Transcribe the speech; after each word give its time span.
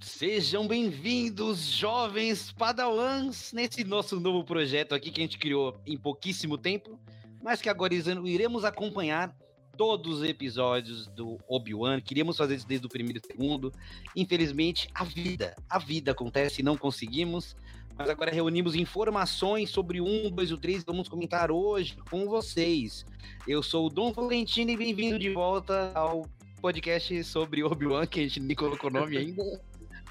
Sejam 0.00 0.66
bem-vindos, 0.66 1.58
jovens 1.66 2.52
padawans, 2.52 3.52
nesse 3.52 3.82
nosso 3.82 4.20
novo 4.20 4.44
projeto 4.44 4.94
aqui 4.94 5.10
que 5.10 5.20
a 5.20 5.24
gente 5.24 5.38
criou 5.38 5.76
em 5.84 5.96
pouquíssimo 5.96 6.56
tempo, 6.56 6.96
mas 7.42 7.60
que 7.60 7.68
agora 7.68 7.92
iremos 7.94 8.64
acompanhar 8.64 9.36
todos 9.76 10.20
os 10.20 10.28
episódios 10.28 11.08
do 11.08 11.38
Obi-Wan. 11.48 12.00
Queríamos 12.00 12.36
fazer 12.36 12.54
isso 12.54 12.66
desde 12.66 12.86
o 12.86 12.88
primeiro 12.88 13.20
e 13.22 13.26
segundo. 13.26 13.72
Infelizmente, 14.14 14.88
a 14.94 15.02
vida, 15.02 15.56
a 15.68 15.78
vida 15.80 16.12
acontece 16.12 16.60
e 16.60 16.64
não 16.64 16.76
conseguimos. 16.76 17.56
Mas 17.96 18.08
agora 18.08 18.30
reunimos 18.30 18.76
informações 18.76 19.70
sobre 19.70 20.00
um, 20.00 20.30
dois 20.30 20.52
o 20.52 20.56
três. 20.56 20.84
Vamos 20.84 21.08
comentar 21.08 21.50
hoje 21.50 21.96
com 22.08 22.26
vocês. 22.26 23.04
Eu 23.46 23.64
sou 23.64 23.86
o 23.86 23.90
Dom 23.90 24.12
Valentino 24.12 24.70
e 24.70 24.76
bem-vindo 24.76 25.18
de 25.18 25.30
volta 25.30 25.90
ao 25.92 26.24
podcast 26.60 27.24
sobre 27.24 27.64
Obi-Wan, 27.64 28.06
que 28.06 28.20
a 28.20 28.22
gente 28.22 28.40
nem 28.40 28.56
colocou 28.56 28.90
nome 28.90 29.16
ainda. 29.16 29.60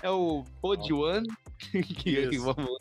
É 0.01 0.09
o 0.09 0.43
Pod-Wan. 0.61 1.23
que 1.71 2.37
vamos 2.37 2.79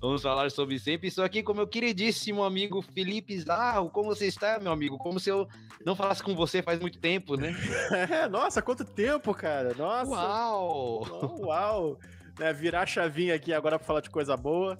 Vamos 0.00 0.22
falar 0.22 0.50
sobre 0.50 0.78
sempre. 0.78 1.08
Estou 1.08 1.24
aqui 1.24 1.42
com 1.42 1.54
meu 1.54 1.66
queridíssimo 1.66 2.44
amigo 2.44 2.82
Felipe 2.82 3.38
Zarro. 3.38 3.90
Como 3.90 4.08
você 4.08 4.26
está, 4.26 4.58
meu 4.58 4.72
amigo? 4.72 4.98
Como 4.98 5.18
se 5.18 5.30
eu 5.30 5.48
não 5.84 5.96
falasse 5.96 6.22
com 6.22 6.34
você 6.34 6.62
faz 6.62 6.80
muito 6.80 6.98
tempo, 6.98 7.36
né? 7.36 7.54
É, 8.10 8.28
nossa, 8.28 8.62
quanto 8.62 8.84
tempo, 8.84 9.34
cara. 9.34 9.74
Nossa. 9.74 10.10
Uau! 10.10 11.38
Uau! 11.40 11.98
Né, 12.38 12.52
virar 12.52 12.82
a 12.82 12.86
chavinha 12.86 13.34
aqui 13.34 13.52
agora 13.52 13.78
para 13.78 13.86
falar 13.86 14.00
de 14.00 14.10
coisa 14.10 14.36
boa. 14.36 14.78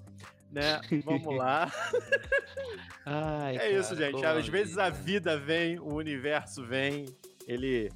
Né? 0.50 0.80
Vamos 1.04 1.36
lá. 1.36 1.70
Ai, 3.04 3.56
é 3.56 3.58
cara, 3.58 3.70
isso, 3.70 3.96
gente. 3.96 4.24
Às 4.24 4.48
vezes 4.48 4.78
a 4.78 4.88
vida 4.88 5.38
vem, 5.38 5.78
o 5.78 5.94
universo 5.94 6.64
vem, 6.64 7.06
ele 7.46 7.90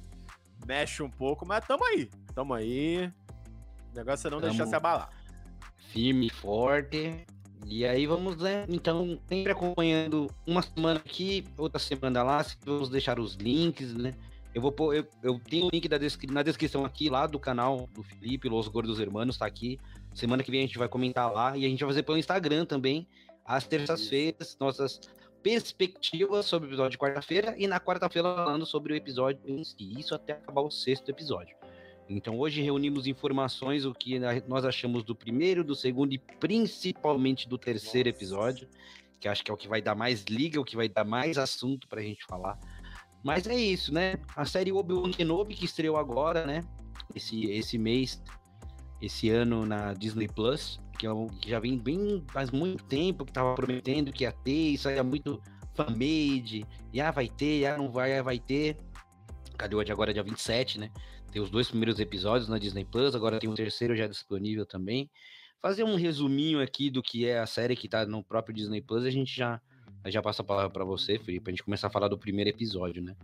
mexe 0.65 1.01
um 1.01 1.09
pouco, 1.09 1.45
mas 1.47 1.65
tamo 1.65 1.83
aí. 1.85 2.09
Tamo 2.35 2.53
aí. 2.53 3.11
O 3.93 3.95
negócio 3.95 4.27
é 4.27 4.31
não 4.31 4.39
tamo... 4.41 4.51
deixar 4.51 4.67
se 4.67 4.75
abalar 4.75 5.23
firme, 5.93 6.29
forte. 6.29 7.23
E 7.65 7.85
aí 7.85 8.05
vamos, 8.07 8.37
né? 8.37 8.65
Então, 8.67 9.17
sempre 9.29 9.51
acompanhando 9.51 10.27
uma 10.45 10.61
semana 10.61 10.99
aqui, 10.99 11.45
outra 11.57 11.79
semana 11.79 12.23
lá. 12.23 12.45
Vamos 12.65 12.89
deixar 12.89 13.19
os 13.19 13.35
links, 13.35 13.93
né? 13.93 14.13
Eu 14.53 14.61
vou 14.61 14.71
pôr, 14.71 14.95
eu, 14.95 15.07
eu 15.21 15.39
tenho 15.39 15.67
o 15.67 15.69
link 15.71 15.87
da 15.87 15.97
descri 15.97 16.31
na 16.31 16.43
descrição 16.43 16.83
aqui 16.83 17.09
lá 17.09 17.25
do 17.25 17.39
canal 17.39 17.87
do 17.93 18.03
Felipe, 18.03 18.49
Los 18.49 18.67
Gordos 18.67 18.99
Hermanos, 18.99 19.37
tá 19.37 19.45
aqui. 19.45 19.79
Semana 20.13 20.43
que 20.43 20.51
vem 20.51 20.59
a 20.61 20.65
gente 20.65 20.77
vai 20.77 20.87
comentar 20.87 21.31
lá 21.31 21.57
e 21.57 21.65
a 21.65 21.69
gente 21.69 21.79
vai 21.79 21.89
fazer 21.89 22.03
pelo 22.03 22.17
Instagram 22.17 22.65
também, 22.65 23.07
às 23.45 23.65
terças-feiras, 23.65 24.55
nossas 24.59 24.99
perspectivas 25.41 26.45
sobre 26.45 26.67
o 26.67 26.69
episódio 26.69 26.91
de 26.91 26.97
quarta-feira 26.97 27.55
e 27.57 27.65
na 27.65 27.79
quarta-feira 27.79 28.35
falando 28.35 28.65
sobre 28.65 28.93
o 28.93 28.95
episódio 28.95 29.41
em 29.47 29.63
si. 29.63 29.99
Isso 29.99 30.13
até 30.13 30.33
acabar 30.33 30.61
o 30.61 30.69
sexto 30.69 31.09
episódio. 31.09 31.55
Então 32.09 32.37
hoje 32.37 32.61
reunimos 32.61 33.07
informações, 33.07 33.85
o 33.85 33.93
que 33.93 34.19
nós 34.47 34.65
achamos 34.65 35.03
do 35.03 35.15
primeiro, 35.15 35.63
do 35.63 35.75
segundo 35.75 36.13
e 36.13 36.17
principalmente 36.17 37.47
do 37.47 37.57
terceiro 37.57 38.09
episódio, 38.09 38.67
que 39.19 39.27
acho 39.27 39.43
que 39.43 39.49
é 39.49 39.53
o 39.53 39.57
que 39.57 39.67
vai 39.67 39.81
dar 39.81 39.95
mais 39.95 40.23
liga, 40.29 40.59
o 40.59 40.65
que 40.65 40.75
vai 40.75 40.89
dar 40.89 41.05
mais 41.05 41.37
assunto 41.37 41.87
pra 41.87 42.01
gente 42.01 42.25
falar. 42.25 42.59
Mas 43.23 43.47
é 43.47 43.55
isso, 43.55 43.93
né? 43.93 44.15
A 44.35 44.43
série 44.43 44.71
Obi-Wan 44.71 45.11
Kenobi 45.11 45.55
que 45.55 45.63
estreou 45.63 45.95
agora, 45.95 46.45
né? 46.45 46.61
Esse, 47.15 47.45
esse 47.45 47.77
mês, 47.77 48.21
esse 49.01 49.29
ano 49.29 49.65
na 49.65 49.93
Disney 49.93 50.27
Plus, 50.27 50.77
que, 50.99 51.07
é 51.07 51.09
que 51.39 51.49
já 51.49 51.59
vem 51.59 51.77
bem 51.77 52.23
faz 52.27 52.51
muito 52.51 52.83
tempo 52.83 53.25
que 53.25 53.31
tava 53.31 53.55
prometendo 53.55 54.11
que 54.11 54.25
ia 54.25 54.31
ter, 54.31 54.73
isso 54.73 54.89
aí 54.89 54.97
é 54.97 55.03
muito 55.03 55.41
fan-made, 55.73 56.65
e 56.91 57.01
ah, 57.01 57.11
vai 57.11 57.27
ter, 57.27 57.65
ah, 57.65 57.77
não 57.77 57.89
vai, 57.89 58.17
ah, 58.17 58.23
vai 58.23 58.39
ter. 58.39 58.77
Cadê 59.57 59.75
o 59.75 59.83
de 59.83 59.91
agora, 59.91 60.13
dia 60.13 60.23
27, 60.23 60.79
né? 60.79 60.91
Tem 61.33 61.41
os 61.41 61.49
dois 61.49 61.67
primeiros 61.67 61.99
episódios 61.99 62.47
na 62.47 62.59
Disney 62.59 62.85
Plus, 62.85 63.15
agora 63.15 63.39
tem 63.39 63.49
o 63.49 63.55
terceiro 63.55 63.95
já 63.95 64.05
disponível 64.05 64.67
também. 64.67 65.09
Fazer 65.59 65.83
um 65.83 65.95
resuminho 65.95 66.61
aqui 66.61 66.91
do 66.91 67.01
que 67.01 67.25
é 67.25 67.39
a 67.39 67.47
série 67.47 67.75
que 67.75 67.89
tá 67.89 68.05
no 68.05 68.23
próprio 68.23 68.53
Disney 68.53 68.83
Plus, 68.83 69.03
a 69.03 69.09
gente 69.09 69.35
já, 69.35 69.59
já 70.05 70.21
passa 70.21 70.43
a 70.43 70.45
palavra 70.45 70.69
para 70.69 70.85
você, 70.85 71.17
Felipe, 71.17 71.45
pra 71.45 71.51
gente 71.51 71.63
começar 71.63 71.87
a 71.87 71.89
falar 71.89 72.07
do 72.07 72.19
primeiro 72.19 72.51
episódio, 72.51 73.01
né? 73.01 73.15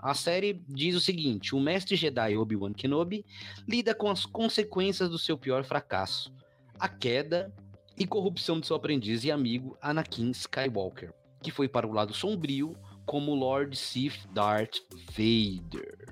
A 0.00 0.14
série 0.14 0.60
diz 0.68 0.96
o 0.96 1.00
seguinte: 1.00 1.54
o 1.54 1.60
mestre 1.60 1.94
Jedi 1.94 2.36
Obi-Wan 2.36 2.72
Kenobi 2.72 3.24
lida 3.68 3.94
com 3.94 4.10
as 4.10 4.26
consequências 4.26 5.08
do 5.08 5.18
seu 5.18 5.38
pior 5.38 5.62
fracasso, 5.62 6.34
a 6.76 6.88
queda 6.88 7.54
e 7.96 8.04
corrupção 8.04 8.58
de 8.58 8.66
seu 8.66 8.74
aprendiz 8.74 9.22
e 9.22 9.30
amigo 9.30 9.78
Anakin 9.80 10.32
Skywalker, 10.32 11.14
que 11.40 11.52
foi 11.52 11.68
para 11.68 11.86
o 11.86 11.92
lado 11.92 12.12
sombrio 12.12 12.76
como 13.06 13.32
Lord 13.32 13.76
Sith 13.76 14.26
Darth 14.32 14.78
Vader. 15.16 16.03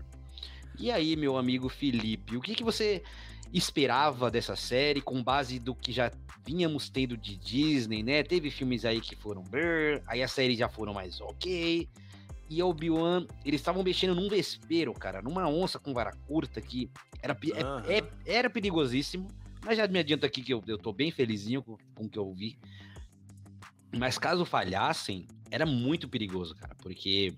E 0.78 0.90
aí, 0.90 1.16
meu 1.16 1.36
amigo 1.36 1.68
Felipe, 1.68 2.36
o 2.36 2.40
que, 2.40 2.54
que 2.54 2.64
você 2.64 3.02
esperava 3.52 4.30
dessa 4.30 4.56
série 4.56 5.00
com 5.00 5.22
base 5.22 5.58
do 5.58 5.74
que 5.74 5.92
já 5.92 6.10
vínhamos 6.44 6.88
tendo 6.88 7.16
de 7.16 7.36
Disney, 7.36 8.02
né? 8.02 8.22
Teve 8.22 8.50
filmes 8.50 8.84
aí 8.84 9.00
que 9.00 9.14
foram 9.14 9.42
brrr, 9.42 10.02
aí 10.06 10.22
as 10.22 10.32
séries 10.32 10.58
já 10.58 10.68
foram 10.68 10.94
mais 10.94 11.20
ok. 11.20 11.88
E 12.48 12.62
Obi-Wan, 12.62 13.26
eles 13.44 13.60
estavam 13.60 13.82
mexendo 13.82 14.14
num 14.14 14.28
vespeiro, 14.28 14.92
cara, 14.92 15.22
numa 15.22 15.48
onça 15.48 15.78
com 15.78 15.94
vara 15.94 16.12
curta 16.26 16.60
que 16.60 16.90
era, 17.22 17.34
uhum. 17.34 17.90
é, 17.90 17.98
é, 17.98 18.04
era 18.26 18.50
perigosíssimo. 18.50 19.28
Mas 19.64 19.78
já 19.78 19.86
me 19.86 19.98
adianto 19.98 20.26
aqui 20.26 20.42
que 20.42 20.52
eu, 20.52 20.62
eu 20.66 20.76
tô 20.76 20.92
bem 20.92 21.10
felizinho 21.10 21.62
com, 21.62 21.76
com 21.94 22.04
o 22.04 22.08
que 22.08 22.18
eu 22.18 22.32
vi. 22.32 22.58
Mas 23.96 24.18
caso 24.18 24.44
falhassem, 24.44 25.26
era 25.50 25.64
muito 25.64 26.08
perigoso, 26.08 26.54
cara, 26.56 26.74
porque 26.82 27.34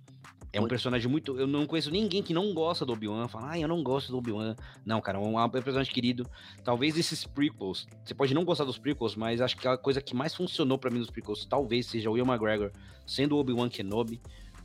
é 0.54 0.60
um 0.60 0.68
personagem 0.68 1.10
muito. 1.10 1.38
Eu 1.38 1.46
não 1.46 1.66
conheço 1.66 1.90
ninguém 1.90 2.22
que 2.22 2.32
não 2.32 2.54
gosta 2.54 2.86
do 2.86 2.92
Obi-Wan. 2.92 3.26
Fala, 3.26 3.50
ah, 3.50 3.58
eu 3.58 3.66
não 3.66 3.82
gosto 3.82 4.12
do 4.12 4.18
Obi-Wan. 4.18 4.54
Não, 4.86 5.00
cara, 5.00 5.18
é 5.18 5.20
um 5.20 5.50
personagem 5.50 5.92
querido. 5.92 6.24
Talvez 6.62 6.96
esses 6.96 7.24
prequels. 7.24 7.88
Você 8.04 8.14
pode 8.14 8.32
não 8.32 8.44
gostar 8.44 8.64
dos 8.64 8.78
prequels, 8.78 9.16
mas 9.16 9.40
acho 9.40 9.56
que 9.56 9.66
a 9.66 9.76
coisa 9.76 10.00
que 10.00 10.14
mais 10.14 10.32
funcionou 10.32 10.78
para 10.78 10.90
mim 10.90 11.00
nos 11.00 11.10
prequels 11.10 11.44
talvez 11.44 11.86
seja 11.86 12.08
o 12.08 12.12
Will 12.12 12.24
McGregor 12.24 12.70
sendo 13.04 13.36
o 13.36 13.40
Obi-Wan 13.40 13.68
Kenobi. 13.68 14.20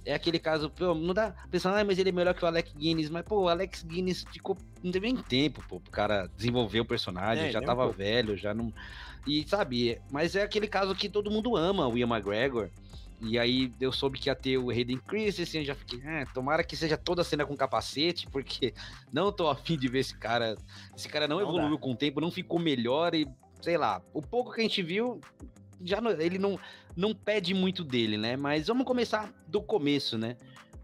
É 0.05 0.13
aquele 0.13 0.39
caso, 0.39 0.69
pô, 0.69 0.93
não 0.93 1.13
dá 1.13 1.33
pensando, 1.49 1.75
ah, 1.75 1.83
mas 1.83 1.97
ele 1.97 2.09
é 2.09 2.11
melhor 2.11 2.33
que 2.33 2.43
o 2.43 2.47
Alex 2.47 2.71
Guinness. 2.73 3.09
Mas, 3.09 3.25
pô, 3.25 3.41
o 3.41 3.49
Alex 3.49 3.83
Guinness 3.83 4.23
ficou. 4.31 4.55
Não 4.83 4.91
teve 4.91 5.11
nem 5.11 5.21
tempo, 5.23 5.63
pô, 5.67 5.79
pro 5.79 5.91
cara 5.91 6.27
desenvolver 6.37 6.79
o 6.79 6.85
personagem. 6.85 7.45
É, 7.45 7.51
já 7.51 7.61
tava 7.61 7.87
um 7.87 7.91
velho, 7.91 8.37
já 8.37 8.53
não. 8.53 8.71
E 9.27 9.43
sabe, 9.47 9.99
mas 10.11 10.35
é 10.35 10.43
aquele 10.43 10.67
caso 10.67 10.95
que 10.95 11.09
todo 11.09 11.31
mundo 11.31 11.55
ama 11.55 11.87
o 11.87 11.93
Will 11.93 12.07
McGregor. 12.07 12.69
E 13.21 13.37
aí 13.37 13.73
eu 13.81 13.91
soube 13.91 14.17
que 14.17 14.29
ia 14.29 14.35
ter 14.35 14.57
o 14.57 14.69
Hayden 14.69 14.97
Christensen, 14.97 15.65
já 15.65 15.75
fiquei, 15.75 16.01
ah, 16.05 16.25
tomara 16.33 16.63
que 16.63 16.75
seja 16.75 16.97
toda 16.97 17.21
a 17.21 17.25
cena 17.25 17.45
com 17.45 17.55
capacete, 17.55 18.27
porque 18.31 18.73
não 19.11 19.31
tô 19.31 19.49
afim 19.49 19.77
de 19.77 19.87
ver 19.87 19.99
esse 19.99 20.17
cara. 20.17 20.55
Esse 20.95 21.09
cara 21.09 21.27
não, 21.27 21.37
não 21.37 21.43
evoluiu 21.43 21.75
dá. 21.75 21.81
com 21.81 21.91
o 21.91 21.95
tempo, 21.95 22.21
não 22.21 22.31
ficou 22.31 22.59
melhor 22.59 23.13
e, 23.13 23.27
sei 23.61 23.77
lá, 23.77 24.01
o 24.13 24.21
pouco 24.21 24.53
que 24.53 24.61
a 24.61 24.63
gente 24.63 24.81
viu, 24.81 25.19
já 25.83 25.99
não, 25.99 26.11
ele 26.11 26.37
não, 26.37 26.57
não 26.95 27.13
pede 27.13 27.53
muito 27.53 27.83
dele, 27.83 28.17
né? 28.17 28.37
Mas 28.37 28.67
vamos 28.67 28.85
começar 28.85 29.33
do 29.47 29.61
começo, 29.61 30.17
né? 30.17 30.37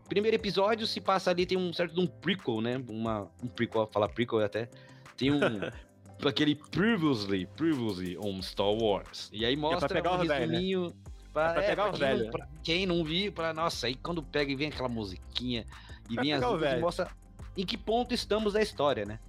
Primeiro 0.09 0.35
episódio 0.35 0.85
se 0.85 1.01
passa 1.01 1.31
ali, 1.31 1.45
tem 1.45 1.57
um 1.57 1.73
certo 1.73 1.99
um 1.99 2.05
prequel, 2.05 2.61
né? 2.61 2.83
Uma, 2.87 3.31
um 3.41 3.47
prequel, 3.47 3.89
falar 3.91 4.09
prequel 4.09 4.43
até. 4.43 4.69
Tem 5.17 5.31
um. 5.31 5.39
aquele 6.27 6.55
previously, 6.55 7.45
previously 7.57 8.17
on 8.17 8.41
Star 8.41 8.71
Wars. 8.71 9.29
E 9.33 9.45
aí 9.45 9.55
mostra 9.55 9.99
é 9.99 10.01
um 10.01 10.23
né? 10.23 10.37
resuminho. 10.37 10.89
Velho, 10.89 10.95
Pra, 11.35 11.49
é, 11.49 11.53
pra 11.53 11.63
pegar 11.63 11.71
é, 11.71 11.87
pra 11.87 11.89
o 11.89 11.97
velho. 11.97 12.23
Não, 12.23 12.31
pra 12.31 12.47
quem 12.63 12.85
não 12.85 13.03
viu, 13.03 13.29
pra, 13.29 13.53
nossa, 13.53 13.87
aí 13.87 13.95
quando 13.95 14.23
pega 14.23 14.49
e 14.49 14.55
vem 14.55 14.69
aquela 14.69 14.87
musiquinha 14.87 15.65
e 16.09 16.13
pra 16.13 16.23
vem 16.23 16.31
as 16.31 16.41
lutas 16.41 16.79
mostra 16.79 17.11
em 17.57 17.65
que 17.65 17.77
ponto 17.77 18.13
estamos 18.13 18.53
da 18.53 18.61
história, 18.61 19.05
né? 19.05 19.19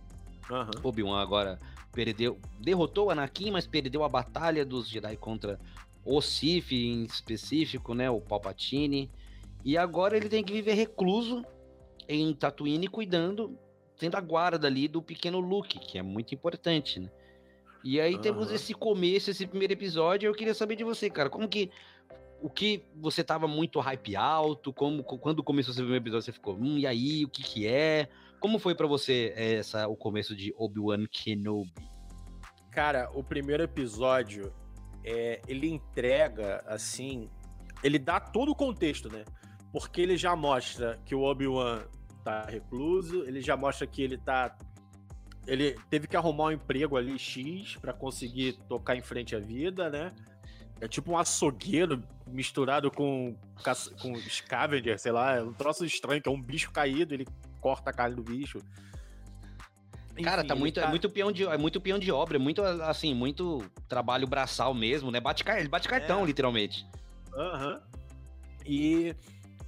Uhum. 0.48 0.70
Obi-Wan 0.84 1.20
agora 1.20 1.58
perdeu, 1.92 2.38
derrotou 2.60 3.06
o 3.06 3.10
Anakin, 3.10 3.50
mas 3.50 3.66
perdeu 3.66 4.04
a 4.04 4.08
batalha 4.08 4.64
dos 4.64 4.88
Jedi 4.88 5.16
contra 5.16 5.58
o 6.04 6.20
Sith 6.20 6.70
em 6.70 7.02
específico, 7.02 7.92
né, 7.92 8.08
o 8.08 8.20
Palpatine. 8.20 9.10
E 9.64 9.76
agora 9.76 10.16
ele 10.16 10.28
tem 10.28 10.44
que 10.44 10.52
viver 10.52 10.74
recluso 10.74 11.44
em 12.08 12.32
Tatooine 12.32 12.86
cuidando, 12.86 13.58
sendo 13.96 14.16
a 14.16 14.20
guarda 14.20 14.68
ali 14.68 14.86
do 14.86 15.02
pequeno 15.02 15.40
Luke, 15.40 15.80
que 15.80 15.98
é 15.98 16.02
muito 16.02 16.32
importante, 16.32 17.00
né? 17.00 17.10
E 17.86 18.00
aí 18.00 18.16
uhum. 18.16 18.20
temos 18.20 18.50
esse 18.50 18.74
começo, 18.74 19.30
esse 19.30 19.46
primeiro 19.46 19.72
episódio. 19.72 20.26
Eu 20.26 20.34
queria 20.34 20.54
saber 20.54 20.74
de 20.74 20.82
você, 20.82 21.08
cara, 21.08 21.30
como 21.30 21.48
que 21.48 21.70
o 22.40 22.50
que 22.50 22.84
você 22.96 23.24
tava 23.24 23.48
muito 23.48 23.80
hype 23.80 24.16
alto, 24.16 24.72
como 24.72 25.02
quando 25.02 25.42
começou 25.42 25.72
esse 25.72 25.80
primeiro 25.80 26.02
episódio 26.02 26.24
você 26.24 26.32
ficou, 26.32 26.54
hum, 26.54 26.78
e 26.78 26.86
aí, 26.86 27.24
o 27.24 27.28
que 27.28 27.42
que 27.42 27.66
é? 27.66 28.08
Como 28.40 28.58
foi 28.58 28.74
para 28.74 28.86
você 28.86 29.32
essa 29.36 29.88
o 29.88 29.96
começo 29.96 30.36
de 30.36 30.54
Obi-Wan 30.56 31.06
Kenobi? 31.10 31.72
Cara, 32.70 33.10
o 33.14 33.24
primeiro 33.24 33.62
episódio 33.62 34.52
é, 35.04 35.40
ele 35.48 35.68
entrega 35.68 36.62
assim, 36.66 37.30
ele 37.82 37.98
dá 37.98 38.20
todo 38.20 38.50
o 38.52 38.54
contexto, 38.54 39.10
né? 39.10 39.24
Porque 39.72 40.00
ele 40.00 40.16
já 40.16 40.36
mostra 40.36 41.00
que 41.04 41.14
o 41.14 41.22
Obi-Wan 41.22 41.84
tá 42.22 42.42
recluso, 42.42 43.24
ele 43.24 43.40
já 43.40 43.56
mostra 43.56 43.86
que 43.86 44.02
ele 44.02 44.18
tá 44.18 44.56
ele 45.46 45.76
teve 45.88 46.08
que 46.08 46.16
arrumar 46.16 46.46
um 46.46 46.52
emprego 46.52 46.96
ali 46.96 47.18
X 47.18 47.76
para 47.76 47.92
conseguir 47.92 48.54
tocar 48.68 48.96
em 48.96 49.00
frente 49.00 49.36
à 49.36 49.38
vida, 49.38 49.88
né? 49.88 50.12
É 50.80 50.86
tipo 50.86 51.12
um 51.12 51.18
açougueiro 51.18 52.02
misturado 52.26 52.90
com, 52.90 53.34
com 54.00 54.16
scavenger, 54.28 54.98
sei 54.98 55.12
lá, 55.12 55.36
é 55.36 55.42
um 55.42 55.52
troço 55.52 55.84
estranho, 55.84 56.20
que 56.20 56.28
é 56.28 56.32
um 56.32 56.40
bicho 56.40 56.70
caído, 56.70 57.14
ele 57.14 57.26
corta 57.60 57.90
a 57.90 57.92
carne 57.92 58.14
do 58.14 58.22
bicho. 58.22 58.58
Enfim, 60.12 60.22
cara, 60.22 60.44
tá 60.44 60.54
muito, 60.54 60.80
tá... 60.80 60.86
É 60.86 60.88
muito 60.88 61.08
peão 61.10 61.32
de, 61.32 61.44
é 61.44 61.58
muito 61.58 61.80
peão 61.80 61.98
de 61.98 62.10
obra, 62.10 62.36
é 62.36 62.38
muito 62.38 62.62
assim, 62.62 63.14
muito 63.14 63.64
trabalho 63.88 64.26
braçal 64.26 64.74
mesmo, 64.74 65.10
né? 65.10 65.20
Bate, 65.20 65.44
ele 65.46 65.68
bate 65.68 65.88
cartão, 65.88 66.22
é. 66.22 66.26
literalmente. 66.26 66.86
Aham. 67.34 67.74
Uhum. 67.74 67.80
E 68.68 69.14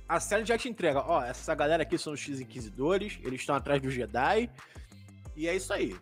a 0.09 0.19
série 0.19 0.45
já 0.45 0.59
te 0.59 0.69
entrega, 0.69 1.01
ó, 1.07 1.23
essa 1.23 1.55
galera 1.55 1.83
aqui 1.85 1.97
são 1.97 2.15
os 2.15 2.21
X-Inquisidores, 2.21 3.19
eles 3.23 3.41
estão 3.41 3.55
atrás 3.55 3.81
do 3.81 3.91
Jedi, 3.91 4.51
e 5.37 5.47
é 5.47 5.55
isso 5.55 5.73
aí. 5.73 5.97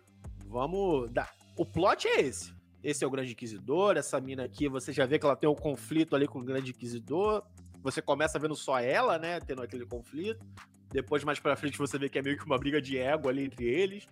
Vamos 0.47 1.11
dar. 1.11 1.31
O 1.55 1.65
plot 1.65 2.07
é 2.07 2.21
esse. 2.21 2.56
Esse 2.87 3.03
é 3.03 3.07
o 3.07 3.09
Grande 3.09 3.33
Inquisidor, 3.33 3.97
essa 3.97 4.17
mina 4.21 4.45
aqui, 4.45 4.69
você 4.69 4.93
já 4.93 5.05
vê 5.05 5.19
que 5.19 5.25
ela 5.25 5.35
tem 5.35 5.49
um 5.49 5.53
conflito 5.53 6.15
ali 6.15 6.25
com 6.25 6.39
o 6.39 6.41
Grande 6.41 6.71
Inquisidor. 6.71 7.43
Você 7.83 8.01
começa 8.01 8.39
vendo 8.39 8.55
só 8.55 8.79
ela, 8.79 9.19
né, 9.19 9.41
tendo 9.41 9.61
aquele 9.61 9.85
conflito. 9.85 10.39
Depois, 10.89 11.21
mais 11.25 11.37
pra 11.37 11.57
frente, 11.57 11.77
você 11.77 11.99
vê 11.99 12.07
que 12.07 12.17
é 12.17 12.21
meio 12.21 12.37
que 12.37 12.45
uma 12.45 12.57
briga 12.57 12.81
de 12.81 12.97
ego 12.97 13.27
ali 13.27 13.43
entre 13.43 13.65
eles. 13.65 14.07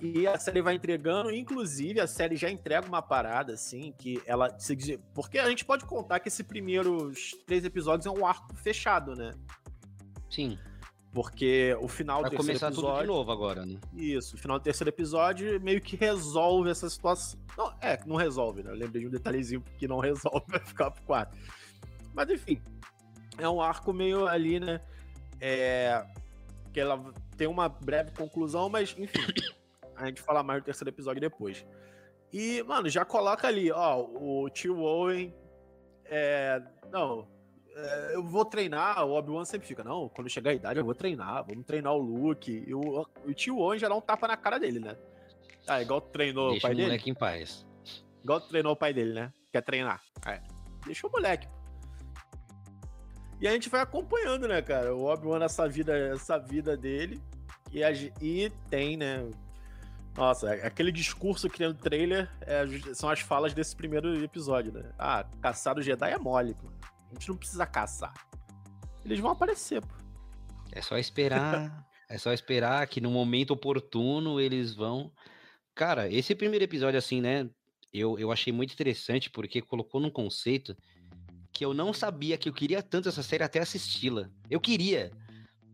E 0.00 0.26
a 0.26 0.38
série 0.38 0.62
vai 0.62 0.74
entregando, 0.74 1.30
inclusive 1.30 2.00
a 2.00 2.06
série 2.06 2.34
já 2.34 2.48
entrega 2.48 2.88
uma 2.88 3.02
parada, 3.02 3.52
assim, 3.52 3.92
que 3.98 4.22
ela. 4.24 4.48
Porque 5.14 5.38
a 5.38 5.50
gente 5.50 5.66
pode 5.66 5.84
contar 5.84 6.18
que 6.18 6.28
esses 6.28 6.46
primeiros 6.46 7.32
três 7.46 7.62
episódios 7.62 8.06
é 8.06 8.10
um 8.10 8.24
arco 8.24 8.56
fechado, 8.56 9.14
né? 9.14 9.32
Sim. 10.30 10.58
Porque 11.12 11.76
o 11.78 11.88
final 11.88 12.22
Vai 12.22 12.30
do 12.30 12.36
terceiro 12.36 12.58
começar 12.58 12.68
episódio. 12.68 12.90
tudo 12.90 13.00
de 13.02 13.06
novo 13.06 13.32
agora, 13.32 13.66
né? 13.66 13.78
Isso, 13.92 14.34
o 14.34 14.38
final 14.38 14.58
do 14.58 14.62
terceiro 14.62 14.88
episódio 14.88 15.60
meio 15.60 15.80
que 15.80 15.94
resolve 15.94 16.70
essa 16.70 16.88
situação. 16.88 17.38
Não, 17.56 17.74
é, 17.82 17.98
não 18.06 18.16
resolve, 18.16 18.62
né? 18.62 18.70
Eu 18.70 18.76
lembrei 18.76 19.02
de 19.02 19.08
um 19.08 19.10
detalhezinho 19.10 19.62
que 19.76 19.86
não 19.86 19.98
resolve, 20.00 20.44
vai 20.48 20.60
ficar 20.60 20.90
pro 20.90 21.02
quarto. 21.02 21.36
Mas 22.14 22.30
enfim, 22.30 22.62
é 23.36 23.48
um 23.48 23.60
arco 23.60 23.92
meio 23.92 24.26
ali, 24.26 24.58
né? 24.58 24.80
É, 25.38 26.02
que 26.72 26.80
ela 26.80 27.12
tem 27.36 27.46
uma 27.46 27.68
breve 27.68 28.12
conclusão, 28.12 28.70
mas 28.70 28.94
enfim. 28.98 29.20
A 29.94 30.06
gente 30.06 30.22
fala 30.22 30.42
mais 30.42 30.62
do 30.62 30.64
terceiro 30.64 30.88
episódio 30.88 31.20
depois. 31.20 31.64
E, 32.32 32.62
mano, 32.62 32.88
já 32.88 33.04
coloca 33.04 33.46
ali, 33.46 33.70
ó, 33.70 34.00
o 34.00 34.48
tio 34.48 34.78
Owen. 34.78 35.34
É, 36.06 36.60
não, 36.90 37.28
é, 37.74 38.14
eu 38.14 38.22
vou 38.22 38.44
treinar. 38.44 39.04
O 39.06 39.12
Obi-Wan 39.12 39.44
sempre 39.44 39.66
fica, 39.66 39.82
não, 39.82 40.08
quando 40.08 40.28
chegar 40.28 40.50
a 40.50 40.54
idade 40.54 40.78
eu 40.78 40.84
vou 40.84 40.94
treinar, 40.94 41.44
vamos 41.44 41.64
treinar 41.64 41.92
o 41.94 41.98
Luke. 41.98 42.64
E 42.66 42.74
o, 42.74 43.06
o 43.24 43.34
tio 43.34 43.58
Owen 43.58 43.78
já 43.78 43.88
dá 43.88 43.94
um 43.94 44.00
tapa 44.00 44.28
na 44.28 44.36
cara 44.36 44.58
dele, 44.58 44.80
né? 44.80 44.96
Ah, 45.66 45.80
igual 45.80 46.00
treinou 46.00 46.50
Deixa 46.50 46.58
o 46.58 46.62
pai 46.62 46.72
o 46.72 46.76
dele. 46.76 46.88
moleque 46.88 47.10
em 47.10 47.14
paz. 47.14 47.66
Igual 48.22 48.40
treinou 48.40 48.72
o 48.72 48.76
pai 48.76 48.92
dele, 48.92 49.12
né? 49.14 49.32
Quer 49.52 49.62
treinar. 49.62 50.02
É. 50.26 50.40
Deixa 50.84 51.06
o 51.06 51.10
moleque. 51.10 51.48
E 53.40 53.48
a 53.48 53.52
gente 53.52 53.68
vai 53.68 53.80
acompanhando, 53.80 54.46
né, 54.46 54.62
cara? 54.62 54.94
O 54.94 55.04
Obi-Wan 55.04 55.40
nessa 55.40 55.68
vida, 55.68 55.96
essa 55.96 56.38
vida 56.38 56.76
dele. 56.76 57.20
E, 57.72 57.82
a, 57.82 57.90
e 57.90 58.50
tem, 58.70 58.96
né? 58.96 59.28
Nossa, 60.16 60.52
aquele 60.52 60.92
discurso 60.92 61.48
que 61.48 61.58
tem 61.58 61.68
no 61.68 61.74
trailer 61.74 62.30
é, 62.42 62.64
são 62.94 63.08
as 63.08 63.20
falas 63.20 63.54
desse 63.54 63.74
primeiro 63.74 64.22
episódio, 64.22 64.70
né? 64.72 64.92
Ah, 64.98 65.24
caçar 65.40 65.76
o 65.78 65.82
Jedi 65.82 66.10
é 66.10 66.18
mole, 66.18 66.54
pô. 66.54 66.68
A 67.12 67.14
gente 67.14 67.28
não 67.28 67.36
precisa 67.36 67.66
caçar. 67.66 68.12
Eles 69.04 69.20
vão 69.20 69.30
aparecer, 69.30 69.80
pô. 69.80 69.94
É 70.72 70.80
só 70.80 70.96
esperar. 70.98 71.86
é 72.08 72.18
só 72.18 72.32
esperar 72.32 72.86
que 72.86 73.00
no 73.00 73.10
momento 73.10 73.52
oportuno 73.52 74.40
eles 74.40 74.74
vão. 74.74 75.12
Cara, 75.74 76.10
esse 76.10 76.34
primeiro 76.34 76.64
episódio, 76.64 76.98
assim, 76.98 77.20
né? 77.20 77.48
Eu, 77.92 78.18
eu 78.18 78.32
achei 78.32 78.52
muito 78.52 78.72
interessante 78.72 79.30
porque 79.30 79.60
colocou 79.60 80.00
num 80.00 80.10
conceito 80.10 80.74
que 81.52 81.64
eu 81.64 81.74
não 81.74 81.92
sabia 81.92 82.38
que 82.38 82.48
eu 82.48 82.52
queria 82.52 82.82
tanto 82.82 83.08
essa 83.08 83.22
série 83.22 83.44
até 83.44 83.60
assisti-la. 83.60 84.30
Eu 84.48 84.58
queria, 84.58 85.12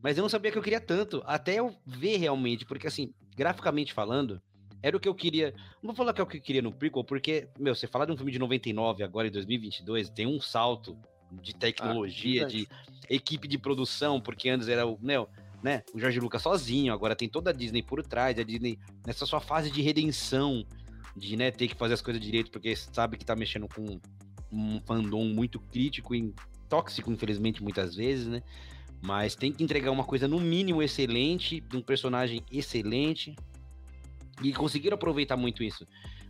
mas 0.02 0.18
eu 0.18 0.22
não 0.22 0.28
sabia 0.28 0.50
que 0.50 0.58
eu 0.58 0.62
queria 0.62 0.80
tanto 0.80 1.22
até 1.24 1.54
eu 1.54 1.76
ver 1.86 2.16
realmente, 2.16 2.64
porque 2.64 2.88
assim, 2.88 3.14
graficamente 3.36 3.92
falando, 3.92 4.42
era 4.82 4.96
o 4.96 5.00
que 5.00 5.08
eu 5.08 5.14
queria. 5.14 5.54
Não 5.82 5.88
vou 5.88 5.94
falar 5.94 6.12
que 6.12 6.20
é 6.20 6.24
o 6.24 6.26
que 6.26 6.38
eu 6.38 6.42
queria 6.42 6.62
no 6.62 6.72
prequel, 6.72 7.04
porque, 7.04 7.48
meu, 7.58 7.74
você 7.74 7.86
falar 7.86 8.04
de 8.04 8.12
um 8.12 8.16
filme 8.16 8.32
de 8.32 8.38
99 8.38 9.02
agora 9.02 9.28
em 9.28 9.30
2022, 9.30 10.10
tem 10.10 10.26
um 10.26 10.40
salto 10.40 10.98
de 11.30 11.54
tecnologia, 11.54 12.44
ah, 12.44 12.48
de 12.48 12.68
equipe 13.08 13.46
de 13.48 13.58
produção, 13.58 14.20
porque 14.20 14.48
antes 14.48 14.68
era 14.68 14.86
o, 14.86 14.98
meu, 15.00 15.28
né, 15.62 15.82
o 15.94 15.98
Jorge 15.98 16.20
Lucas 16.20 16.42
sozinho, 16.42 16.92
agora 16.92 17.16
tem 17.16 17.28
toda 17.28 17.50
a 17.50 17.52
Disney 17.52 17.82
por 17.82 18.02
trás, 18.02 18.38
a 18.38 18.42
Disney 18.42 18.78
nessa 19.06 19.26
sua 19.26 19.40
fase 19.40 19.70
de 19.70 19.82
redenção, 19.82 20.64
de, 21.16 21.36
né, 21.36 21.50
ter 21.50 21.68
que 21.68 21.74
fazer 21.74 21.94
as 21.94 22.02
coisas 22.02 22.22
direito, 22.22 22.50
porque 22.50 22.74
sabe 22.76 23.16
que 23.16 23.24
tá 23.24 23.34
mexendo 23.34 23.68
com 23.68 24.00
um 24.50 24.80
fandom 24.86 25.24
muito 25.24 25.60
crítico 25.60 26.14
e 26.14 26.32
tóxico, 26.68 27.10
infelizmente, 27.10 27.62
muitas 27.62 27.94
vezes, 27.94 28.26
né? 28.26 28.42
Mas 29.00 29.34
tem 29.34 29.52
que 29.52 29.62
entregar 29.62 29.90
uma 29.90 30.04
coisa 30.04 30.26
no 30.26 30.40
mínimo 30.40 30.82
excelente, 30.82 31.60
de 31.60 31.76
um 31.76 31.82
personagem 31.82 32.42
excelente. 32.50 33.34
E 34.42 34.52
conseguiram 34.52 34.96
aproveitar 34.96 35.36
muito 35.36 35.62
isso. 35.62 35.86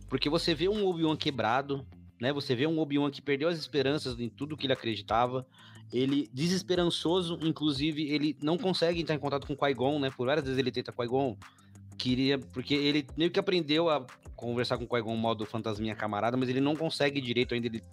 Porque 0.07 0.29
você 0.29 0.53
vê 0.53 0.67
um 0.67 0.85
Obi-Wan 0.87 1.15
quebrado, 1.15 1.85
né? 2.19 2.33
Você 2.33 2.55
vê 2.55 2.67
um 2.67 2.79
Obi-Wan 2.79 3.09
que 3.09 3.21
perdeu 3.21 3.47
as 3.47 3.57
esperanças 3.57 4.19
em 4.19 4.29
tudo 4.29 4.57
que 4.57 4.65
ele 4.65 4.73
acreditava. 4.73 5.45
Ele 5.91 6.29
desesperançoso, 6.33 7.39
inclusive, 7.41 8.11
ele 8.11 8.37
não 8.41 8.57
consegue 8.57 9.01
entrar 9.01 9.15
em 9.15 9.19
contato 9.19 9.47
com 9.47 9.53
o 9.53 9.57
Qui-Gon, 9.57 9.99
né? 9.99 10.11
Por 10.11 10.27
várias 10.27 10.45
vezes 10.45 10.59
ele 10.59 10.71
tenta 10.71 10.91
Qui-Gon. 10.91 11.37
Queria, 11.97 12.37
porque 12.37 12.73
ele 12.73 13.05
meio 13.17 13.31
que 13.31 13.39
aprendeu 13.39 13.89
a 13.89 14.05
conversar 14.35 14.77
com 14.77 14.83
o 14.83 14.87
Qui-Gon 14.87 15.15
modo 15.15 15.45
fantasminha 15.45 15.95
camarada, 15.95 16.37
mas 16.37 16.47
ele 16.47 16.61
não 16.61 16.75
consegue 16.75 17.19
direito 17.19 17.53
ainda, 17.53 17.67
ele 17.67 17.83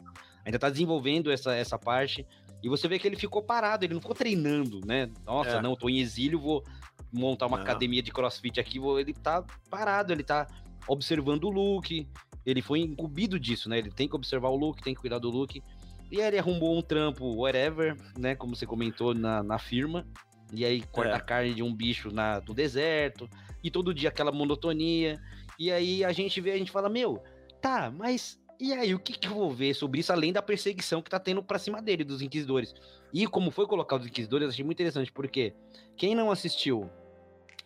ainda 0.45 0.59
tá 0.59 0.69
desenvolvendo 0.69 1.31
essa, 1.31 1.55
essa 1.55 1.79
parte. 1.79 2.27
E 2.63 2.69
você 2.69 2.87
vê 2.89 2.99
que 2.99 3.07
ele 3.07 3.17
ficou 3.17 3.43
parado, 3.43 3.85
ele 3.85 3.95
não 3.95 4.01
ficou 4.01 4.15
treinando, 4.15 4.81
né? 4.85 5.11
Nossa, 5.25 5.57
é. 5.57 5.63
não, 5.63 5.75
tô 5.75 5.89
em 5.89 5.99
exílio, 5.99 6.39
vou 6.39 6.65
montar 7.13 7.47
uma 7.47 7.57
não. 7.57 7.65
academia 7.65 8.03
de 8.03 8.13
crossfit 8.13 8.61
aqui. 8.61 8.79
Vou... 8.79 8.99
Ele 8.99 9.13
tá 9.13 9.45
parado, 9.71 10.13
ele 10.13 10.23
tá 10.23 10.47
observando 10.89 11.45
o 11.45 11.51
Luke. 11.51 12.09
Ele 12.45 12.63
foi 12.63 12.81
incumbido 12.81 13.39
disso, 13.41 13.69
né? 13.69 13.79
Ele 13.79 13.91
tem 13.91 14.09
que 14.09 14.15
observar 14.15 14.49
o 14.49 14.57
Luke, 14.57 14.83
tem 14.83 14.95
que 14.95 15.01
cuidar 15.01 15.19
do 15.19 15.31
Luke. 15.31 15.63
E 16.11 16.21
aí 16.21 16.29
ele 16.29 16.39
arrumou 16.39 16.77
um 16.77 16.83
trampo, 16.83 17.25
whatever, 17.35 17.97
né? 18.17 18.35
Como 18.35 18.55
você 18.55 18.67
comentou 18.67 19.15
na, 19.15 19.43
na 19.43 19.59
firma. 19.59 20.07
E 20.53 20.65
aí 20.65 20.83
corta 20.83 21.13
é. 21.13 21.17
a 21.17 21.21
carne 21.21 21.55
de 21.55 21.63
um 21.63 21.75
bicho 21.75 22.11
na, 22.13 22.39
do 22.39 22.55
deserto. 22.55 23.29
E 23.63 23.71
todo 23.71 23.93
dia 23.93 24.09
aquela 24.11 24.31
monotonia. 24.31 25.21
E 25.59 25.73
aí 25.73 26.05
a 26.05 26.13
gente 26.13 26.41
vê, 26.41 26.53
a 26.53 26.59
gente 26.59 26.71
fala, 26.71 26.89
meu, 26.89 27.23
tá, 27.61 27.91
mas 27.91 28.39
e 28.59 28.73
aí, 28.73 28.95
o 28.95 28.99
que, 28.99 29.13
que 29.13 29.29
eu 29.29 29.35
vou 29.35 29.51
ver 29.51 29.75
sobre 29.75 30.01
isso, 30.01 30.13
além 30.13 30.33
da 30.33 30.41
perseguição 30.41 31.03
que 31.03 31.11
tá 31.11 31.21
tendo 31.21 31.43
pra 31.43 31.59
cima 31.59 31.83
dele, 31.83 32.05
dos 32.05 32.23
Inquisidores? 32.23 32.75
E 33.13 33.27
como 33.27 33.51
foi 33.51 33.67
colocado 33.67 34.01
os 34.01 34.07
Inquisidores, 34.07 34.45
eu 34.45 34.49
achei 34.51 34.65
muito 34.65 34.79
interessante, 34.79 35.13
porque 35.13 35.53
quem 35.97 36.15
não 36.15 36.31
assistiu 36.31 36.89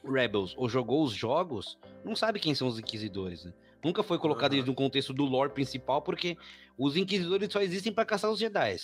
Rebels 0.04 0.54
ou 0.57 0.69
jogou 0.69 1.04
os 1.04 1.12
jogos, 1.12 1.78
não 2.04 2.16
sabe 2.16 2.40
quem 2.40 2.54
são 2.54 2.69
os 2.69 2.78
Inquisidores, 2.78 3.45
né? 3.45 3.52
Nunca 3.83 4.02
foi 4.02 4.19
colocado 4.19 4.52
uhum. 4.54 4.64
no 4.66 4.75
contexto 4.75 5.12
do 5.12 5.25
lore 5.25 5.52
principal, 5.52 6.02
porque 6.02 6.37
os 6.76 6.97
Inquisidores 6.97 7.50
só 7.50 7.61
existem 7.61 7.92
para 7.92 8.04
caçar 8.04 8.30
os 8.30 8.38
Jedi. 8.38 8.76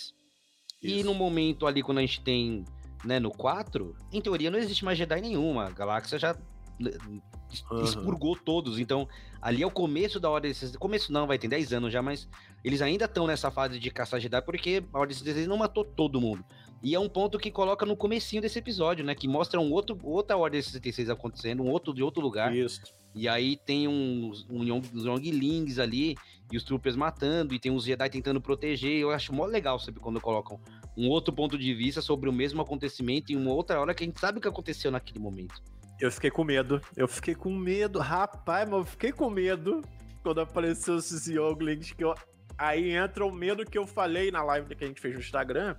E 0.81 1.03
no 1.03 1.13
momento 1.13 1.65
ali, 1.65 1.81
quando 1.81 1.99
a 1.99 2.01
gente 2.01 2.21
tem, 2.21 2.63
né, 3.03 3.19
no 3.19 3.31
4, 3.31 3.95
em 4.11 4.21
teoria 4.21 4.51
não 4.51 4.59
existe 4.59 4.85
mais 4.85 4.97
Jedi 4.97 5.21
nenhuma. 5.21 5.65
A 5.65 5.69
galáxia 5.69 6.17
já 6.17 6.35
uhum. 6.79 7.83
expurgou 7.83 8.35
todos. 8.35 8.79
Então, 8.79 9.07
ali 9.41 9.63
é 9.63 9.67
o 9.67 9.71
começo 9.71 10.19
da 10.19 10.29
Ordem 10.29 10.53
66. 10.53 10.77
Começo 10.77 11.11
não, 11.11 11.27
vai 11.27 11.37
ter 11.37 11.47
10 11.47 11.73
anos 11.73 11.93
já, 11.93 12.01
mas 12.01 12.27
eles 12.63 12.81
ainda 12.81 13.05
estão 13.05 13.27
nessa 13.27 13.51
fase 13.51 13.79
de 13.79 13.89
caçar 13.91 14.19
Jedi 14.19 14.41
porque 14.41 14.83
a 14.93 14.99
Ordem 14.99 15.15
66 15.15 15.47
não 15.47 15.57
matou 15.57 15.83
todo 15.83 16.21
mundo. 16.21 16.43
E 16.81 16.93
é 16.93 16.99
um 16.99 17.09
ponto 17.09 17.39
que 17.39 17.49
coloca 17.49 17.85
no 17.85 17.97
comecinho 17.97 18.41
desse 18.41 18.59
episódio, 18.59 19.03
né? 19.03 19.15
Que 19.15 19.27
mostra 19.27 19.59
um 19.59 19.71
outro, 19.71 19.97
outra 20.03 20.37
Ordem 20.37 20.61
66 20.61 21.09
acontecendo, 21.09 21.63
um 21.63 21.69
outro 21.69 21.93
de 21.93 22.03
outro 22.03 22.21
lugar. 22.21 22.55
Isso. 22.55 22.81
E 23.15 23.27
aí 23.27 23.57
tem 23.57 23.87
uns, 23.87 24.45
um, 24.49 24.61
uns 24.61 25.05
Younglings 25.05 25.79
ali, 25.79 26.15
e 26.51 26.57
os 26.57 26.63
troopers 26.63 26.95
matando, 26.95 27.53
e 27.53 27.59
tem 27.59 27.71
uns 27.71 27.83
Jedi 27.83 28.09
tentando 28.09 28.39
proteger. 28.39 28.99
Eu 28.99 29.09
acho 29.09 29.33
mó 29.33 29.45
legal, 29.45 29.79
sabe, 29.79 29.99
quando 29.99 30.21
colocam 30.21 30.59
um 30.95 31.09
outro 31.09 31.33
ponto 31.33 31.57
de 31.57 31.73
vista 31.73 32.01
sobre 32.01 32.29
o 32.29 32.33
mesmo 32.33 32.61
acontecimento 32.61 33.31
em 33.31 33.35
uma 33.35 33.51
outra 33.51 33.79
hora 33.79 33.93
que 33.93 34.03
a 34.03 34.07
gente 34.07 34.19
sabe 34.19 34.37
o 34.37 34.41
que 34.41 34.47
aconteceu 34.47 34.91
naquele 34.91 35.19
momento. 35.19 35.61
Eu 35.99 36.11
fiquei 36.11 36.29
com 36.29 36.43
medo. 36.43 36.79
Eu 36.95 37.07
fiquei 37.07 37.33
com 37.33 37.51
medo, 37.51 37.99
rapaz, 37.99 38.69
mas 38.69 38.79
eu 38.79 38.85
fiquei 38.85 39.11
com 39.11 39.29
medo 39.29 39.81
quando 40.21 40.41
apareceu 40.41 40.97
esses 40.97 41.27
Younglings. 41.27 41.91
Que 41.93 42.03
eu... 42.03 42.13
Aí 42.55 42.91
entra 42.91 43.25
o 43.25 43.33
medo 43.33 43.65
que 43.65 43.77
eu 43.77 43.87
falei 43.87 44.29
na 44.29 44.43
live 44.43 44.75
que 44.75 44.83
a 44.83 44.87
gente 44.87 45.01
fez 45.01 45.15
no 45.15 45.19
Instagram. 45.19 45.75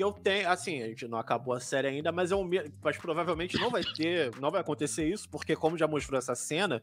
Que 0.00 0.04
eu 0.04 0.12
tenho, 0.12 0.48
assim, 0.48 0.82
a 0.82 0.86
gente 0.86 1.06
não 1.06 1.18
acabou 1.18 1.52
a 1.52 1.60
série 1.60 1.86
ainda, 1.86 2.10
mas 2.10 2.32
é 2.32 2.34
um. 2.34 2.48
Mas 2.82 2.96
provavelmente 2.96 3.58
não 3.58 3.68
vai 3.68 3.82
ter, 3.84 4.34
não 4.40 4.50
vai 4.50 4.62
acontecer 4.62 5.06
isso, 5.06 5.28
porque 5.28 5.54
como 5.54 5.76
já 5.76 5.86
mostrou 5.86 6.16
essa 6.16 6.34
cena, 6.34 6.80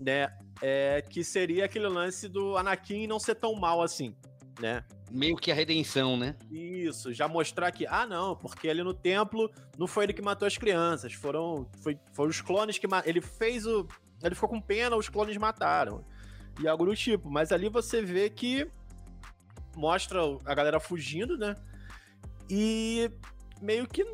né? 0.00 0.34
É 0.62 1.04
que 1.06 1.22
seria 1.22 1.66
aquele 1.66 1.86
lance 1.86 2.26
do 2.26 2.56
Anakin 2.56 3.06
não 3.06 3.20
ser 3.20 3.34
tão 3.34 3.54
mal 3.54 3.82
assim, 3.82 4.16
né? 4.58 4.82
meio 5.10 5.36
que 5.36 5.52
a 5.52 5.54
redenção, 5.54 6.16
né? 6.16 6.34
Isso, 6.50 7.12
já 7.12 7.28
mostrar 7.28 7.70
que, 7.70 7.86
ah, 7.86 8.06
não, 8.06 8.34
porque 8.34 8.70
ali 8.70 8.82
no 8.82 8.94
templo 8.94 9.50
não 9.76 9.86
foi 9.86 10.04
ele 10.04 10.14
que 10.14 10.22
matou 10.22 10.48
as 10.48 10.56
crianças, 10.56 11.12
foram, 11.12 11.68
foi, 11.82 11.98
foram 12.14 12.30
os 12.30 12.40
clones 12.40 12.78
que 12.78 12.86
ele 13.04 13.20
fez 13.20 13.66
o, 13.66 13.86
ele 14.22 14.34
ficou 14.34 14.48
com 14.48 14.62
pena, 14.62 14.96
os 14.96 15.10
clones 15.10 15.36
mataram. 15.36 16.02
E 16.58 16.66
algo 16.66 16.86
do 16.86 16.96
tipo, 16.96 17.30
mas 17.30 17.52
ali 17.52 17.68
você 17.68 18.00
vê 18.00 18.30
que 18.30 18.66
mostra 19.76 20.20
a 20.46 20.54
galera 20.54 20.80
fugindo, 20.80 21.36
né? 21.36 21.54
E 22.50 23.10
meio 23.60 23.86
que 23.86 24.04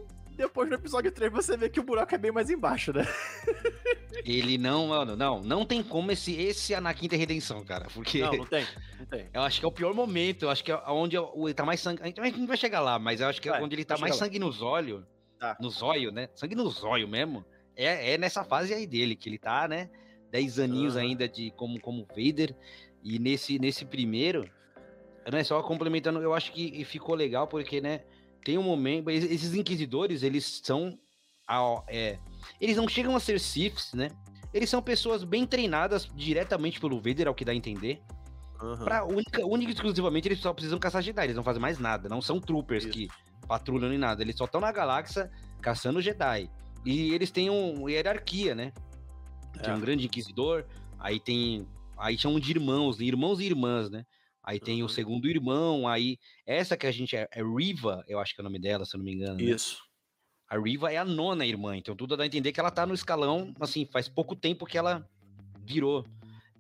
depois 0.41 0.69
no 0.69 0.75
episódio 0.75 1.13
3 1.13 1.31
você 1.31 1.57
vê 1.57 1.69
que 1.69 1.79
o 1.79 1.83
buraco 1.83 2.15
é 2.15 2.19
bem 2.19 2.33
mais 2.33 2.49
embaixo, 2.49 2.93
né? 2.93 3.07
Ele 4.25 4.57
não, 4.57 4.89
mano, 4.89 5.15
não, 5.15 5.43
não 5.43 5.67
tem 5.67 5.83
como 5.83 6.11
esse, 6.11 6.35
esse 6.35 6.75
Anakin 6.75 7.09
ter 7.09 7.17
redenção, 7.17 7.63
cara, 7.63 7.89
porque... 7.93 8.21
Não, 8.21 8.33
não 8.33 8.47
tem, 8.47 8.67
não 8.99 9.07
tem. 9.07 9.29
Eu 9.35 9.43
acho 9.43 9.61
que 9.61 9.67
é 9.67 9.69
o 9.69 9.73
pior 9.73 9.93
momento, 9.93 10.45
eu 10.45 10.51
acho 10.51 10.65
que 10.65 10.73
é 10.73 10.77
onde 10.89 11.17
ele 11.17 11.55
tá 11.55 11.65
mais 11.65 11.81
sangue, 11.81 12.03
a 12.03 12.07
gente 12.07 12.47
vai 12.47 12.57
chegar 12.57 12.81
lá, 12.81 12.99
mas 12.99 13.21
eu 13.21 13.29
acho 13.29 13.41
que 13.41 13.49
é 13.49 13.53
vai, 13.53 13.63
onde 13.63 13.75
ele 13.75 13.85
tá 13.85 13.99
mais 13.99 14.17
sangue 14.17 14.39
nos 14.39 14.63
olhos, 14.63 15.05
tá. 15.39 15.57
nos 15.61 15.83
olhos, 15.83 16.13
né, 16.13 16.29
sangue 16.35 16.55
nos 16.55 16.83
olhos 16.83 17.09
mesmo, 17.09 17.45
é, 17.77 18.15
é 18.15 18.19
nessa 18.19 18.45
fase 18.45 18.73
aí 18.73 18.87
dele, 18.87 19.15
que 19.15 19.29
ele 19.29 19.39
tá, 19.39 19.69
né, 19.69 19.91
10 20.31 20.59
aninhos 20.59 20.95
uhum. 20.95 21.03
ainda 21.03 21.29
de 21.29 21.51
como, 21.53 21.81
como 21.81 22.07
Vader, 22.07 22.55
e 23.03 23.19
nesse, 23.19 23.59
nesse 23.59 23.85
primeiro, 23.85 24.49
né, 25.31 25.45
só 25.45 25.63
complementando, 25.63 26.21
eu 26.23 26.33
acho 26.33 26.53
que 26.53 26.85
ficou 26.85 27.15
legal, 27.15 27.47
porque, 27.47 27.81
né, 27.81 28.03
tem 28.45 28.59
um 28.59 28.63
momento, 28.63 29.11
esses 29.11 29.55
inquisidores, 29.55 30.23
eles 30.23 30.61
são, 30.63 30.99
é, 31.89 32.19
eles 32.61 32.77
não 32.77 32.89
chegam 32.89 33.15
a 33.17 33.21
ser 33.21 33.39
Siths, 33.41 33.93
né, 33.95 34.11
eles 34.53 34.69
são 34.69 34.83
pessoas 34.83 35.23
bem 35.25 35.47
treinadas 35.47 36.09
diretamente 36.15 36.81
pelo 36.81 37.01
Vader, 37.01 37.29
ao 37.29 37.35
que 37.35 37.45
dá 37.45 37.53
a 37.53 37.55
entender, 37.55 38.03
Uhum. 38.63 38.85
Pra 38.85 39.05
única, 39.05 39.47
única 39.47 39.71
e 39.71 39.75
exclusivamente 39.75 40.29
eles 40.29 40.39
só 40.39 40.53
precisam 40.53 40.79
caçar 40.79 41.03
Jedi, 41.03 41.25
eles 41.25 41.37
não 41.37 41.43
fazem 41.43 41.63
mais 41.63 41.79
nada, 41.79 42.09
não 42.09 42.21
são 42.21 42.39
troopers 42.39 42.85
Isso. 42.85 42.93
que 42.93 43.09
patrulham 43.49 43.89
nem 43.89 43.99
nada, 43.99 44.23
eles 44.23 44.37
só 44.37 44.45
estão 44.45 44.61
na 44.61 44.71
galáxia 44.71 45.31
caçando 45.61 46.01
Jedi. 46.01 46.51
E 46.85 47.13
eles 47.15 47.31
têm 47.31 47.51
uma 47.51 47.91
hierarquia, 47.91 48.55
né? 48.55 48.73
Tem 49.63 49.73
é. 49.73 49.77
um 49.77 49.81
grande 49.81 50.07
inquisidor, 50.07 50.65
aí 50.99 51.19
tem. 51.19 51.67
Aí 51.99 52.17
chamam 52.17 52.41
de 52.41 52.51
irmãos, 52.51 53.01
irmãos 53.01 53.41
e 53.41 53.45
irmãs, 53.45 53.91
né? 53.91 54.05
Aí 54.51 54.59
tem 54.59 54.81
uhum. 54.81 54.87
o 54.87 54.89
segundo 54.89 55.29
irmão, 55.29 55.87
aí 55.87 56.19
essa 56.45 56.77
que 56.77 56.85
a 56.85 56.91
gente 56.91 57.15
é, 57.15 57.29
é, 57.33 57.41
Riva, 57.41 58.05
eu 58.09 58.19
acho 58.19 58.35
que 58.35 58.41
é 58.41 58.43
o 58.43 58.45
nome 58.45 58.59
dela, 58.59 58.85
se 58.85 58.97
eu 58.97 58.99
não 58.99 59.05
me 59.05 59.15
engano. 59.15 59.37
Né? 59.37 59.45
Isso. 59.45 59.75
Né? 59.75 59.81
A 60.49 60.59
Riva 60.59 60.93
é 60.93 60.97
a 60.97 61.05
nona 61.05 61.47
irmã, 61.47 61.77
então 61.77 61.95
tudo 61.95 62.17
dá 62.17 62.25
a 62.25 62.27
entender 62.27 62.51
que 62.51 62.59
ela 62.59 62.73
tá 62.73 62.85
no 62.85 62.93
escalão, 62.93 63.55
assim, 63.61 63.87
faz 63.87 64.09
pouco 64.09 64.35
tempo 64.35 64.67
que 64.67 64.77
ela 64.77 65.09
virou. 65.65 66.05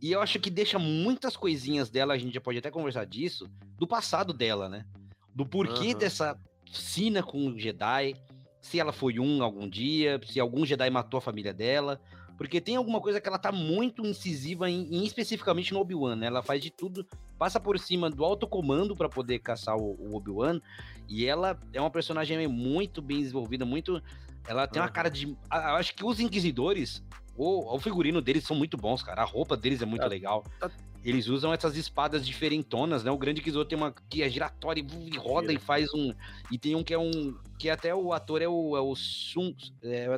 E 0.01 0.13
eu 0.13 0.21
acho 0.21 0.39
que 0.39 0.51
deixa 0.51 0.79
muitas 0.79 1.37
coisinhas 1.37 1.91
dela, 1.91 2.15
a 2.15 2.19
gente 2.19 2.35
já 2.35 2.41
pode 2.41 2.59
até 2.59 2.71
conversar 2.71 3.05
disso, 3.07 3.51
do 3.77 3.89
passado 3.89 4.33
dela, 4.33 4.69
né? 4.69 4.87
Do 5.35 5.45
porquê 5.45 5.89
uhum. 5.89 5.99
dessa 5.99 6.39
sina 6.71 7.25
com 7.25 7.49
o 7.49 7.59
Jedi, 7.59 8.15
se 8.61 8.79
ela 8.79 8.93
foi 8.93 9.19
um 9.19 9.43
algum 9.43 9.69
dia, 9.69 10.21
se 10.25 10.39
algum 10.39 10.65
Jedi 10.65 10.89
matou 10.91 11.19
a 11.19 11.21
família 11.21 11.53
dela. 11.53 12.01
Porque 12.39 12.61
tem 12.61 12.77
alguma 12.77 13.01
coisa 13.01 13.21
que 13.21 13.29
ela 13.29 13.39
tá 13.39 13.51
muito 13.51 14.07
incisiva 14.07 14.71
em, 14.71 14.87
em 14.95 15.05
especificamente 15.05 15.75
no 15.75 15.81
Obi-Wan, 15.81 16.15
né? 16.15 16.27
Ela 16.29 16.43
faz 16.43 16.63
de 16.63 16.71
tudo, 16.71 17.05
passa 17.41 17.59
por 17.59 17.79
cima 17.79 18.11
do 18.11 18.23
alto 18.23 18.47
comando 18.47 18.95
para 18.95 19.09
poder 19.09 19.39
caçar 19.39 19.75
o, 19.75 19.97
o 19.99 20.15
Obi-Wan. 20.15 20.61
E 21.09 21.25
ela 21.25 21.59
é 21.73 21.81
uma 21.81 21.91
personagem 21.91 22.47
muito 22.47 23.01
bem 23.01 23.21
desenvolvida, 23.21 23.65
muito. 23.65 24.03
Ela 24.47 24.67
tem 24.67 24.79
uhum. 24.79 24.87
uma 24.87 24.93
cara 24.93 25.09
de. 25.09 25.27
Eu 25.27 25.37
acho 25.51 25.95
que 25.95 26.05
os 26.05 26.21
Inquisidores, 26.21 27.03
o, 27.35 27.75
o 27.75 27.81
figurino 27.81 28.21
deles 28.21 28.45
são 28.45 28.55
muito 28.55 28.77
bons, 28.77 29.03
cara. 29.03 29.23
A 29.23 29.25
roupa 29.25 29.57
deles 29.57 29.81
é 29.81 29.87
muito 29.87 30.03
tá, 30.03 30.07
legal. 30.07 30.45
Tá. 30.61 30.71
Eles 31.03 31.29
usam 31.29 31.51
essas 31.51 31.79
espadas 31.79 32.27
diferentonas, 32.27 33.03
né? 33.03 33.11
O 33.11 33.17
Grande 33.17 33.41
Inquisidor 33.41 33.65
tem 33.65 33.79
uma 33.79 33.95
que 34.11 34.23
é 34.23 34.29
giratória 34.29 34.85
e 34.85 35.17
roda 35.17 35.51
e 35.51 35.59
faz 35.59 35.95
um. 35.95 36.13
E 36.53 36.59
tem 36.59 36.75
um 36.75 36.85
que 36.85 36.93
é 36.93 36.99
um. 36.99 37.35
Que 37.59 37.71
até 37.71 37.95
o 37.95 38.13
ator 38.13 38.43
é 38.43 38.49
o, 38.49 38.77
é 38.77 38.81
o 38.81 38.95
Sung. 38.95 39.57
É, 39.83 40.09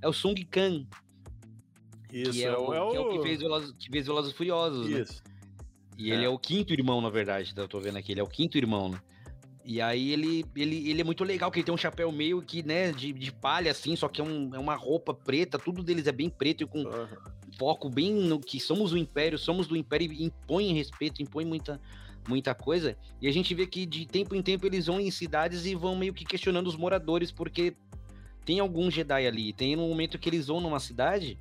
é 0.00 0.08
o 0.08 0.12
Sung 0.12 0.44
Kang, 0.44 0.86
isso, 2.14 2.30
que 2.30 2.44
é, 2.44 2.46
é, 2.46 2.56
o, 2.56 2.72
é 2.72 2.80
o... 2.80 2.90
Que, 2.90 2.96
é 2.96 3.00
o 3.00 3.10
que 3.10 3.22
fez 3.22 3.40
Velozes, 3.40 3.72
que 3.76 3.90
fez 3.90 4.06
Velozes 4.06 4.32
Furiosos, 4.32 4.88
né? 4.88 5.00
Isso. 5.00 5.14
né? 5.24 5.33
E 5.96 6.10
é. 6.10 6.14
ele 6.14 6.24
é 6.24 6.28
o 6.28 6.38
quinto 6.38 6.72
irmão, 6.72 7.00
na 7.00 7.10
verdade, 7.10 7.52
eu 7.56 7.68
tô 7.68 7.80
vendo 7.80 7.98
aqui, 7.98 8.12
ele 8.12 8.20
é 8.20 8.24
o 8.24 8.28
quinto 8.28 8.58
irmão, 8.58 8.88
né? 8.88 9.00
E 9.64 9.80
aí 9.80 10.12
ele, 10.12 10.44
ele, 10.54 10.90
ele 10.90 11.00
é 11.00 11.04
muito 11.04 11.24
legal, 11.24 11.50
que 11.50 11.58
ele 11.58 11.64
tem 11.64 11.74
um 11.74 11.78
chapéu 11.78 12.12
meio 12.12 12.42
que, 12.42 12.62
né, 12.62 12.92
de, 12.92 13.12
de 13.12 13.32
palha, 13.32 13.70
assim, 13.70 13.96
só 13.96 14.08
que 14.08 14.20
é, 14.20 14.24
um, 14.24 14.54
é 14.54 14.58
uma 14.58 14.74
roupa 14.74 15.14
preta, 15.14 15.58
tudo 15.58 15.82
deles 15.82 16.06
é 16.06 16.12
bem 16.12 16.28
preto 16.28 16.64
e 16.64 16.66
com 16.66 16.80
uhum. 16.80 17.06
foco 17.58 17.88
bem 17.88 18.12
no 18.12 18.38
que 18.38 18.60
somos 18.60 18.92
o 18.92 18.98
Império, 18.98 19.38
somos 19.38 19.66
do 19.66 19.74
Império 19.74 20.12
e 20.12 20.22
impõe 20.22 20.74
respeito, 20.74 21.22
impõe 21.22 21.46
muita, 21.46 21.80
muita 22.28 22.54
coisa. 22.54 22.94
E 23.22 23.26
a 23.26 23.32
gente 23.32 23.54
vê 23.54 23.66
que 23.66 23.86
de 23.86 24.04
tempo 24.04 24.34
em 24.34 24.42
tempo 24.42 24.66
eles 24.66 24.84
vão 24.84 25.00
em 25.00 25.10
cidades 25.10 25.64
e 25.64 25.74
vão 25.74 25.96
meio 25.96 26.12
que 26.12 26.26
questionando 26.26 26.66
os 26.66 26.76
moradores, 26.76 27.32
porque 27.32 27.74
tem 28.44 28.60
algum 28.60 28.90
Jedi 28.90 29.26
ali. 29.26 29.54
Tem 29.54 29.74
um 29.76 29.88
momento 29.88 30.18
que 30.18 30.28
eles 30.28 30.48
vão 30.48 30.60
numa 30.60 30.78
cidade 30.78 31.38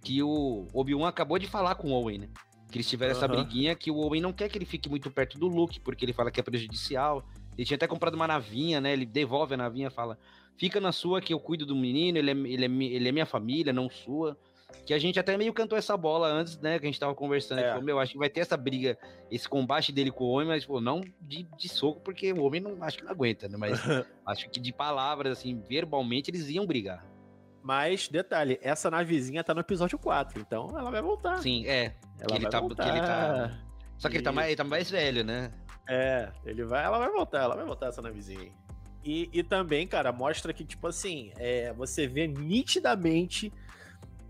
que 0.00 0.22
o 0.22 0.68
Obi-Wan 0.72 1.08
acabou 1.08 1.40
de 1.40 1.48
falar 1.48 1.74
com 1.74 1.88
o 1.88 1.92
Owen, 1.92 2.18
né? 2.18 2.28
Que 2.74 2.78
eles 2.78 2.90
tiveram 2.90 3.12
uhum. 3.12 3.18
essa 3.18 3.28
briguinha 3.28 3.72
que 3.76 3.88
o 3.88 3.98
Owen 3.98 4.20
não 4.20 4.32
quer 4.32 4.48
que 4.48 4.58
ele 4.58 4.64
fique 4.64 4.88
muito 4.88 5.08
perto 5.08 5.38
do 5.38 5.46
Luke, 5.46 5.78
porque 5.78 6.04
ele 6.04 6.12
fala 6.12 6.28
que 6.28 6.40
é 6.40 6.42
prejudicial. 6.42 7.24
Ele 7.56 7.64
tinha 7.64 7.76
até 7.76 7.86
comprado 7.86 8.14
uma 8.14 8.26
navinha, 8.26 8.80
né? 8.80 8.92
Ele 8.92 9.06
devolve 9.06 9.54
a 9.54 9.56
navinha 9.56 9.92
fala: 9.92 10.18
fica 10.56 10.80
na 10.80 10.90
sua 10.90 11.20
que 11.20 11.32
eu 11.32 11.38
cuido 11.38 11.64
do 11.64 11.76
menino, 11.76 12.18
ele 12.18 12.32
é, 12.32 12.34
ele 12.34 12.64
é, 12.64 12.94
ele 12.96 13.08
é 13.08 13.12
minha 13.12 13.26
família, 13.26 13.72
não 13.72 13.88
sua. 13.88 14.36
Que 14.84 14.92
a 14.92 14.98
gente 14.98 15.20
até 15.20 15.36
meio 15.36 15.52
cantou 15.52 15.78
essa 15.78 15.96
bola 15.96 16.26
antes, 16.26 16.58
né? 16.58 16.80
Que 16.80 16.86
a 16.86 16.88
gente 16.88 16.98
tava 16.98 17.14
conversando. 17.14 17.60
É. 17.60 17.68
Falou, 17.68 17.84
meu, 17.84 18.00
acho 18.00 18.10
que 18.10 18.18
vai 18.18 18.28
ter 18.28 18.40
essa 18.40 18.56
briga, 18.56 18.98
esse 19.30 19.48
combate 19.48 19.92
dele 19.92 20.10
com 20.10 20.24
o 20.24 20.30
homem, 20.30 20.48
mas, 20.48 20.66
pô, 20.66 20.80
não 20.80 21.00
de, 21.20 21.46
de 21.56 21.68
soco, 21.68 22.00
porque 22.00 22.32
o 22.32 22.42
homem 22.42 22.60
não 22.60 22.82
acho 22.82 22.98
que 22.98 23.04
não 23.04 23.12
aguenta, 23.12 23.48
né? 23.48 23.56
Mas 23.56 23.78
acho 24.26 24.50
que 24.50 24.58
de 24.58 24.72
palavras, 24.72 25.38
assim, 25.38 25.60
verbalmente, 25.60 26.28
eles 26.28 26.48
iam 26.48 26.66
brigar. 26.66 27.06
Mas, 27.64 28.08
detalhe, 28.08 28.58
essa 28.60 28.90
navezinha 28.90 29.42
tá 29.42 29.54
no 29.54 29.60
episódio 29.60 29.98
4, 29.98 30.38
então 30.38 30.68
ela 30.78 30.90
vai 30.90 31.00
voltar. 31.00 31.38
Sim, 31.38 31.66
é. 31.66 31.94
Ela 32.20 32.36
ele, 32.36 32.46
tá, 32.46 32.60
voltar. 32.60 32.88
ele 32.90 33.00
tá. 33.00 33.58
Só 33.96 34.10
que 34.10 34.16
e... 34.16 34.18
ele, 34.18 34.24
tá 34.24 34.32
mais, 34.32 34.48
ele 34.48 34.56
tá 34.56 34.64
mais 34.64 34.90
velho, 34.90 35.24
né? 35.24 35.50
É, 35.88 36.30
ele 36.44 36.62
vai, 36.62 36.84
ela 36.84 36.98
vai 36.98 37.08
voltar, 37.08 37.42
ela 37.42 37.56
vai 37.56 37.64
voltar 37.64 37.86
essa 37.86 38.02
navezinha. 38.02 38.52
E, 39.02 39.30
e 39.32 39.42
também, 39.42 39.88
cara, 39.88 40.12
mostra 40.12 40.52
que, 40.52 40.62
tipo 40.62 40.86
assim, 40.86 41.32
é, 41.38 41.72
você 41.72 42.06
vê 42.06 42.26
nitidamente 42.26 43.50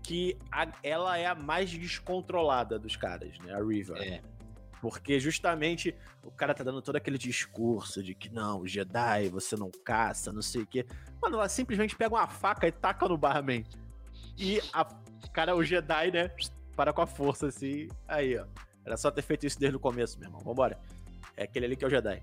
que 0.01 0.37
a, 0.49 0.69
ela 0.81 1.17
é 1.17 1.25
a 1.25 1.35
mais 1.35 1.69
descontrolada 1.69 2.79
dos 2.79 2.95
caras, 2.95 3.37
né? 3.39 3.53
A 3.53 3.61
Riva. 3.61 3.97
É. 3.99 4.21
Porque 4.85 5.19
justamente 5.19 5.95
o 6.21 6.29
cara 6.29 6.53
tá 6.53 6.63
dando 6.63 6.79
todo 6.79 6.95
aquele 6.95 7.17
discurso 7.17 8.03
de 8.03 8.13
que 8.13 8.31
não, 8.31 8.67
Jedi, 8.67 9.29
você 9.29 9.55
não 9.55 9.71
caça, 9.83 10.31
não 10.31 10.43
sei 10.43 10.61
o 10.61 10.67
quê. 10.67 10.85
Mano, 11.19 11.37
ela 11.37 11.49
simplesmente 11.49 11.95
pega 11.95 12.13
uma 12.13 12.27
faca 12.27 12.67
e 12.67 12.71
taca 12.71 13.07
no 13.07 13.17
Barman. 13.17 13.65
E 14.37 14.61
a 14.71 14.85
cara, 15.33 15.55
o 15.55 15.63
Jedi, 15.63 16.11
né, 16.11 16.29
para 16.75 16.93
com 16.93 17.01
a 17.01 17.07
força 17.07 17.47
assim. 17.47 17.87
Aí, 18.07 18.37
ó. 18.37 18.45
Era 18.85 18.95
só 18.95 19.09
ter 19.09 19.23
feito 19.23 19.47
isso 19.47 19.59
desde 19.59 19.75
o 19.75 19.79
começo, 19.79 20.19
meu 20.19 20.27
irmão. 20.27 20.41
Vambora. 20.41 20.79
É 21.35 21.45
aquele 21.45 21.65
ali 21.65 21.75
que 21.75 21.83
é 21.83 21.87
o 21.87 21.89
Jedi. 21.89 22.21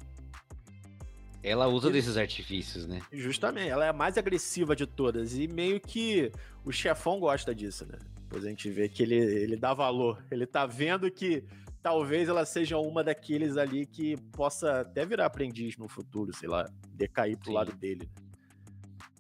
Ela 1.43 1.67
usa 1.67 1.89
e, 1.89 1.93
desses 1.93 2.17
artifícios, 2.17 2.87
né? 2.87 3.03
Justamente, 3.11 3.71
ela 3.71 3.87
é 3.87 3.89
a 3.89 3.93
mais 3.93 4.17
agressiva 4.17 4.77
de 4.77 4.87
todas. 4.87 5.37
E 5.37 5.49
meio 5.49 5.81
que 5.81 6.31
o 6.65 6.71
chefão 6.71 7.19
gosta 7.19 7.53
disso, 7.53 7.85
né? 7.87 7.99
Pois 8.29 8.45
a 8.45 8.49
gente 8.49 8.71
vê 8.71 8.89
que 8.89 9.03
ele, 9.03 9.17
ele 9.17 9.57
dá 9.57 9.75
valor. 9.75 10.25
Ele 10.31 10.47
tá 10.47 10.65
vendo 10.65 11.11
que 11.11 11.43
talvez 11.83 12.29
ela 12.29 12.45
seja 12.45 12.79
uma 12.79 13.03
daqueles 13.03 13.57
ali 13.57 13.85
que 13.85 14.17
possa 14.33 14.81
até 14.81 15.05
virar 15.05 15.27
aprendiz 15.27 15.77
no 15.77 15.89
futuro, 15.89 16.35
sei 16.35 16.49
lá, 16.49 16.69
decair 16.95 17.37
pro 17.37 17.49
Sim. 17.49 17.55
lado 17.55 17.73
dele. 17.73 18.09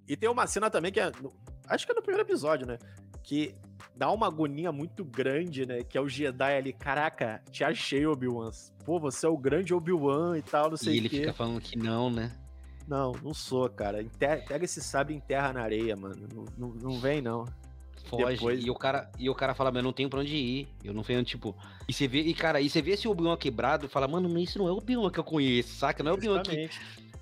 E 0.06 0.16
tem 0.16 0.28
uma 0.28 0.46
cena 0.46 0.70
também 0.70 0.92
que 0.92 1.00
é. 1.00 1.10
Acho 1.66 1.86
que 1.86 1.92
é 1.92 1.94
no 1.94 2.02
primeiro 2.02 2.26
episódio, 2.26 2.66
né? 2.66 2.78
Que 3.22 3.54
dá 3.96 4.10
uma 4.10 4.26
agonia 4.26 4.70
muito 4.70 5.04
grande, 5.04 5.66
né? 5.66 5.82
Que 5.82 5.98
é 5.98 6.00
o 6.00 6.08
Jedi 6.08 6.56
ali, 6.56 6.72
caraca, 6.72 7.42
te 7.50 7.64
achei, 7.64 8.06
Obi-Wan. 8.06 8.50
Pô, 8.84 8.98
você 9.00 9.26
é 9.26 9.28
o 9.28 9.36
grande 9.36 9.74
Obi-Wan 9.74 10.38
e 10.38 10.42
tal, 10.42 10.70
não 10.70 10.76
sei 10.76 10.88
o 10.88 10.92
quê. 10.92 10.96
E 10.96 10.98
ele 10.98 11.08
fica 11.08 11.32
falando 11.32 11.60
que 11.60 11.76
não, 11.76 12.10
né? 12.10 12.32
Não, 12.86 13.12
não 13.22 13.32
sou, 13.32 13.68
cara. 13.70 14.02
Enterra, 14.02 14.42
pega 14.46 14.64
esse 14.64 14.82
sábio 14.82 15.14
e 15.14 15.16
enterra 15.16 15.52
na 15.52 15.62
areia, 15.62 15.96
mano. 15.96 16.28
Não, 16.32 16.44
não, 16.58 16.74
não 16.74 17.00
vem, 17.00 17.22
não 17.22 17.44
foge. 18.02 18.34
Depois... 18.34 18.64
E, 18.64 18.70
o 18.70 18.74
cara, 18.74 19.10
e 19.18 19.30
o 19.30 19.34
cara 19.34 19.54
fala, 19.54 19.70
mas 19.70 19.78
eu 19.78 19.84
não 19.84 19.92
tenho 19.92 20.08
pra 20.08 20.20
onde 20.20 20.36
ir. 20.36 20.68
Eu 20.82 20.92
não 20.92 21.02
venho, 21.02 21.22
tipo. 21.24 21.56
E 21.88 21.92
você 21.92 22.06
vê, 22.06 22.20
e 22.20 22.34
cara, 22.34 22.60
e 22.60 22.68
você 22.68 22.82
vê 22.82 22.92
esse 22.92 23.08
Obi-Wan 23.08 23.36
quebrado 23.36 23.86
e 23.86 23.88
fala, 23.88 24.06
mano, 24.08 24.38
isso 24.38 24.58
não 24.58 24.68
é 24.68 24.72
o 24.72 24.76
Obi-Wan 24.76 25.10
que 25.10 25.18
eu 25.18 25.24
conheço, 25.24 25.76
saca? 25.76 26.02
Não 26.02 26.10
é 26.10 26.14
o 26.14 26.16
Obi-Wan 26.16 26.42
que, 26.42 26.70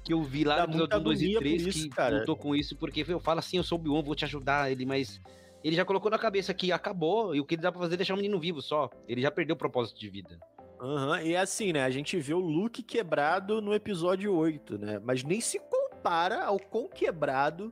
que 0.04 0.12
eu 0.12 0.22
vi 0.22 0.44
lá 0.44 0.66
no 0.66 0.84
episódio 0.84 1.00
2 1.00 1.22
e 1.22 1.34
3 1.34 1.74
que 1.74 1.88
cara. 1.88 2.18
lutou 2.18 2.36
com 2.36 2.54
isso, 2.54 2.76
porque 2.76 3.04
eu 3.06 3.20
falo 3.20 3.38
assim, 3.38 3.56
eu 3.56 3.62
sou 3.62 3.78
o 3.78 3.80
Obi-Wan, 3.80 4.02
vou 4.02 4.14
te 4.14 4.24
ajudar 4.24 4.70
ele, 4.70 4.84
mas. 4.84 5.20
Ele 5.62 5.76
já 5.76 5.84
colocou 5.84 6.10
na 6.10 6.18
cabeça 6.18 6.54
que 6.54 6.72
acabou 6.72 7.34
e 7.34 7.40
o 7.40 7.44
que 7.44 7.54
ele 7.54 7.60
dá 7.60 7.70
pra 7.70 7.82
fazer 7.82 7.92
é 7.92 7.96
deixar 7.98 8.14
o 8.14 8.16
menino 8.16 8.40
vivo 8.40 8.62
só. 8.62 8.88
Ele 9.06 9.20
já 9.20 9.30
perdeu 9.30 9.54
o 9.54 9.58
propósito 9.58 10.00
de 10.00 10.08
vida. 10.08 10.38
Uhum, 10.80 11.16
e 11.18 11.34
é 11.34 11.40
assim, 11.40 11.72
né? 11.72 11.84
A 11.84 11.90
gente 11.90 12.18
vê 12.18 12.32
o 12.32 12.38
Luke 12.38 12.82
quebrado 12.82 13.60
no 13.60 13.74
episódio 13.74 14.34
8, 14.34 14.78
né? 14.78 14.98
Mas 15.04 15.22
nem 15.22 15.38
se 15.38 15.60
compara 15.60 16.44
ao 16.44 16.58
quão 16.58 16.88
quebrado 16.88 17.70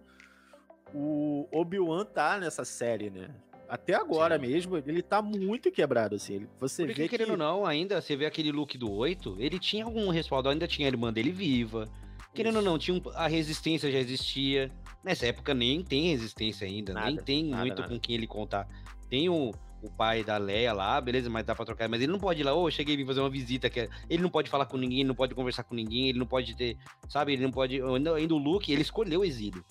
o 0.94 1.48
Obi-Wan 1.52 2.04
tá 2.04 2.38
nessa 2.38 2.64
série, 2.64 3.10
né? 3.10 3.28
Até 3.68 3.94
agora 3.94 4.36
Sim. 4.36 4.46
mesmo, 4.46 4.76
ele 4.78 5.02
tá 5.02 5.20
muito 5.20 5.70
quebrado, 5.70 6.14
assim. 6.14 6.46
Você 6.58 6.86
Porque, 6.86 7.02
vê 7.02 7.08
que... 7.08 7.16
querendo 7.16 7.32
ou 7.32 7.36
não, 7.36 7.66
ainda, 7.66 8.00
você 8.00 8.16
vê 8.16 8.24
aquele 8.24 8.50
look 8.50 8.78
do 8.78 8.90
8, 8.90 9.36
ele 9.38 9.58
tinha 9.58 9.84
algum 9.84 10.08
respaldo, 10.08 10.48
ainda 10.48 10.66
tinha 10.66 10.88
a 10.88 10.90
irmã 10.90 11.12
dele 11.12 11.30
viva. 11.30 11.86
Querendo 12.34 12.56
ou 12.56 12.62
não, 12.62 12.78
tinha 12.78 12.96
um, 12.96 13.02
a 13.14 13.26
resistência 13.26 13.90
já 13.90 13.98
existia. 13.98 14.70
Nessa 15.04 15.26
época 15.26 15.52
nem 15.52 15.82
tem 15.82 16.10
resistência 16.10 16.66
ainda, 16.66 16.94
nada, 16.94 17.06
nem 17.06 17.16
tem 17.16 17.44
nada, 17.44 17.62
muito 17.64 17.80
nada. 17.80 17.92
com 17.92 18.00
quem 18.00 18.14
ele 18.14 18.26
contar. 18.26 18.66
Tem 19.10 19.28
o, 19.28 19.52
o 19.82 19.90
pai 19.90 20.24
da 20.24 20.38
Leia 20.38 20.72
lá, 20.72 21.00
beleza, 21.00 21.28
mas 21.28 21.44
dá 21.44 21.54
pra 21.54 21.64
trocar. 21.64 21.88
Mas 21.88 22.00
ele 22.00 22.12
não 22.12 22.18
pode 22.18 22.40
ir 22.40 22.44
lá, 22.44 22.54
ô, 22.54 22.64
oh, 22.64 22.70
cheguei 22.70 22.96
vim 22.96 23.04
fazer 23.04 23.20
uma 23.20 23.30
visita. 23.30 23.68
Que 23.68 23.80
é, 23.80 23.88
ele 24.08 24.22
não 24.22 24.30
pode 24.30 24.48
falar 24.48 24.66
com 24.66 24.76
ninguém, 24.76 25.04
não 25.04 25.14
pode 25.14 25.34
conversar 25.34 25.64
com 25.64 25.74
ninguém, 25.74 26.08
ele 26.08 26.18
não 26.18 26.26
pode 26.26 26.54
ter, 26.56 26.76
sabe, 27.08 27.34
ele 27.34 27.42
não 27.42 27.50
pode. 27.50 27.80
Ainda 27.82 28.34
o 28.34 28.38
Luke, 28.38 28.72
ele 28.72 28.82
escolheu 28.82 29.20
o 29.20 29.24
exílio. 29.24 29.64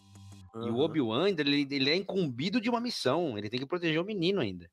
Uhum. 0.53 0.67
E 0.67 0.71
o 0.71 0.79
Obi-Wan, 0.79 1.29
ele, 1.29 1.67
ele 1.69 1.89
é 1.89 1.95
incumbido 1.95 2.59
de 2.59 2.69
uma 2.69 2.81
missão. 2.81 3.37
Ele 3.37 3.49
tem 3.49 3.59
que 3.59 3.65
proteger 3.65 4.01
o 4.01 4.05
menino 4.05 4.39
ainda. 4.39 4.69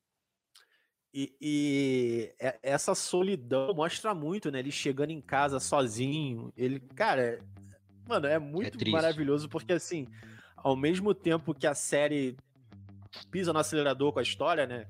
E, 1.17 1.33
e, 1.39 2.35
essa 2.61 2.93
solidão 2.93 3.73
mostra 3.73 4.13
muito, 4.13 4.51
né? 4.51 4.59
Ele 4.59 4.71
chegando 4.71 5.11
em 5.11 5.21
casa 5.21 5.61
sozinho. 5.61 6.51
Ele, 6.57 6.79
cara, 6.93 7.39
mano, 8.05 8.27
é 8.27 8.37
muito 8.37 8.77
é 8.85 8.91
maravilhoso 8.91 9.47
porque 9.47 9.71
assim, 9.71 10.07
ao 10.57 10.75
mesmo 10.75 11.13
tempo 11.13 11.53
que 11.53 11.65
a 11.65 11.73
série 11.73 12.35
pisa 13.31 13.53
no 13.53 13.59
acelerador 13.59 14.11
com 14.11 14.19
a 14.19 14.23
história, 14.23 14.67
né? 14.67 14.85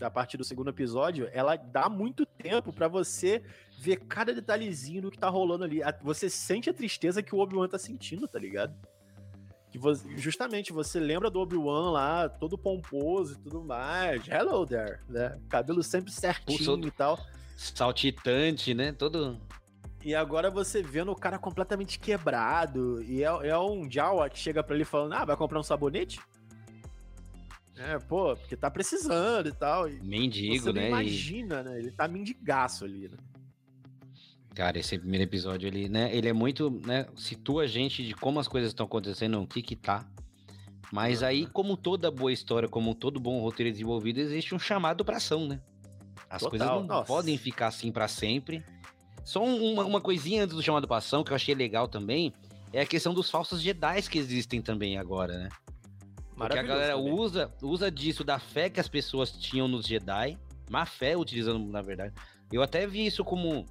A 0.00 0.10
partir 0.10 0.38
do 0.38 0.44
segundo 0.44 0.70
episódio, 0.70 1.28
ela 1.30 1.56
dá 1.56 1.90
muito 1.90 2.24
tempo 2.24 2.72
para 2.72 2.88
você 2.88 3.42
ver 3.78 3.96
cada 3.96 4.32
detalhezinho 4.32 5.02
do 5.02 5.10
que 5.10 5.18
tá 5.18 5.28
rolando 5.28 5.64
ali. 5.64 5.80
Você 6.02 6.30
sente 6.30 6.70
a 6.70 6.74
tristeza 6.74 7.22
que 7.22 7.34
o 7.34 7.38
Obi-Wan 7.38 7.68
tá 7.68 7.78
sentindo, 7.78 8.26
tá 8.26 8.38
ligado? 8.38 8.74
Que 9.70 9.78
você, 9.78 10.04
justamente 10.16 10.72
você 10.72 10.98
lembra 10.98 11.30
do 11.30 11.40
Obi-Wan 11.40 11.92
lá, 11.92 12.28
todo 12.28 12.58
pomposo 12.58 13.34
e 13.34 13.36
tudo 13.36 13.62
mais. 13.62 14.26
Hello 14.26 14.66
there, 14.66 14.98
né? 15.08 15.38
Cabelo 15.48 15.82
sempre 15.82 16.10
certinho 16.10 16.86
e 16.86 16.90
tal. 16.90 17.18
Saltitante, 17.56 18.74
né? 18.74 18.92
Todo. 18.92 19.38
E 20.02 20.14
agora 20.14 20.50
você 20.50 20.82
vendo 20.82 21.12
o 21.12 21.16
cara 21.16 21.38
completamente 21.38 21.98
quebrado. 21.98 23.02
E 23.02 23.22
é, 23.22 23.26
é 23.26 23.58
um 23.58 23.88
Jawa 23.90 24.28
que 24.28 24.38
chega 24.38 24.62
pra 24.62 24.74
ele 24.74 24.84
falando: 24.84 25.12
Ah, 25.12 25.24
vai 25.24 25.36
comprar 25.36 25.60
um 25.60 25.62
sabonete? 25.62 26.20
É, 27.76 27.98
pô, 27.98 28.36
porque 28.36 28.56
tá 28.56 28.70
precisando 28.70 29.48
e 29.48 29.52
tal. 29.52 29.88
E 29.88 30.00
Mendigo, 30.02 30.64
você 30.64 30.72
né? 30.72 30.88
Imagina, 30.88 31.62
né? 31.62 31.78
Ele 31.78 31.90
tá 31.90 32.08
mendigaço 32.08 32.84
ali, 32.84 33.08
né? 33.08 33.16
Cara, 34.54 34.78
esse 34.78 34.98
primeiro 34.98 35.24
episódio, 35.24 35.66
ele, 35.66 35.88
né, 35.88 36.14
ele 36.14 36.28
é 36.28 36.32
muito, 36.32 36.70
né, 36.84 37.06
situa 37.16 37.62
a 37.62 37.66
gente 37.66 38.04
de 38.04 38.14
como 38.14 38.40
as 38.40 38.48
coisas 38.48 38.70
estão 38.70 38.86
acontecendo, 38.86 39.40
o 39.40 39.46
que 39.46 39.62
que 39.62 39.76
tá. 39.76 40.04
Mas 40.92 41.22
aí, 41.22 41.46
como 41.46 41.76
toda 41.76 42.10
boa 42.10 42.32
história, 42.32 42.68
como 42.68 42.94
todo 42.94 43.20
bom 43.20 43.40
roteiro 43.40 43.70
desenvolvido, 43.70 44.18
existe 44.18 44.54
um 44.54 44.58
chamado 44.58 45.04
pra 45.04 45.18
ação, 45.18 45.46
né? 45.46 45.60
As 46.28 46.42
Total, 46.42 46.50
coisas 46.50 46.68
não 46.68 46.82
nossa. 46.84 47.06
podem 47.06 47.38
ficar 47.38 47.68
assim 47.68 47.92
para 47.92 48.08
sempre. 48.08 48.64
Só 49.24 49.44
uma, 49.44 49.84
uma 49.84 50.00
coisinha 50.00 50.42
antes 50.42 50.56
do 50.56 50.62
chamado 50.62 50.88
pra 50.88 50.96
ação, 50.96 51.22
que 51.22 51.30
eu 51.30 51.36
achei 51.36 51.54
legal 51.54 51.86
também, 51.86 52.32
é 52.72 52.80
a 52.80 52.86
questão 52.86 53.14
dos 53.14 53.30
falsos 53.30 53.62
Jedi 53.62 54.02
que 54.02 54.18
existem 54.18 54.60
também 54.60 54.98
agora, 54.98 55.38
né? 55.38 55.48
Porque 56.36 56.58
a 56.58 56.62
galera 56.62 56.96
usa, 56.96 57.52
usa 57.62 57.90
disso, 57.90 58.24
da 58.24 58.38
fé 58.38 58.70
que 58.70 58.80
as 58.80 58.88
pessoas 58.88 59.30
tinham 59.30 59.68
nos 59.68 59.86
Jedi, 59.86 60.38
má 60.70 60.86
fé 60.86 61.16
utilizando, 61.16 61.64
na 61.70 61.82
verdade. 61.82 62.14
Eu 62.50 62.62
até 62.62 62.86
vi 62.86 63.04
isso 63.04 63.22
como 63.22 63.66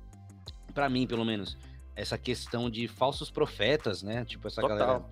para 0.74 0.90
mim, 0.90 1.06
pelo 1.08 1.26
menos, 1.26 1.58
essa 1.96 2.18
questão 2.18 2.70
de 2.70 2.88
falsos 2.88 3.30
profetas, 3.30 4.02
né? 4.02 4.24
Tipo, 4.26 4.48
essa 4.48 4.62
Total. 4.62 4.78
galera 4.78 5.06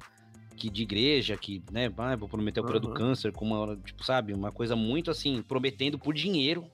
que 0.58 0.70
de 0.70 0.82
igreja, 0.82 1.38
que, 1.38 1.64
né, 1.72 1.88
vai, 1.88 2.16
vou 2.18 2.28
prometer 2.28 2.60
a 2.60 2.64
cura 2.64 2.78
uhum. 2.78 2.82
do 2.82 2.94
câncer, 2.94 3.32
com 3.32 3.46
uma, 3.46 3.78
tipo, 3.78 4.04
sabe, 4.04 4.34
uma 4.34 4.52
coisa 4.52 4.76
muito 4.76 5.12
assim, 5.12 5.42
prometendo 5.42 6.00
por 6.00 6.14
dinheiro. 6.14 6.66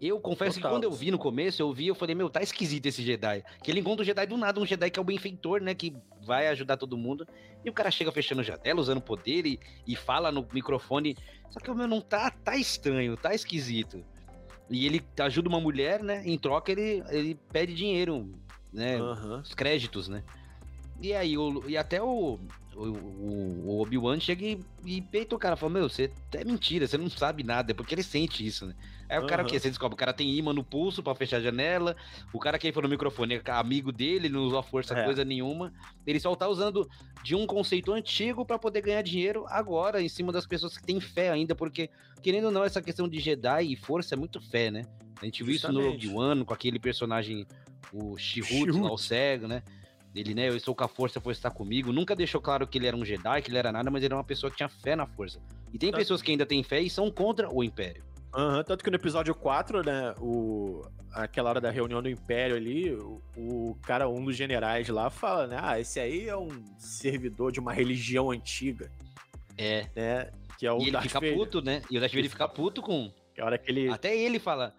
Eu 0.00 0.20
confesso 0.20 0.58
Total. 0.58 0.70
que 0.70 0.76
quando 0.76 0.84
eu 0.84 0.92
vi 0.92 1.10
no 1.10 1.18
começo, 1.18 1.62
eu 1.62 1.72
vi, 1.72 1.86
eu 1.86 1.94
falei, 1.94 2.14
meu, 2.14 2.28
tá 2.28 2.42
esquisito 2.42 2.84
esse 2.84 3.02
Jedi. 3.02 3.42
Que 3.62 3.70
ele 3.70 3.80
encontra 3.80 4.02
o 4.02 4.04
Jedi 4.04 4.26
do 4.26 4.36
nada, 4.36 4.60
um 4.60 4.66
Jedi 4.66 4.90
que 4.90 4.98
é 4.98 5.02
o 5.02 5.04
benfeitor, 5.04 5.62
né, 5.62 5.74
que 5.74 5.96
vai 6.22 6.48
ajudar 6.48 6.76
todo 6.76 6.96
mundo. 6.96 7.26
E 7.64 7.70
o 7.70 7.72
cara 7.72 7.90
chega 7.90 8.12
fechando 8.12 8.42
janela, 8.42 8.80
usando 8.80 9.00
poder 9.00 9.46
e, 9.46 9.58
e 9.86 9.96
fala 9.96 10.30
no 10.30 10.46
microfone. 10.52 11.16
Só 11.48 11.58
que 11.58 11.70
o 11.70 11.74
meu 11.74 11.88
não 11.88 12.02
tá, 12.02 12.30
tá 12.30 12.54
estranho, 12.56 13.16
tá 13.16 13.34
esquisito. 13.34 14.04
E 14.70 14.86
ele 14.86 15.04
ajuda 15.20 15.48
uma 15.48 15.60
mulher, 15.60 16.02
né? 16.02 16.22
Em 16.24 16.38
troca, 16.38 16.72
ele, 16.72 17.02
ele 17.10 17.34
pede 17.52 17.74
dinheiro, 17.74 18.32
né? 18.72 19.00
Uhum. 19.00 19.40
Os 19.40 19.54
créditos, 19.54 20.08
né? 20.08 20.22
E 21.00 21.12
aí, 21.12 21.36
o, 21.36 21.68
e 21.68 21.76
até 21.76 22.02
o, 22.02 22.38
o, 22.76 23.66
o 23.66 23.80
Obi-Wan 23.80 24.18
chega 24.20 24.44
e, 24.44 24.60
e 24.84 25.00
peita 25.00 25.34
o 25.34 25.38
cara, 25.38 25.56
fala, 25.56 25.72
meu, 25.72 25.88
você 25.88 26.10
é 26.32 26.44
mentira, 26.44 26.86
você 26.86 26.98
não 26.98 27.08
sabe 27.08 27.42
nada, 27.42 27.72
é 27.72 27.74
porque 27.74 27.94
ele 27.94 28.02
sente 28.02 28.44
isso, 28.44 28.66
né? 28.66 28.74
Aí 29.08 29.18
uhum. 29.18 29.24
o 29.24 29.28
cara 29.28 29.42
o 29.42 29.46
quê? 29.46 29.58
Você 29.58 29.68
descobre, 29.68 29.94
o 29.94 29.98
cara 29.98 30.12
tem 30.12 30.30
imã 30.34 30.52
no 30.52 30.64
pulso 30.64 31.02
para 31.02 31.14
fechar 31.14 31.36
a 31.36 31.40
janela, 31.40 31.96
o 32.32 32.38
cara 32.38 32.58
que 32.58 32.72
foi 32.72 32.82
no 32.82 32.88
microfone 32.88 33.34
é 33.34 33.50
amigo 33.52 33.92
dele, 33.92 34.28
não 34.28 34.44
usou 34.44 34.58
a 34.58 34.62
força 34.62 34.98
é. 34.98 35.04
coisa 35.04 35.24
nenhuma, 35.24 35.72
ele 36.06 36.18
só 36.18 36.34
tá 36.34 36.48
usando 36.48 36.88
de 37.22 37.34
um 37.34 37.46
conceito 37.46 37.92
antigo 37.92 38.44
para 38.44 38.58
poder 38.58 38.80
ganhar 38.80 39.02
dinheiro 39.02 39.44
agora, 39.48 40.02
em 40.02 40.08
cima 40.08 40.32
das 40.32 40.46
pessoas 40.46 40.76
que 40.76 40.84
têm 40.84 41.00
fé 41.00 41.30
ainda, 41.30 41.54
porque, 41.54 41.90
querendo 42.22 42.46
ou 42.46 42.52
não, 42.52 42.64
essa 42.64 42.82
questão 42.82 43.08
de 43.08 43.20
Jedi 43.20 43.72
e 43.72 43.76
força 43.76 44.14
é 44.14 44.18
muito 44.18 44.40
fé, 44.40 44.70
né? 44.70 44.82
A 45.20 45.24
gente 45.24 45.42
viu 45.44 45.54
isso 45.54 45.70
no 45.70 45.80
Rogue 45.80 46.08
One, 46.08 46.44
com 46.44 46.52
aquele 46.52 46.78
personagem, 46.78 47.46
o 47.92 48.16
Shihut, 48.16 48.72
lá, 48.72 48.92
o 48.92 48.98
cego, 48.98 49.46
né? 49.46 49.62
Ele, 50.14 50.34
né, 50.34 50.48
eu 50.48 50.56
estou 50.56 50.74
com 50.74 50.84
a 50.84 50.88
força, 50.88 51.18
a 51.18 51.22
força 51.22 51.38
está 51.38 51.50
comigo. 51.50 51.92
Nunca 51.92 52.14
deixou 52.14 52.40
claro 52.40 52.66
que 52.66 52.78
ele 52.78 52.86
era 52.86 52.96
um 52.96 53.04
Jedi, 53.04 53.42
que 53.42 53.50
ele 53.50 53.58
era 53.58 53.72
nada, 53.72 53.90
mas 53.90 54.00
ele 54.00 54.12
era 54.12 54.16
uma 54.16 54.24
pessoa 54.24 54.50
que 54.50 54.56
tinha 54.56 54.68
fé 54.68 54.94
na 54.94 55.06
força. 55.06 55.40
E 55.72 55.78
tem 55.78 55.90
tá. 55.90 55.98
pessoas 55.98 56.22
que 56.22 56.30
ainda 56.30 56.46
têm 56.46 56.62
fé 56.62 56.80
e 56.80 56.88
são 56.88 57.10
contra 57.10 57.52
o 57.52 57.64
Império. 57.64 58.04
Uhum, 58.36 58.62
tanto 58.64 58.82
que 58.82 58.90
no 58.90 58.96
episódio 58.96 59.34
4, 59.34 59.84
né, 59.84 60.14
o, 60.20 60.82
aquela 61.12 61.50
hora 61.50 61.60
da 61.60 61.70
reunião 61.70 62.02
do 62.02 62.08
Império 62.08 62.56
ali, 62.56 62.92
o, 62.92 63.22
o, 63.36 63.78
cara, 63.82 64.08
um 64.08 64.24
dos 64.24 64.36
generais 64.36 64.88
lá, 64.88 65.08
fala, 65.08 65.46
né, 65.46 65.58
ah, 65.60 65.78
esse 65.80 66.00
aí 66.00 66.28
é 66.28 66.36
um 66.36 66.48
servidor 66.76 67.52
de 67.52 67.60
uma 67.60 67.72
religião 67.72 68.30
antiga. 68.30 68.90
É. 69.56 69.86
Né, 69.94 70.30
que 70.58 70.66
é 70.66 70.72
o 70.72 70.78
e 70.78 70.82
ele 70.82 70.90
Darth 70.92 71.04
fica 71.04 71.20
Vader. 71.20 71.36
puto, 71.36 71.62
né, 71.62 71.82
e 71.88 71.96
o 71.96 72.00
Darth 72.00 72.12
Vader 72.12 72.30
fica 72.30 72.48
puto 72.48 72.82
com... 72.82 73.12
Que 73.34 73.40
a 73.40 73.44
hora 73.44 73.58
que 73.58 73.70
ele... 73.70 73.88
Até 73.88 74.16
ele 74.16 74.40
fala, 74.40 74.74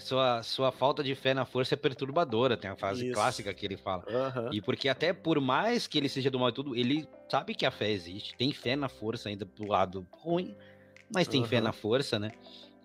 sua, 0.00 0.42
sua 0.42 0.72
falta 0.72 1.02
de 1.02 1.14
fé 1.14 1.34
na 1.34 1.44
força 1.44 1.74
é 1.74 1.76
perturbadora, 1.76 2.56
tem 2.56 2.70
a 2.70 2.76
frase 2.76 3.06
Isso. 3.06 3.14
clássica 3.14 3.52
que 3.52 3.66
ele 3.66 3.76
fala. 3.76 4.04
Uhum. 4.08 4.52
E 4.52 4.60
porque 4.60 4.88
até 4.88 5.12
por 5.12 5.40
mais 5.40 5.86
que 5.86 5.98
ele 5.98 6.08
seja 6.08 6.30
do 6.30 6.38
mal 6.38 6.48
e 6.48 6.52
tudo, 6.52 6.74
ele 6.74 7.06
sabe 7.28 7.54
que 7.54 7.66
a 7.66 7.70
fé 7.70 7.90
existe, 7.90 8.34
tem 8.36 8.52
fé 8.52 8.76
na 8.76 8.88
força 8.88 9.28
ainda 9.28 9.44
do 9.44 9.66
lado 9.66 10.06
ruim, 10.12 10.56
mas 11.14 11.28
tem 11.28 11.40
uhum. 11.40 11.46
fé 11.46 11.60
na 11.60 11.72
força, 11.72 12.18
né? 12.18 12.32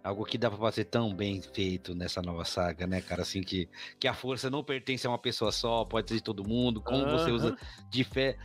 Algo 0.04 0.23
que 0.23 0.38
dá 0.38 0.49
pra 0.49 0.60
fazer 0.60 0.86
tão 0.86 1.15
bem 1.15 1.41
feito 1.41 1.95
nessa 1.95 2.21
nova 2.21 2.45
saga, 2.45 2.86
né, 2.86 3.01
cara? 3.01 3.23
Assim, 3.23 3.41
que, 3.41 3.67
que 3.99 4.08
a 4.08 4.13
força 4.13 4.51
não 4.51 4.63
pertence 4.63 5.08
a 5.08 5.10
uma 5.10 5.17
pessoa 5.17 5.51
só, 5.51 5.84
pode 5.84 6.10
ser 6.10 6.15
de 6.17 6.23
todo 6.23 6.47
mundo, 6.47 6.80
como 6.82 7.04
uhum. 7.04 7.12
você 7.12 7.32
usa 7.32 7.58
de 7.89 8.04
fé. 8.04 8.38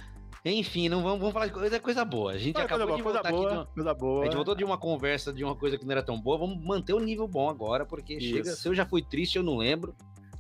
Enfim, 0.45 0.89
não 0.89 1.03
vamos, 1.03 1.19
vamos 1.19 1.33
falar 1.35 1.47
de 1.47 1.53
coisa, 1.53 1.81
coisa 1.81 2.05
boa. 2.05 2.33
A 2.33 2.39
gente 2.39 2.55
Foi 2.55 2.63
acabou 2.63 2.87
boa, 2.87 2.97
de 2.97 3.03
voltar 3.03 3.31
boa, 3.31 3.47
aqui. 3.47 3.57
Uma, 3.57 3.67
coisa 3.67 3.95
boa. 3.95 4.23
A 4.23 4.25
gente 4.25 4.37
voltou 4.37 4.55
de 4.55 4.65
uma 4.65 4.79
conversa 4.79 5.33
de 5.33 5.45
uma 5.45 5.55
coisa 5.55 5.77
que 5.77 5.85
não 5.85 5.93
era 5.93 6.03
tão 6.03 6.21
boa. 6.21 6.39
Vamos 6.39 6.65
manter 6.65 6.95
o 6.95 7.01
nível 7.01 7.29
bom 7.29 7.49
agora, 7.51 7.85
porque 7.85 8.15
Isso. 8.15 8.37
chega. 8.37 8.51
Se 8.53 8.69
eu 8.69 8.75
já 8.75 8.87
fui 8.87 9.03
triste, 9.03 9.37
eu 9.37 9.43
não 9.43 9.59
lembro. 9.59 9.95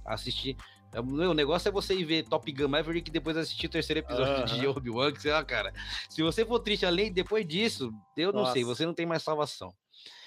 Assistir. 0.04 0.56
O 0.96 1.34
negócio 1.34 1.68
é 1.68 1.72
você 1.72 1.94
ir 1.94 2.04
ver 2.04 2.24
Top 2.24 2.50
Gun 2.50 2.66
Maverick 2.66 3.08
e 3.08 3.12
depois 3.12 3.36
assistir 3.36 3.66
o 3.66 3.70
terceiro 3.70 4.00
episódio 4.00 4.44
de 4.46 4.66
Obi-Wan, 4.66 5.12
que 5.12 5.22
sei 5.22 5.30
lá, 5.30 5.44
cara. 5.44 5.72
Se 6.08 6.20
você 6.20 6.44
for 6.44 6.58
triste 6.58 6.84
além 6.84 7.12
depois 7.12 7.46
disso, 7.46 7.92
eu 8.16 8.32
não 8.32 8.40
Nossa. 8.40 8.54
sei, 8.54 8.64
você 8.64 8.84
não 8.84 8.94
tem 8.94 9.06
mais 9.06 9.22
salvação. 9.22 9.72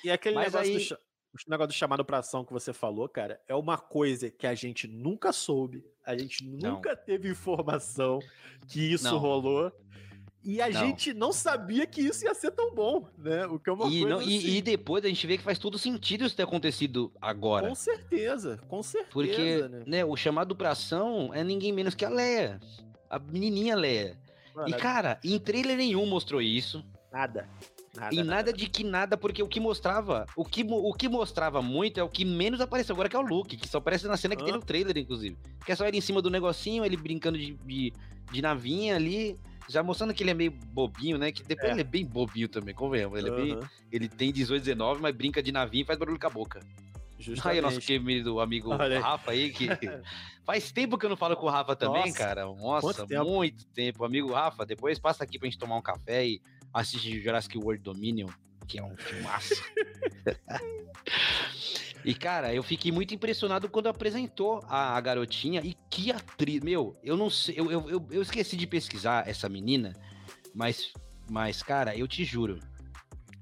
E 0.03 0.11
aquele 0.11 0.35
Mas 0.35 0.53
negócio 0.53 0.73
aí... 0.73 0.87
do, 0.87 0.97
o 1.33 1.49
negócio 1.49 1.69
do 1.69 1.73
chamado 1.73 2.05
para 2.05 2.19
ação 2.19 2.45
que 2.45 2.53
você 2.53 2.71
falou, 2.71 3.09
cara, 3.09 3.41
é 3.47 3.55
uma 3.55 3.77
coisa 3.77 4.29
que 4.29 4.45
a 4.45 4.53
gente 4.53 4.87
nunca 4.87 5.33
soube, 5.33 5.83
a 6.05 6.15
gente 6.15 6.43
nunca 6.45 6.95
não. 6.95 7.03
teve 7.03 7.29
informação 7.29 8.19
que 8.67 8.93
isso 8.93 9.05
não. 9.05 9.17
rolou. 9.17 9.71
E 10.43 10.61
a 10.61 10.69
não. 10.69 10.79
gente 10.79 11.13
não 11.13 11.31
sabia 11.31 11.87
que 11.87 12.01
isso 12.01 12.25
ia 12.25 12.33
ser 12.33 12.51
tão 12.51 12.75
bom, 12.75 13.07
né? 13.17 13.45
O 13.47 13.57
que 13.57 13.69
é 13.69 13.73
uma 13.73 13.87
e, 13.87 14.01
coisa 14.01 14.09
não, 14.09 14.19
assim... 14.19 14.29
e, 14.29 14.57
e, 14.57 14.61
depois 14.61 15.03
a 15.05 15.07
gente 15.07 15.25
vê 15.25 15.37
que 15.37 15.43
faz 15.43 15.57
todo 15.57 15.79
sentido 15.79 16.25
isso 16.25 16.35
ter 16.35 16.43
acontecido 16.43 17.11
agora. 17.21 17.67
Com 17.67 17.75
certeza, 17.75 18.59
com 18.67 18.83
certeza. 18.83 19.11
Porque 19.11 19.67
né? 19.69 19.83
né, 19.87 20.05
o 20.05 20.15
chamado 20.17 20.53
pra 20.55 20.71
ação 20.71 21.33
é 21.33 21.43
ninguém 21.43 21.71
menos 21.71 21.95
que 21.95 22.03
a 22.03 22.09
Leia. 22.09 22.59
A 23.09 23.17
menininha 23.17 23.75
Leia. 23.75 24.19
Mano, 24.53 24.69
e, 24.69 24.73
cara, 24.73 25.17
em 25.23 25.39
trailer 25.39 25.77
nenhum 25.77 26.05
mostrou 26.05 26.41
isso. 26.41 26.85
Nada. 27.11 27.47
Nada, 27.95 28.13
e 28.13 28.17
nada, 28.17 28.29
nada, 28.29 28.53
de 28.53 28.67
que 28.67 28.83
nada, 28.83 29.15
porque 29.15 29.43
o 29.43 29.47
que 29.47 29.59
mostrava, 29.59 30.25
o 30.35 30.43
que, 30.43 30.65
o 30.67 30.93
que 30.93 31.07
mostrava 31.07 31.61
muito 31.61 31.99
é 31.99 32.03
o 32.03 32.09
que 32.09 32.25
menos 32.25 32.59
apareceu 32.59 32.93
agora, 32.93 33.07
que 33.07 33.15
é 33.15 33.19
o 33.19 33.21
Luke, 33.21 33.55
que 33.55 33.67
só 33.67 33.77
aparece 33.77 34.07
na 34.07 34.17
cena 34.17 34.35
que 34.35 34.41
ah. 34.41 34.45
tem 34.45 34.53
no 34.53 34.61
trailer, 34.61 34.97
inclusive. 34.97 35.37
Que 35.63 35.71
é 35.71 35.75
só 35.75 35.85
ele 35.85 35.97
em 35.97 36.01
cima 36.01 36.19
do 36.19 36.29
negocinho, 36.29 36.83
ele 36.83 36.97
brincando 36.97 37.37
de, 37.37 37.53
de, 37.53 37.93
de 38.31 38.41
navinha 38.41 38.95
ali, 38.95 39.39
já 39.69 39.83
mostrando 39.83 40.11
que 40.11 40.23
ele 40.23 40.31
é 40.31 40.33
meio 40.33 40.51
bobinho, 40.51 41.19
né? 41.19 41.31
Que 41.31 41.43
depois 41.43 41.69
é. 41.69 41.73
ele 41.73 41.81
é 41.81 41.83
bem 41.83 42.03
bobinho 42.03 42.49
também, 42.49 42.73
convenhamos. 42.73 43.19
Ele, 43.19 43.29
uhum. 43.29 43.37
é 43.37 43.41
bem, 43.41 43.59
ele 43.91 44.09
tem 44.09 44.31
18, 44.31 44.63
19, 44.63 44.99
mas 44.99 45.15
brinca 45.15 45.43
de 45.43 45.51
navinha 45.51 45.83
e 45.83 45.85
faz 45.85 45.99
barulho 45.99 46.19
com 46.19 46.27
a 46.27 46.31
boca. 46.31 46.61
Justamente. 47.19 47.53
Aí 47.53 47.59
o 47.59 47.61
nosso 47.61 47.79
querido 47.79 48.39
amigo 48.39 48.71
Olha 48.71 48.99
Rafa 48.99 49.31
aí, 49.31 49.51
que 49.51 49.67
faz 50.43 50.71
tempo 50.71 50.97
que 50.97 51.05
eu 51.05 51.09
não 51.09 51.15
falo 51.15 51.37
com 51.37 51.45
o 51.45 51.49
Rafa 51.49 51.75
também, 51.75 52.07
Nossa. 52.07 52.17
cara. 52.17 52.45
Nossa, 52.45 53.05
tempo? 53.05 53.23
muito 53.23 53.65
tempo. 53.67 54.03
Amigo 54.03 54.33
Rafa, 54.33 54.65
depois 54.65 54.99
passa 54.99 55.23
aqui 55.23 55.39
pra 55.39 55.47
gente 55.47 55.57
tomar 55.57 55.77
um 55.77 55.81
café 55.81 56.25
e 56.25 56.41
assistir 56.73 57.21
Jurassic 57.21 57.57
World 57.57 57.83
Dominion, 57.83 58.27
que 58.67 58.79
é 58.79 58.83
um 58.83 58.95
filmaço. 58.97 59.53
e, 62.03 62.13
cara, 62.13 62.53
eu 62.53 62.63
fiquei 62.63 62.91
muito 62.91 63.13
impressionado 63.13 63.69
quando 63.69 63.87
apresentou 63.87 64.61
a, 64.67 64.97
a 64.97 65.01
garotinha 65.01 65.61
e 65.63 65.75
que 65.89 66.11
atriz. 66.11 66.61
Meu, 66.61 66.97
eu 67.03 67.15
não 67.15 67.29
sei, 67.29 67.55
eu, 67.57 67.69
eu, 67.71 68.07
eu 68.09 68.21
esqueci 68.21 68.57
de 68.57 68.65
pesquisar 68.65 69.27
essa 69.27 69.47
menina, 69.47 69.93
mas, 70.53 70.91
mas, 71.29 71.61
cara, 71.61 71.95
eu 71.95 72.07
te 72.07 72.25
juro, 72.25 72.59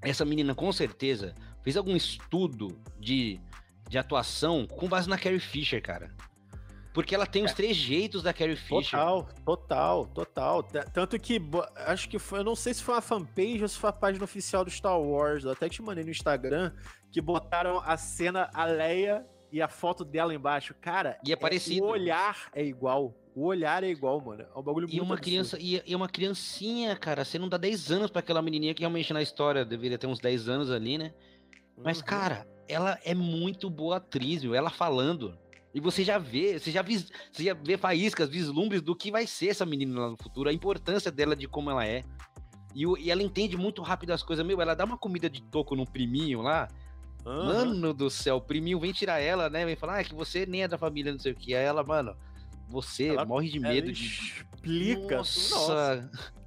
essa 0.02 0.26
menina 0.26 0.54
com 0.54 0.72
certeza 0.72 1.34
fez 1.64 1.78
algum 1.78 1.96
estudo 1.96 2.82
de 3.00 3.40
de 3.92 3.98
atuação 3.98 4.66
com 4.66 4.88
base 4.88 5.10
na 5.10 5.18
Carrie 5.18 5.38
Fisher, 5.38 5.82
cara. 5.82 6.16
Porque 6.94 7.16
ela 7.16 7.26
tem 7.26 7.44
os 7.46 7.54
três 7.54 7.76
jeitos 7.78 8.22
da 8.22 8.34
Carrie 8.34 8.56
Fisher. 8.58 9.00
Total, 9.00 9.28
total, 9.46 10.06
total. 10.08 10.64
Tanto 10.64 11.18
que 11.20 11.42
acho 11.88 12.10
que 12.10 12.20
foi, 12.20 12.40
eu 12.40 12.44
não 12.44 12.56
sei 12.56 12.74
se 12.74 12.84
foi 12.84 12.96
uma 12.96 13.02
fanpage 13.02 13.62
ou 13.62 13.68
se 13.68 13.78
foi 13.78 13.90
a 13.90 13.94
página 13.94 14.24
oficial 14.26 14.66
do 14.66 14.72
Star 14.72 15.00
Wars. 15.00 15.46
Eu 15.46 15.52
até 15.52 15.70
te 15.70 15.82
mandei 15.82 16.04
no 16.04 16.10
Instagram 16.12 16.74
que 17.10 17.22
botaram 17.22 17.80
a 17.86 17.96
cena, 17.96 18.50
a 18.54 18.66
Leia 18.66 19.26
e 19.52 19.62
a 19.62 19.70
foto 19.70 20.04
dela 20.04 20.34
embaixo. 20.34 20.74
Cara, 20.82 21.18
E 21.26 21.32
é 21.32 21.36
parecido. 21.36 21.86
o 21.86 21.90
olhar 21.90 22.50
é 22.54 22.64
igual. 22.64 23.16
O 23.34 23.46
olhar 23.46 23.82
é 23.86 23.88
igual, 23.88 24.20
mano. 24.20 24.44
É 24.54 24.60
um 24.60 24.62
bagulho 24.62 24.86
E 24.90 24.92
muito 24.92 25.04
uma 25.06 25.14
absurdo. 25.16 25.24
criança, 25.24 25.58
e, 25.62 25.82
e 25.86 25.96
uma 25.96 26.10
criancinha, 26.10 26.94
cara, 26.98 27.24
você 27.24 27.40
não 27.40 27.48
dá 27.48 27.56
10 27.56 27.90
anos 27.92 28.10
pra 28.12 28.20
aquela 28.20 28.42
menininha 28.42 28.74
que 28.74 28.82
realmente 28.82 29.14
na 29.14 29.22
história 29.22 29.64
deveria 29.64 29.98
ter 29.98 30.08
uns 30.08 30.20
10 30.20 30.50
anos 30.50 30.70
ali, 30.70 30.98
né? 30.98 31.14
Mas, 31.78 32.00
Uhum. 32.00 32.04
cara, 32.06 32.46
ela 32.68 33.00
é 33.06 33.14
muito 33.16 33.70
boa 33.70 33.96
atriz, 33.98 34.42
viu? 34.42 34.54
Ela 34.54 34.70
falando. 34.70 35.38
E 35.74 35.80
você 35.80 36.04
já 36.04 36.18
vê, 36.18 36.60
você 36.60 36.70
já, 36.72 36.82
vis, 36.82 37.10
você 37.32 37.44
já 37.46 37.54
vê 37.54 37.78
faíscas, 37.78 38.30
vislumbres 38.30 38.82
do 38.82 38.96
que 38.96 39.10
vai 39.12 39.26
ser 39.26 39.48
essa 39.50 39.66
menina 39.66 40.02
lá 40.02 40.10
no 40.10 40.18
futuro, 40.18 40.50
a 40.50 40.54
importância 40.54 41.10
dela 41.12 41.36
de 41.36 41.48
como 41.48 41.70
ela 41.72 41.86
é. 41.86 42.04
E, 42.76 42.84
e 43.00 43.10
ela 43.12 43.24
entende 43.24 43.56
muito 43.58 43.82
rápido 43.82 44.12
as 44.12 44.22
coisas. 44.24 44.46
Meu, 44.46 44.62
ela 44.62 44.74
dá 44.76 44.84
uma 44.84 44.98
comida 44.98 45.30
de 45.30 45.42
toco 45.44 45.76
no 45.76 45.86
priminho 45.86 46.42
lá. 46.42 46.68
Aham. 47.26 47.46
Mano 47.46 47.94
do 47.94 48.10
céu, 48.10 48.38
o 48.38 48.42
priminho 48.42 48.80
vem 48.80 48.92
tirar 48.92 49.20
ela, 49.20 49.50
né? 49.50 49.66
Vem 49.66 49.76
falar, 49.76 49.96
ah, 49.98 50.02
é 50.02 50.04
que 50.04 50.14
você 50.16 50.46
nem 50.46 50.64
é 50.64 50.68
da 50.68 50.78
família, 50.78 51.12
não 51.12 51.20
sei 51.20 51.32
o 51.32 51.36
que. 51.36 51.54
Aí 51.56 51.64
ela, 51.64 51.84
mano, 51.84 52.16
você 52.68 53.10
Ela- 53.10 53.26
morre 53.26 53.50
de 53.50 53.60
medo 53.60 53.92
de. 53.92 54.06
explica. 54.06 55.18
Nossa. 55.18 55.56
Nossa. 55.56 56.12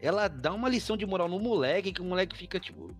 Ela 0.00 0.28
dá 0.28 0.52
uma 0.52 0.68
lição 0.68 0.96
de 0.96 1.06
moral 1.06 1.28
no 1.28 1.38
moleque, 1.38 1.92
que 1.92 2.00
o 2.02 2.04
moleque 2.04 2.36
fica, 2.36 2.58
tipo. 2.60 2.90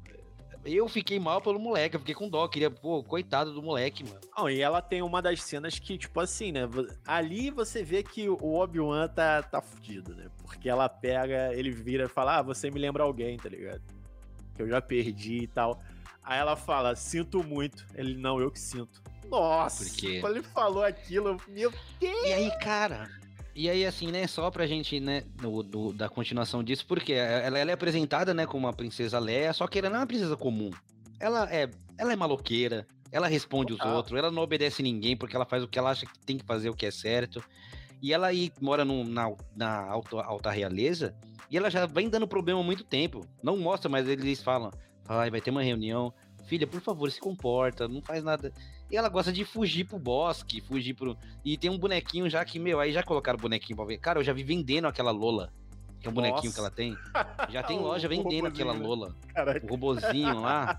Eu 0.65 0.89
fiquei 0.89 1.19
mal 1.19 1.41
pelo 1.43 1.59
moleque, 1.59 1.95
eu 1.97 2.01
fiquei 2.01 2.15
com 2.15 2.29
dó. 2.29 2.49
Queria, 2.49 2.71
pô, 2.71 3.03
coitado 3.03 3.53
do 3.53 3.63
moleque, 3.63 4.03
mano. 4.03 4.19
Não, 4.37 4.49
e 4.49 4.61
ela 4.61 4.81
tem 4.81 5.03
uma 5.03 5.21
das 5.21 5.43
cenas 5.43 5.79
que, 5.79 5.99
tipo 5.99 6.19
assim, 6.21 6.53
né? 6.53 6.63
Ali 7.07 7.51
você 7.51 7.83
vê 7.85 8.03
que 8.03 8.29
o 8.29 8.55
Obi-Wan 8.55 9.09
tá, 9.09 9.43
tá 9.43 9.61
fudido, 9.61 10.15
né? 10.15 10.27
Porque 10.43 10.69
ela 10.69 10.89
pega, 10.89 11.53
ele 11.55 11.71
vira 11.71 12.05
e 12.05 12.09
fala: 12.09 12.39
Ah, 12.39 12.43
você 12.43 12.71
me 12.71 12.79
lembra 12.81 13.03
alguém, 13.03 13.37
tá 13.37 13.49
ligado? 13.49 13.83
Que 14.57 14.63
eu 14.63 14.69
já 14.69 14.81
perdi 14.81 15.43
e 15.43 15.47
tal. 15.47 15.83
Aí 16.23 16.39
ela 16.39 16.57
fala: 16.57 16.97
Sinto 16.97 17.45
muito. 17.45 17.85
Ele, 17.95 18.17
não, 18.17 18.41
eu 18.41 18.51
que 18.51 18.59
sinto. 18.61 19.03
Nossa, 19.29 19.85
Por 19.85 19.93
quê? 19.97 20.21
quando 20.21 20.37
ele 20.37 20.45
falou 20.47 20.83
aquilo, 20.85 21.29
eu- 21.29 21.41
meu 21.49 21.73
E 22.01 22.33
aí, 22.33 22.51
cara. 22.59 23.11
E 23.55 23.71
aí, 23.71 23.87
assim, 23.87 24.09
né, 24.11 24.27
só 24.27 24.51
pra 24.51 24.67
gente, 24.67 24.99
né, 24.99 25.23
do, 25.37 25.63
do- 25.63 25.93
da 25.93 26.09
continuação 26.09 26.63
disso, 26.63 26.85
porque 26.87 27.13
ela, 27.13 27.59
ela 27.59 27.71
é 27.71 27.75
apresentada, 27.75 28.35
né, 28.35 28.47
como 28.47 28.67
uma 28.67 28.73
princesa 28.73 29.19
Leia, 29.19 29.53
só 29.53 29.67
que 29.69 29.79
ela 29.79 29.89
não 29.89 29.97
é 29.97 30.01
uma 30.01 30.07
princesa 30.07 30.37
comum. 30.37 30.71
Ela 31.21 31.49
é, 31.55 31.71
ela 31.97 32.13
é 32.13 32.17
maloqueira, 32.17 32.85
ela 33.13 33.29
responde 33.29 33.73
os 33.73 33.79
Total. 33.79 33.95
outros, 33.95 34.19
ela 34.19 34.31
não 34.31 34.43
obedece 34.43 34.83
ninguém 34.83 35.17
porque 35.17 35.37
ela 35.37 35.45
faz 35.45 35.63
o 35.63 35.69
que 35.69 35.79
ela 35.79 35.91
acha 35.91 36.05
que 36.05 36.19
tem 36.27 36.37
que 36.37 36.45
fazer, 36.45 36.69
o 36.69 36.75
que 36.75 36.85
é 36.85 36.91
certo. 36.91 37.43
E 38.03 38.13
ela 38.13 38.27
aí 38.27 38.53
mora 38.61 38.85
num- 38.85 39.05
na, 39.05 39.33
na 39.55 39.89
alta, 39.89 40.17
alta 40.21 40.51
realeza 40.51 41.15
e 41.49 41.57
ela 41.57 41.71
já 41.71 41.87
vem 41.87 42.09
dando 42.09 42.27
problema 42.27 42.59
há 42.61 42.65
muito 42.65 42.83
tempo. 42.83 43.25
Não 43.41 43.57
mostra, 43.57 43.89
mas 43.89 44.09
eles 44.09 44.43
falam, 44.43 44.73
ai, 45.09 45.31
vai 45.31 45.41
ter 45.41 45.53
uma 45.53 45.63
reunião. 45.63 46.13
Filha, 46.47 46.67
por 46.67 46.81
favor, 46.81 47.09
se 47.11 47.21
comporta, 47.21 47.87
não 47.87 48.03
faz 48.03 48.25
nada. 48.25 48.53
E 48.91 48.97
ela 48.97 49.09
gosta 49.09 49.33
de 49.33 49.45
fugir 49.45 49.85
pro 49.85 49.99
bosque, 49.99 50.61
fugir 50.61 50.95
pro. 50.95 51.17
E 51.45 51.57
tem 51.57 51.71
um 51.71 51.79
bonequinho 51.79 52.29
já 52.29 52.45
que, 52.45 52.59
meu, 52.59 52.81
aí 52.81 52.93
já 52.93 53.03
colocaram 53.03 53.39
o 53.39 53.43
bonequinho 53.43 53.77
pra 53.77 53.85
ver. 53.85 53.99
Cara, 53.99 54.21
eu 54.21 54.25
já 54.25 54.33
vi 54.33 54.43
vendendo 54.43 54.87
aquela 54.87 55.11
Lola. 55.11 55.53
Que 56.05 56.09
é 56.09 56.11
um 56.11 56.15
bonequinho 56.15 56.45
Nossa. 56.45 56.55
que 56.55 56.61
ela 56.61 56.71
tem. 56.71 56.97
Já 57.49 57.63
tem 57.65 57.79
loja 57.79 58.07
vendendo 58.07 58.47
aquela? 58.47 58.75
Lola. 58.75 59.17
Caraca. 59.35 59.65
O 59.65 59.71
robozinho 59.71 60.39
lá. 60.39 60.79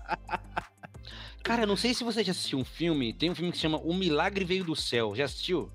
Cara, 1.42 1.62
eu 1.62 1.66
não 1.66 1.76
sei 1.76 1.94
se 1.94 2.04
você 2.04 2.22
já 2.22 2.30
assistiu 2.30 2.60
um 2.60 2.64
filme. 2.64 3.12
Tem 3.12 3.28
um 3.28 3.34
filme 3.34 3.50
que 3.50 3.58
se 3.58 3.62
chama 3.62 3.78
O 3.78 3.92
Milagre 3.92 4.44
Veio 4.44 4.62
do 4.62 4.76
Céu. 4.76 5.16
Já 5.16 5.24
assistiu? 5.24 5.70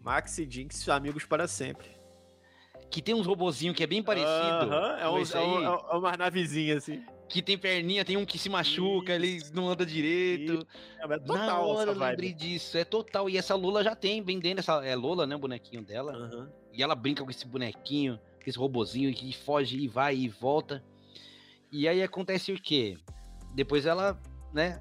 Max 0.00 0.38
e 0.38 0.50
Jinx, 0.50 0.88
amigos 0.88 1.24
para 1.24 1.46
sempre. 1.46 1.88
Que 2.90 3.00
tem 3.00 3.14
uns 3.14 3.26
robozinhos 3.26 3.76
que 3.76 3.82
é 3.84 3.86
bem 3.86 4.02
parecido. 4.02 4.30
Aham, 4.30 4.96
é, 4.98 5.02
com 5.02 5.14
um, 5.14 5.18
esse 5.18 5.36
é, 5.36 5.40
um, 5.40 5.58
aí, 5.58 5.64
é 5.64 5.96
uma 5.96 6.16
navezinha 6.16 6.76
assim. 6.76 7.04
Que 7.28 7.42
tem 7.42 7.58
perninha, 7.58 8.04
tem 8.04 8.16
um 8.16 8.24
que 8.24 8.38
se 8.38 8.48
machuca, 8.48 9.12
ele 9.12 9.42
não 9.52 9.68
anda 9.68 9.84
direito. 9.84 10.66
É, 10.98 11.06
mas 11.06 11.20
Na 11.22 11.26
total 11.26 11.68
hora 11.68 11.90
eu 11.90 11.98
lembrei 11.98 12.32
disso. 12.32 12.78
É 12.78 12.84
total. 12.84 13.28
E 13.28 13.36
essa 13.36 13.54
Lola 13.54 13.82
já 13.82 13.96
tem, 13.96 14.22
vendendo 14.22 14.60
essa. 14.60 14.84
É 14.84 14.94
Lola, 14.94 15.26
né? 15.26 15.34
O 15.34 15.38
bonequinho 15.38 15.82
dela. 15.82 16.12
Aham. 16.12 16.52
E 16.72 16.82
ela 16.82 16.94
brinca 16.94 17.24
com 17.24 17.30
esse 17.30 17.46
bonequinho, 17.46 18.18
com 18.42 18.48
esse 18.48 18.58
robozinho 18.58 19.12
que 19.12 19.32
foge 19.32 19.76
e 19.78 19.88
vai 19.88 20.14
e 20.14 20.28
volta. 20.28 20.84
E 21.72 21.88
aí 21.88 22.02
acontece 22.02 22.52
o 22.52 22.60
quê? 22.60 22.96
Depois 23.54 23.86
ela, 23.86 24.20
né? 24.52 24.80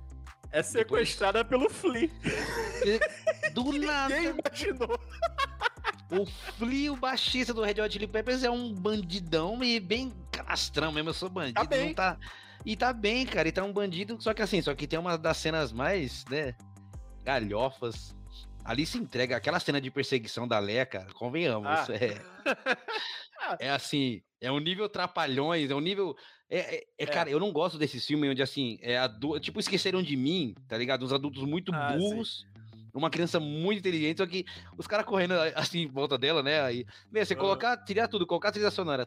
É 0.51 0.61
sequestrada 0.61 1.43
pelo 1.43 1.69
Flea. 1.69 2.09
Do 3.53 3.73
nada, 3.79 4.15
Quem 4.15 4.25
imaginou? 4.27 4.99
O 6.11 6.25
Flea, 6.25 6.91
o 6.93 6.95
baixista 6.97 7.53
do 7.53 7.61
Red 7.63 7.81
Hot 7.81 7.91
Chili 7.93 8.07
Peppers, 8.07 8.43
é 8.43 8.49
um 8.49 8.73
bandidão 8.73 9.63
e 9.63 9.79
bem 9.79 10.11
canastrão 10.31 10.91
mesmo. 10.91 11.09
Eu 11.09 11.13
sou 11.13 11.29
bandido, 11.29 11.55
Tá 11.61 11.63
bem. 11.65 11.87
não 11.87 11.93
tá. 11.93 12.17
E 12.65 12.75
tá 12.75 12.91
bem, 12.93 13.25
cara. 13.25 13.47
E 13.47 13.51
tá 13.51 13.63
um 13.63 13.71
bandido, 13.73 14.19
só 14.21 14.33
que 14.33 14.41
assim, 14.41 14.61
só 14.61 14.73
que 14.73 14.87
tem 14.87 14.97
uma 14.99 15.17
das 15.17 15.37
cenas 15.37 15.71
mais, 15.71 16.25
né? 16.25 16.55
Galhofas. 17.23 18.15
Ali 18.63 18.85
se 18.85 18.97
entrega 18.97 19.37
aquela 19.37 19.59
cena 19.59 19.79
de 19.79 19.91
perseguição 19.91 20.47
da 20.47 20.57
Leia, 20.57 20.85
cara. 20.85 21.11
Convenhamos. 21.13 21.67
Ah. 21.69 21.85
É, 21.91 22.21
é 23.67 23.69
assim, 23.69 24.21
é 24.41 24.51
um 24.51 24.59
nível 24.59 24.89
trapalhões, 24.89 25.69
é 25.69 25.75
um 25.75 25.79
nível. 25.79 26.15
É, 26.49 26.59
é- 26.59 26.75
é, 26.77 27.03
É. 27.03 27.05
cara, 27.05 27.29
eu 27.29 27.39
não 27.39 27.51
gosto 27.51 27.77
desses 27.77 28.05
filmes 28.05 28.29
onde 28.29 28.41
assim, 28.41 28.77
é 28.81 28.97
adu... 28.97 29.39
tipo, 29.39 29.59
esqueceram 29.59 30.01
de 30.01 30.15
mim, 30.15 30.55
tá 30.67 30.77
ligado? 30.77 31.03
Uns 31.05 31.13
adultos 31.13 31.43
muito 31.43 31.71
Ah, 31.73 31.95
sim. 31.99 32.45
Uma 32.95 33.09
criança 33.09 33.39
muito 33.41 33.79
inteligente, 33.79 34.17
só 34.19 34.25
que 34.25 34.45
os 34.77 34.87
caras 34.87 35.05
correndo 35.05 35.33
assim 35.53 35.81
em 35.81 35.87
volta 35.87 36.17
dela, 36.17 36.41
né? 36.41 36.61
Aí, 36.61 36.85
meu, 37.11 37.25
você 37.25 37.35
colocar, 37.35 37.75
tirar 37.83 38.07
tudo, 38.07 38.25
colocar 38.25 38.49
a 38.49 38.51
trilha 38.53 38.71
sonora. 38.71 39.05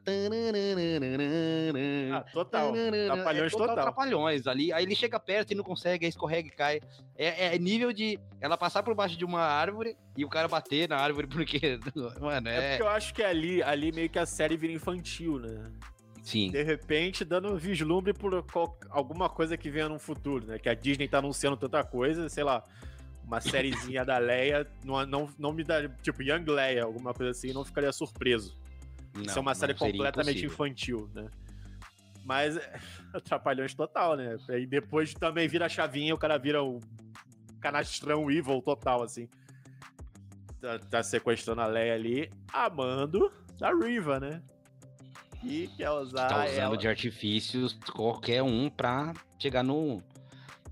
Ah, 2.13 2.21
total. 2.33 2.73
Trapalhões 2.73 3.47
é 3.47 3.51
total, 3.51 3.69
total. 3.69 3.85
trapalhões 3.85 4.47
ali. 4.47 4.73
Aí 4.73 4.85
ele 4.85 4.95
chega 4.95 5.19
perto 5.19 5.53
e 5.53 5.55
não 5.55 5.65
consegue, 5.65 6.05
aí 6.05 6.11
escorrega 6.11 6.49
e 6.49 6.51
cai. 6.51 6.81
É, 7.17 7.55
é 7.55 7.59
nível 7.59 7.93
de 7.93 8.19
ela 8.41 8.57
passar 8.57 8.83
por 8.83 8.95
baixo 8.95 9.17
de 9.17 9.25
uma 9.25 9.41
árvore 9.41 9.97
e 10.17 10.25
o 10.25 10.29
cara 10.29 10.49
bater 10.49 10.89
na 10.89 10.97
árvore 10.97 11.27
porque, 11.29 11.79
mano, 12.21 12.49
É 12.49 12.57
é. 12.57 12.69
porque 12.71 12.83
eu 12.83 12.89
acho 12.89 13.15
que 13.15 13.23
ali, 13.23 13.63
ali 13.63 13.91
meio 13.93 14.11
que 14.11 14.19
a 14.19 14.27
série 14.27 14.57
vira 14.57 14.73
infantil, 14.73 15.39
né? 15.39 15.71
Sim. 16.23 16.51
De 16.51 16.63
repente, 16.63 17.25
dando 17.25 17.57
vislumbre 17.57 18.13
por 18.13 18.43
qual- 18.53 18.79
alguma 18.91 19.31
coisa 19.31 19.57
que 19.57 19.71
venha 19.71 19.89
no 19.89 19.99
futuro, 19.99 20.47
né? 20.47 20.59
Que 20.59 20.69
a 20.69 20.75
Disney 20.75 21.09
tá 21.09 21.19
anunciando 21.19 21.57
tanta 21.57 21.83
coisa, 21.83 22.29
sei 22.29 22.45
lá, 22.45 22.63
uma 23.29 23.41
sériezinha 23.43 24.05
da 24.07 24.17
Leia, 24.17 24.67
não, 24.83 25.05
não, 25.05 25.31
não 25.39 25.53
me 25.53 25.63
dá, 25.63 25.87
tipo, 26.03 26.23
Young 26.23 26.47
Leia, 26.47 26.85
alguma 26.85 27.13
coisa 27.13 27.31
assim, 27.31 27.53
não 27.53 27.63
ficaria 27.63 27.93
surpreso. 27.93 28.57
Isso 29.21 29.31
é 29.31 29.35
Não, 29.35 29.43
uma 29.43 29.55
série 29.55 29.75
não, 29.75 29.79
completamente 29.79 30.45
impossível. 30.45 30.67
infantil, 30.67 31.11
né? 31.15 31.29
Mas 32.25 32.57
é, 32.57 32.81
atrapalhões 33.13 33.75
total, 33.75 34.17
né? 34.17 34.37
Aí 34.49 34.67
depois 34.67 35.13
também 35.13 35.47
vira 35.47 35.67
a 35.67 35.69
chavinha, 35.69 36.15
o 36.15 36.19
cara 36.19 36.39
vira 36.39 36.63
o 36.63 36.81
canastrão 37.61 38.31
evil 38.31 38.63
total, 38.63 39.03
assim. 39.03 39.29
Tá, 40.61 40.79
tá 40.79 41.03
sequestrando 41.03 41.61
a 41.61 41.67
Leia 41.67 41.95
ali, 41.95 42.31
amando 42.53 43.31
da 43.59 43.71
Riva, 43.75 44.19
né? 44.19 44.43
E 45.45 45.69
quer 45.77 45.91
usar 45.91 46.29
tá 46.29 46.45
usando 46.47 46.59
ela. 46.59 46.77
de 46.79 46.89
artifícios 46.89 47.79
qualquer 47.93 48.43
um 48.43 48.71
pra 48.71 49.13
chegar 49.39 49.63
no. 49.63 50.03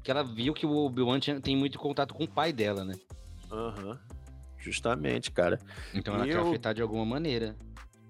Que 0.06 0.10
ela 0.12 0.22
viu 0.22 0.54
que 0.54 0.64
o 0.64 0.70
Obi-Wan 0.86 1.18
tem 1.18 1.56
muito 1.56 1.80
contato 1.80 2.14
com 2.14 2.22
o 2.22 2.28
pai 2.28 2.52
dela, 2.52 2.84
né? 2.84 2.94
Aham. 3.50 3.98
Justamente, 4.56 5.32
cara. 5.32 5.58
Então 5.92 6.14
ela 6.14 6.24
E 6.24 6.30
quer 6.30 6.36
eu- 6.36 6.46
afetar 6.46 6.72
de 6.72 6.80
alguma 6.80 7.04
maneira. 7.04 7.56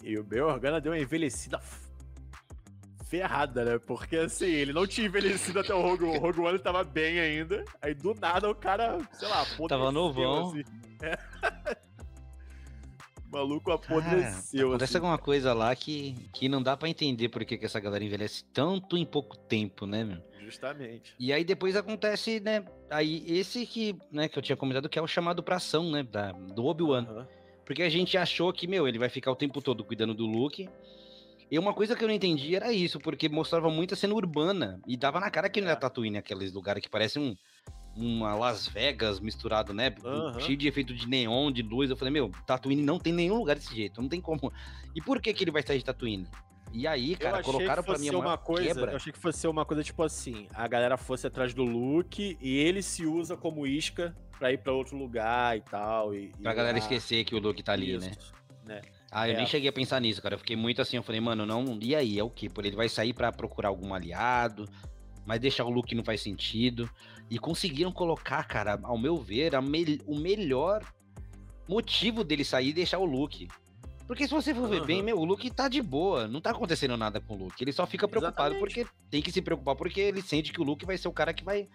E 0.02 0.18
o 0.18 0.22
Bail 0.22 0.44
Organa 0.46 0.78
deu 0.78 0.92
uma 0.92 0.98
envelhecida 0.98 1.58
ferrada, 3.06 3.64
né? 3.64 3.78
Porque 3.78 4.14
assim, 4.16 4.44
ele 4.44 4.74
não 4.74 4.86
tinha 4.86 5.06
envelhecido 5.06 5.58
até 5.60 5.72
o 5.74 5.80
Rogue 5.80 6.04
One. 6.04 6.18
O 6.18 6.20
Rogue 6.20 6.40
One 6.40 6.58
tava 6.58 6.84
bem 6.84 7.18
ainda. 7.18 7.64
Aí 7.80 7.94
do 7.94 8.12
nada 8.14 8.50
o 8.50 8.54
cara, 8.54 8.98
sei 9.14 9.28
lá. 9.28 9.46
Tava 9.66 9.90
novão. 9.90 10.48
Assim. 10.50 10.64
É. 11.00 11.18
o 13.36 13.48
maluco 13.48 13.70
apodreceu. 13.70 14.68
acontece 14.68 14.84
assim. 14.84 14.96
alguma 14.96 15.18
coisa 15.18 15.52
lá 15.52 15.74
que, 15.76 16.14
que 16.32 16.48
não 16.48 16.62
dá 16.62 16.76
pra 16.76 16.88
entender 16.88 17.28
por 17.28 17.44
que, 17.44 17.56
que 17.58 17.66
essa 17.66 17.78
galera 17.80 18.02
envelhece 18.04 18.44
tanto 18.52 18.96
em 18.96 19.04
pouco 19.04 19.36
tempo, 19.36 19.86
né, 19.86 20.04
meu? 20.04 20.18
Justamente. 20.42 21.14
E 21.18 21.32
aí 21.32 21.44
depois 21.44 21.74
acontece, 21.76 22.40
né? 22.40 22.64
Aí 22.88 23.24
esse 23.26 23.66
que, 23.66 23.96
né, 24.10 24.28
que 24.28 24.38
eu 24.38 24.42
tinha 24.42 24.56
comentado 24.56 24.88
que 24.88 24.98
é 24.98 25.02
o 25.02 25.06
chamado 25.06 25.42
pra 25.42 25.56
ação, 25.56 25.90
né? 25.90 26.02
Da, 26.02 26.32
do 26.32 26.64
Obi-Wan. 26.64 27.04
Aham. 27.08 27.28
Porque 27.64 27.82
a 27.82 27.88
gente 27.90 28.16
achou 28.16 28.52
que, 28.52 28.68
meu, 28.68 28.86
ele 28.86 28.98
vai 28.98 29.08
ficar 29.08 29.32
o 29.32 29.36
tempo 29.36 29.60
todo 29.60 29.82
cuidando 29.84 30.14
do 30.14 30.24
Luke. 30.24 30.68
E 31.50 31.58
uma 31.58 31.74
coisa 31.74 31.96
que 31.96 32.02
eu 32.02 32.08
não 32.08 32.14
entendi 32.14 32.54
era 32.54 32.72
isso, 32.72 32.98
porque 33.00 33.28
mostrava 33.28 33.68
muita 33.70 33.96
cena 33.96 34.14
urbana. 34.14 34.80
E 34.86 34.96
dava 34.96 35.18
na 35.18 35.30
cara 35.30 35.48
que 35.48 35.60
não 35.60 35.66
É. 35.68 35.72
era 35.72 35.80
Tatooine, 35.80 36.18
aqueles 36.18 36.52
lugares 36.52 36.80
que 36.80 36.88
parecem 36.88 37.20
um, 37.22 37.36
uma 37.96 38.34
Las 38.34 38.68
Vegas 38.68 39.18
misturado, 39.20 39.72
né? 39.72 39.94
Aham. 40.04 40.38
Cheio 40.40 40.56
de 40.56 40.68
efeito 40.68 40.94
de 40.94 41.08
neon, 41.08 41.50
de 41.50 41.62
luz. 41.62 41.90
Eu 41.90 41.96
falei, 41.96 42.12
meu, 42.12 42.30
Tatooine 42.46 42.82
não 42.82 42.98
tem 42.98 43.12
nenhum 43.12 43.38
lugar 43.38 43.56
desse 43.56 43.74
jeito, 43.74 44.00
não 44.02 44.08
tem 44.08 44.20
como. 44.20 44.52
E 44.94 45.00
por 45.00 45.20
que, 45.20 45.32
que 45.32 45.42
ele 45.44 45.50
vai 45.50 45.62
sair 45.62 45.78
de 45.78 45.84
Tatooine? 45.84 46.26
E 46.72 46.86
aí, 46.86 47.16
cara, 47.16 47.42
colocaram 47.42 47.82
pra 47.82 47.96
mim 47.96 48.10
uma 48.10 48.36
coisa. 48.36 48.74
Quebra. 48.74 48.92
Eu 48.92 48.96
achei 48.96 49.12
que 49.12 49.18
fosse 49.18 49.46
uma 49.48 49.64
coisa 49.64 49.82
tipo 49.82 50.02
assim: 50.02 50.46
a 50.52 50.66
galera 50.68 50.96
fosse 50.96 51.26
atrás 51.26 51.54
do 51.54 51.62
Luke 51.64 52.36
e 52.40 52.56
ele 52.58 52.82
se 52.82 53.06
usa 53.06 53.36
como 53.36 53.66
isca 53.66 54.14
pra 54.38 54.52
ir 54.52 54.58
pra 54.58 54.72
outro 54.72 54.96
lugar 54.96 55.56
e 55.56 55.60
tal. 55.62 56.14
E, 56.14 56.28
pra 56.42 56.52
e 56.52 56.54
galera 56.54 56.76
esquecer 56.76 57.24
que 57.24 57.34
o 57.34 57.38
Luke 57.38 57.62
tá 57.62 57.72
ali, 57.72 57.96
né? 57.96 58.10
Isso, 58.10 58.34
né? 58.64 58.82
Ah, 59.10 59.26
eu 59.28 59.34
É. 59.34 59.36
nem 59.38 59.46
cheguei 59.46 59.70
a 59.70 59.72
pensar 59.72 60.00
nisso, 60.00 60.20
cara. 60.20 60.34
Eu 60.34 60.38
fiquei 60.38 60.56
muito 60.56 60.82
assim, 60.82 60.96
eu 60.96 61.02
falei, 61.02 61.20
mano, 61.20 61.46
não. 61.46 61.78
E 61.80 61.94
aí, 61.94 62.18
é 62.18 62.24
o 62.24 62.28
quê? 62.28 62.50
Por 62.50 62.66
ele 62.66 62.76
vai 62.76 62.88
sair 62.88 63.14
pra 63.14 63.32
procurar 63.32 63.68
algum 63.68 63.94
aliado, 63.94 64.68
mas 65.24 65.40
deixar 65.40 65.64
o 65.64 65.70
Luke 65.70 65.94
não 65.94 66.04
faz 66.04 66.20
sentido. 66.20 66.90
E 67.30 67.38
conseguiram 67.38 67.90
colocar, 67.90 68.44
cara, 68.44 68.78
ao 68.82 68.96
meu 68.96 69.16
ver, 69.16 69.60
me- 69.60 70.00
o 70.06 70.16
melhor 70.18 70.84
motivo 71.68 72.22
dele 72.22 72.44
sair 72.44 72.68
e 72.68 72.72
deixar 72.72 72.98
o 72.98 73.04
Luke. 73.04 73.48
Porque 74.06 74.28
se 74.28 74.32
você 74.32 74.54
for 74.54 74.68
ver 74.68 74.78
Aham. 74.78 74.86
bem, 74.86 75.02
meu, 75.02 75.18
o 75.18 75.24
Luke 75.24 75.50
tá 75.50 75.68
de 75.68 75.82
boa, 75.82 76.28
não 76.28 76.40
tá 76.40 76.50
acontecendo 76.50 76.96
nada 76.96 77.20
com 77.20 77.34
o 77.34 77.38
Luke. 77.38 77.62
Ele 77.62 77.72
só 77.72 77.84
fica 77.86 78.06
preocupado 78.06 78.54
Exatamente. 78.54 78.84
porque 78.84 78.86
tem 79.10 79.20
que 79.20 79.32
se 79.32 79.42
preocupar 79.42 79.74
porque 79.74 80.00
ele 80.00 80.22
sente 80.22 80.52
que 80.52 80.60
o 80.60 80.64
Luke 80.64 80.86
vai 80.86 80.96
ser 80.96 81.08
o 81.08 81.12
cara 81.12 81.34
que 81.34 81.42
vai, 81.42 81.68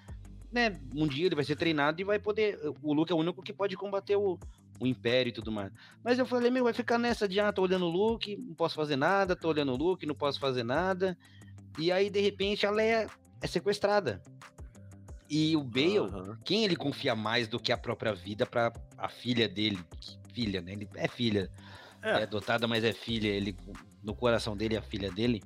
né, 0.50 0.80
um 0.96 1.06
dia 1.06 1.26
ele 1.26 1.36
vai 1.36 1.44
ser 1.44 1.58
treinado 1.58 2.00
e 2.00 2.06
vai 2.06 2.18
poder, 2.20 2.58
o 2.82 2.94
Luke 2.94 3.12
é 3.12 3.16
o 3.16 3.20
único 3.20 3.44
que 3.44 3.52
pode 3.52 3.76
combater 3.76 4.16
o, 4.16 4.40
o 4.80 4.88
Império 4.88 5.30
e 5.32 5.34
tudo 5.34 5.52
mais. 5.52 5.74
Mas 6.02 6.18
eu 6.20 6.26
falei, 6.26 6.50
meu, 6.50 6.64
vai 6.64 6.72
ficar 6.74 6.98
nessa 6.98 7.28
de, 7.28 7.38
ah, 7.42 7.52
tô 7.52 7.64
olhando 7.64 7.86
o 7.86 7.90
Luke, 7.92 8.38
não 8.38 8.56
posso 8.56 8.76
fazer 8.76 8.96
nada, 8.96 9.36
tô 9.36 9.50
olhando 9.50 9.74
o 9.74 9.78
Luke, 9.78 10.06
não 10.06 10.16
posso 10.16 10.40
fazer 10.40 10.64
nada. 10.64 11.18
E 11.78 11.92
aí, 11.92 12.10
de 12.10 12.22
repente, 12.22 12.66
a 12.66 12.72
Leia 12.72 13.08
é 13.42 13.48
sequestrada. 13.48 14.22
E 15.32 15.56
o 15.56 15.64
Bale, 15.64 16.36
quem 16.44 16.66
ele 16.66 16.76
confia 16.76 17.16
mais 17.16 17.48
do 17.48 17.58
que 17.58 17.72
a 17.72 17.78
própria 17.78 18.14
vida 18.14 18.46
pra 18.46 18.74
a 18.98 19.08
filha 19.08 19.48
dele? 19.48 19.80
Filha, 20.34 20.60
né? 20.60 20.74
Ele 20.74 20.90
é 20.96 21.08
filha. 21.08 21.50
É. 22.04 22.10
É. 22.10 22.24
adotada, 22.24 22.68
mas 22.68 22.84
é 22.84 22.92
filha. 22.92 23.30
Ele, 23.30 23.56
no 24.04 24.14
coração 24.14 24.58
dele, 24.58 24.76
é 24.76 24.80
a 24.80 24.82
filha 24.82 25.10
dele. 25.10 25.42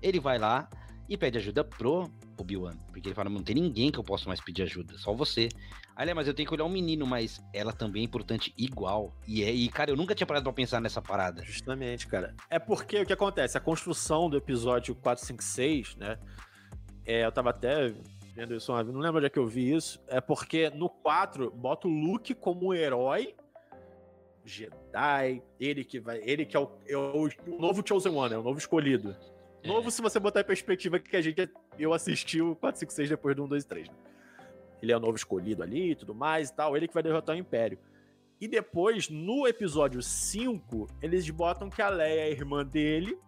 Ele 0.00 0.18
vai 0.18 0.38
lá 0.38 0.66
e 1.06 1.14
pede 1.16 1.36
ajuda 1.36 1.62
pro 1.62 2.10
Obi-Wan. 2.38 2.76
Porque 2.86 3.08
ele 3.08 3.14
fala, 3.14 3.28
não 3.28 3.42
tem 3.42 3.54
ninguém 3.56 3.90
que 3.90 3.98
eu 3.98 4.04
possa 4.04 4.26
mais 4.28 4.40
pedir 4.40 4.62
ajuda, 4.62 4.96
só 4.96 5.12
você. 5.12 5.50
Aí 5.94 6.04
ele, 6.04 6.12
"É, 6.12 6.14
mas 6.14 6.26
eu 6.26 6.32
tenho 6.32 6.48
que 6.48 6.54
olhar 6.54 6.64
um 6.64 6.70
menino, 6.70 7.06
mas 7.06 7.42
ela 7.52 7.72
também 7.72 8.02
é 8.02 8.04
importante 8.06 8.54
igual. 8.56 9.14
E, 9.26 9.42
é, 9.42 9.52
e 9.52 9.68
cara, 9.68 9.90
eu 9.90 9.96
nunca 9.96 10.14
tinha 10.14 10.26
parado 10.26 10.44
pra 10.44 10.52
pensar 10.54 10.80
nessa 10.80 11.02
parada. 11.02 11.44
Justamente, 11.44 12.06
cara. 12.06 12.34
É 12.48 12.58
porque 12.58 13.02
o 13.02 13.04
que 13.06 13.12
acontece? 13.12 13.58
A 13.58 13.60
construção 13.60 14.30
do 14.30 14.36
episódio 14.38 14.94
456, 14.94 15.96
né? 15.96 16.18
É, 17.04 17.24
eu 17.26 17.32
tava 17.32 17.50
até 17.50 17.92
vendo 18.38 18.54
isso 18.54 18.70
uma 18.70 18.84
vez, 18.84 18.94
não 18.94 19.00
lembro 19.00 19.18
onde 19.18 19.26
é 19.26 19.30
que 19.30 19.38
eu 19.38 19.48
vi 19.48 19.74
isso. 19.74 20.00
É 20.06 20.20
porque 20.20 20.70
no 20.70 20.88
4 20.88 21.50
bota 21.50 21.88
o 21.88 21.90
Luke 21.90 22.32
como 22.34 22.72
herói. 22.72 23.34
Jedi, 24.44 25.42
ele 25.58 25.84
que 25.84 25.98
vai. 25.98 26.20
Ele 26.22 26.46
que 26.46 26.56
é 26.56 26.60
o, 26.60 26.70
é 26.86 26.96
o 26.96 27.28
novo 27.58 27.82
Chosen 27.86 28.14
One, 28.14 28.34
é 28.34 28.38
o 28.38 28.42
novo 28.42 28.58
escolhido. 28.58 29.16
É. 29.62 29.68
Novo, 29.68 29.90
se 29.90 30.00
você 30.00 30.20
botar 30.20 30.40
em 30.40 30.44
perspectiva 30.44 31.00
que 31.00 31.16
a 31.16 31.20
gente. 31.20 31.50
Eu 31.76 31.92
assisti 31.92 32.40
o 32.40 32.54
456 32.54 33.08
depois 33.08 33.34
do 33.34 33.44
1, 33.44 33.48
2 33.48 33.64
e 33.64 33.66
3. 33.66 33.88
Né? 33.88 33.94
Ele 34.80 34.92
é 34.92 34.96
o 34.96 35.00
novo 35.00 35.16
escolhido 35.16 35.62
ali 35.62 35.90
e 35.90 35.94
tudo 35.96 36.14
mais 36.14 36.48
e 36.48 36.54
tal. 36.54 36.76
Ele 36.76 36.86
que 36.86 36.94
vai 36.94 37.02
derrotar 37.02 37.34
o 37.34 37.38
Império. 37.38 37.78
E 38.40 38.46
depois, 38.46 39.08
no 39.10 39.48
episódio 39.48 40.00
5, 40.00 40.86
eles 41.02 41.28
botam 41.28 41.68
que 41.68 41.82
a 41.82 41.88
Leia 41.88 42.20
é 42.20 42.24
a 42.24 42.30
irmã 42.30 42.64
dele. 42.64 43.18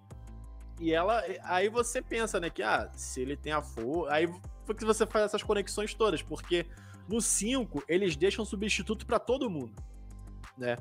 E 0.80 0.94
ela. 0.94 1.22
Aí 1.42 1.68
você 1.68 2.00
pensa, 2.00 2.38
né, 2.38 2.48
que 2.48 2.62
ah, 2.62 2.88
se 2.94 3.20
ele 3.20 3.36
tem 3.36 3.52
a 3.52 3.60
força. 3.60 4.14
Aí 4.14 4.28
foi 4.70 4.74
que 4.76 4.84
você 4.84 5.04
faz 5.04 5.24
essas 5.24 5.42
conexões 5.42 5.94
todas, 5.94 6.22
porque 6.22 6.64
no 7.08 7.20
5 7.20 7.84
eles 7.88 8.14
deixam 8.14 8.44
substituto 8.44 9.04
pra 9.04 9.18
todo 9.18 9.50
mundo, 9.50 9.74
né? 10.56 10.76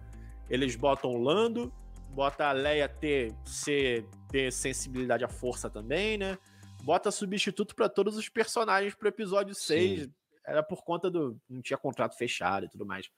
Eles 0.47 0.75
botam 0.75 1.10
o 1.12 1.17
Lando, 1.17 1.73
bota 2.12 2.47
a 2.47 2.52
Leia 2.52 2.88
ter, 2.88 3.34
ser, 3.45 4.06
ter 4.30 4.52
sensibilidade 4.54 5.23
à 5.23 5.28
força 5.28 5.69
também, 5.69 6.19
né? 6.19 6.38
Bota 6.84 7.10
substituto 7.10 7.75
pra 7.75 7.89
todos 7.89 8.15
os 8.15 8.30
personagens 8.30 8.93
pro 8.93 9.08
episódio 9.08 9.56
6. 9.56 10.02
Sim. 10.02 10.13
Era 10.45 10.62
por 10.62 10.84
conta 10.84 11.10
do. 11.10 11.39
Não 11.49 11.62
tinha 11.62 11.78
contrato 11.78 12.15
fechado 12.15 12.65
e 12.65 12.69
tudo 12.69 12.86
mais. 12.86 13.10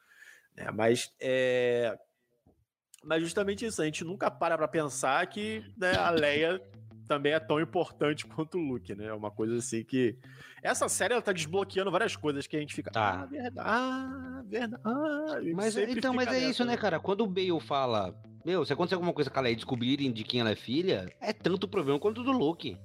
Né? 0.55 0.71
Mas 0.71 1.13
é. 1.19 1.97
Mas 3.03 3.21
justamente 3.21 3.65
isso, 3.65 3.81
a 3.81 3.85
gente 3.85 4.03
nunca 4.03 4.31
para 4.31 4.57
pra 4.57 4.67
pensar 4.67 5.25
que 5.27 5.65
né, 5.77 5.95
a 5.95 6.11
Leia 6.11 6.61
também 7.11 7.33
é 7.33 7.39
tão 7.41 7.59
importante 7.59 8.25
quanto 8.25 8.57
o 8.57 8.61
Luke, 8.61 8.95
né? 8.95 9.07
É 9.07 9.13
uma 9.13 9.29
coisa 9.29 9.57
assim 9.57 9.83
que. 9.83 10.15
Essa 10.63 10.87
série 10.87 11.13
ela 11.13 11.21
tá 11.21 11.33
desbloqueando 11.33 11.91
várias 11.91 12.15
coisas 12.15 12.47
que 12.47 12.55
a 12.55 12.59
gente 12.59 12.73
fica. 12.73 12.89
Tá. 12.89 13.23
Ah, 13.23 13.25
verdade. 13.25 13.69
Ah, 13.69 14.43
verdade. 14.45 14.81
Ah, 14.85 15.41
Mas 15.53 15.75
então, 15.75 16.13
mas 16.13 16.27
é 16.27 16.31
nessa, 16.31 16.45
isso, 16.45 16.65
né, 16.65 16.77
cara? 16.77 16.99
Quando 16.99 17.21
o 17.21 17.27
Bale 17.27 17.59
fala, 17.59 18.15
meu, 18.45 18.63
se 18.63 18.71
acontecer 18.71 18.95
alguma 18.95 19.11
coisa 19.11 19.29
com 19.29 19.39
a 19.39 19.41
Leia 19.41 19.53
e 19.53 19.55
descobrirem 19.55 20.11
de 20.11 20.23
quem 20.23 20.39
ela 20.39 20.51
é 20.51 20.55
filha, 20.55 21.11
é 21.19 21.33
tanto 21.33 21.67
problema 21.67 21.99
quanto 21.99 22.21
o 22.21 22.23
do 22.23 22.31
Luke. 22.31 22.77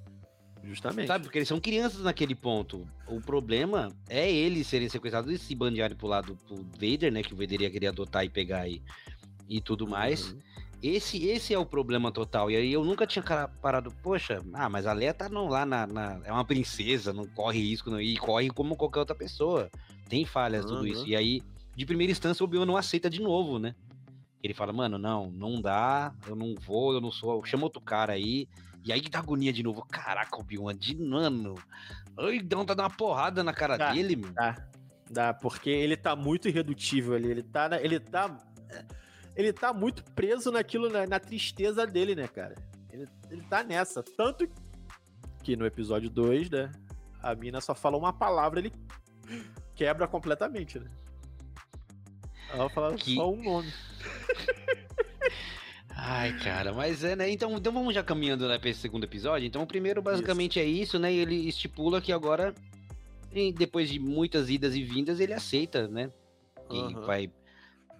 Justamente. 0.63 1.07
Sabe? 1.07 1.23
Porque 1.23 1.37
eles 1.37 1.47
são 1.47 1.61
crianças 1.61 2.01
naquele 2.01 2.35
ponto. 2.35 2.85
O 3.07 3.21
problema 3.21 3.89
é 4.09 4.29
eles 4.29 4.67
serem 4.67 4.89
sequestrados 4.89 5.31
e 5.31 5.37
se 5.37 5.55
bandearem 5.55 5.95
pro 5.95 6.07
lado 6.07 6.37
do 6.47 6.63
Vader, 6.73 7.13
né? 7.13 7.21
Que 7.23 7.33
o 7.33 7.37
Vader 7.37 7.61
ia 7.61 7.71
querer 7.71 7.87
adotar 7.87 8.25
e 8.25 8.29
pegar 8.29 8.67
e, 8.67 8.81
e 9.47 9.61
tudo 9.61 9.87
mais. 9.87 10.33
Uhum. 10.33 10.39
Esse, 10.81 11.25
esse 11.25 11.53
é 11.53 11.57
o 11.59 11.65
problema 11.65 12.11
total. 12.11 12.51
E 12.51 12.55
aí 12.55 12.71
eu 12.71 12.83
nunca 12.83 13.07
tinha 13.07 13.23
parado, 13.61 13.91
poxa, 14.03 14.43
ah, 14.53 14.69
mas 14.69 14.85
a 14.85 14.93
Leia 14.93 15.13
tá 15.13 15.27
não, 15.27 15.47
lá 15.47 15.65
na, 15.65 15.87
na- 15.87 16.21
É 16.23 16.31
uma 16.31 16.45
princesa, 16.45 17.11
não 17.11 17.25
corre 17.25 17.59
risco, 17.59 17.89
não, 17.89 17.99
e 17.99 18.15
corre 18.17 18.49
como 18.49 18.75
qualquer 18.75 18.99
outra 18.99 19.15
pessoa. 19.15 19.69
Tem 20.07 20.25
falhas, 20.25 20.65
tudo 20.65 20.81
Uhum. 20.81 20.87
isso. 20.87 21.07
E 21.07 21.15
aí, 21.15 21.41
de 21.75 21.85
primeira 21.85 22.11
instância, 22.11 22.43
o 22.43 22.45
Obi-Wan 22.47 22.65
não 22.65 22.77
aceita 22.77 23.09
de 23.09 23.21
novo, 23.21 23.57
né? 23.57 23.73
Ele 24.43 24.53
fala, 24.53 24.71
mano, 24.71 24.97
não, 24.99 25.31
não 25.31 25.59
dá, 25.59 26.13
eu 26.27 26.35
não 26.35 26.53
vou, 26.55 26.93
eu 26.93 27.01
não 27.01 27.11
sou. 27.11 27.43
Chama 27.43 27.63
outro 27.63 27.81
cara 27.81 28.13
aí. 28.13 28.47
E 28.85 28.93
aí 28.93 29.01
dá 29.01 29.19
agonia 29.19 29.51
de 29.51 29.63
novo. 29.63 29.83
Caraca, 29.89 30.39
Obi-Wan, 30.39 30.75
de 30.75 30.95
mano. 30.95 31.55
Ai, 32.17 32.39
dá 32.39 32.57
de 32.63 32.65
dar 32.75 32.83
uma 32.83 32.89
porrada 32.89 33.43
na 33.43 33.51
cara 33.51 33.77
Dá. 33.77 33.91
dele, 33.91 34.15
meu. 34.15 34.31
Dá, 34.31 34.55
dá, 35.09 35.33
porque 35.33 35.69
ele 35.71 35.97
tá 35.97 36.15
muito 36.15 36.47
irredutível 36.47 37.15
ali. 37.15 37.29
Ele 37.29 37.43
tá, 37.43 37.67
ele 37.81 37.99
tá, 37.99 38.37
ele 39.37 39.53
tá 39.53 39.71
muito 39.73 40.03
preso 40.13 40.51
naquilo, 40.51 40.89
na, 40.89 41.05
na 41.05 41.19
tristeza 41.19 41.85
dele, 41.87 42.15
né, 42.15 42.27
cara? 42.27 42.55
Ele, 42.91 43.07
ele 43.29 43.41
tá 43.43 43.63
nessa. 43.63 44.01
Tanto 44.03 44.49
que 45.43 45.55
no 45.55 45.65
episódio 45.65 46.09
2, 46.09 46.49
né, 46.49 46.71
a 47.21 47.33
mina 47.35 47.61
só 47.61 47.73
fala 47.75 47.95
uma 47.97 48.11
palavra, 48.11 48.59
ele 48.59 48.73
quebra 49.75 50.07
completamente, 50.07 50.79
né? 50.79 50.89
Ela 52.51 52.69
fala 52.69 52.95
Que- 52.95 53.15
só 53.15 53.31
um 53.31 53.43
nome. 53.43 53.71
Ai, 55.99 56.31
cara, 56.39 56.73
mas 56.73 57.03
é, 57.03 57.15
né? 57.15 57.29
Então, 57.29 57.55
então 57.57 57.73
vamos 57.73 57.93
já 57.93 58.03
caminhando 58.03 58.47
né, 58.47 58.57
pra 58.59 58.69
esse 58.69 58.79
segundo 58.79 59.03
episódio. 59.05 59.47
Então, 59.47 59.63
o 59.63 59.67
primeiro 59.67 60.01
basicamente 60.01 60.59
é 60.59 60.63
isso, 60.63 60.99
né? 60.99 61.11
E 61.11 61.17
ele 61.17 61.35
estipula 61.47 61.99
que 61.99 62.11
agora, 62.13 62.53
depois 63.55 63.89
de 63.89 63.99
muitas 63.99 64.49
idas 64.49 64.75
e 64.75 64.83
vindas, 64.83 65.19
ele 65.19 65.33
aceita, 65.33 65.87
né? 65.87 66.11
E 66.69 66.79
Aham. 66.79 67.01
vai, 67.01 67.31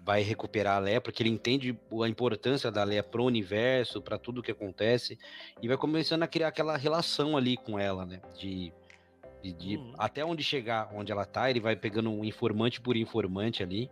vai 0.08 0.22
recuperar 0.22 0.78
a 0.78 0.80
Leia, 0.80 1.02
porque 1.02 1.22
ele 1.22 1.30
entende 1.30 1.78
a 2.02 2.08
importância 2.08 2.72
da 2.72 2.82
Leia 2.86 3.04
pro 3.04 3.26
universo, 3.26 4.02
pra 4.02 4.18
tudo 4.18 4.42
que 4.42 4.50
acontece. 4.52 5.20
E 5.62 5.68
vai 5.68 5.76
começando 5.76 6.24
a 6.24 6.28
criar 6.28 6.48
aquela 6.48 6.78
relação 6.78 7.36
ali 7.36 7.58
com 7.58 7.78
ela, 7.78 8.06
né? 8.06 8.22
De. 8.40 8.72
de- 9.44 9.52
de- 9.54 9.76
Uhum. 9.78 9.94
Até 9.98 10.24
onde 10.24 10.42
chegar, 10.44 10.90
onde 10.94 11.12
ela 11.12 11.26
tá, 11.26 11.50
ele 11.50 11.60
vai 11.60 11.76
pegando 11.76 12.10
um 12.10 12.24
informante 12.24 12.80
por 12.80 12.96
informante 12.96 13.62
ali. 13.62 13.90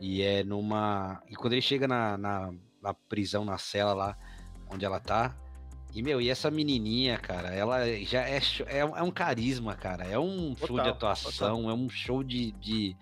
E 0.00 0.22
é 0.22 0.42
numa. 0.42 1.22
E 1.30 1.36
quando 1.36 1.52
ele 1.52 1.62
chega 1.62 1.86
na, 1.86 2.18
na, 2.18 2.52
na 2.82 2.92
prisão, 2.92 3.44
na 3.44 3.58
cela 3.58 3.94
lá 3.94 4.18
onde 4.68 4.84
ela 4.84 4.98
tá. 4.98 5.36
E, 5.94 6.02
meu, 6.02 6.20
e 6.20 6.30
essa 6.30 6.50
menininha, 6.50 7.16
cara, 7.18 7.54
ela 7.54 7.86
já 8.02 8.22
é, 8.28 8.40
é, 8.66 8.84
um- 8.84 8.96
é 8.96 9.02
um 9.04 9.10
carisma, 9.12 9.76
cara. 9.76 10.04
É 10.04 10.18
um 10.18 10.56
show 10.56 10.66
de 10.66 10.66
Total, 10.66 10.88
atuação, 10.90 11.70
é 11.70 11.74
um 11.74 11.88
show 11.88 12.24
de, 12.24 12.50
de, 12.52 12.96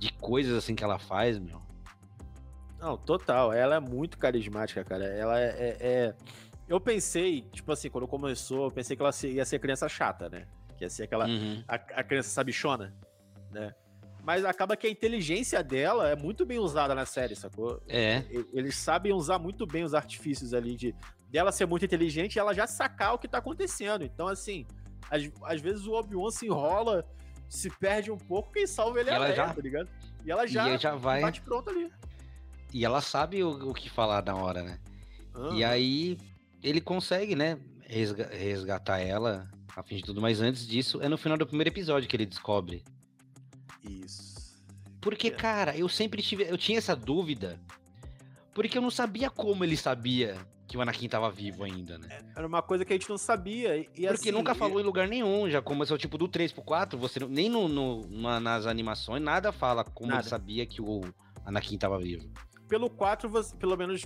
de 0.00 0.12
coisas 0.14 0.56
assim 0.56 0.74
que 0.74 0.82
ela 0.82 0.98
faz, 0.98 1.38
meu. 1.38 1.60
Não, 2.78 2.96
total. 2.96 3.52
Ela 3.52 3.76
é 3.76 3.80
muito 3.80 4.16
carismática, 4.18 4.82
cara. 4.82 5.04
Ela 5.04 5.38
é, 5.38 5.44
é- 5.44 5.76
é- 5.80 6.14
Eu 6.66 6.80
pensei, 6.80 7.42
tipo 7.52 7.70
assim, 7.72 7.90
quando 7.90 8.06
começou, 8.08 8.64
eu 8.64 8.70
pensei 8.70 8.96
que 8.96 9.02
ela 9.02 9.10
ia 9.24 9.44
ser 9.44 9.58
criança 9.58 9.88
chata, 9.88 10.28
né? 10.28 10.46
Que 10.78 10.84
ia 10.84 10.90
ser 10.90 11.02
aquela. 11.04 11.26
Uhum. 11.26 11.62
a, 11.68 11.74
a 11.74 12.02
criança 12.04 12.30
sabichona, 12.30 12.94
né? 13.50 13.74
Mas 14.22 14.44
acaba 14.44 14.76
que 14.76 14.86
a 14.86 14.90
inteligência 14.90 15.62
dela 15.64 16.08
é 16.08 16.14
muito 16.16 16.44
bem 16.46 16.58
usada 16.58 16.94
na 16.94 17.04
série, 17.06 17.34
sacou? 17.34 17.82
É, 17.88 18.22
Eles 18.52 18.76
sabem 18.76 19.12
usar 19.12 19.38
muito 19.38 19.66
bem 19.66 19.82
os 19.82 19.94
artifícios 19.94 20.54
ali 20.54 20.76
de 20.76 20.94
dela 21.28 21.50
ser 21.52 21.66
muito 21.66 21.84
inteligente 21.84 22.36
e 22.36 22.38
ela 22.38 22.52
já 22.54 22.66
sacar 22.66 23.14
o 23.14 23.18
que 23.18 23.26
tá 23.28 23.38
acontecendo. 23.38 24.04
Então, 24.04 24.28
assim, 24.28 24.66
às, 25.10 25.22
às 25.44 25.60
vezes 25.60 25.86
o 25.86 25.92
Obi-Wan 25.92 26.30
se 26.30 26.46
enrola, 26.46 27.04
se 27.50 27.68
perde 27.68 28.10
um 28.10 28.16
pouco, 28.16 28.52
quem 28.52 28.66
salva 28.66 29.00
ele 29.00 29.10
E 29.10 29.12
é 29.12 29.12
a 29.12 29.16
ela 29.16 29.24
Leia, 29.26 29.36
já- 29.36 29.52
tá 29.54 29.60
ligado? 29.60 29.88
E 30.24 30.30
ela 30.30 30.46
já, 30.46 30.74
e 30.74 30.78
já 30.78 30.94
vai. 30.94 31.20
bate 31.20 31.40
pronto 31.42 31.68
ali. 31.68 31.90
E 32.72 32.84
ela 32.84 33.00
sabe 33.02 33.42
o, 33.42 33.70
o 33.70 33.74
que 33.74 33.90
falar 33.90 34.24
na 34.24 34.34
hora, 34.36 34.62
né? 34.62 34.78
E 35.52 35.62
Aham. 35.64 35.66
aí 35.72 36.18
ele 36.62 36.80
consegue, 36.80 37.34
né, 37.34 37.58
resga- 37.82 38.28
resgatar 38.32 39.00
ela, 39.00 39.50
a 39.76 39.82
fim 39.82 39.96
de 39.96 40.02
tudo, 40.04 40.20
mas 40.20 40.40
antes 40.40 40.66
disso, 40.66 41.02
é 41.02 41.08
no 41.08 41.18
final 41.18 41.36
do 41.36 41.46
primeiro 41.46 41.68
episódio 41.70 42.08
que 42.08 42.14
ele 42.16 42.26
descobre. 42.26 42.84
Isso. 43.82 44.60
Porque, 45.00 45.28
É. 45.28 45.30
cara, 45.30 45.76
eu 45.76 45.88
sempre 45.88 46.22
tive, 46.22 46.44
eu 46.44 46.56
tinha 46.58 46.78
essa 46.78 46.94
dúvida, 46.94 47.60
Porque 48.52 48.76
eu 48.76 48.82
não 48.82 48.90
sabia 48.90 49.30
como 49.30 49.64
ele 49.64 49.76
sabia 49.76 50.36
que 50.70 50.76
o 50.78 50.80
Anakin 50.80 51.08
tava 51.08 51.28
vivo 51.32 51.64
ainda, 51.64 51.98
né? 51.98 52.06
Era 52.36 52.46
uma 52.46 52.62
coisa 52.62 52.84
que 52.84 52.92
a 52.92 52.96
gente 52.96 53.10
não 53.10 53.18
sabia. 53.18 53.76
E, 53.76 53.84
Porque 53.86 54.06
assim, 54.06 54.30
nunca 54.30 54.54
falou 54.54 54.78
em 54.80 54.84
lugar 54.84 55.08
nenhum, 55.08 55.50
já 55.50 55.60
começou 55.60 55.98
tipo 55.98 56.16
do 56.16 56.28
3 56.28 56.52
pro 56.52 56.62
4, 56.62 56.96
você 56.96 57.18
nem 57.28 57.48
no, 57.48 57.66
no- 57.66 58.06
na- 58.08 58.38
nas 58.38 58.66
animações 58.66 59.20
nada 59.20 59.50
fala 59.50 59.82
como 59.82 60.10
Nada. 60.10 60.22
ele 60.22 60.28
sabia 60.28 60.64
que 60.64 60.80
o 60.80 61.00
Anakin 61.44 61.76
tava 61.76 61.98
vivo. 61.98 62.30
Pelo 62.68 62.88
4, 62.88 63.28
você, 63.28 63.56
pelo 63.56 63.76
menos 63.76 64.04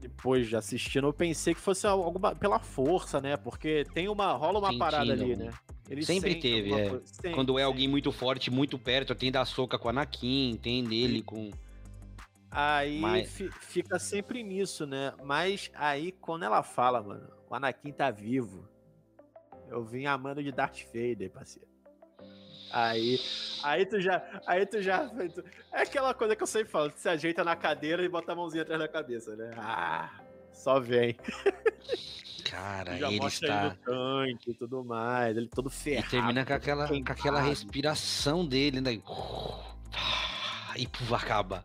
depois 0.00 0.48
de 0.48 0.56
assistindo, 0.56 1.06
eu 1.06 1.12
pensei 1.12 1.54
que 1.54 1.60
fosse 1.60 1.86
alguma 1.86 2.34
pela 2.34 2.58
força, 2.58 3.20
né? 3.20 3.36
Porque 3.36 3.84
tem 3.94 4.08
uma 4.08 4.32
rola 4.32 4.58
uma 4.58 4.76
parada 4.76 5.06
Sentindo 5.06 5.22
ali, 5.22 5.32
algum- 5.34 5.44
né? 5.46 5.52
Ele 5.88 6.02
Sempre 6.04 6.34
teve, 6.34 6.72
é. 6.74 7.00
Sempre, 7.04 7.30
Quando 7.30 7.52
é 7.52 7.62
sempre. 7.62 7.62
alguém 7.62 7.86
muito 7.86 8.10
forte, 8.10 8.50
muito 8.50 8.76
perto, 8.76 9.14
tem 9.14 9.30
da 9.30 9.44
soca 9.44 9.78
com 9.78 9.86
o 9.86 9.90
Anakin, 9.90 10.58
tem 10.60 10.82
dele 10.82 11.22
com. 11.22 11.50
Aí 12.58 12.98
Mas- 12.98 13.30
fi- 13.30 13.50
fica 13.60 13.98
sempre 13.98 14.42
nisso, 14.42 14.86
né? 14.86 15.12
Mas 15.22 15.70
aí, 15.74 16.10
quando 16.12 16.44
ela 16.44 16.62
fala, 16.62 17.02
mano, 17.02 17.28
o 17.50 17.54
Anakin 17.54 17.92
tá 17.92 18.10
vivo. 18.10 18.66
Eu 19.68 19.84
vim 19.84 20.06
amando 20.06 20.42
de 20.42 20.50
Darth 20.50 20.84
Vader, 20.86 21.30
parceiro. 21.30 21.68
Aí, 22.72 23.20
aí 23.62 23.84
tu 23.84 24.00
já, 24.00 24.40
aí 24.46 24.64
tu 24.64 24.80
já, 24.80 25.06
tu- 25.06 25.44
é 25.72 25.82
aquela 25.82 26.14
coisa 26.14 26.34
que 26.34 26.42
eu 26.42 26.46
sempre 26.46 26.70
falo, 26.72 26.90
tu 26.90 26.98
se 26.98 27.08
ajeita 27.08 27.44
na 27.44 27.54
cadeira 27.54 28.02
e 28.02 28.08
bota 28.08 28.32
a 28.32 28.34
mãozinha 28.34 28.62
atrás 28.62 28.80
da 28.80 28.88
cabeça, 28.88 29.36
né? 29.36 29.50
Ah, 29.58 30.10
só 30.50 30.80
vem. 30.80 31.14
Cara, 32.44 32.96
já 32.96 33.08
ele 33.08 33.20
mostra 33.20 33.48
está. 33.48 33.60
ele 33.66 33.68
no 33.68 33.76
tanque 33.84 34.50
e 34.50 34.54
tudo 34.54 34.82
mais, 34.84 35.36
ele 35.36 35.48
todo 35.48 35.68
E 35.68 35.72
ferrado. 35.72 36.08
termina 36.10 36.44
com 36.46 36.52
aquela, 36.54 36.88
com 36.88 37.12
aquela 37.12 37.40
respiração 37.40 38.46
dele, 38.46 38.80
né? 38.80 39.00
E 40.76 40.86
puf, 40.86 41.12
acaba. 41.14 41.64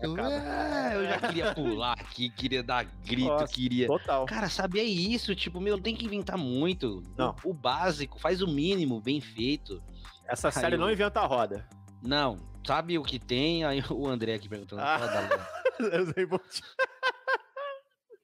Eu, 0.00 0.12
Acaba. 0.12 0.28
ah, 0.28 0.94
eu 0.94 1.04
já 1.06 1.18
queria 1.20 1.54
pular 1.54 1.92
aqui, 1.94 2.30
queria 2.30 2.62
dar 2.62 2.84
grito, 2.84 3.28
Nossa, 3.28 3.52
queria. 3.52 3.86
Total. 3.86 4.26
Cara, 4.26 4.48
sabe, 4.48 4.78
é 4.80 4.84
isso. 4.84 5.34
Tipo, 5.34 5.60
meu, 5.60 5.80
tem 5.80 5.94
que 5.96 6.04
inventar 6.04 6.38
muito. 6.38 7.02
Não. 7.16 7.34
O, 7.44 7.50
o 7.50 7.54
básico, 7.54 8.18
faz 8.18 8.40
o 8.42 8.46
mínimo, 8.46 9.00
bem 9.00 9.20
feito. 9.20 9.82
Essa 10.26 10.50
série 10.50 10.76
eu- 10.76 10.78
não 10.80 10.90
inventa 10.90 11.20
a 11.20 11.26
roda. 11.26 11.68
Não, 12.02 12.36
sabe 12.66 12.98
o 12.98 13.02
que 13.02 13.18
tem? 13.18 13.64
Aí 13.64 13.82
o 13.90 14.06
André 14.06 14.34
aqui 14.34 14.48
perguntando. 14.48 14.82
Ah. 14.82 14.98
fala 14.98 15.12
da 15.12 15.20
Lua. 15.20 15.48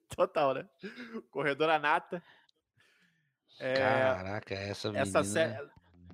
Total, 0.16 0.55
né? 0.55 0.66
Corredora 1.31 1.79
nata. 1.79 2.22
É, 3.61 3.74
Caraca, 3.74 4.55
essa 4.55 4.88
menina. 4.88 5.03
essa 5.03 5.24
série 5.24 5.68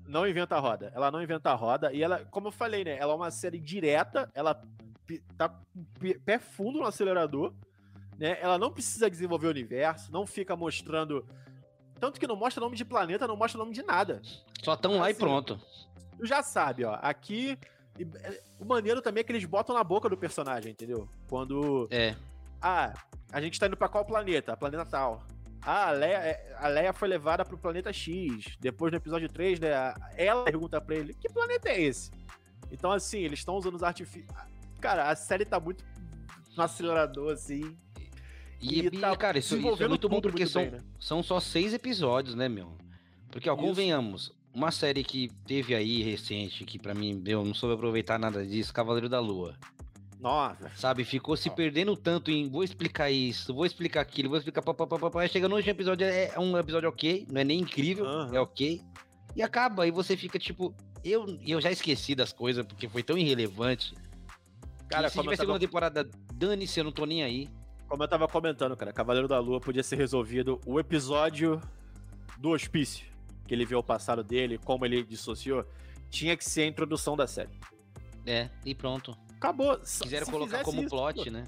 não 0.06 0.26
inventa 0.26 0.56
a 0.56 0.60
roda. 0.60 0.92
Ela 0.94 1.10
não 1.10 1.22
inventa 1.22 1.50
a 1.50 1.54
roda. 1.54 1.92
E 1.92 2.02
ela, 2.02 2.24
como 2.30 2.48
eu 2.48 2.52
falei, 2.52 2.84
né? 2.84 2.96
Ela 2.98 3.12
é 3.12 3.16
uma 3.16 3.30
série 3.30 3.58
direta. 3.58 4.30
Ela 4.34 4.60
tá 5.36 5.48
com 5.48 5.84
pé 6.24 6.38
fundo 6.38 6.78
no 6.78 6.86
acelerador. 6.86 7.52
Né? 8.18 8.38
Ela 8.40 8.58
não 8.58 8.70
precisa 8.70 9.10
desenvolver 9.10 9.46
o 9.46 9.50
universo. 9.50 10.12
Não 10.12 10.26
fica 10.26 10.54
mostrando. 10.54 11.26
Tanto 11.98 12.20
que 12.20 12.26
não 12.26 12.36
mostra 12.36 12.62
nome 12.62 12.76
de 12.76 12.84
planeta, 12.84 13.26
não 13.26 13.36
mostra 13.36 13.58
nome 13.58 13.72
de 13.72 13.82
nada. 13.82 14.20
Só 14.62 14.76
tão 14.76 14.98
lá 14.98 15.08
e 15.08 15.12
assim, 15.12 15.20
pronto. 15.20 15.60
Tu 16.18 16.26
já 16.26 16.42
sabe, 16.42 16.84
ó. 16.84 16.98
Aqui. 17.00 17.58
é, 17.98 18.40
O 18.60 18.64
maneiro 18.64 19.00
também 19.00 19.20
é 19.22 19.24
que 19.24 19.32
eles 19.32 19.44
botam 19.44 19.74
na 19.74 19.82
boca 19.82 20.08
do 20.08 20.16
personagem, 20.16 20.72
entendeu? 20.72 21.08
Quando. 21.28 21.88
É. 21.90 22.14
Ah, 22.60 22.92
a 23.32 23.40
gente 23.40 23.58
tá 23.58 23.66
indo 23.66 23.76
pra 23.76 23.88
qual 23.88 24.04
planeta? 24.04 24.56
Planeta 24.56 24.84
tal. 24.84 25.22
Ah, 25.66 25.88
a 25.88 25.92
Leia, 25.92 26.16
é, 26.18 26.56
a 26.58 26.68
Leia 26.68 26.92
foi 26.92 27.08
levada 27.08 27.44
pro 27.44 27.56
planeta 27.56 27.92
X. 27.92 28.56
Depois 28.60 28.92
no 28.92 28.98
episódio 28.98 29.28
3, 29.28 29.60
né? 29.60 29.94
Ela 30.16 30.44
pergunta 30.44 30.80
pra 30.80 30.94
ele: 30.94 31.14
que 31.14 31.28
planeta 31.28 31.70
é 31.70 31.80
esse? 31.80 32.10
Então, 32.70 32.92
assim, 32.92 33.20
eles 33.20 33.38
estão 33.38 33.56
usando 33.56 33.74
os 33.74 33.82
artifícios. 33.82 34.30
Cara, 34.80 35.08
a 35.08 35.16
série 35.16 35.44
tá 35.44 35.58
muito 35.58 35.84
no 36.56 36.62
acelerador, 36.62 37.32
assim. 37.32 37.76
E, 38.60 38.80
E 38.80 38.90
tá 38.90 39.16
cara, 39.16 39.38
isso, 39.38 39.56
isso 39.56 39.82
é 39.82 39.88
muito 39.88 40.08
bom 40.08 40.20
porque 40.20 40.40
muito 40.42 40.52
são, 40.52 40.62
bem, 40.62 40.70
né? 40.72 40.78
são 40.98 41.22
só 41.22 41.40
seis 41.40 41.74
episódios, 41.74 42.34
né, 42.34 42.48
meu? 42.48 42.76
Porque, 43.30 43.48
ó, 43.50 43.54
Isso. 43.54 43.62
convenhamos, 43.62 44.32
uma 44.54 44.70
série 44.70 45.02
que 45.02 45.28
teve 45.46 45.74
aí 45.74 46.02
recente, 46.02 46.64
que 46.64 46.78
pra 46.78 46.94
mim, 46.94 47.14
meu, 47.14 47.44
não 47.44 47.52
soube 47.52 47.74
aproveitar 47.74 48.18
nada 48.18 48.46
disso, 48.46 48.72
Cavaleiro 48.72 49.08
da 49.08 49.20
Lua. 49.20 49.56
Nossa. 50.24 50.70
Sabe? 50.74 51.04
Ficou 51.04 51.36
se 51.36 51.50
perdendo 51.50 51.94
tanto 51.94 52.30
em 52.30 52.48
vou 52.48 52.64
explicar 52.64 53.10
isso, 53.10 53.52
vou 53.52 53.66
explicar 53.66 54.00
aquilo, 54.00 54.30
vou 54.30 54.38
explicar 54.38 54.62
papapá. 54.62 55.28
Chega 55.28 55.46
no 55.46 55.56
último 55.56 55.72
episódio, 55.72 56.06
é 56.06 56.32
é 56.34 56.40
um 56.40 56.56
episódio 56.56 56.88
ok, 56.88 57.26
não 57.30 57.42
é 57.42 57.44
nem 57.44 57.60
incrível, 57.60 58.06
Aham. 58.06 58.34
é 58.34 58.40
ok. 58.40 58.80
E 59.36 59.42
acaba, 59.42 59.86
e 59.86 59.90
você 59.90 60.16
fica 60.16 60.38
tipo. 60.38 60.74
Eu, 61.04 61.26
eu 61.46 61.60
já 61.60 61.70
esqueci 61.70 62.14
das 62.14 62.32
coisas, 62.32 62.64
porque 62.64 62.88
foi 62.88 63.02
tão 63.02 63.18
irrelevante. 63.18 63.94
Cara, 64.88 65.10
se 65.10 65.18
tiver 65.18 65.24
tava, 65.24 65.36
segunda 65.36 65.58
temporada, 65.58 66.08
dane-se, 66.32 66.80
eu 66.80 66.84
não 66.84 66.92
tô 66.92 67.04
nem 67.04 67.22
aí. 67.22 67.50
como 67.86 68.02
eu 68.02 68.08
tava 68.08 68.26
comentando, 68.26 68.74
cara, 68.74 68.94
Cavaleiro 68.94 69.28
da 69.28 69.38
Lua 69.38 69.60
podia 69.60 69.82
ser 69.82 69.96
resolvido 69.96 70.58
o 70.64 70.80
episódio 70.80 71.60
do 72.38 72.48
hospício, 72.48 73.04
que 73.46 73.52
ele 73.52 73.66
vê 73.66 73.74
o 73.74 73.82
passado 73.82 74.24
dele, 74.24 74.56
como 74.56 74.86
ele 74.86 75.04
dissociou, 75.04 75.66
tinha 76.08 76.34
que 76.34 76.44
ser 76.44 76.62
a 76.62 76.66
introdução 76.66 77.14
da 77.14 77.26
série. 77.26 77.50
É, 78.24 78.48
e 78.64 78.74
pronto. 78.74 79.14
Acabou. 79.44 79.80
Se- 79.84 80.02
Quiseram 80.02 80.26
se 80.26 80.32
colocar 80.32 80.62
como 80.64 80.80
isso, 80.80 80.90
plot, 80.90 81.30
né? 81.30 81.44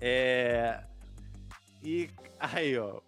É. 0.00 0.82
E 1.82 2.10
aí, 2.38 2.76
ó. 2.78 3.00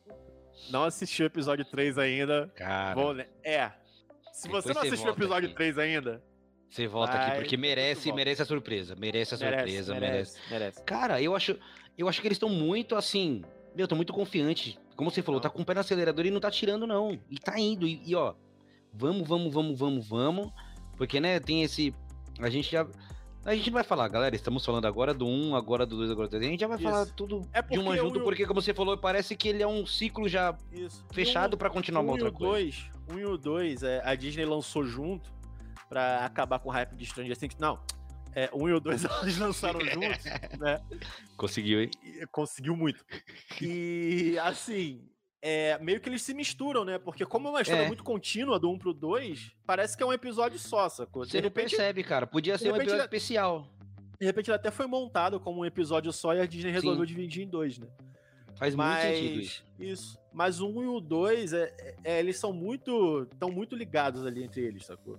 Não 0.71 0.85
assistiu 0.85 1.25
o 1.25 1.29
episódio 1.29 1.65
3 1.65 1.99
ainda. 1.99 2.51
Cara, 2.55 3.29
É. 3.43 3.71
Se 4.33 4.49
você 4.49 4.73
não 4.73 4.83
assistiu 4.83 5.09
o 5.09 5.15
episódio 5.15 5.47
aqui. 5.49 5.57
3 5.57 5.79
ainda, 5.79 6.23
você 6.69 6.87
volta 6.87 7.13
Vai, 7.15 7.27
aqui, 7.29 7.37
porque 7.41 7.57
merece, 7.57 8.13
merece 8.13 8.43
a 8.43 8.45
surpresa. 8.45 8.95
Merece 8.95 9.35
a 9.35 9.39
merece, 9.39 9.59
surpresa, 9.63 9.95
merece. 9.95 10.11
merece, 10.39 10.51
merece. 10.51 10.83
Cara, 10.85 11.21
eu 11.21 11.35
acho, 11.35 11.59
eu 11.97 12.09
acho 12.09 12.21
que 12.21 12.29
eles 12.29 12.37
estão 12.37 12.49
muito 12.49 12.95
assim. 12.95 13.43
Meu, 13.75 13.89
tô 13.89 13.97
muito 13.97 14.13
confiante. 14.13 14.79
Como 14.97 15.11
você 15.11 15.23
falou, 15.23 15.39
Não. 15.39 15.43
tá 15.43 15.51
com 15.51 15.63
o 15.63 15.65
pé 15.65 15.75
no 15.75 15.81
acelerador 15.81 16.27
e 16.27 16.31
não 16.31 16.41
tá 16.41 16.51
tirando, 16.51 16.87
não. 16.87 17.19
E 17.31 17.39
tá 17.39 17.59
indo. 17.59 17.87
E, 17.87 18.03
e, 18.05 18.15
ó, 18.15 18.35
vamos, 18.93 19.27
vamos, 19.27 19.53
vamos, 19.53 19.79
vamos, 19.79 20.09
vamos. 20.09 20.53
Porque, 20.97 21.19
né, 21.21 21.41
tem 21.41 21.63
esse. 21.63 21.95
A 22.41 22.49
gente 22.51 22.71
já. 22.71 22.87
A 23.49 23.57
gente 23.57 23.71
vai 23.71 23.83
falar, 23.83 24.07
galera. 24.09 24.37
Estamos 24.37 24.63
falando 24.63 24.85
agora 24.85 25.15
do 25.15 25.27
1, 25.27 25.57
agora 25.57 25.87
do 25.87 25.97
2, 25.97 26.11
agora 26.11 26.29
do 26.29 26.33
3. 26.33 26.45
A 26.45 26.51
gente 26.51 26.61
já 26.61 26.67
vai 26.67 26.77
falar 26.77 27.05
Isso. 27.05 27.15
tudo 27.15 27.49
É 27.51 27.63
de 27.63 27.79
uma 27.79 27.97
junto, 27.97 28.21
um 28.21 28.23
porque, 28.23 28.45
como 28.45 28.61
você 28.61 28.75
falou, 28.75 28.99
parece 28.99 29.35
que 29.35 29.49
ele 29.49 29.63
é 29.63 29.67
um 29.67 29.87
ciclo 29.87 30.29
já 30.29 30.55
Isso. 30.71 31.03
fechado 31.11 31.57
pra 31.57 31.71
continuar 31.71 32.03
uma 32.03 32.13
um 32.13 32.19
e 32.19 32.23
outra 32.23 32.29
o 32.29 32.33
coisa. 32.33 32.77
2, 33.09 33.15
um 33.15 33.19
e 33.19 33.25
o 33.25 33.39
2, 33.39 33.83
é, 33.85 34.03
a 34.05 34.15
Disney 34.15 34.45
lançou 34.45 34.85
junto 34.85 35.33
pra 35.89 36.27
acabar 36.27 36.59
com 36.59 36.69
o 36.69 36.73
hype 36.73 36.95
de 36.95 37.07
Stranger 37.07 37.39
Things. 37.39 37.57
Não, 37.59 37.81
é, 38.35 38.51
um 38.53 38.69
e 38.69 38.73
o 38.75 38.81
2 38.81 39.07
eles 39.23 39.39
lançaram 39.39 39.81
juntos, 39.81 40.25
né? 40.61 40.79
Conseguiu, 41.35 41.81
hein? 41.81 41.91
E 42.05 42.27
conseguiu 42.27 42.77
muito. 42.77 43.03
E 43.63 44.39
assim, 44.43 45.09
é, 45.41 45.79
meio 45.79 46.01
que 46.01 46.09
eles 46.09 46.23
se 46.23 46.35
misturam, 46.35 46.85
né? 46.85 46.99
Porque 46.99 47.25
como 47.25 47.49
é 47.49 47.51
uma 47.51 47.63
história 47.63 47.83
É. 47.83 47.87
muito 47.87 48.03
contínua 48.05 48.59
do 48.59 48.71
1 48.71 48.79
pro 48.79 48.93
2, 48.93 49.53
parece 49.67 49.97
que 49.97 50.03
é 50.03 50.07
um 50.07 50.13
episódio 50.13 50.59
só, 50.59 50.89
sacou? 50.89 51.25
Você 51.25 51.41
não 51.41 51.51
percebe, 51.51 52.03
cara. 52.03 52.27
Podia 52.27 52.59
ser 52.59 52.65
um 52.69 52.73
repente 52.73 52.89
episódio 52.89 53.03
ele- 53.03 53.17
especial. 53.17 53.69
De 54.21 54.27
repente 54.27 54.51
ele 54.51 54.57
até 54.57 54.71
foi 54.71 54.87
montado 54.87 55.39
como 55.39 55.61
um 55.61 55.65
episódio 55.65 56.13
só 56.13 56.35
e 56.35 56.41
a 56.41 56.47
Disney 56.47 56.73
resolveu 56.73 57.07
dividir 57.07 57.45
em 57.45 57.49
dois, 57.49 57.79
né? 57.79 57.87
Faz 58.57 58.75
muito 58.75 59.01
sentido 59.01 59.41
isso. 59.41 59.65
Isso. 59.79 60.19
Mas 60.33 60.61
o 60.61 60.67
1 60.69 60.83
e 60.83 60.87
o 60.89 61.01
2, 61.01 61.53
é, 61.53 61.95
é, 62.03 62.19
eles 62.19 62.37
são 62.39 62.53
muito. 62.53 63.23
estão 63.33 63.49
muito 63.53 63.77
ligados 63.77 64.27
ali 64.27 64.43
entre 64.43 64.63
eles, 64.63 64.85
sacou? 64.85 65.17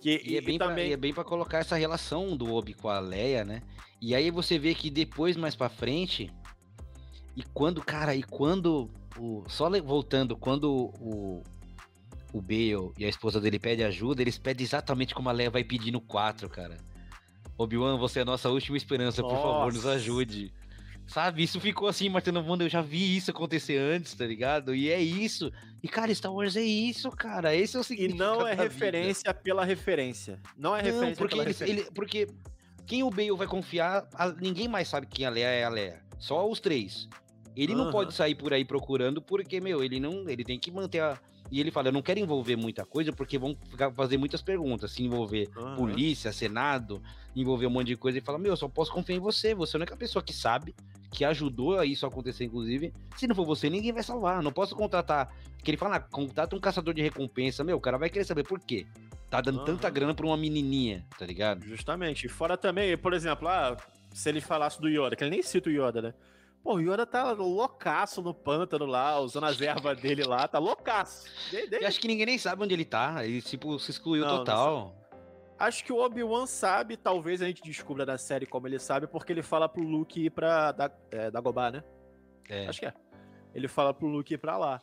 Que, 0.00 0.20
E 0.24 0.36
é, 0.36 0.40
bem 0.40 0.58
pra, 0.58 0.68
também. 0.68 0.90
e 0.90 0.92
é 0.92 0.96
bem 0.96 1.12
pra 1.12 1.24
colocar 1.24 1.58
essa 1.58 1.74
relação 1.74 2.36
do 2.36 2.52
Obi 2.54 2.74
com 2.74 2.88
a 2.88 3.00
Leia, 3.00 3.44
né? 3.44 3.62
E 4.00 4.14
aí 4.14 4.30
você 4.30 4.58
vê 4.58 4.74
que 4.74 4.88
depois, 4.90 5.36
mais 5.36 5.56
pra 5.56 5.68
frente, 5.68 6.32
e 7.36 7.42
quando, 7.54 7.82
cara, 7.82 8.14
e 8.14 8.22
quando. 8.22 8.90
O, 9.18 9.44
só 9.46 9.68
voltando, 9.82 10.34
quando 10.36 10.72
o, 10.72 11.42
o 12.32 12.40
Bale 12.40 12.92
e 12.96 13.04
a 13.04 13.08
esposa 13.08 13.38
dele 13.40 13.58
pedem 13.58 13.84
ajuda, 13.84 14.22
eles 14.22 14.38
pedem 14.38 14.64
exatamente 14.64 15.14
como 15.14 15.28
a 15.28 15.32
Leia 15.32 15.50
vai 15.50 15.62
pedir 15.62 15.90
no 15.90 16.00
4, 16.00 16.48
cara. 16.48 16.78
Obi-Wan, 17.58 17.98
você 17.98 18.20
é 18.20 18.22
a 18.22 18.24
nossa 18.24 18.48
última 18.48 18.76
esperança, 18.76 19.22
por 19.22 19.36
favor, 19.36 19.66
nos 19.66 19.84
Nossa. 19.84 19.96
ajude. 19.96 20.52
Sabe, 21.06 21.42
isso 21.42 21.60
ficou 21.60 21.88
assim, 21.88 22.08
Martino 22.08 22.42
Mundo, 22.42 22.62
eu 22.62 22.68
já 22.70 22.80
vi 22.80 23.14
isso 23.16 23.30
acontecer 23.30 23.76
antes, 23.76 24.14
tá 24.14 24.24
ligado? 24.24 24.74
E 24.74 24.88
é 24.88 24.98
isso. 25.00 25.52
E, 25.82 25.88
cara, 25.88 26.14
Star 26.14 26.32
Wars 26.32 26.56
é 26.56 26.62
isso, 26.62 27.10
cara. 27.10 27.54
Esse 27.54 27.76
é 27.76 27.80
o 27.80 27.82
E 27.82 27.84
significado 27.84 28.18
não 28.38 28.46
é 28.46 28.56
da 28.56 28.62
vida. 28.62 28.72
referência 28.72 29.34
pela 29.34 29.64
referência. 29.64 30.40
Não 30.56 30.74
é 30.74 30.78
Não, 30.78 30.86
referência 30.86 31.16
porque, 31.16 31.34
pela 31.36 31.42
eles- 31.46 31.58
referência. 31.58 31.82
ele, 31.82 31.90
porque 31.94 32.28
quem 32.86 33.02
o 33.02 33.10
Bale 33.10 33.32
vai 33.36 33.46
confiar, 33.46 34.08
a- 34.14 34.32
ninguém 34.32 34.68
mais 34.68 34.88
sabe 34.88 35.06
quem 35.06 35.26
a 35.26 35.30
Leia 35.30 35.46
é 35.48 35.64
a 35.64 35.68
Leia. 35.68 36.00
Só 36.18 36.48
os 36.48 36.60
três. 36.60 37.08
Ele 37.56 37.74
não 37.74 37.84
Aham. 37.84 37.92
pode 37.92 38.14
sair 38.14 38.34
por 38.34 38.52
aí 38.52 38.64
procurando, 38.64 39.20
porque, 39.20 39.60
meu, 39.60 39.82
ele 39.84 40.00
não. 40.00 40.28
Ele 40.28 40.44
tem 40.44 40.58
que 40.58 40.70
manter 40.70 41.00
a. 41.00 41.18
E 41.50 41.60
ele 41.60 41.70
fala, 41.70 41.88
eu 41.88 41.92
não 41.92 42.00
quero 42.00 42.18
envolver 42.18 42.56
muita 42.56 42.86
coisa, 42.86 43.12
porque 43.12 43.36
vão 43.38 43.54
ficar- 43.68 43.92
fazer 43.92 44.16
muitas 44.16 44.40
perguntas. 44.40 44.90
Se 44.92 45.02
envolver 45.02 45.50
Aham. 45.56 45.76
polícia, 45.76 46.32
senado, 46.32 47.02
envolver 47.36 47.66
um 47.66 47.70
monte 47.70 47.88
de 47.88 47.96
coisa. 47.96 48.16
Ele 48.16 48.24
fala, 48.24 48.38
meu, 48.38 48.52
eu 48.52 48.56
só 48.56 48.68
posso 48.68 48.90
confiar 48.90 49.16
em 49.16 49.20
você. 49.20 49.54
Você 49.54 49.76
é 49.76 49.78
a 49.78 49.80
única 49.80 49.96
pessoa 49.96 50.22
que 50.22 50.32
sabe, 50.32 50.74
que 51.10 51.26
ajudou 51.26 51.78
a 51.78 51.84
isso 51.84 52.06
acontecer, 52.06 52.44
inclusive. 52.44 52.90
Se 53.18 53.26
não 53.26 53.34
for 53.34 53.44
você, 53.44 53.68
ninguém 53.68 53.92
vai 53.92 54.02
salvar. 54.02 54.42
Não 54.42 54.50
posso 54.52 54.74
contratar. 54.74 55.34
Que 55.62 55.70
ele 55.72 55.76
fala, 55.76 55.96
ah, 55.96 56.00
contrata 56.00 56.56
um 56.56 56.60
caçador 56.60 56.94
de 56.94 57.02
recompensa. 57.02 57.62
Meu, 57.62 57.76
o 57.76 57.80
cara 57.80 57.98
vai 57.98 58.08
querer 58.08 58.24
saber 58.24 58.44
por 58.44 58.58
quê. 58.58 58.86
Tá 59.28 59.42
dando 59.42 59.62
tanta 59.64 59.88
Aham. 59.88 59.94
grana 59.94 60.14
pra 60.14 60.24
uma 60.26 60.36
menininha, 60.38 61.04
tá 61.18 61.26
ligado? 61.26 61.66
Justamente. 61.66 62.28
Fora 62.28 62.56
também, 62.56 62.96
por 62.96 63.12
exemplo, 63.12 63.46
ah, 63.48 63.76
se 64.14 64.26
ele 64.28 64.40
falasse 64.40 64.80
do 64.80 64.88
Yoda, 64.88 65.16
que 65.16 65.22
ele 65.24 65.30
nem 65.30 65.42
cita 65.42 65.68
o 65.68 65.72
Yoda, 65.72 66.00
né? 66.00 66.14
Pô, 66.62 66.76
o 66.76 66.80
Yoda 66.80 67.04
tá 67.04 67.32
loucaço 67.32 68.22
no 68.22 68.32
pântano 68.32 68.86
lá, 68.86 69.18
usando 69.18 69.44
as 69.44 69.60
ervas 69.60 70.00
dele 70.00 70.22
lá, 70.24 70.46
tá 70.46 70.58
loucaço. 70.58 71.26
De, 71.50 71.66
de... 71.66 71.82
Eu 71.82 71.88
acho 71.88 72.00
que 72.00 72.06
ninguém 72.06 72.26
nem 72.26 72.38
sabe 72.38 72.62
onde 72.62 72.72
ele 72.72 72.84
tá. 72.84 73.24
Ele, 73.24 73.42
tipo, 73.42 73.78
se 73.78 73.90
excluiu 73.90 74.24
não, 74.24 74.38
total. 74.38 74.94
Não 74.96 75.02
acho 75.62 75.84
que 75.84 75.92
o 75.92 75.98
Obi-Wan 75.98 76.46
sabe, 76.46 76.96
talvez 76.96 77.40
a 77.40 77.46
gente 77.46 77.62
descubra 77.62 78.04
da 78.04 78.18
série 78.18 78.46
como 78.46 78.66
ele 78.66 78.78
sabe, 78.78 79.06
porque 79.06 79.32
ele 79.32 79.42
fala 79.42 79.68
pro 79.68 79.82
Luke 79.82 80.24
ir 80.24 80.30
pra 80.30 80.72
da, 80.72 80.90
é, 81.10 81.30
Dagobah, 81.30 81.70
né? 81.70 81.84
É. 82.48 82.66
Acho 82.66 82.80
que 82.80 82.86
é. 82.86 82.94
Ele 83.54 83.68
fala 83.68 83.94
pro 83.94 84.08
Luke 84.08 84.34
ir 84.34 84.38
pra 84.38 84.56
lá. 84.56 84.80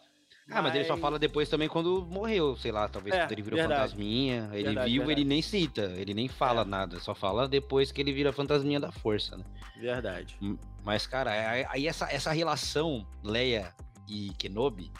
Ah, 0.49 0.61
mas... 0.61 0.63
mas 0.63 0.75
ele 0.75 0.85
só 0.85 0.97
fala 0.97 1.19
depois 1.19 1.49
também 1.49 1.67
quando 1.67 2.07
morreu, 2.09 2.55
sei 2.55 2.71
lá, 2.71 2.87
talvez 2.87 3.15
é, 3.15 3.19
quando 3.19 3.31
ele 3.33 3.41
virou 3.41 3.59
verdade. 3.59 3.81
fantasminha. 3.81 4.49
Ele 4.53 4.63
verdade, 4.63 4.91
vivo, 4.91 5.05
verdade. 5.05 5.21
ele 5.21 5.29
nem 5.29 5.41
cita, 5.41 5.81
ele 5.95 6.13
nem 6.13 6.27
fala 6.27 6.61
é. 6.61 6.65
nada, 6.65 6.99
só 6.99 7.13
fala 7.13 7.47
depois 7.47 7.91
que 7.91 8.01
ele 8.01 8.13
vira 8.13 8.31
fantasminha 8.31 8.79
da 8.79 8.91
força, 8.91 9.37
né? 9.37 9.43
Verdade. 9.79 10.37
Mas, 10.83 11.05
cara, 11.05 11.31
aí 11.69 11.87
essa, 11.87 12.11
essa 12.11 12.31
relação 12.31 13.07
Leia 13.23 13.73
e 14.07 14.31
Kenobi, 14.37 14.91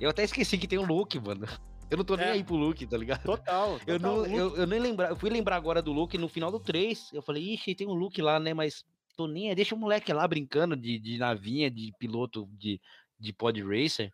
eu 0.00 0.10
até 0.10 0.22
esqueci 0.24 0.58
que 0.58 0.68
tem 0.68 0.78
o 0.78 0.86
Luke, 0.86 1.18
mano. 1.18 1.46
Eu 1.90 1.98
não 1.98 2.06
tô 2.06 2.16
nem 2.16 2.26
é. 2.26 2.30
aí 2.30 2.42
pro 2.42 2.56
Luke, 2.56 2.86
tá 2.86 2.96
ligado? 2.96 3.22
Total. 3.22 3.78
total 3.84 3.86
eu, 3.86 3.98
não, 3.98 4.24
eu, 4.24 4.56
eu, 4.56 4.66
nem 4.66 4.80
lembrar, 4.80 5.10
eu 5.10 5.16
fui 5.16 5.28
lembrar 5.28 5.56
agora 5.56 5.82
do 5.82 5.92
Luke 5.92 6.16
no 6.16 6.26
final 6.26 6.50
do 6.50 6.58
3. 6.58 7.12
Eu 7.12 7.20
falei, 7.20 7.52
ixi, 7.52 7.74
tem 7.74 7.86
um 7.86 7.92
Luke 7.92 8.22
lá, 8.22 8.40
né? 8.40 8.54
Mas 8.54 8.82
tô 9.14 9.26
nem 9.26 9.50
aí, 9.50 9.54
deixa 9.54 9.74
o 9.74 9.78
moleque 9.78 10.10
lá 10.10 10.26
brincando 10.26 10.74
de, 10.74 10.98
de 10.98 11.18
navinha, 11.18 11.70
de 11.70 11.92
piloto 11.98 12.48
de, 12.52 12.80
de 13.20 13.30
pod 13.34 13.62
racer. 13.62 14.10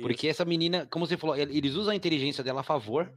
Porque 0.00 0.26
essa 0.26 0.44
menina, 0.44 0.86
como 0.86 1.06
você 1.06 1.16
falou, 1.16 1.36
eles 1.36 1.74
usam 1.74 1.92
a 1.92 1.96
inteligência 1.96 2.42
dela 2.42 2.60
a 2.60 2.64
favor. 2.64 3.12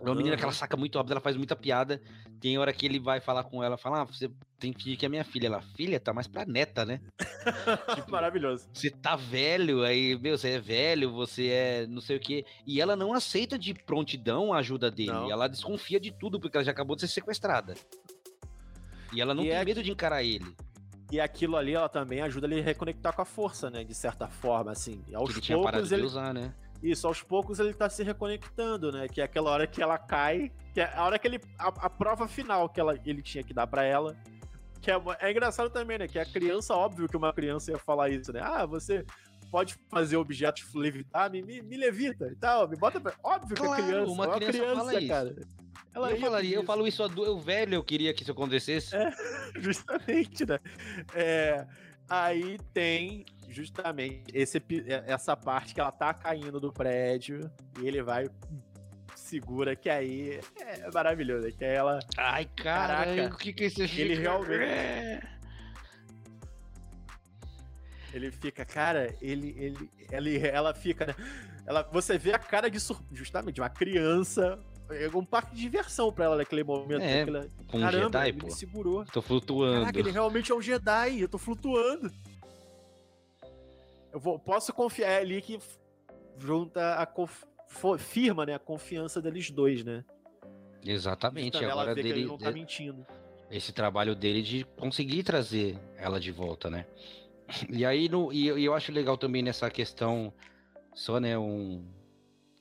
É 0.00 0.04
uma 0.04 0.14
menina 0.14 0.36
que 0.36 0.42
ela 0.42 0.52
saca 0.52 0.76
muito 0.76 0.96
rápido, 0.96 1.12
ela 1.12 1.20
faz 1.20 1.36
muita 1.36 1.54
piada. 1.54 2.00
Tem 2.40 2.58
hora 2.58 2.72
que 2.72 2.86
ele 2.86 2.98
vai 2.98 3.20
falar 3.20 3.44
com 3.44 3.62
ela, 3.62 3.76
fala, 3.76 4.00
ah, 4.00 4.04
você 4.04 4.30
tem 4.58 4.72
que 4.72 4.82
fingir 4.82 4.98
que 4.98 5.06
é 5.06 5.08
minha 5.08 5.24
filha. 5.24 5.46
Ela, 5.46 5.60
filha, 5.60 6.00
tá 6.00 6.12
mais 6.12 6.26
pra 6.26 6.46
neta, 6.46 6.84
né? 6.84 7.00
tipo, 7.94 8.10
Maravilhoso. 8.10 8.68
Você 8.72 8.90
tá 8.90 9.14
velho, 9.16 9.82
aí, 9.82 10.18
meu, 10.18 10.38
você 10.38 10.52
é 10.52 10.58
velho, 10.58 11.12
você 11.12 11.48
é 11.48 11.86
não 11.86 12.00
sei 12.00 12.16
o 12.16 12.20
quê. 12.20 12.44
E 12.66 12.80
ela 12.80 12.96
não 12.96 13.12
aceita 13.12 13.58
de 13.58 13.74
prontidão 13.74 14.52
a 14.52 14.58
ajuda 14.58 14.90
dele. 14.90 15.12
Não. 15.12 15.30
Ela 15.30 15.48
desconfia 15.48 16.00
de 16.00 16.10
tudo, 16.10 16.40
porque 16.40 16.56
ela 16.56 16.64
já 16.64 16.72
acabou 16.72 16.96
de 16.96 17.02
ser 17.02 17.08
sequestrada. 17.08 17.74
E 19.12 19.20
ela 19.20 19.34
não 19.34 19.42
e 19.44 19.48
tem 19.48 19.56
é 19.56 19.64
medo 19.64 19.82
de 19.82 19.90
encarar 19.90 20.22
ele. 20.22 20.54
E 21.10 21.20
aquilo 21.20 21.56
ali, 21.56 21.74
ela 21.74 21.88
também 21.88 22.20
ajuda 22.20 22.46
ele 22.46 22.60
a 22.60 22.64
reconectar 22.64 23.12
com 23.12 23.22
a 23.22 23.24
força, 23.24 23.68
né? 23.68 23.82
De 23.82 23.94
certa 23.94 24.28
forma, 24.28 24.70
assim. 24.70 25.02
Aos 25.12 25.28
que 25.28 25.34
ele 25.34 25.40
tinha 25.40 25.60
parado 25.60 25.84
ele... 25.84 25.96
de 25.96 26.06
usar, 26.06 26.32
né? 26.32 26.54
Isso, 26.82 27.06
aos 27.06 27.22
poucos 27.22 27.58
ele 27.58 27.74
tá 27.74 27.88
se 27.90 28.02
reconectando, 28.02 28.90
né? 28.90 29.06
Que 29.06 29.20
é 29.20 29.24
aquela 29.24 29.50
hora 29.50 29.66
que 29.66 29.82
ela 29.82 29.98
cai, 29.98 30.50
que 30.72 30.80
é 30.80 30.92
a 30.94 31.04
hora 31.04 31.18
que 31.18 31.28
ele. 31.28 31.40
A, 31.58 31.68
a 31.68 31.90
prova 31.90 32.26
final 32.26 32.68
que 32.68 32.80
ela, 32.80 32.98
ele 33.04 33.22
tinha 33.22 33.44
que 33.44 33.52
dar 33.52 33.66
para 33.66 33.84
ela. 33.84 34.16
Que 34.80 34.90
é, 34.90 34.94
é 35.20 35.30
engraçado 35.30 35.68
também, 35.68 35.98
né? 35.98 36.08
Que 36.08 36.18
a 36.18 36.24
criança, 36.24 36.74
óbvio 36.74 37.06
que 37.06 37.16
uma 37.16 37.32
criança 37.32 37.70
ia 37.70 37.78
falar 37.78 38.08
isso, 38.08 38.32
né? 38.32 38.40
Ah, 38.42 38.64
você 38.64 39.04
pode 39.50 39.76
fazer 39.90 40.16
objetos 40.16 40.72
levitar, 40.74 41.30
me, 41.30 41.42
me, 41.42 41.60
me 41.60 41.76
levita 41.76 42.28
e 42.28 42.36
tal, 42.36 42.68
me 42.68 42.76
bota 42.76 43.00
pra... 43.00 43.12
Óbvio 43.22 43.56
claro, 43.56 43.74
que 43.74 43.82
a 43.82 43.84
criança, 43.84 44.12
uma 44.12 44.28
criança, 44.28 44.58
criança 44.58 44.76
fala 44.76 45.08
cara. 45.08 45.36
Isso. 45.36 45.60
Ela 45.92 46.12
eu 46.12 46.20
falaria, 46.20 46.56
eu 46.56 46.64
falo 46.64 46.86
isso 46.86 47.02
a 47.02 47.08
do, 47.08 47.24
eu 47.24 47.38
velho, 47.38 47.74
eu 47.74 47.82
queria 47.82 48.14
que 48.14 48.22
isso 48.22 48.30
acontecesse. 48.30 48.94
É, 48.94 49.10
justamente, 49.58 50.46
né? 50.46 50.60
É, 51.14 51.66
aí 52.10 52.58
tem 52.74 53.24
justamente 53.48 54.24
esse, 54.34 54.58
é, 54.86 55.12
essa 55.12 55.36
parte 55.36 55.72
que 55.72 55.80
ela 55.80 55.92
tá 55.92 56.12
caindo 56.12 56.60
do 56.60 56.72
prédio 56.72 57.48
e 57.80 57.86
ele 57.86 58.02
vai 58.02 58.28
segura 59.14 59.76
que 59.76 59.88
aí 59.88 60.40
é 60.60 60.90
maravilhoso, 60.92 61.50
que 61.52 61.64
ela 61.64 62.00
Ai, 62.16 62.46
caraca, 62.56 63.32
o 63.32 63.36
que 63.36 63.52
que 63.52 63.64
é 63.64 63.66
esse 63.68 63.82
Ele 63.82 64.16
realmente 64.16 64.64
é. 64.64 65.22
Ele 68.12 68.32
fica, 68.32 68.64
cara, 68.64 69.14
ele 69.22 69.54
ele 69.56 69.90
ele 70.10 70.46
ela 70.48 70.74
fica, 70.74 71.06
né? 71.06 71.14
Ela 71.64 71.82
você 71.92 72.18
vê 72.18 72.32
a 72.32 72.38
cara 72.40 72.68
de 72.68 72.78
justamente 73.12 73.60
uma 73.60 73.70
criança 73.70 74.58
é 74.90 75.08
um 75.14 75.24
parque 75.24 75.54
de 75.54 75.60
diversão 75.60 76.12
pra 76.12 76.26
ela 76.26 76.36
naquele 76.36 76.64
momento. 76.64 77.02
É, 77.02 77.24
com 77.68 77.78
um 77.78 77.80
Caramba, 77.80 78.18
Jedi, 78.18 78.28
ele 78.28 78.38
pô. 78.38 78.50
segurou. 78.50 79.04
Tô 79.06 79.22
flutuando. 79.22 79.80
Caraca, 79.80 79.98
ele 79.98 80.10
realmente 80.10 80.52
é 80.52 80.54
um 80.54 80.60
Jedi, 80.60 81.20
eu 81.20 81.28
tô 81.28 81.38
flutuando. 81.38 82.10
Eu 84.12 84.18
vou, 84.18 84.38
posso 84.38 84.72
confiar 84.72 85.10
é 85.10 85.18
ali 85.18 85.40
que 85.40 85.58
junta 86.38 86.94
a 86.94 87.06
conf, 87.06 87.44
firma, 87.98 88.44
né, 88.44 88.54
a 88.54 88.58
confiança 88.58 89.22
deles 89.22 89.50
dois, 89.50 89.84
né? 89.84 90.04
Exatamente. 90.84 91.64
Agora 91.64 91.94
dele, 91.94 92.08
ele 92.10 92.24
não 92.24 92.38
tá 92.38 92.50
mentindo. 92.50 93.06
Esse 93.50 93.72
trabalho 93.72 94.14
dele 94.14 94.42
de 94.42 94.64
conseguir 94.76 95.22
trazer 95.22 95.78
ela 95.96 96.18
de 96.18 96.32
volta, 96.32 96.70
né? 96.70 96.86
E 97.68 97.84
aí 97.84 98.08
no, 98.08 98.32
e, 98.32 98.44
e 98.46 98.64
eu 98.64 98.74
acho 98.74 98.92
legal 98.92 99.18
também 99.18 99.42
nessa 99.42 99.68
questão 99.70 100.32
só, 100.94 101.18
né, 101.18 101.36
um 101.36 101.84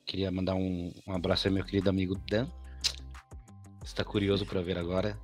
queria 0.09 0.31
mandar 0.31 0.55
um, 0.55 0.91
um 1.05 1.13
abraço 1.13 1.47
ao 1.47 1.53
meu 1.53 1.63
querido 1.63 1.87
amigo 1.87 2.15
Dan. 2.27 2.47
Está 3.83 4.03
curioso 4.03 4.43
para 4.43 4.59
ver 4.59 4.75
agora. 4.75 5.15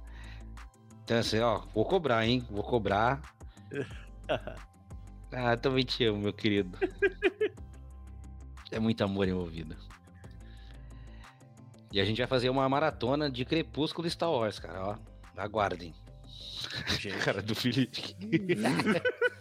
Então 1.03 1.17
assim, 1.17 1.39
ó, 1.39 1.63
vou 1.73 1.85
cobrar, 1.85 2.23
hein? 2.25 2.45
Vou 2.49 2.63
cobrar. 2.63 3.21
Ah, 5.37 5.57
também 5.57 5.83
te 5.83 6.05
amo, 6.05 6.19
meu 6.19 6.31
querido. 6.31 6.77
é 8.71 8.79
muito 8.79 9.03
amor 9.03 9.27
envolvido. 9.27 9.75
E 11.91 11.99
a 11.99 12.05
gente 12.05 12.19
vai 12.19 12.27
fazer 12.27 12.49
uma 12.49 12.69
maratona 12.69 13.29
de 13.29 13.43
Crepúsculo 13.43 14.09
Star 14.09 14.31
Wars, 14.31 14.59
cara, 14.59 14.81
ó. 14.81 14.95
Aguardem. 15.35 15.93
Gente. 16.87 17.17
cara 17.25 17.41
do 17.41 17.53
Felipe. 17.53 18.15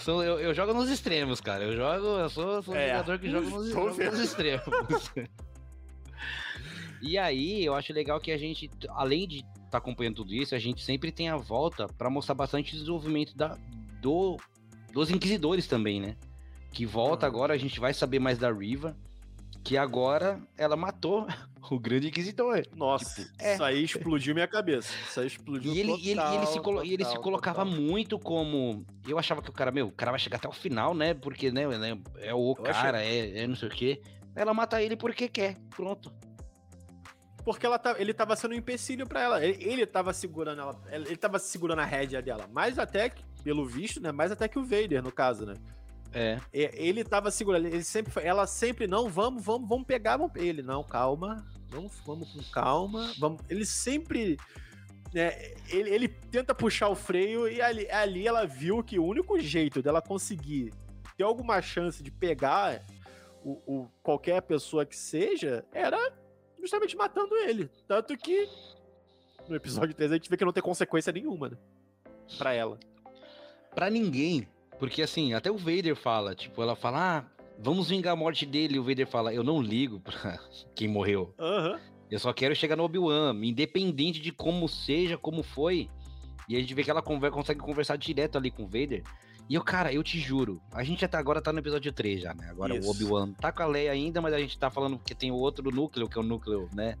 sou, 0.00 0.22
eu, 0.24 0.38
eu, 0.40 0.54
jogo 0.54 0.74
nos 0.74 0.90
extremos, 0.90 1.40
cara. 1.40 1.64
Eu 1.64 1.76
jogo, 1.76 2.18
eu 2.18 2.30
sou, 2.30 2.62
sou 2.62 2.74
é. 2.74 2.86
um 2.86 2.88
jogador 2.88 3.18
que 3.18 3.30
joga 3.30 3.48
nos, 3.48 3.74
nos 3.98 4.18
extremos. 4.18 5.12
e 7.02 7.16
aí, 7.18 7.64
eu 7.64 7.74
acho 7.74 7.92
legal 7.92 8.20
que 8.20 8.32
a 8.32 8.38
gente, 8.38 8.70
além 8.90 9.28
de 9.28 9.36
estar 9.38 9.70
tá 9.70 9.78
acompanhando 9.78 10.16
tudo 10.16 10.34
isso, 10.34 10.54
a 10.54 10.58
gente 10.58 10.82
sempre 10.82 11.12
tem 11.12 11.28
a 11.28 11.36
volta 11.36 11.86
para 11.86 12.10
mostrar 12.10 12.34
bastante 12.34 12.72
desenvolvimento 12.72 13.36
da, 13.36 13.56
do, 14.00 14.36
dos 14.92 15.10
Inquisidores 15.10 15.66
também, 15.66 16.00
né? 16.00 16.16
Que 16.72 16.86
volta 16.86 17.26
agora, 17.26 17.54
a 17.54 17.58
gente 17.58 17.80
vai 17.80 17.92
saber 17.92 18.18
mais 18.18 18.38
da 18.38 18.52
Riva, 18.52 18.96
que 19.62 19.76
agora 19.76 20.40
ela 20.56 20.76
matou 20.76 21.26
o 21.70 21.78
grande 21.78 22.08
Inquisidor. 22.08 22.62
Nossa, 22.74 23.22
tipo, 23.22 23.34
é. 23.38 23.54
isso 23.54 23.64
aí 23.64 23.84
explodiu 23.84 24.34
minha 24.34 24.48
cabeça. 24.48 24.92
Isso 25.08 25.20
aí 25.20 25.26
explodiu 25.26 25.72
e 25.72 25.80
ele, 25.80 25.88
total, 25.88 26.04
e 26.04 26.10
ele, 26.10 26.20
e 26.20 26.36
ele, 26.36 26.46
se, 26.46 26.60
total, 26.60 26.84
ele 26.84 27.04
se 27.04 27.16
colocava 27.16 27.64
total. 27.64 27.80
muito 27.80 28.18
como. 28.18 28.84
Eu 29.06 29.18
achava 29.18 29.42
que 29.42 29.50
o 29.50 29.52
cara, 29.52 29.70
meu, 29.70 29.88
o 29.88 29.92
cara 29.92 30.12
vai 30.12 30.20
chegar 30.20 30.38
até 30.38 30.48
o 30.48 30.52
final, 30.52 30.94
né? 30.94 31.14
Porque, 31.14 31.50
né, 31.50 31.62
é 32.18 32.34
o 32.34 32.50
eu 32.50 32.62
cara, 32.62 32.98
achei... 32.98 33.32
é, 33.32 33.40
é 33.40 33.46
não 33.46 33.56
sei 33.56 33.68
o 33.68 33.72
quê. 33.72 34.00
Ela 34.34 34.54
mata 34.54 34.82
ele 34.82 34.96
porque 34.96 35.28
quer. 35.28 35.56
Pronto 35.70 36.12
porque 37.44 37.66
ela 37.66 37.78
tá, 37.78 37.96
ele 37.98 38.12
tava 38.12 38.36
sendo 38.36 38.52
um 38.52 38.58
empecilho 38.58 39.06
para 39.06 39.22
ela. 39.22 39.44
Ele, 39.44 39.56
ele 39.64 39.86
tava 39.86 40.12
segurando 40.12 40.60
ela, 40.60 40.80
ele 40.90 41.16
tava 41.16 41.38
segurando 41.38 41.80
a 41.80 41.84
rédea 41.84 42.22
dela. 42.22 42.46
Mais 42.52 42.78
até 42.78 43.08
que, 43.08 43.24
pelo 43.42 43.66
visto, 43.66 44.00
né? 44.00 44.12
Mais 44.12 44.30
até 44.30 44.46
que 44.48 44.58
o 44.58 44.64
Vader, 44.64 45.02
no 45.02 45.12
caso, 45.12 45.46
né? 45.46 45.54
É. 46.12 46.40
Ele 46.52 47.04
tava 47.04 47.30
segurando, 47.30 47.66
ele 47.66 47.84
sempre, 47.84 48.12
ela 48.24 48.46
sempre, 48.46 48.86
não, 48.86 49.08
vamos, 49.08 49.44
vamos, 49.44 49.68
vamos 49.68 49.86
pegar, 49.86 50.16
vamos, 50.16 50.34
ele, 50.36 50.60
não, 50.62 50.82
calma, 50.82 51.46
vamos, 51.68 51.92
vamos 52.04 52.32
com 52.32 52.42
calma, 52.50 53.12
vamos, 53.18 53.40
ele 53.48 53.64
sempre, 53.64 54.36
né, 55.14 55.54
ele, 55.68 55.90
ele 55.90 56.08
tenta 56.08 56.54
puxar 56.54 56.88
o 56.88 56.96
freio 56.96 57.48
e 57.48 57.62
ali, 57.62 57.88
ali 57.90 58.26
ela 58.26 58.44
viu 58.44 58.82
que 58.82 58.98
o 58.98 59.04
único 59.04 59.38
jeito 59.38 59.80
dela 59.80 60.02
conseguir 60.02 60.72
ter 61.16 61.22
alguma 61.22 61.62
chance 61.62 62.02
de 62.02 62.10
pegar 62.10 62.84
o, 63.44 63.62
o 63.66 63.88
qualquer 64.02 64.42
pessoa 64.42 64.84
que 64.84 64.96
seja 64.96 65.64
era 65.72 66.12
justamente 66.58 66.96
matando 66.96 67.34
ele. 67.36 67.70
Tanto 67.86 68.16
que 68.16 68.48
no 69.48 69.56
episódio 69.56 69.94
3 69.94 70.10
a 70.10 70.14
gente 70.14 70.28
vê 70.30 70.36
que 70.36 70.44
não 70.44 70.52
tem 70.52 70.62
consequência 70.62 71.12
nenhuma, 71.12 71.50
né? 71.50 71.56
Pra 72.38 72.52
ela. 72.52 72.78
Pra 73.74 73.90
ninguém. 73.90 74.46
Porque 74.80 75.02
assim, 75.02 75.34
até 75.34 75.50
o 75.50 75.58
Vader 75.58 75.94
fala, 75.94 76.34
tipo, 76.34 76.62
ela 76.62 76.74
fala, 76.74 77.18
ah, 77.18 77.24
vamos 77.58 77.90
vingar 77.90 78.14
a 78.14 78.16
morte 78.16 78.46
dele. 78.46 78.76
E 78.76 78.78
o 78.78 78.82
Vader 78.82 79.06
fala, 79.06 79.32
eu 79.32 79.44
não 79.44 79.60
ligo 79.60 80.00
pra 80.00 80.40
quem 80.74 80.88
morreu. 80.88 81.34
Uhum. 81.38 81.78
Eu 82.10 82.18
só 82.18 82.32
quero 82.32 82.56
chegar 82.56 82.76
no 82.76 82.82
Obi-Wan, 82.82 83.38
independente 83.44 84.20
de 84.20 84.32
como 84.32 84.66
seja, 84.66 85.18
como 85.18 85.42
foi. 85.42 85.88
E 86.48 86.56
a 86.56 86.60
gente 86.60 86.74
vê 86.74 86.82
que 86.82 86.90
ela 86.90 87.02
conversa, 87.02 87.36
consegue 87.36 87.60
conversar 87.60 87.96
direto 87.96 88.38
ali 88.38 88.50
com 88.50 88.64
o 88.64 88.66
Vader. 88.66 89.04
E 89.48 89.54
eu, 89.54 89.62
cara, 89.62 89.92
eu 89.92 90.02
te 90.02 90.18
juro, 90.18 90.62
a 90.72 90.82
gente 90.82 91.04
até 91.04 91.18
agora 91.18 91.42
tá 91.42 91.52
no 91.52 91.58
episódio 91.58 91.92
3 91.92 92.22
já, 92.22 92.34
né? 92.34 92.48
Agora 92.50 92.76
Isso. 92.76 92.88
o 92.88 92.90
Obi-Wan 92.90 93.32
tá 93.32 93.52
com 93.52 93.62
a 93.62 93.66
Leia 93.66 93.92
ainda, 93.92 94.20
mas 94.20 94.32
a 94.32 94.38
gente 94.38 94.58
tá 94.58 94.70
falando 94.70 94.98
que 94.98 95.14
tem 95.14 95.30
o 95.30 95.36
outro 95.36 95.70
núcleo, 95.70 96.08
que 96.08 96.16
é 96.16 96.20
o 96.20 96.24
núcleo, 96.24 96.68
né? 96.72 96.96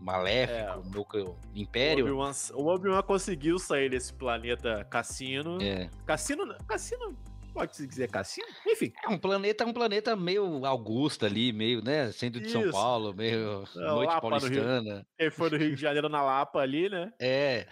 Maléfico, 0.00 1.18
é. 1.18 1.22
o 1.22 1.36
Império. 1.54 2.04
O 2.04 2.08
Obi-Wan 2.08 2.32
Obi 2.98 3.06
conseguiu 3.06 3.58
sair 3.58 3.88
desse 3.90 4.12
planeta 4.12 4.84
Cassino. 4.84 5.60
É. 5.62 5.88
Cassino. 6.06 6.54
Cassino. 6.66 7.16
pode 7.52 7.76
se 7.76 7.86
dizer 7.86 8.10
cassino? 8.10 8.48
Enfim. 8.66 8.92
É 9.04 9.08
um 9.08 9.18
planeta, 9.18 9.64
um 9.64 9.72
planeta 9.72 10.16
meio 10.16 10.66
Augusta 10.66 11.26
ali, 11.26 11.52
meio, 11.52 11.82
né? 11.82 12.10
Centro 12.12 12.40
de 12.40 12.48
Isso. 12.48 12.60
São 12.60 12.70
Paulo, 12.70 13.14
meio 13.14 13.64
é, 13.76 13.80
noite 13.80 14.08
Lapa 14.08 14.28
paulistana. 14.28 15.06
Ele 15.18 15.30
foi 15.30 15.50
do 15.50 15.56
Rio 15.56 15.74
de 15.74 15.80
Janeiro 15.80 16.08
na 16.08 16.22
Lapa 16.22 16.58
ali, 16.58 16.88
né? 16.88 17.12
É. 17.20 17.66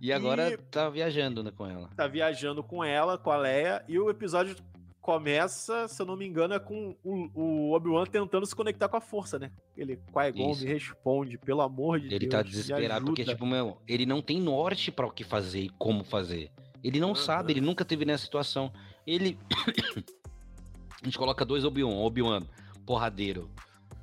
E 0.00 0.12
agora 0.12 0.50
e... 0.50 0.56
tá 0.56 0.88
viajando 0.88 1.42
né, 1.42 1.52
com 1.54 1.66
ela. 1.66 1.88
Tá 1.94 2.06
viajando 2.06 2.62
com 2.62 2.82
ela, 2.82 3.18
com 3.18 3.30
a 3.30 3.36
Leia, 3.36 3.84
e 3.86 3.98
o 3.98 4.08
episódio 4.08 4.56
começa, 5.00 5.88
se 5.88 6.00
eu 6.00 6.06
não 6.06 6.16
me 6.16 6.26
engano, 6.26 6.54
é 6.54 6.58
com 6.58 6.94
o, 7.02 7.30
o 7.34 7.72
Obi-Wan 7.72 8.04
tentando 8.04 8.44
se 8.46 8.54
conectar 8.54 8.88
com 8.88 8.96
a 8.96 9.00
força, 9.00 9.38
né? 9.38 9.50
Ele, 9.76 9.96
Qui-Gon 9.96 10.54
me 10.56 10.66
responde, 10.66 11.38
pelo 11.38 11.62
amor 11.62 11.98
de 11.98 12.06
ele 12.06 12.18
Deus. 12.18 12.22
Ele 12.22 12.30
tá 12.30 12.42
desesperado 12.42 13.06
porque, 13.06 13.24
tipo, 13.24 13.46
meu, 13.46 13.78
ele 13.88 14.04
não 14.04 14.20
tem 14.20 14.40
norte 14.40 14.92
para 14.92 15.06
o 15.06 15.10
que 15.10 15.24
fazer 15.24 15.60
e 15.60 15.70
como 15.70 16.04
fazer. 16.04 16.50
Ele 16.82 17.00
não 17.00 17.14
sabe, 17.14 17.52
ele 17.52 17.60
nunca 17.60 17.84
teve 17.84 18.04
nessa 18.04 18.24
situação. 18.24 18.72
Ele. 19.06 19.38
a 21.02 21.04
gente 21.04 21.18
coloca 21.18 21.44
dois 21.44 21.64
Obi-Wan, 21.64 21.96
Obi-Wan 21.96 22.42
porradeiro, 22.84 23.50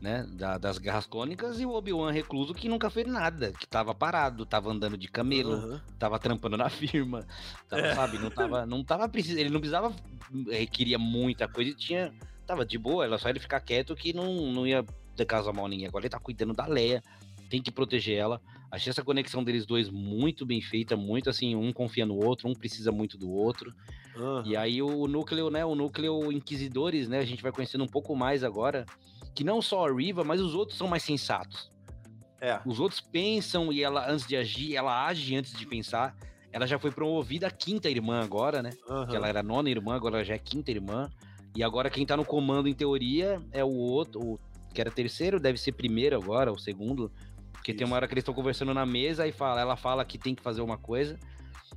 né? 0.01 0.25
Da, 0.31 0.57
das 0.57 0.77
guerras 0.77 1.05
clônicas, 1.05 1.59
e 1.59 1.65
o 1.65 1.71
Obi-Wan 1.71 2.11
recluso 2.11 2.53
que 2.53 2.69
nunca 2.69 2.89
fez 2.89 3.07
nada, 3.07 3.51
que 3.51 3.67
tava 3.67 3.93
parado, 3.93 4.45
tava 4.45 4.71
andando 4.71 4.97
de 4.97 5.07
camelo, 5.07 5.55
uhum. 5.55 5.79
tava 5.97 6.19
trampando 6.19 6.57
na 6.57 6.69
firma, 6.69 7.25
tava, 7.67 7.81
é. 7.81 7.95
sabe? 7.95 8.17
Não 8.19 8.29
tava, 8.29 8.65
não 8.65 8.83
tava 8.83 9.09
precisando, 9.09 9.39
ele 9.39 9.49
não 9.49 9.59
precisava, 9.59 9.93
requeria 10.49 10.97
muita 10.97 11.47
coisa 11.47 11.71
e 11.71 11.75
tinha. 11.75 12.13
Tava 12.45 12.65
de 12.65 12.77
boa, 12.77 13.03
era 13.03 13.17
só 13.17 13.27
ele 13.27 13.41
ficar 13.41 13.59
quieto 13.59 13.93
que 13.93 14.13
não, 14.13 14.53
não 14.53 14.65
ia 14.65 14.85
ter 15.17 15.25
caso 15.25 15.51
mal 15.51 15.67
ninguém. 15.67 15.85
Agora 15.85 16.05
ele 16.05 16.09
tá 16.09 16.17
cuidando 16.17 16.53
da 16.53 16.65
Leia, 16.65 17.03
tem 17.49 17.61
que 17.61 17.71
proteger 17.71 18.17
ela. 18.17 18.41
Achei 18.69 18.89
essa 18.89 19.03
conexão 19.03 19.43
deles 19.43 19.65
dois 19.65 19.89
muito 19.89 20.45
bem 20.45 20.61
feita, 20.61 20.95
muito 20.95 21.29
assim, 21.29 21.55
um 21.55 21.71
confia 21.71 22.05
no 22.05 22.15
outro, 22.15 22.49
um 22.49 22.53
precisa 22.53 22.91
muito 22.91 23.17
do 23.17 23.29
outro. 23.29 23.73
Uhum. 24.15 24.45
E 24.45 24.57
aí 24.57 24.81
o 24.81 25.07
núcleo, 25.07 25.49
né, 25.49 25.65
o 25.65 25.75
núcleo 25.75 26.31
Inquisidores, 26.31 27.07
né, 27.07 27.19
a 27.19 27.25
gente 27.25 27.41
vai 27.41 27.51
conhecendo 27.51 27.83
um 27.83 27.87
pouco 27.87 28.15
mais 28.15 28.43
agora, 28.43 28.85
que 29.33 29.43
não 29.43 29.61
só 29.61 29.87
a 29.87 29.91
Riva, 29.91 30.23
mas 30.23 30.41
os 30.41 30.55
outros 30.55 30.77
são 30.77 30.87
mais 30.87 31.03
sensatos. 31.03 31.71
É. 32.39 32.59
Os 32.65 32.79
outros 32.79 33.01
pensam 33.01 33.71
e 33.71 33.83
ela, 33.83 34.09
antes 34.09 34.27
de 34.27 34.35
agir, 34.35 34.75
ela 34.75 35.05
age 35.05 35.35
antes 35.35 35.53
de 35.53 35.65
pensar. 35.65 36.15
Ela 36.51 36.65
já 36.65 36.79
foi 36.79 36.91
promovida 36.91 37.47
a 37.47 37.51
quinta 37.51 37.89
irmã 37.89 38.21
agora, 38.23 38.61
né? 38.61 38.71
Uhum. 38.87 39.07
Que 39.07 39.15
ela 39.15 39.27
era 39.27 39.43
nona 39.43 39.69
irmã, 39.69 39.95
agora 39.95 40.23
já 40.23 40.35
é 40.35 40.39
quinta 40.39 40.71
irmã. 40.71 41.09
E 41.55 41.63
agora 41.63 41.89
quem 41.89 42.05
tá 42.05 42.15
no 42.15 42.23
comando, 42.23 42.67
em 42.67 42.73
teoria, 42.73 43.41
é 43.51 43.63
o 43.63 43.73
outro, 43.73 44.21
o, 44.21 44.39
que 44.73 44.79
era 44.79 44.91
terceiro, 44.91 45.39
deve 45.39 45.57
ser 45.57 45.71
primeiro 45.71 46.15
agora, 46.15 46.51
o 46.51 46.59
segundo, 46.59 47.11
porque 47.51 47.71
Isso. 47.71 47.79
tem 47.79 47.87
uma 47.87 47.95
hora 47.95 48.07
que 48.07 48.13
eles 48.13 48.21
estão 48.21 48.33
conversando 48.33 48.73
na 48.73 48.85
mesa 48.85 49.27
e 49.27 49.31
fala, 49.31 49.59
ela 49.59 49.75
fala 49.75 50.05
que 50.05 50.17
tem 50.17 50.35
que 50.35 50.41
fazer 50.41 50.61
uma 50.61 50.77
coisa. 50.77 51.17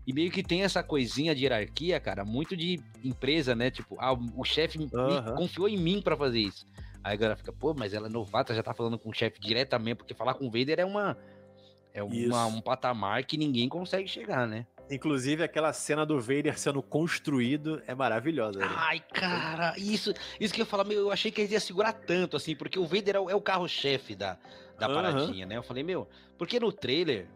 E 0.07 0.13
meio 0.13 0.31
que 0.31 0.43
tem 0.43 0.63
essa 0.63 0.83
coisinha 0.83 1.35
de 1.35 1.45
hierarquia, 1.45 1.99
cara, 1.99 2.25
muito 2.25 2.57
de 2.57 2.81
empresa, 3.03 3.55
né? 3.55 3.71
Tipo, 3.71 3.97
ah, 3.99 4.13
o 4.13 4.45
chefe 4.45 4.79
uhum. 4.79 5.35
confiou 5.37 5.69
em 5.69 5.77
mim 5.77 6.01
para 6.03 6.17
fazer 6.17 6.41
isso. 6.41 6.67
Aí 7.03 7.15
a 7.15 7.17
galera 7.17 7.37
fica, 7.37 7.53
pô, 7.53 7.75
mas 7.75 7.95
ela 7.95 8.09
é 8.09 8.11
novata, 8.11 8.55
já 8.55 8.63
tá 8.63 8.75
falando 8.75 8.99
com 8.99 9.11
o 9.11 9.15
chefe 9.15 9.41
diretamente, 9.41 9.97
porque 9.97 10.15
falar 10.15 10.35
com 10.35 10.47
o 10.47 10.51
Vader 10.51 10.81
é 10.81 10.85
uma. 10.85 11.17
É 11.93 12.03
uma, 12.05 12.47
um 12.47 12.61
patamar 12.61 13.25
que 13.25 13.37
ninguém 13.37 13.69
consegue 13.69 14.07
chegar, 14.07 14.47
né? 14.47 14.65
Inclusive, 14.91 15.43
aquela 15.43 15.73
cena 15.73 16.05
do 16.05 16.21
Vader 16.21 16.59
sendo 16.59 16.83
construído 16.83 17.83
é 17.87 17.95
maravilhosa. 17.95 18.61
Né? 18.61 18.67
Ai, 18.69 19.01
cara, 19.13 19.75
isso, 19.77 20.13
isso 20.39 20.53
que 20.53 20.63
eu 20.63 20.67
falo, 20.67 20.85
meu, 20.85 20.99
eu 20.99 21.13
achei 21.13 21.31
que 21.31 21.41
ele 21.41 21.53
ia 21.53 21.61
segurar 21.61 21.93
tanto, 21.93 22.37
assim, 22.37 22.55
porque 22.55 22.79
o 22.79 22.87
Vader 22.87 23.17
é 23.17 23.21
o, 23.21 23.31
é 23.31 23.35
o 23.35 23.41
carro-chefe 23.41 24.15
da, 24.15 24.37
da 24.79 24.89
uhum. 24.89 24.95
paradinha, 24.95 25.47
né? 25.47 25.57
Eu 25.57 25.63
falei, 25.63 25.83
meu, 25.83 26.09
porque 26.37 26.59
no 26.59 26.73
trailer. 26.73 27.29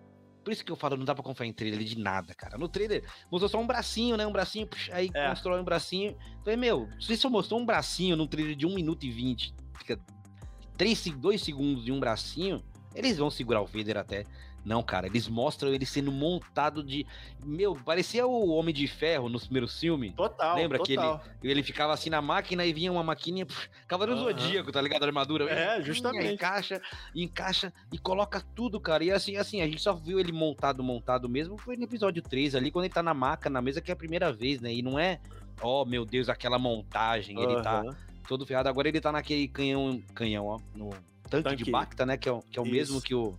Por 0.45 0.53
isso 0.53 0.65
que 0.65 0.71
eu 0.71 0.77
falo, 0.77 0.97
não 0.97 1.05
dá 1.05 1.15
pra 1.15 1.25
confiar 1.25 1.47
em 1.47 1.53
trailer 1.53 1.83
de 1.83 1.99
nada, 1.99 2.35
cara. 2.35 2.59
No 2.59 2.69
trailer, 2.69 3.03
mostrou 3.31 3.49
só 3.49 3.59
um 3.59 3.67
bracinho, 3.67 4.17
né? 4.17 4.27
Um 4.27 4.33
bracinho, 4.33 4.67
puxa, 4.67 4.95
aí 4.95 5.11
é. 5.15 5.29
constrói 5.29 5.61
um 5.61 5.65
bracinho. 5.65 6.15
Falei, 6.45 6.57
meu, 6.57 6.89
se 7.01 7.17
você 7.17 7.29
mostrou 7.29 7.59
um 7.59 7.65
bracinho 7.65 8.15
num 8.15 8.27
trailer 8.27 8.55
de 8.55 8.67
1 8.67 8.75
minuto 8.75 9.05
e 9.05 9.11
20, 9.11 9.55
fica 9.79 9.99
3, 10.77 11.07
2 11.17 11.43
segundos 11.43 11.85
de 11.85 11.91
um 11.91 11.99
bracinho, 11.99 12.63
eles 12.95 13.17
vão 13.17 13.31
segurar 13.31 13.63
o 13.63 13.67
Vader 13.67 13.97
até. 13.97 14.27
Não, 14.65 14.83
cara, 14.83 15.07
eles 15.07 15.29
mostram 15.29 15.73
ele 15.73 15.85
sendo 15.85 16.11
montado 16.11 16.83
de. 16.83 17.07
Meu, 17.45 17.77
parecia 17.77 18.27
o 18.27 18.49
Homem 18.49 18.75
de 18.75 18.87
Ferro 18.87 19.29
nos 19.29 19.45
primeiros 19.45 19.79
filmes. 19.79 20.15
Total. 20.15 20.57
Lembra 20.57 20.79
total. 20.79 21.19
que 21.19 21.47
ele, 21.47 21.53
ele 21.53 21.63
ficava 21.63 21.93
assim 21.93 22.09
na 22.09 22.23
máquina 22.23 22.65
e 22.65 22.73
vinha 22.73 22.91
uma 22.91 23.03
maquininha. 23.03 23.47
Cavaleiro 23.87 24.23
uhum. 24.23 24.29
Zodíaco, 24.29 24.73
tá 24.73 24.81
ligado? 24.81 25.03
A 25.03 25.07
armadura. 25.07 25.51
É, 25.51 25.83
justamente. 25.83 26.33
Encaixa, 26.33 26.81
encaixa 27.15 27.73
e 27.93 27.99
coloca 27.99 28.43
tudo, 28.55 28.81
cara. 28.81 29.05
E 29.05 29.11
assim, 29.11 29.37
assim, 29.37 29.61
a 29.61 29.67
gente 29.67 29.83
só 29.83 29.93
viu 29.93 30.19
ele 30.19 30.33
montado, 30.33 30.83
montado 30.83 31.29
mesmo. 31.29 31.59
Foi 31.59 31.77
no 31.77 31.85
episódio 31.85 32.23
3 32.23 32.55
ali, 32.55 32.71
quando 32.71 32.87
ele 32.87 32.95
tá 32.95 33.03
na 33.03 33.13
maca, 33.13 33.51
na 33.51 33.61
mesa, 33.61 33.83
que 33.83 33.91
é 33.91 33.95
a 33.95 33.97
primeira 33.97 34.33
vez, 34.33 34.63
né? 34.63 34.73
E 34.73 34.81
não 34.81 34.99
é, 34.99 35.21
oh 35.61 35.85
meu 35.85 36.07
Deus, 36.07 36.31
aquela 36.31 36.59
montagem. 36.59 37.39
Ele 37.39 37.57
uhum. 37.57 37.63
tá 37.63 37.85
todo 38.27 38.47
ferrado. 38.47 38.69
Agora 38.71 38.89
ele 38.89 39.01
tá 39.01 39.13
naquele 39.13 39.47
canhão, 39.47 40.03
canhão, 40.15 40.47
ó, 40.47 40.59
no 40.75 40.91
tanque, 41.29 41.51
tanque. 41.51 41.65
de 41.65 41.71
Bacta, 41.71 42.07
né? 42.07 42.17
Que 42.17 42.29
é, 42.29 42.33
o, 42.33 42.41
que 42.41 42.59
é 42.59 42.63
o 42.63 42.67
mesmo 42.67 43.01
que 43.03 43.15
o 43.15 43.37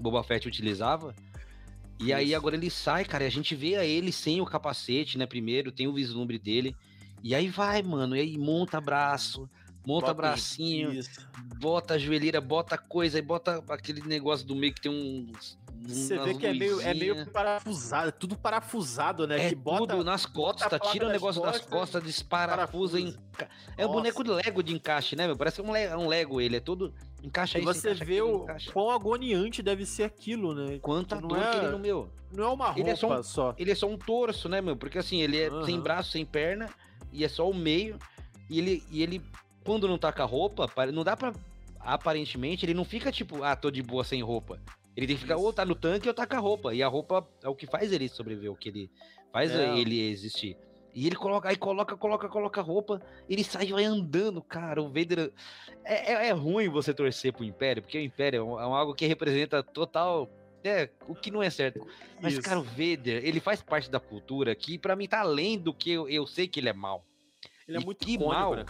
Boba 0.00 0.22
Fett 0.22 0.48
utilizava. 0.48 1.14
E 1.98 2.04
Isso. 2.04 2.14
aí 2.14 2.34
agora 2.34 2.56
ele 2.56 2.70
sai, 2.70 3.04
cara, 3.04 3.24
e 3.24 3.26
a 3.26 3.30
gente 3.30 3.54
vê 3.54 3.76
a 3.76 3.84
ele 3.84 4.10
sem 4.10 4.40
o 4.40 4.46
capacete, 4.46 5.18
né? 5.18 5.26
Primeiro, 5.26 5.70
tem 5.70 5.86
o 5.86 5.92
vislumbre 5.92 6.38
dele. 6.38 6.74
E 7.22 7.34
aí 7.34 7.48
vai, 7.48 7.82
mano, 7.82 8.16
e 8.16 8.20
aí 8.20 8.38
monta 8.38 8.80
braço, 8.80 9.48
monta 9.86 10.06
bota 10.06 10.14
bracinho, 10.14 10.92
isso. 10.92 11.28
bota 11.58 11.94
a 11.94 11.98
joelheira, 11.98 12.40
bota 12.40 12.78
coisa, 12.78 13.18
e 13.18 13.22
bota 13.22 13.62
aquele 13.68 14.00
negócio 14.00 14.46
do 14.46 14.56
meio 14.56 14.72
que 14.72 14.80
tem 14.80 14.90
uns 14.90 15.60
você 15.82 16.18
vê 16.18 16.34
que 16.34 16.46
é 16.46 16.52
meio, 16.52 16.80
é 16.80 16.92
meio 16.92 17.26
parafusado, 17.30 18.12
tudo 18.12 18.36
parafusado, 18.36 19.26
né? 19.26 19.46
É 19.46 19.48
que 19.48 19.54
bota, 19.54 19.94
tudo 19.94 20.04
nas 20.04 20.26
costas, 20.26 20.78
tira 20.92 21.06
o 21.06 21.10
negócio 21.10 21.40
das 21.42 21.60
costas, 21.60 22.02
desparafusa. 22.02 23.00
Enca... 23.00 23.48
É 23.76 23.86
um 23.86 23.92
boneco 23.92 24.22
de 24.22 24.30
Lego 24.30 24.62
de 24.62 24.74
encaixe, 24.74 25.16
né, 25.16 25.26
meu? 25.26 25.36
Parece 25.36 25.62
um, 25.62 25.72
le... 25.72 25.88
um 25.96 26.06
Lego 26.06 26.40
ele, 26.40 26.56
é 26.56 26.60
todo... 26.60 26.94
Encaixa 27.22 27.58
aí, 27.58 27.64
você 27.64 27.90
encaixa 27.90 28.04
vê 28.04 28.18
aquilo, 28.18 28.40
o 28.40 28.42
encaixa. 28.44 28.72
quão 28.72 28.90
agoniante 28.90 29.62
deve 29.62 29.84
ser 29.84 30.04
aquilo, 30.04 30.54
né? 30.54 30.78
Quanta 30.80 31.20
não 31.20 31.36
é... 31.36 31.50
que 31.50 31.56
ele 31.58 31.68
no 31.68 31.78
meu... 31.78 32.10
Não 32.32 32.44
é 32.44 32.48
uma 32.48 32.66
roupa 32.66 32.80
ele 32.80 32.90
é 32.90 32.96
só, 32.96 33.18
um... 33.18 33.22
só. 33.22 33.54
Ele 33.58 33.70
é 33.70 33.74
só 33.74 33.88
um 33.88 33.98
torso, 33.98 34.48
né, 34.48 34.60
meu? 34.60 34.76
Porque 34.76 34.98
assim, 34.98 35.20
ele 35.20 35.38
é 35.40 35.50
uhum. 35.50 35.64
sem 35.64 35.80
braço, 35.80 36.12
sem 36.12 36.24
perna, 36.24 36.68
e 37.12 37.24
é 37.24 37.28
só 37.28 37.48
o 37.48 37.54
meio, 37.54 37.98
e 38.48 38.58
ele, 38.58 38.84
e 38.90 39.02
ele 39.02 39.22
quando 39.64 39.86
não 39.86 39.98
tá 39.98 40.12
com 40.12 40.22
a 40.22 40.26
roupa, 40.26 40.70
não 40.92 41.04
dá 41.04 41.16
pra... 41.16 41.32
Aparentemente, 41.80 42.64
ele 42.66 42.74
não 42.74 42.84
fica 42.84 43.10
tipo, 43.10 43.42
ah, 43.42 43.56
tô 43.56 43.70
de 43.70 43.82
boa 43.82 44.04
sem 44.04 44.22
roupa. 44.22 44.60
Ele 44.96 45.06
tem 45.06 45.16
que 45.16 45.22
ficar 45.22 45.36
ou 45.36 45.52
tá 45.52 45.64
no 45.64 45.74
tanque 45.74 46.08
ou 46.08 46.14
tá 46.14 46.26
com 46.26 46.36
a 46.36 46.38
roupa. 46.38 46.74
E 46.74 46.82
a 46.82 46.88
roupa 46.88 47.26
é 47.42 47.48
o 47.48 47.54
que 47.54 47.66
faz 47.66 47.90
ele 47.90 48.08
sobreviver, 48.08 48.52
o 48.52 48.56
que 48.56 48.68
ele 48.68 48.90
faz 49.32 49.50
é. 49.50 49.78
ele 49.78 49.98
existir. 50.10 50.56
E 50.94 51.06
ele 51.06 51.16
coloca, 51.16 51.48
aí 51.48 51.56
coloca, 51.56 51.96
coloca, 51.96 52.28
coloca 52.28 52.60
a 52.60 52.64
roupa, 52.64 53.00
ele 53.28 53.44
sai 53.44 53.66
e 53.66 53.72
vai 53.72 53.84
andando, 53.84 54.42
cara. 54.42 54.82
O 54.82 54.88
Vader. 54.88 55.32
É, 55.84 56.12
é, 56.12 56.28
é 56.28 56.30
ruim 56.32 56.68
você 56.68 56.92
torcer 56.92 57.32
pro 57.32 57.44
Império, 57.44 57.82
porque 57.82 57.98
o 57.98 58.02
Império 58.02 58.40
é, 58.40 58.42
um, 58.42 58.58
é 58.58 58.62
algo 58.62 58.94
que 58.94 59.06
representa 59.06 59.62
total. 59.62 60.28
É, 60.62 60.90
o 61.08 61.14
que 61.14 61.30
não 61.30 61.42
é 61.42 61.48
certo. 61.48 61.86
Mas, 62.20 62.34
Isso. 62.34 62.42
cara, 62.42 62.60
o 62.60 62.62
Vader, 62.62 63.24
ele 63.24 63.40
faz 63.40 63.62
parte 63.62 63.90
da 63.90 63.98
cultura 63.98 64.54
que, 64.54 64.78
para 64.78 64.94
mim, 64.94 65.08
tá 65.08 65.20
além 65.20 65.58
do 65.58 65.72
que 65.72 65.90
eu, 65.90 66.06
eu 66.06 66.26
sei 66.26 66.46
que 66.46 66.60
ele 66.60 66.68
é 66.68 66.72
mal. 66.72 67.02
Ele 67.66 67.78
é 67.78 67.80
e 67.80 67.84
muito 67.84 68.04
que 68.04 68.18
mal. 68.18 68.54
Né, 68.54 68.66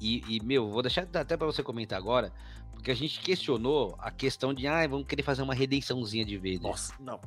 e, 0.00 0.36
e, 0.36 0.44
meu, 0.44 0.68
vou 0.68 0.82
deixar 0.82 1.06
até 1.14 1.36
para 1.36 1.46
você 1.46 1.62
comentar 1.62 1.96
agora, 1.96 2.32
porque 2.72 2.90
a 2.90 2.96
gente 2.96 3.20
questionou 3.20 3.94
a 4.00 4.10
questão 4.10 4.52
de, 4.52 4.66
ah, 4.66 4.84
vamos 4.88 5.06
querer 5.06 5.22
fazer 5.22 5.42
uma 5.42 5.54
redençãozinha 5.54 6.24
de 6.24 6.36
Vader. 6.36 6.62
Nossa, 6.62 6.94
não. 6.98 7.20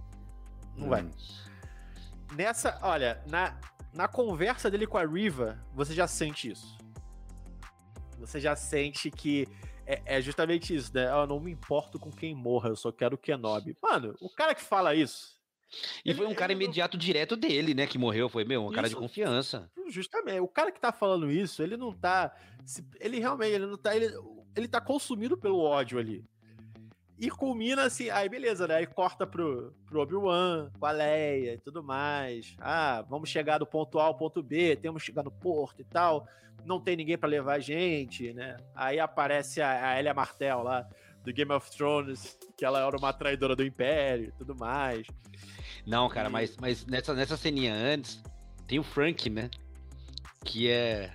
Não 0.75 0.87
hum. 0.87 0.89
vai. 0.89 1.09
Nessa, 2.35 2.77
olha, 2.81 3.23
na, 3.27 3.57
na 3.95 4.09
conversa 4.09 4.69
dele 4.69 4.85
com 4.85 4.97
a 4.97 5.05
Riva, 5.05 5.57
você 5.73 5.93
já 5.93 6.05
sente 6.05 6.51
isso. 6.51 6.77
Você 8.19 8.39
já 8.39 8.55
sente 8.55 9.09
que 9.09 9.47
é, 9.85 10.01
é 10.05 10.21
justamente 10.21 10.75
isso, 10.75 10.91
né? 10.93 11.09
Eu 11.09 11.25
não 11.25 11.39
me 11.39 11.51
importo 11.51 11.97
com 11.97 12.11
quem 12.11 12.35
morra, 12.35 12.69
eu 12.69 12.75
só 12.75 12.91
quero 12.91 13.15
o 13.15 13.17
Kenobi. 13.17 13.77
Mano, 13.81 14.13
o 14.19 14.29
cara 14.29 14.53
que 14.53 14.61
fala 14.61 14.93
isso. 14.93 15.35
E 16.03 16.09
ele, 16.09 16.17
foi 16.17 16.27
um 16.27 16.35
cara 16.35 16.51
imediato 16.51 16.97
não... 16.97 17.01
direto 17.01 17.37
dele, 17.37 17.73
né? 17.73 17.87
Que 17.87 17.97
morreu, 17.97 18.27
foi, 18.27 18.43
meu, 18.43 18.61
um 18.61 18.65
isso, 18.65 18.75
cara 18.75 18.89
de 18.89 18.95
confiança. 18.95 19.71
Justamente. 19.87 20.41
O 20.41 20.47
cara 20.47 20.71
que 20.71 20.79
tá 20.79 20.91
falando 20.91 21.31
isso, 21.31 21.63
ele 21.63 21.77
não 21.77 21.93
tá. 21.93 22.35
Ele 22.99 23.19
realmente, 23.19 23.53
ele 23.53 23.65
não 23.65 23.77
tá. 23.77 23.95
Ele, 23.95 24.13
ele 24.55 24.67
tá 24.67 24.81
consumido 24.81 25.37
pelo 25.37 25.59
ódio 25.59 25.99
ali. 25.99 26.25
E 27.17 27.29
culmina 27.29 27.83
assim, 27.83 28.09
aí 28.09 28.27
beleza, 28.27 28.67
né? 28.67 28.75
Aí 28.75 28.85
corta 28.85 29.25
pro, 29.25 29.73
pro 29.85 30.01
Obi-Wan, 30.01 30.69
com 30.77 30.85
a 30.85 30.91
Leia 30.91 31.53
e 31.53 31.57
tudo 31.57 31.81
mais. 31.81 32.55
Ah, 32.59 33.05
vamos 33.09 33.29
chegar 33.29 33.57
do 33.57 33.65
ponto 33.65 33.99
A 33.99 34.05
ao 34.05 34.17
ponto 34.17 34.43
B, 34.43 34.75
temos 34.75 35.01
que 35.01 35.07
chegar 35.07 35.23
no 35.23 35.31
porto 35.31 35.81
e 35.81 35.85
tal. 35.85 36.27
Não 36.65 36.79
tem 36.79 36.97
ninguém 36.97 37.17
para 37.17 37.29
levar 37.29 37.53
a 37.53 37.59
gente, 37.59 38.33
né? 38.33 38.57
Aí 38.75 38.99
aparece 38.99 39.61
a, 39.61 39.91
a 39.91 39.99
Elia 39.99 40.13
Martel 40.13 40.63
lá, 40.63 40.87
do 41.23 41.31
Game 41.31 41.51
of 41.51 41.69
Thrones, 41.71 42.37
que 42.57 42.65
ela 42.65 42.85
era 42.85 42.97
uma 42.97 43.13
traidora 43.13 43.55
do 43.55 43.63
Império 43.63 44.27
e 44.29 44.31
tudo 44.33 44.55
mais. 44.55 45.07
Não, 45.85 46.09
cara, 46.09 46.27
e... 46.27 46.31
mas, 46.31 46.57
mas 46.57 46.85
nessa, 46.85 47.13
nessa 47.13 47.37
ceninha 47.37 47.73
antes, 47.73 48.21
tem 48.67 48.79
o 48.79 48.83
Frank, 48.83 49.29
né? 49.29 49.49
Que 50.43 50.69
é. 50.69 51.13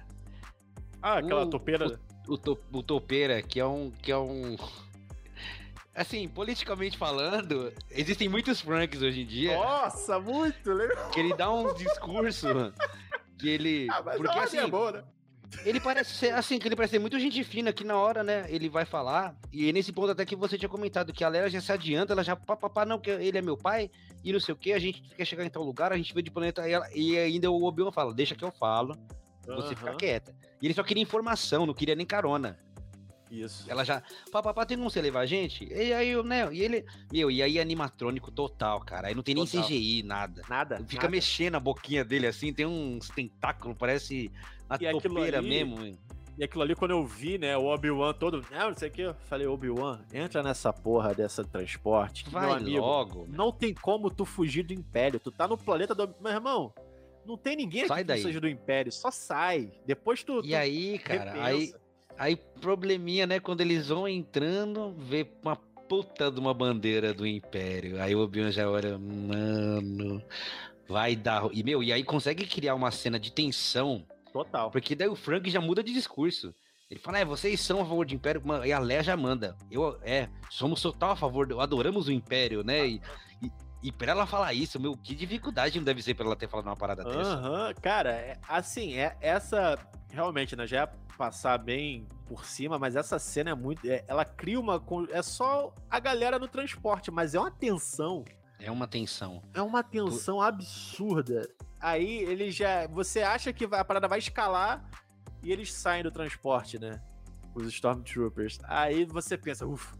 Ah, 1.02 1.18
aquela 1.18 1.44
o, 1.44 1.50
topeira 1.50 1.98
o, 2.28 2.38
to, 2.38 2.58
o 2.72 2.82
Topeira, 2.82 3.42
que 3.42 3.58
é 3.58 3.66
um. 3.66 3.90
Que 3.90 4.12
é 4.12 4.18
um... 4.18 4.56
Assim, 5.94 6.28
politicamente 6.28 6.96
falando, 6.96 7.72
existem 7.90 8.28
muitos 8.28 8.60
Franks 8.60 9.02
hoje 9.02 9.22
em 9.22 9.26
dia. 9.26 9.56
Nossa, 9.56 10.20
muito 10.20 10.72
legal. 10.72 11.10
Que 11.10 11.20
ele 11.20 11.34
dá 11.34 11.52
um 11.52 11.74
discurso 11.74 12.72
Que 13.38 13.48
ele. 13.48 13.88
Ah, 13.90 14.02
mas 14.04 14.16
porque 14.16 14.38
assim. 14.38 14.58
é 14.58 14.66
boa, 14.66 14.92
né? 14.92 15.04
Ele 15.64 15.80
parece 15.80 16.14
ser, 16.14 16.32
assim, 16.32 16.58
que 16.58 16.68
ele 16.68 16.76
parece 16.76 16.92
ser 16.92 16.98
muito 17.00 17.18
gente 17.18 17.42
fina 17.42 17.70
aqui 17.70 17.82
na 17.82 17.96
hora, 17.96 18.22
né? 18.22 18.46
Ele 18.48 18.68
vai 18.68 18.84
falar, 18.84 19.34
e 19.52 19.68
é 19.68 19.72
nesse 19.72 19.92
ponto 19.92 20.12
até 20.12 20.24
que 20.24 20.36
você 20.36 20.56
tinha 20.56 20.68
comentado, 20.68 21.12
que 21.12 21.24
a 21.24 21.28
Leia 21.28 21.50
já 21.50 21.60
se 21.60 21.72
adianta, 21.72 22.12
ela 22.12 22.22
já, 22.22 22.36
papapá, 22.36 22.84
não, 22.84 23.00
que 23.00 23.10
ele 23.10 23.36
é 23.36 23.42
meu 23.42 23.56
pai, 23.56 23.90
e 24.22 24.32
não 24.32 24.38
sei 24.38 24.54
o 24.54 24.56
que, 24.56 24.72
a 24.72 24.78
gente 24.78 25.02
quer 25.02 25.24
chegar 25.24 25.44
em 25.44 25.50
tal 25.50 25.64
lugar, 25.64 25.92
a 25.92 25.96
gente 25.96 26.14
veio 26.14 26.22
de 26.22 26.30
planeta, 26.30 26.68
e, 26.68 26.72
ela, 26.72 26.88
e 26.94 27.18
ainda 27.18 27.50
o 27.50 27.64
Obi-Wan 27.64 27.90
fala, 27.90 28.14
deixa 28.14 28.36
que 28.36 28.44
eu 28.44 28.52
falo, 28.52 28.96
você 29.44 29.74
fica 29.74 29.90
Aham, 29.90 29.98
quieta. 29.98 30.34
E 30.62 30.66
ele 30.66 30.74
só 30.74 30.84
queria 30.84 31.02
informação, 31.02 31.66
não 31.66 31.74
queria 31.74 31.96
nem 31.96 32.06
carona. 32.06 32.58
Isso. 33.30 33.64
Ela 33.70 33.84
já, 33.84 34.02
papapá, 34.32 34.66
tem 34.66 34.76
como 34.76 34.90
você 34.90 35.00
levar 35.00 35.20
a 35.20 35.26
gente? 35.26 35.64
E 35.72 35.92
aí, 35.92 36.08
eu, 36.08 36.24
né, 36.24 36.48
e 36.52 36.62
ele, 36.62 36.84
meu, 37.12 37.30
e 37.30 37.42
aí 37.42 37.60
animatrônico 37.60 38.30
total, 38.30 38.80
cara, 38.80 39.08
aí 39.08 39.14
não 39.14 39.22
tem 39.22 39.34
nem 39.34 39.44
Total. 39.46 39.62
CGI, 39.64 40.02
nada. 40.02 40.42
Nada. 40.48 40.78
Fica 40.86 41.02
nada. 41.04 41.10
mexendo 41.10 41.54
a 41.54 41.60
boquinha 41.60 42.04
dele 42.04 42.26
assim, 42.26 42.52
tem 42.52 42.66
uns 42.66 43.08
tentáculos, 43.08 43.76
parece 43.78 44.30
E 44.80 44.86
aquilo 44.86 45.00
topeira 45.00 45.38
ali- 45.38 45.48
mesmo. 45.48 45.84
hein? 45.84 45.98
E 46.38 46.44
aquilo 46.44 46.62
ali, 46.62 46.74
quando 46.74 46.92
eu 46.92 47.04
vi, 47.04 47.36
né, 47.36 47.54
o 47.56 47.66
Obi-Wan 47.66 48.14
todo. 48.14 48.42
Não, 48.50 48.70
não 48.70 48.74
sei 48.74 48.88
o 48.88 48.92
que. 48.92 49.02
Eu 49.02 49.14
falei, 49.26 49.46
Obi-Wan, 49.46 50.00
entra 50.10 50.42
nessa 50.42 50.72
porra 50.72 51.12
dessa 51.12 51.44
transporte. 51.44 52.24
que, 52.24 52.30
meu 52.30 52.40
Vai 52.40 52.52
amigo, 52.52 52.78
logo. 52.78 53.26
Não 53.28 53.52
tem 53.52 53.74
como 53.74 54.10
tu 54.10 54.24
fugir 54.24 54.62
do 54.62 54.72
Império. 54.72 55.20
Tu 55.20 55.30
tá 55.30 55.46
no 55.46 55.58
planeta 55.58 55.94
do. 55.94 56.14
Meu 56.18 56.32
irmão, 56.32 56.72
não 57.26 57.36
tem 57.36 57.56
ninguém 57.56 57.86
Sai 57.86 57.98
aqui 57.98 58.04
daí. 58.06 58.16
que 58.20 58.26
seja 58.26 58.40
do 58.40 58.48
Império. 58.48 58.90
Só 58.90 59.10
sai. 59.10 59.70
Depois 59.84 60.22
tu. 60.24 60.38
E 60.42 60.48
tu 60.50 60.54
aí, 60.56 60.98
cara, 61.00 61.32
repensa. 61.32 61.44
aí 61.46 61.74
probleminha, 62.36 63.26
né? 63.26 63.40
Quando 63.40 63.62
eles 63.62 63.88
vão 63.88 64.06
entrando, 64.06 64.94
vê 64.98 65.26
uma 65.42 65.56
puta 65.56 66.30
de 66.30 66.38
uma 66.38 66.54
bandeira 66.54 67.12
do 67.12 67.26
Império. 67.26 68.00
Aí 68.00 68.14
o 68.14 68.20
Obi-Wan 68.20 68.52
já 68.52 68.70
olha, 68.70 68.96
mano, 68.98 70.22
vai 70.88 71.16
dar. 71.16 71.40
ru-" 71.40 71.50
E, 71.52 71.64
meu, 71.64 71.82
e 71.82 71.92
aí 71.92 72.04
consegue 72.04 72.46
criar 72.46 72.74
uma 72.74 72.90
cena 72.90 73.18
de 73.18 73.32
tensão, 73.32 74.06
Total. 74.32 74.70
porque 74.70 74.94
daí 74.94 75.08
o 75.08 75.16
Frank 75.16 75.50
já 75.50 75.60
muda 75.60 75.82
de 75.82 75.92
discurso. 75.92 76.54
Ele 76.90 76.98
fala, 76.98 77.20
é, 77.20 77.24
vocês 77.24 77.60
são 77.60 77.80
a 77.80 77.84
favor 77.84 78.04
do 78.04 78.14
Império, 78.14 78.42
mano, 78.44 78.66
e 78.66 78.72
a 78.72 78.78
Leia 78.78 79.02
já 79.02 79.16
manda. 79.16 79.56
Eu, 79.70 79.96
é, 80.02 80.28
somos 80.50 80.82
total 80.82 81.12
a 81.12 81.16
favor, 81.16 81.46
do, 81.46 81.60
adoramos 81.60 82.08
o 82.08 82.12
Império, 82.12 82.64
né? 82.64 82.86
E, 82.86 83.00
e, 83.40 83.50
e 83.82 83.90
pra 83.90 84.12
ela 84.12 84.26
falar 84.26 84.52
isso, 84.52 84.78
meu, 84.78 84.96
que 84.96 85.14
dificuldade 85.14 85.78
não 85.78 85.84
deve 85.84 86.02
ser 86.02 86.14
pra 86.14 86.26
ela 86.26 86.36
ter 86.36 86.48
falado 86.48 86.66
uma 86.66 86.76
parada 86.76 87.02
dessa. 87.04 87.32
Aham, 87.34 87.74
cara, 87.80 88.10
é- 88.12 88.38
assim, 88.48 88.94
é, 88.94 89.16
essa. 89.20 89.78
Realmente, 90.10 90.56
né? 90.56 90.66
Já 90.66 90.76
ia 90.78 90.86
passar 91.16 91.56
bem 91.58 92.08
por 92.26 92.44
cima, 92.44 92.78
mas 92.78 92.96
essa 92.96 93.18
cena 93.18 93.50
é 93.50 93.54
muito. 93.54 93.88
é- 93.88 94.04
ela 94.08 94.24
cria 94.24 94.58
uma. 94.58 94.82
É 95.12 95.22
só 95.22 95.72
a 95.88 95.98
galera 96.00 96.38
no 96.38 96.48
transporte, 96.48 97.10
mas 97.10 97.34
é 97.34 97.38
uma 97.40 97.50
tensão. 97.50 98.24
É 98.58 98.70
uma 98.70 98.86
tensão. 98.86 99.42
É 99.54 99.62
uma 99.62 99.82
tensão 99.82 100.40
absurda. 100.42 101.48
Aí 101.80 102.18
ele 102.18 102.50
já. 102.50 102.86
Você 102.88 103.22
acha 103.22 103.52
que 103.52 103.64
a 103.64 103.84
parada 103.84 104.06
vai 104.08 104.18
escalar 104.18 104.84
e 105.42 105.50
eles 105.50 105.72
saem 105.72 106.02
do 106.02 106.10
transporte, 106.10 106.78
né? 106.78 107.00
Os 107.54 107.66
Stormtroopers. 107.68 108.58
Aí 108.64 109.04
você 109.06 109.38
pensa, 109.38 109.66
ufa, 109.66 109.96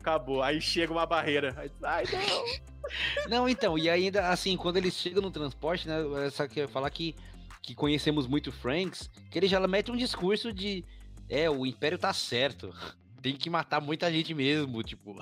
acabou. 0.00 0.42
Aí 0.42 0.60
chega 0.60 0.92
uma 0.92 1.04
barreira. 1.06 1.54
Ai, 1.82 2.04
não. 2.10 2.73
Não, 3.28 3.48
então, 3.48 3.78
e 3.78 3.88
ainda 3.88 4.28
assim, 4.28 4.56
quando 4.56 4.76
eles 4.76 4.94
chegam 4.94 5.22
no 5.22 5.30
transporte, 5.30 5.88
né? 5.88 5.96
Essa 6.26 6.46
que 6.48 6.60
eu 6.60 6.64
ia 6.64 6.68
falar 6.68 6.90
que, 6.90 7.14
que 7.62 7.74
conhecemos 7.74 8.26
muito 8.26 8.52
Franks, 8.52 9.10
que 9.30 9.38
ele 9.38 9.46
já 9.46 9.60
mete 9.66 9.90
um 9.90 9.96
discurso 9.96 10.52
de 10.52 10.84
é, 11.28 11.48
o 11.48 11.64
Império 11.66 11.98
tá 11.98 12.12
certo. 12.12 12.72
Tem 13.22 13.34
que 13.34 13.48
matar 13.48 13.80
muita 13.80 14.12
gente 14.12 14.34
mesmo, 14.34 14.82
tipo, 14.82 15.18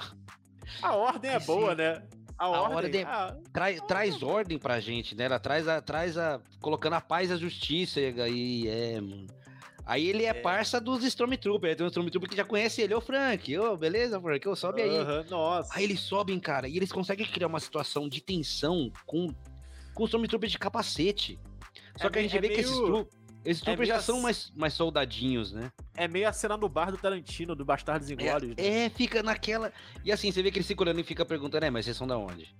A 0.82 0.94
ordem 0.96 1.30
é 1.30 1.38
Sim. 1.38 1.46
boa, 1.46 1.74
né? 1.74 2.02
A, 2.36 2.48
ordem. 2.48 2.76
ordem- 2.76 3.04
ah, 3.04 3.36
traz, 3.52 3.80
traz 3.82 4.22
ordem 4.22 4.58
pra 4.58 4.80
gente, 4.80 5.14
né? 5.14 5.24
Ela 5.26 5.38
traz 5.38 5.68
a, 5.68 5.80
traz 5.80 6.18
a. 6.18 6.40
colocando 6.60 6.94
a 6.94 7.00
paz 7.00 7.30
e 7.30 7.34
a 7.34 7.36
justiça. 7.36 8.00
E 8.00 8.20
aí 8.20 8.68
é, 8.68 9.00
mano. 9.00 9.28
Aí 9.84 10.08
ele 10.08 10.24
é, 10.24 10.28
É. 10.28 10.34
parça 10.34 10.80
dos 10.80 11.02
Stormtroopers. 11.04 11.76
Tem 11.76 11.84
um 11.84 11.88
Stormtrooper 11.88 12.30
que 12.30 12.36
já 12.36 12.44
conhece 12.44 12.80
ele, 12.82 12.94
ô 12.94 13.00
Frank, 13.00 13.58
ô, 13.58 13.76
beleza, 13.76 14.20
Frank, 14.20 14.48
ô, 14.48 14.54
sobe 14.54 14.82
aí. 14.82 14.96
aham, 14.96 15.24
nossa. 15.30 15.70
Aí 15.74 15.84
eles 15.84 16.00
sobem, 16.00 16.38
cara, 16.38 16.68
e 16.68 16.76
eles 16.76 16.92
conseguem 16.92 17.26
criar 17.26 17.48
uma 17.48 17.60
situação 17.60 18.08
de 18.08 18.20
tensão 18.20 18.92
com, 19.06 19.28
com 19.94 20.04
os 20.04 20.08
Stormtroopers 20.10 20.52
de 20.52 20.58
capacete. 20.58 21.38
Só 21.98 22.06
É 22.06 22.10
que 22.10 22.18
a 22.18 22.22
gente 22.22 22.36
é 22.36 22.40
vê 22.40 22.48
que 22.48 22.60
esses, 22.60 22.72
meio- 22.72 22.86
tru- 22.86 23.08
esses 23.44 23.62
troopers 23.62 23.88
meio 23.88 23.98
já 23.98 24.02
são 24.02 24.20
mais, 24.20 24.52
mais 24.56 24.72
soldadinhos, 24.72 25.52
né? 25.52 25.70
É 25.96 26.06
meio 26.06 26.28
a 26.28 26.32
cena 26.32 26.56
no 26.56 26.68
bar 26.68 26.90
do 26.92 26.96
Tarantino, 26.96 27.54
do 27.56 27.64
Bastardos 27.64 28.08
Inglórios. 28.10 28.50
né? 28.56 28.62
É, 28.64 28.84
é, 28.84 28.90
fica 28.90 29.22
naquela. 29.22 29.72
E 30.04 30.12
assim, 30.12 30.30
você 30.30 30.42
vê 30.42 30.50
que 30.50 30.58
eles 30.58 30.66
ficam 30.68 30.84
olhando 30.84 31.00
e 31.00 31.04
fica 31.04 31.24
perguntando, 31.24 31.64
é, 31.66 31.70
mas 31.70 31.84
vocês 31.84 31.96
são 31.96 32.06
da 32.06 32.16
onde? 32.16 32.54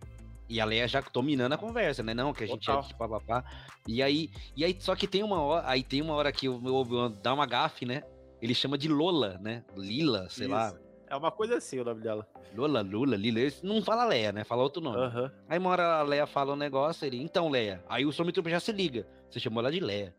E 0.53 0.61
a 0.61 0.67
Leia 0.67 0.87
já 0.87 1.01
dominando 1.01 1.55
a 1.55 1.57
conversa, 1.57 2.03
né? 2.03 2.13
Não, 2.13 2.31
que 2.35 2.45
a 2.45 2.47
gente 2.47 2.67
Total. 2.67 2.85
é 2.85 2.87
de 2.89 2.95
papapá. 2.95 3.43
E 3.89 4.03
aí, 4.03 4.29
e 4.55 4.63
aí, 4.63 4.77
só 4.79 4.95
que 4.95 5.07
tem 5.09 5.23
uma 5.23 5.41
hora, 5.41 5.67
aí 5.67 5.83
tem 5.83 6.03
uma 6.03 6.13
hora 6.13 6.31
que 6.31 6.47
o 6.47 6.61
meu 6.61 6.75
Obi-Wan 6.75 7.11
dá 7.23 7.33
uma 7.33 7.47
gafe, 7.47 7.87
né? 7.87 8.03
Ele 8.41 8.55
chama 8.55 8.77
de 8.77 8.87
Lola, 8.87 9.39
né? 9.41 9.65
Lila, 9.75 10.29
sei 10.29 10.47
lá. 10.49 10.69
Isso. 10.69 10.79
É 11.09 11.17
uma 11.17 11.31
coisa 11.31 11.57
assim 11.57 11.79
o 11.79 11.85
nome 11.85 12.03
dela. 12.03 12.27
Lola, 12.55 12.83
Lula, 12.83 13.17
Lila. 13.17 13.41
Eles 13.41 13.63
não 13.63 13.81
fala 13.83 14.05
Leia, 14.05 14.31
né? 14.31 14.45
Fala 14.45 14.63
outro 14.63 14.83
nome. 14.83 14.99
Aham. 14.99 15.33
Aí 15.49 15.59
uma 15.59 15.71
hora 15.71 16.01
a 16.01 16.03
Leia 16.03 16.27
fala 16.27 16.53
um 16.53 16.57
negócio, 16.57 17.07
ele, 17.07 17.23
então, 17.23 17.49
Leia. 17.49 17.83
Aí 17.89 18.05
o 18.05 18.11
Stormtrooper 18.11 18.53
já 18.53 18.61
se 18.61 18.73
liga. 18.73 19.07
Você 19.31 19.41
chamou 19.41 19.61
ela 19.63 19.73
de 19.73 19.81
Leia. 19.81 20.15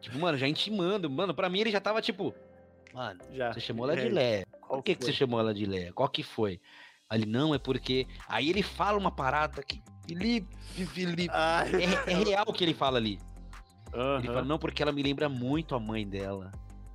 Tipo, 0.00 0.18
mano, 0.18 0.36
já 0.36 0.48
intimando. 0.48 1.08
Mano, 1.08 1.32
pra 1.32 1.48
mim 1.48 1.60
ele 1.60 1.70
já 1.70 1.80
tava 1.80 2.02
tipo, 2.02 2.34
mano, 2.92 3.20
Já. 3.32 3.52
você 3.52 3.60
chamou 3.60 3.88
ela 3.88 3.94
de 4.00 4.08
É, 4.08 4.10
Leia. 4.10 4.46
qual 4.62 4.78
Por 4.78 4.82
que, 4.82 4.96
que 4.96 5.04
você 5.04 5.12
chamou 5.12 5.38
ela 5.38 5.54
de 5.54 5.64
Leia? 5.64 5.92
Qual 5.92 6.08
que 6.08 6.24
foi? 6.24 6.60
Ele, 7.12 7.26
não, 7.26 7.54
é 7.54 7.58
porque. 7.58 8.06
Aí 8.28 8.48
ele 8.48 8.62
fala 8.62 8.98
uma 8.98 9.10
parada 9.10 9.62
que. 9.62 9.82
Felipe, 10.06 10.56
Felipe. 10.86 11.28
Ai. 11.34 11.70
É, 12.06 12.12
é 12.12 12.14
real 12.16 12.44
o 12.48 12.52
que 12.52 12.64
ele 12.64 12.74
fala 12.74 12.98
ali. 12.98 13.18
Aham. 13.92 14.18
Ele 14.18 14.26
fala, 14.28 14.44
não, 14.44 14.58
porque 14.58 14.82
ela 14.82 14.92
me 14.92 15.02
lembra 15.02 15.28
muito 15.28 15.74
a 15.74 15.80
mãe 15.80 16.06
dela. 16.06 16.52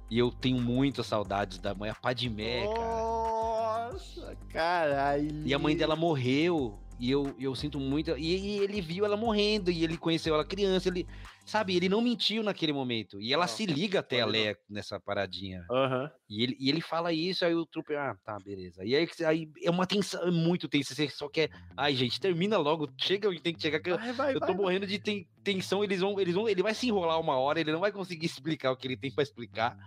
E 0.09 0.17
eu 0.17 0.31
tenho 0.31 0.61
muitas 0.61 1.07
saudades 1.07 1.57
da 1.59 1.73
mãe, 1.73 1.89
a 1.89 1.95
Padmé, 1.95 2.65
cara. 2.67 2.79
Nossa, 2.79 4.37
caralho. 4.49 5.41
E 5.45 5.53
a 5.53 5.59
mãe 5.59 5.75
dela 5.75 5.95
morreu. 5.95 6.79
E 6.99 7.11
eu, 7.11 7.35
eu 7.39 7.53
sinto 7.55 7.79
muito. 7.79 8.17
E, 8.17 8.35
e 8.35 8.57
ele 8.59 8.79
viu 8.81 9.03
ela 9.05 9.17
morrendo. 9.17 9.69
E 9.69 9.83
ele 9.83 9.97
conheceu 9.97 10.33
ela 10.33 10.45
criança. 10.45 10.87
Ele. 10.89 11.05
Sabe, 11.45 11.75
ele 11.75 11.87
não 11.87 12.01
mentiu 12.01 12.41
naquele 12.41 12.73
momento. 12.73 13.21
E 13.21 13.31
ela 13.31 13.45
se 13.47 13.65
liga 13.65 13.99
até 13.99 14.21
a. 14.21 14.25
Leia 14.25 14.57
nessa 14.69 14.99
paradinha. 14.99 15.63
Aham. 15.69 16.09
E 16.27 16.41
ele, 16.41 16.57
e 16.59 16.69
ele 16.69 16.81
fala 16.81 17.13
isso, 17.13 17.45
aí 17.45 17.53
o 17.53 17.65
Trooper, 17.67 17.99
ah, 17.99 18.15
tá, 18.25 18.37
beleza. 18.43 18.83
E 18.83 18.95
aí, 18.95 19.07
aí 19.27 19.47
é 19.61 19.69
uma 19.69 19.85
tensão, 19.85 20.23
é 20.23 20.31
muito 20.31 20.67
tenso. 20.67 20.95
Você 20.95 21.07
só 21.09 21.29
quer. 21.29 21.51
Ai, 21.77 21.93
gente, 21.95 22.19
termina 22.19 22.57
logo. 22.57 22.89
Chega 22.99 23.29
onde 23.29 23.41
tem 23.41 23.53
que 23.53 23.61
chegar. 23.61 23.79
Que 23.79 23.91
eu, 23.91 23.97
Vai, 23.97 24.13
vai, 24.13 24.35
eu 24.35 24.39
tô 24.39 24.47
vai. 24.47 24.55
morrendo 24.55 24.87
de 24.87 24.97
ten- 24.97 25.27
tensão. 25.43 25.83
Eles 25.83 25.99
vão, 26.01 26.19
eles 26.19 26.33
vão. 26.33 26.49
Ele 26.49 26.63
vai 26.63 26.73
se 26.73 26.87
enrolar 26.87 27.19
uma 27.19 27.37
hora, 27.37 27.59
ele 27.59 27.71
não 27.71 27.79
vai 27.79 27.91
conseguir 27.91 28.25
explicar 28.57 28.71
o 28.71 28.77
que 28.77 28.87
ele 28.87 28.97
tem 28.97 29.11
pra 29.13 29.21
explicar. 29.23 29.77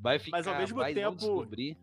Vai 0.00 0.18
ficar. 0.18 0.36
Mas 0.36 0.46
ao 0.46 0.58
mesmo 0.58 0.84
tempo, 0.84 1.16
descobrir. 1.16 1.78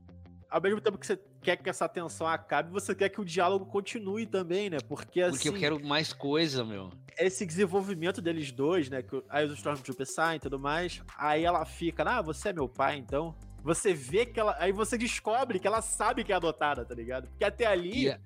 Ao 0.53 0.61
mesmo 0.61 0.79
tempo 0.79 0.99
que 0.99 1.07
você 1.07 1.19
quer 1.41 1.57
que 1.57 1.67
essa 1.67 1.89
tensão 1.89 2.27
acabe, 2.27 2.69
você 2.69 2.93
quer 2.93 3.09
que 3.09 3.19
o 3.19 3.25
diálogo 3.25 3.65
continue 3.65 4.27
também, 4.27 4.69
né? 4.69 4.77
Porque 4.87 5.19
assim. 5.19 5.31
Porque 5.31 5.49
eu 5.49 5.53
quero 5.53 5.83
mais 5.83 6.13
coisa, 6.13 6.63
meu. 6.63 6.91
esse 7.17 7.43
desenvolvimento 7.43 8.21
deles 8.21 8.51
dois, 8.51 8.87
né? 8.87 9.01
Que 9.01 9.19
aí 9.29 9.47
os 9.47 9.53
Stormtroopers 9.53 10.13
saem 10.13 10.37
e 10.37 10.39
tudo 10.39 10.59
mais. 10.59 11.01
Aí 11.17 11.43
ela 11.43 11.65
fica, 11.65 12.03
ah, 12.03 12.21
você 12.21 12.49
é 12.49 12.53
meu 12.53 12.69
pai, 12.69 12.97
então. 12.97 13.35
Você 13.63 13.95
vê 13.95 14.27
que 14.27 14.39
ela. 14.39 14.55
Aí 14.59 14.71
você 14.71 14.95
descobre 14.95 15.57
que 15.57 15.65
ela 15.65 15.81
sabe 15.81 16.23
que 16.23 16.31
é 16.31 16.35
adotada, 16.35 16.85
tá 16.85 16.93
ligado? 16.93 17.29
Porque 17.29 17.43
até 17.43 17.65
ali. 17.65 18.09
E, 18.09 18.19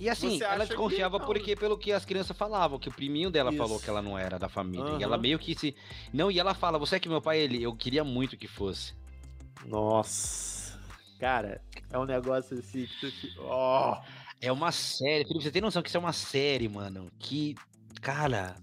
e 0.00 0.08
assim, 0.08 0.42
ela 0.42 0.64
que 0.64 0.68
desconfiava 0.68 1.20
porque 1.20 1.54
pelo 1.54 1.76
que 1.76 1.92
as 1.92 2.06
crianças 2.06 2.34
falavam, 2.34 2.78
que 2.78 2.88
o 2.88 2.92
priminho 2.92 3.30
dela 3.30 3.50
Isso. 3.50 3.58
falou 3.58 3.78
que 3.78 3.90
ela 3.90 4.00
não 4.00 4.16
era 4.16 4.38
da 4.38 4.48
família. 4.48 4.86
E 4.86 4.92
Aham. 4.92 5.02
ela 5.02 5.18
meio 5.18 5.38
que 5.38 5.54
se. 5.54 5.76
Não, 6.14 6.30
e 6.30 6.38
ela 6.38 6.54
fala, 6.54 6.78
você 6.78 6.96
é 6.96 6.98
que 6.98 7.10
meu 7.10 7.20
pai, 7.20 7.40
ele, 7.40 7.62
eu 7.62 7.76
queria 7.76 8.04
muito 8.04 8.38
que 8.38 8.48
fosse. 8.48 8.94
Nossa. 9.66 10.67
Cara, 11.18 11.60
é 11.90 11.98
um 11.98 12.04
negócio 12.04 12.58
assim 12.58 12.86
que 12.86 13.10
tu. 13.10 13.42
Ó. 13.42 14.00
É 14.40 14.52
uma 14.52 14.70
série, 14.70 15.24
Felipe, 15.24 15.44
você 15.44 15.50
tem 15.50 15.62
noção 15.62 15.82
que 15.82 15.88
isso 15.88 15.96
é 15.96 16.00
uma 16.00 16.12
série, 16.12 16.68
mano? 16.68 17.10
Que, 17.18 17.56
cara, 18.00 18.54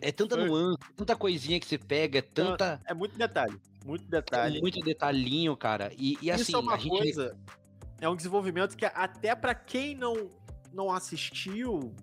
é 0.00 0.10
tanta 0.10 0.36
nuance, 0.36 0.78
tanta 0.96 1.14
coisinha 1.14 1.60
que 1.60 1.66
você 1.66 1.76
pega, 1.76 2.18
é 2.18 2.22
tanta. 2.22 2.80
É 2.86 2.94
muito 2.94 3.16
detalhe. 3.18 3.60
Muito 3.84 4.04
é 4.06 4.20
detalhe. 4.20 4.60
muito 4.60 4.80
detalhinho, 4.80 5.56
cara. 5.56 5.92
E, 5.96 6.18
e 6.20 6.30
assim, 6.30 6.42
Isso 6.42 6.56
é 6.56 6.58
uma 6.58 6.74
a 6.74 6.78
gente. 6.78 6.88
coisa. 6.88 7.36
É 8.00 8.08
um 8.08 8.16
desenvolvimento 8.16 8.76
que 8.76 8.84
até 8.84 9.34
pra 9.34 9.54
quem 9.54 9.94
não, 9.94 10.30
não 10.72 10.90
assistiu, 10.90 11.94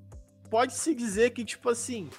pode 0.49 0.73
se 0.73 0.95
dizer 0.95 1.31
que, 1.31 1.43
tipo 1.43 1.69
assim. 1.69 2.09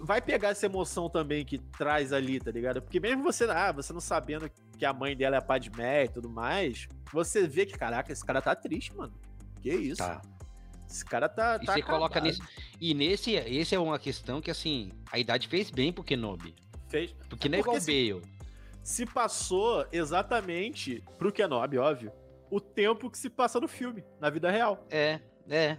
Vai 0.00 0.20
pegar 0.22 0.50
essa 0.50 0.66
emoção 0.66 1.10
também 1.10 1.44
que 1.44 1.58
traz 1.58 2.12
ali, 2.12 2.38
tá 2.38 2.50
ligado? 2.50 2.80
Porque 2.80 3.00
mesmo 3.00 3.22
você, 3.22 3.44
ah, 3.44 3.72
você 3.72 3.92
não 3.92 4.00
sabendo 4.00 4.48
que 4.78 4.84
a 4.84 4.92
mãe 4.92 5.16
dela 5.16 5.36
é 5.36 5.38
a 5.38 5.42
Padmé 5.42 6.04
e 6.04 6.08
tudo 6.08 6.30
mais, 6.30 6.86
você 7.12 7.46
vê 7.48 7.66
que, 7.66 7.76
caraca, 7.76 8.12
esse 8.12 8.24
cara 8.24 8.40
tá 8.40 8.54
triste, 8.54 8.94
mano. 8.94 9.12
Que 9.60 9.74
isso? 9.74 9.98
Tá. 9.98 10.22
Esse 10.88 11.04
cara 11.04 11.28
tá. 11.28 11.58
E 11.60 11.66
tá 11.66 11.74
você 11.74 11.82
coloca 11.82 12.20
nesse. 12.20 12.40
E 12.80 12.94
nesse, 12.94 13.32
esse 13.32 13.74
é 13.74 13.78
uma 13.78 13.98
questão 13.98 14.40
que, 14.40 14.50
assim, 14.50 14.92
a 15.10 15.18
idade 15.18 15.48
fez 15.48 15.70
bem 15.70 15.92
pro 15.92 16.04
Kenobi. 16.04 16.54
Fez... 16.88 17.12
Porque 17.28 17.48
não 17.48 17.58
é 17.58 17.60
igual 17.60 17.80
se- 17.80 18.12
Bale. 18.12 18.22
se 18.82 19.04
passou 19.04 19.84
exatamente 19.92 21.02
pro 21.18 21.32
Kenobi, 21.32 21.76
óbvio, 21.76 22.12
o 22.50 22.60
tempo 22.60 23.10
que 23.10 23.18
se 23.18 23.28
passa 23.28 23.60
no 23.60 23.68
filme, 23.68 24.02
na 24.20 24.30
vida 24.30 24.50
real. 24.50 24.86
É, 24.90 25.20
é. 25.50 25.78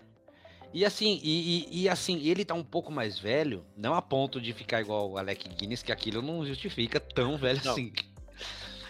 E 0.74 0.86
assim, 0.86 1.20
e, 1.24 1.68
e, 1.72 1.82
e, 1.82 1.90
assim, 1.90 2.28
ele 2.28 2.46
tá 2.46 2.54
um 2.54 2.64
pouco 2.64 2.92
mais 2.92 3.18
velho, 3.18 3.66
não 3.76 3.96
a 3.96 4.02
ponto 4.02 4.40
de 4.40 4.54
ficar 4.54 4.82
igual 4.82 5.10
o 5.10 5.18
Alec 5.18 5.50
Guinness, 5.50 5.82
que 5.82 5.92
aquilo 5.92 6.22
não 6.22 6.46
justifica 6.46 7.00
tão 7.00 7.38
velho 7.38 7.60
não. 7.66 7.72
assim. 7.72 7.92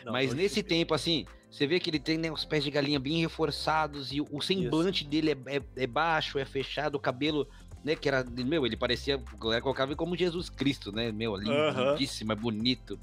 Não, 0.03 0.11
Mas 0.11 0.33
nesse 0.33 0.61
tempo, 0.61 0.93
assim, 0.93 1.25
você 1.49 1.65
vê 1.65 1.79
que 1.79 1.89
ele 1.89 1.99
tem 1.99 2.17
né, 2.17 2.31
os 2.31 2.45
pés 2.45 2.63
de 2.63 2.71
galinha 2.71 2.99
bem 2.99 3.21
reforçados 3.21 4.11
e 4.11 4.21
o 4.21 4.41
semblante 4.41 5.03
Isso. 5.03 5.09
dele 5.09 5.31
é, 5.31 5.55
é, 5.57 5.61
é, 5.77 5.87
baixo, 5.87 6.37
é 6.37 6.45
fechado, 6.45 6.95
o 6.95 6.99
cabelo, 6.99 7.47
né, 7.83 7.95
que 7.95 8.07
era, 8.07 8.23
meu, 8.23 8.65
ele 8.65 8.75
parecia, 8.75 9.15
a 9.15 9.37
galera 9.37 9.61
colocava 9.61 9.95
como 9.95 10.17
Jesus 10.17 10.49
Cristo, 10.49 10.91
né, 10.91 11.11
meu, 11.11 11.35
lindíssimo, 11.35 12.33
é 12.33 12.35
bonito 12.35 12.99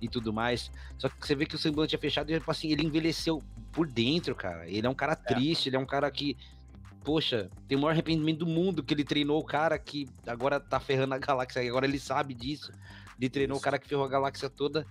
e 0.00 0.08
tudo 0.08 0.32
mais. 0.32 0.70
Só 0.98 1.08
que 1.08 1.26
você 1.26 1.34
vê 1.34 1.46
que 1.46 1.54
o 1.54 1.58
semblante 1.58 1.94
é 1.94 1.98
fechado 1.98 2.30
e, 2.30 2.38
tipo 2.38 2.50
assim, 2.50 2.70
ele 2.70 2.84
envelheceu 2.84 3.42
por 3.72 3.86
dentro, 3.86 4.34
cara. 4.34 4.68
Ele 4.68 4.86
é 4.86 4.90
um 4.90 4.94
cara 4.94 5.12
é. 5.12 5.16
triste, 5.34 5.68
ele 5.68 5.76
é 5.76 5.78
um 5.78 5.86
cara 5.86 6.10
que 6.10 6.36
poxa, 7.06 7.48
tem 7.68 7.78
o 7.78 7.80
maior 7.80 7.92
arrependimento 7.92 8.40
do 8.40 8.46
mundo 8.48 8.82
que 8.82 8.92
ele 8.92 9.04
treinou 9.04 9.38
o 9.38 9.44
cara 9.44 9.78
que 9.78 10.08
agora 10.26 10.58
tá 10.58 10.80
ferrando 10.80 11.14
a 11.14 11.18
galáxia, 11.18 11.62
agora 11.62 11.86
ele 11.86 12.00
sabe 12.00 12.34
disso. 12.34 12.72
Ele 13.16 13.30
treinou 13.30 13.54
isso. 13.54 13.62
o 13.62 13.64
cara 13.64 13.78
que 13.78 13.86
ferrou 13.86 14.04
a 14.04 14.08
galáxia 14.08 14.50
toda. 14.50 14.84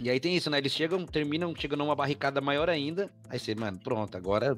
E 0.00 0.10
aí 0.10 0.18
tem 0.18 0.36
isso, 0.36 0.50
né? 0.50 0.58
Eles 0.58 0.72
chegam, 0.72 1.06
terminam, 1.06 1.54
chegam 1.54 1.78
numa 1.78 1.94
barricada 1.94 2.40
maior 2.40 2.68
ainda. 2.68 3.08
Aí 3.28 3.38
você, 3.38 3.54
mano, 3.54 3.78
pronto, 3.78 4.16
agora 4.16 4.56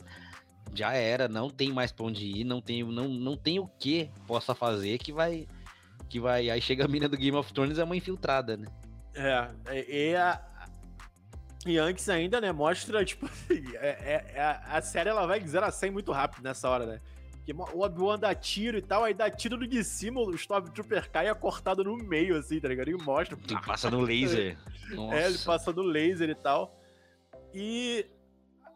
já 0.72 0.94
era, 0.94 1.28
não 1.28 1.50
tem 1.50 1.70
mais 1.70 1.92
pra 1.92 2.06
onde 2.06 2.24
ir, 2.24 2.44
não 2.44 2.62
tem, 2.62 2.82
não, 2.82 3.08
não 3.08 3.36
tem 3.36 3.60
o 3.60 3.68
que 3.78 4.08
possa 4.26 4.54
fazer 4.54 4.96
que 4.96 5.12
vai. 5.12 5.46
Que 6.08 6.18
vai. 6.18 6.48
Aí 6.48 6.62
chega 6.62 6.86
a 6.86 6.88
mina 6.88 7.10
do 7.10 7.16
Game 7.18 7.36
of 7.36 7.52
Thrones, 7.52 7.78
é 7.78 7.84
uma 7.84 7.96
infiltrada, 7.96 8.56
né? 8.56 8.68
É, 9.14 9.50
e 9.86 10.16
a, 10.16 10.40
e 11.66 11.78
antes 11.78 12.08
ainda, 12.08 12.40
né, 12.40 12.50
mostra, 12.50 13.04
tipo, 13.04 13.28
é, 13.80 13.88
é, 13.88 14.32
é, 14.34 14.60
a 14.66 14.80
série 14.82 15.10
ela 15.10 15.26
vai 15.26 15.40
0 15.40 15.66
a 15.66 15.70
100 15.70 15.90
muito 15.90 16.12
rápido 16.12 16.42
nessa 16.42 16.68
hora, 16.68 16.86
né? 16.86 17.00
Que 17.44 17.52
o 17.52 17.80
Obi-Wan 17.80 18.18
dá 18.18 18.34
tiro 18.34 18.78
e 18.78 18.82
tal, 18.82 19.02
aí 19.02 19.12
dá 19.12 19.28
tiro 19.28 19.56
no 19.56 19.66
de 19.66 19.82
cima, 19.82 20.20
o 20.20 20.34
Stormtrooper 20.34 21.10
cai 21.10 21.28
é 21.28 21.34
cortado 21.34 21.82
no 21.82 21.96
meio, 21.96 22.36
assim, 22.36 22.60
tá 22.60 22.68
ligado? 22.68 22.90
E 22.90 22.94
mostra. 22.94 23.36
Ele 23.48 23.60
passa 23.66 23.90
no 23.90 24.00
laser. 24.00 24.56
Nossa. 24.90 25.14
É, 25.16 25.26
ele 25.26 25.38
passa 25.38 25.72
no 25.72 25.82
laser 25.82 26.30
e 26.30 26.34
tal. 26.34 26.78
E 27.52 28.06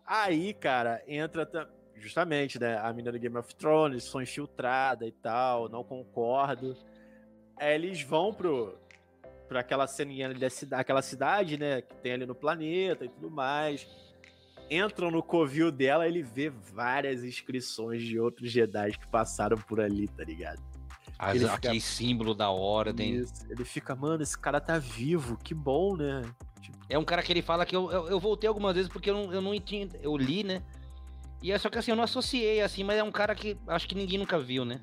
aí, 0.05 0.53
cara, 0.55 1.03
entra 1.07 1.49
justamente, 1.95 2.59
né? 2.59 2.79
A 2.79 2.91
menina 2.91 3.13
do 3.13 3.19
Game 3.19 3.37
of 3.37 3.55
Thrones, 3.55 4.05
sou 4.05 4.21
infiltrada 4.21 5.07
e 5.07 5.13
tal, 5.13 5.69
não 5.69 5.85
concordo. 5.85 6.77
Aí 7.57 7.75
eles 7.75 8.03
vão 8.03 8.35
pro, 8.35 8.79
para 9.49 9.61
aquela 9.61 9.87
ceninha 9.87 10.33
da 10.35 10.51
cidade, 10.51 10.81
aquela 10.81 11.03
cidade, 11.03 11.57
né, 11.57 11.83
que 11.83 11.95
tem 11.97 12.13
ali 12.13 12.27
no 12.27 12.35
planeta 12.35 13.05
e 13.05 13.09
tudo 13.09 13.31
mais. 13.31 13.87
Entram 14.71 15.11
no 15.11 15.23
covil 15.23 15.71
dela, 15.71 16.09
ele 16.09 16.23
vê 16.23 16.51
várias 16.51 17.23
inscrições 17.23 18.03
de 18.03 18.19
outros 18.19 18.51
Jedi 18.51 18.93
que 18.99 19.07
passaram 19.09 19.57
por 19.57 19.81
ali, 19.81 20.09
tá 20.09 20.25
ligado? 20.25 20.61
As, 21.19 21.39
fica... 21.39 21.55
Aquele 21.55 21.81
símbolo 21.81 22.35
da 22.35 22.51
ordem. 22.51 23.15
Isso. 23.15 23.47
Ele 23.49 23.65
fica, 23.65 23.95
mano, 23.95 24.23
esse 24.23 24.39
cara 24.39 24.61
tá 24.61 24.79
vivo, 24.79 25.39
que 25.39 25.55
bom, 25.55 25.97
né? 25.97 26.23
Tipo... 26.61 26.77
É 26.89 26.99
um 26.99 27.05
cara 27.05 27.23
que 27.23 27.33
ele 27.33 27.43
fala 27.43 27.65
que 27.65 27.75
eu, 27.75 27.91
eu, 27.91 28.09
eu 28.09 28.21
voltei 28.21 28.49
algumas 28.49 28.75
vezes 28.75 28.91
porque 28.91 29.09
eu 29.09 29.15
não, 29.15 29.33
eu 29.33 29.41
não 29.41 29.59
tinha. 29.61 29.89
Eu 30.03 30.17
li, 30.17 30.43
né? 30.43 30.63
E 31.43 31.53
é 31.53 31.59
só 31.59 31.71
que 31.71 31.79
assim, 31.79 31.93
eu 31.93 31.97
não 31.97 32.05
associei 32.05 32.61
assim, 32.61 32.83
mas 32.83 32.99
é 32.99 33.03
um 33.03 33.13
cara 33.13 33.35
que 33.35 33.57
acho 33.69 33.89
que 33.89 33.95
ninguém 33.95 34.19
nunca 34.19 34.39
viu, 34.39 34.65
né? 34.65 34.81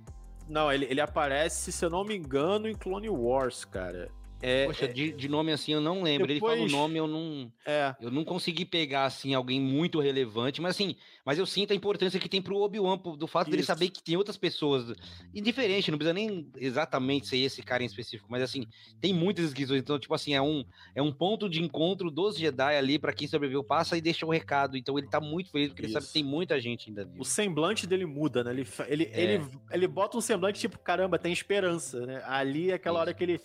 Não, 0.47 0.71
ele, 0.71 0.85
ele 0.85 1.01
aparece, 1.01 1.71
se 1.71 1.85
eu 1.85 1.89
não 1.89 2.03
me 2.03 2.15
engano, 2.15 2.67
em 2.67 2.75
Clone 2.75 3.09
Wars, 3.09 3.65
cara. 3.65 4.09
É, 4.45 4.65
Poxa, 4.65 4.83
é, 4.83 4.87
de, 4.89 5.13
de, 5.13 5.29
nome 5.29 5.53
assim 5.53 5.71
eu 5.71 5.79
não 5.79 6.03
lembro. 6.03 6.27
Depois, 6.27 6.59
Ele 6.59 6.69
fala 6.69 6.77
o 6.77 6.81
nome, 6.81 6.99
eu 6.99 7.07
não. 7.07 7.49
É. 7.65 7.95
Eu 8.01 8.11
não 8.11 8.25
consegui 8.25 8.65
pegar 8.65 9.05
assim 9.05 9.33
alguém 9.33 9.57
muito 9.61 10.01
relevante, 10.01 10.61
mas 10.61 10.75
assim, 10.75 10.97
mas 11.25 11.39
eu 11.39 11.45
sinto 11.45 11.71
a 11.71 11.75
importância 11.75 12.19
que 12.19 12.27
tem 12.27 12.41
pro 12.41 12.57
Obi-Wan, 12.57 12.97
do 13.17 13.25
fato 13.25 13.47
Isso. 13.47 13.51
dele 13.51 13.63
saber 13.63 13.89
que 13.89 14.03
tem 14.03 14.17
outras 14.17 14.35
pessoas. 14.35 14.93
Indiferente, 15.33 15.89
não 15.89 15.97
precisa 15.97 16.13
nem 16.13 16.51
exatamente 16.57 17.25
ser 17.25 17.37
esse 17.37 17.63
cara 17.63 17.83
em 17.83 17.85
específico, 17.85 18.27
mas 18.29 18.41
assim, 18.41 18.67
tem 18.99 19.13
muitas 19.13 19.45
inscrições. 19.45 19.79
Então, 19.79 19.97
tipo 19.97 20.13
assim, 20.13 20.33
é 20.33 20.41
um, 20.41 20.65
é 20.93 21.01
um 21.01 21.13
ponto 21.13 21.49
de 21.49 21.61
encontro 21.63 22.11
dos 22.11 22.35
Jedi 22.37 22.75
ali 22.75 22.99
para 22.99 23.13
quem 23.13 23.29
sobreviveu, 23.29 23.63
passa 23.63 23.97
e 23.97 24.01
deixa 24.01 24.25
o 24.25 24.29
um 24.29 24.33
recado. 24.33 24.75
Então 24.75 24.97
ele 24.97 25.07
tá 25.07 25.21
muito 25.21 25.51
feliz 25.51 25.69
porque 25.69 25.83
Isso. 25.83 25.91
ele 25.91 25.93
sabe 25.93 26.07
que 26.07 26.13
tem 26.13 26.23
muita 26.23 26.59
gente 26.59 26.89
ainda 26.89 27.05
viva. 27.05 27.21
O 27.21 27.25
semblante 27.25 27.87
dele 27.87 28.05
muda, 28.05 28.43
né? 28.43 28.51
Ele, 28.51 28.67
ele, 28.87 29.03
é. 29.05 29.21
ele, 29.21 29.45
ele 29.71 29.87
bota 29.87 30.17
um 30.17 30.21
semblante 30.21 30.59
tipo, 30.59 30.77
caramba, 30.79 31.17
tem 31.17 31.31
esperança, 31.31 32.05
né? 32.05 32.21
Ali 32.25 32.71
é 32.71 32.73
aquela 32.73 32.99
hora 32.99 33.13
que 33.13 33.23
ele 33.23 33.39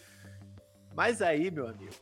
mas 0.99 1.23
aí, 1.23 1.49
meu 1.49 1.69
amigo, 1.69 1.95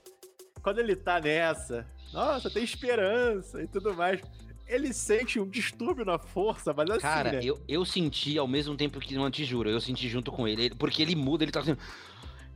quando 0.63 0.79
ele 0.79 0.97
tá 0.97 1.21
nessa, 1.21 1.87
nossa, 2.15 2.49
tem 2.49 2.65
esperança 2.65 3.63
e 3.63 3.67
tudo 3.67 3.93
mais. 3.95 4.23
Ele 4.67 4.91
sente 4.91 5.39
um 5.39 5.47
distúrbio 5.47 6.03
na 6.03 6.19
força, 6.19 6.73
mas 6.73 6.89
assim. 6.89 7.01
Cara, 7.03 7.33
né? 7.33 7.41
eu, 7.43 7.63
eu 7.69 7.85
senti 7.85 8.39
ao 8.39 8.49
mesmo 8.49 8.75
tempo 8.75 8.99
que 8.99 9.15
não 9.15 9.31
te 9.31 9.45
juro, 9.45 9.69
eu 9.69 9.83
senti 9.83 10.09
junto 10.09 10.33
com 10.33 10.49
ele, 10.49 10.75
porque 10.75 11.03
ele 11.03 11.15
muda, 11.15 11.45
ele 11.45 11.53
tá 11.53 11.61
assim. 11.61 11.77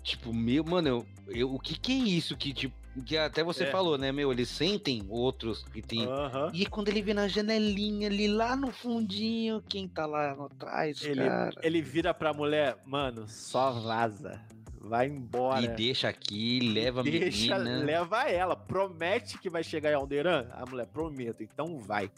Tipo, 0.03 0.33
meu, 0.33 0.65
mano, 0.65 0.89
eu, 0.89 1.07
eu, 1.29 1.55
o 1.55 1.59
que 1.59 1.79
que 1.79 1.93
é 1.93 1.97
isso 1.97 2.35
que, 2.35 2.55
tipo, 2.55 2.75
que 3.05 3.19
até 3.19 3.45
você 3.45 3.65
é. 3.65 3.71
falou, 3.71 3.99
né, 3.99 4.11
meu? 4.11 4.33
Eles 4.33 4.49
sentem 4.49 5.05
outros 5.11 5.63
que 5.65 5.83
tem. 5.83 6.07
Uhum. 6.07 6.51
E 6.55 6.65
quando 6.65 6.89
ele 6.89 7.03
vê 7.03 7.13
na 7.13 7.29
janelinha 7.29 8.09
ali 8.09 8.27
lá 8.27 8.57
no 8.57 8.73
fundinho, 8.73 9.63
quem 9.69 9.87
tá 9.87 10.07
lá 10.07 10.33
atrás, 10.33 11.05
ele, 11.05 11.23
cara. 11.23 11.53
Ele 11.63 11.83
vira 11.83 12.15
pra 12.15 12.33
mulher, 12.33 12.79
mano, 12.87 13.29
só 13.29 13.73
vaza 13.73 14.41
vai 14.81 15.07
embora. 15.07 15.63
E 15.63 15.69
deixa 15.69 16.09
aqui, 16.09 16.61
leva 16.61 17.03
deixa, 17.03 17.55
a 17.55 17.59
menina. 17.59 17.85
Leva 17.85 18.29
ela. 18.29 18.57
Promete 18.57 19.39
que 19.39 19.51
vai 19.51 19.63
chegar 19.63 19.91
em 19.91 19.95
Alderan? 19.95 20.49
A 20.53 20.65
mulher, 20.65 20.87
prometo. 20.87 21.43
Então 21.43 21.79
vai. 21.79 22.11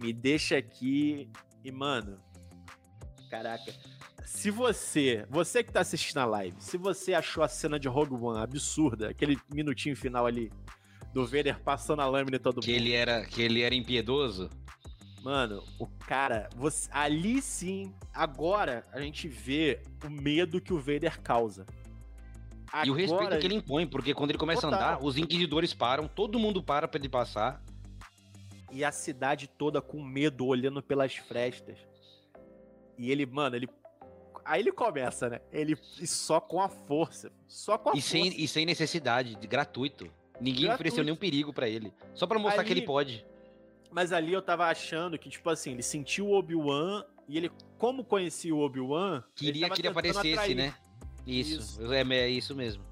Me 0.00 0.12
deixa 0.12 0.58
aqui. 0.58 1.30
E, 1.64 1.72
mano, 1.72 2.20
caraca. 3.30 3.72
Se 4.24 4.50
você, 4.50 5.26
você 5.30 5.64
que 5.64 5.72
tá 5.72 5.80
assistindo 5.80 6.18
a 6.18 6.26
live, 6.26 6.56
se 6.60 6.76
você 6.76 7.14
achou 7.14 7.42
a 7.42 7.48
cena 7.48 7.80
de 7.80 7.88
Rogue 7.88 8.14
One 8.14 8.38
absurda, 8.38 9.08
aquele 9.08 9.38
minutinho 9.52 9.96
final 9.96 10.26
ali 10.26 10.52
do 11.14 11.26
Vader 11.26 11.58
passando 11.60 12.02
a 12.02 12.06
lâmina 12.06 12.36
e 12.36 12.38
todo 12.38 12.60
que 12.60 12.70
mundo. 12.70 12.78
Ele 12.78 12.92
era, 12.92 13.24
que 13.24 13.40
ele 13.40 13.62
era 13.62 13.74
impiedoso? 13.74 14.50
Mano, 15.28 15.62
o 15.78 15.86
cara, 15.86 16.48
você, 16.56 16.88
ali 16.90 17.42
sim, 17.42 17.92
agora 18.14 18.86
a 18.90 18.98
gente 18.98 19.28
vê 19.28 19.78
o 20.02 20.08
medo 20.08 20.58
que 20.58 20.72
o 20.72 20.78
Vader 20.78 21.20
causa. 21.20 21.66
Agora, 22.72 22.86
e 22.86 22.90
o 22.90 22.94
respeito 22.94 23.38
que 23.38 23.46
ele 23.46 23.56
impõe, 23.56 23.86
porque 23.86 24.14
quando 24.14 24.30
ele 24.30 24.38
começa 24.38 24.62
total. 24.62 24.80
a 24.80 24.92
andar, 24.92 25.04
os 25.04 25.18
inquisidores 25.18 25.74
param, 25.74 26.08
todo 26.08 26.38
mundo 26.38 26.62
para 26.62 26.88
pra 26.88 26.98
ele 26.98 27.10
passar. 27.10 27.62
E 28.72 28.82
a 28.82 28.90
cidade 28.90 29.48
toda 29.48 29.82
com 29.82 30.02
medo, 30.02 30.46
olhando 30.46 30.82
pelas 30.82 31.14
frestas. 31.16 31.76
E 32.96 33.10
ele, 33.10 33.26
mano, 33.26 33.54
ele. 33.54 33.68
Aí 34.46 34.62
ele 34.62 34.72
começa, 34.72 35.28
né? 35.28 35.40
Ele 35.52 35.76
só 36.06 36.40
com 36.40 36.58
a 36.58 36.70
força. 36.70 37.30
Só 37.46 37.76
com 37.76 37.90
a 37.90 37.92
e 37.92 37.96
força. 37.96 38.08
Sem, 38.08 38.28
e 38.28 38.48
sem 38.48 38.64
necessidade, 38.64 39.34
de 39.34 39.46
gratuito. 39.46 40.10
Ninguém 40.40 40.62
gratuito. 40.62 40.74
ofereceu 40.74 41.04
nenhum 41.04 41.16
perigo 41.16 41.52
para 41.52 41.68
ele. 41.68 41.92
Só 42.14 42.26
para 42.26 42.38
mostrar 42.38 42.64
que 42.64 42.72
ele 42.72 42.86
pode. 42.86 43.26
Mas 43.90 44.12
ali 44.12 44.32
eu 44.32 44.42
tava 44.42 44.66
achando 44.66 45.18
que, 45.18 45.30
tipo 45.30 45.48
assim, 45.48 45.72
ele 45.72 45.82
sentiu 45.82 46.26
o 46.28 46.34
Obi-Wan 46.34 47.04
e 47.28 47.36
ele, 47.36 47.50
como 47.78 48.04
conhecia 48.04 48.54
o 48.54 48.60
Obi-Wan. 48.60 49.22
Queria 49.34 49.68
que 49.70 49.80
ele 49.80 49.88
aparecesse, 49.88 50.32
atrair. 50.32 50.56
né? 50.56 50.74
Isso, 51.26 51.60
isso. 51.60 51.92
É, 51.92 52.00
é 52.00 52.28
isso 52.28 52.54
mesmo. 52.54 52.84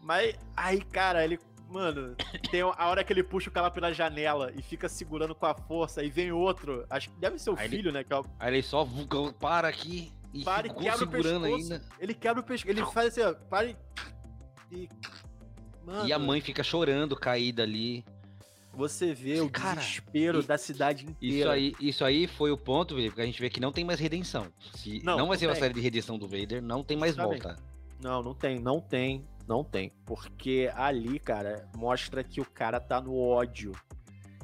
Mas 0.00 0.36
aí, 0.56 0.80
cara, 0.80 1.24
ele. 1.24 1.38
Mano, 1.70 2.14
tem 2.50 2.60
a 2.60 2.86
hora 2.88 3.02
que 3.02 3.12
ele 3.12 3.22
puxa 3.22 3.48
o 3.48 3.52
cara 3.52 3.70
pela 3.70 3.92
janela 3.92 4.52
e 4.54 4.62
fica 4.62 4.88
segurando 4.88 5.34
com 5.34 5.46
a 5.46 5.54
força, 5.54 6.04
e 6.04 6.10
vem 6.10 6.30
outro. 6.30 6.86
Acho 6.88 7.10
que 7.10 7.18
deve 7.18 7.38
ser 7.38 7.50
o 7.50 7.58
aí 7.58 7.68
filho, 7.68 7.88
ele, 7.88 7.92
né? 7.92 8.04
Que 8.04 8.12
é 8.12 8.18
o... 8.18 8.24
Aí 8.38 8.54
ele 8.54 8.62
só 8.62 8.86
para 9.40 9.68
aqui 9.68 10.12
e 10.32 10.44
para 10.44 10.66
e 10.66 10.70
quebra 10.74 10.98
segurando 10.98 11.38
o 11.38 11.50
pescoço. 11.50 11.72
ainda. 11.72 11.84
Ele 11.98 12.14
quebra 12.14 12.40
o 12.42 12.44
pescoço. 12.44 12.70
Ele 12.70 12.84
faz 12.86 13.08
assim, 13.08 13.22
ó, 13.22 13.34
para 13.48 13.66
e. 13.68 13.76
E, 14.70 14.88
Mano, 15.84 16.08
e 16.08 16.12
a 16.12 16.18
mãe 16.18 16.40
fica 16.40 16.62
chorando, 16.62 17.16
caída 17.16 17.62
ali. 17.62 18.04
Você 18.76 19.14
vê 19.14 19.40
o 19.40 19.48
Cara, 19.48 19.80
desespero 19.80 20.40
e, 20.40 20.46
da 20.46 20.58
cidade 20.58 21.06
inteira. 21.06 21.36
Isso 21.36 21.48
aí, 21.48 21.74
isso 21.80 22.04
aí 22.04 22.26
foi 22.26 22.50
o 22.50 22.56
ponto, 22.56 22.94
porque 22.94 23.20
a 23.20 23.26
gente 23.26 23.40
vê 23.40 23.48
que 23.48 23.60
não 23.60 23.72
tem 23.72 23.84
mais 23.84 24.00
redenção. 24.00 24.46
Se 24.74 25.00
não, 25.04 25.18
não 25.18 25.28
vai 25.28 25.38
ser 25.38 25.46
uma 25.46 25.54
série 25.54 25.74
de 25.74 25.80
redenção 25.80 26.18
do 26.18 26.26
Vader, 26.26 26.62
não 26.62 26.82
tem 26.82 26.96
mais 26.96 27.16
volta. 27.16 27.56
Não, 28.00 28.22
não 28.22 28.34
tem, 28.34 28.58
não 28.58 28.80
tem, 28.80 29.24
não 29.46 29.64
tem. 29.64 29.92
Porque 30.04 30.70
ali, 30.74 31.18
cara, 31.18 31.68
mostra 31.76 32.22
que 32.22 32.40
o 32.40 32.44
cara 32.44 32.80
tá 32.80 33.00
no 33.00 33.16
ódio. 33.16 33.72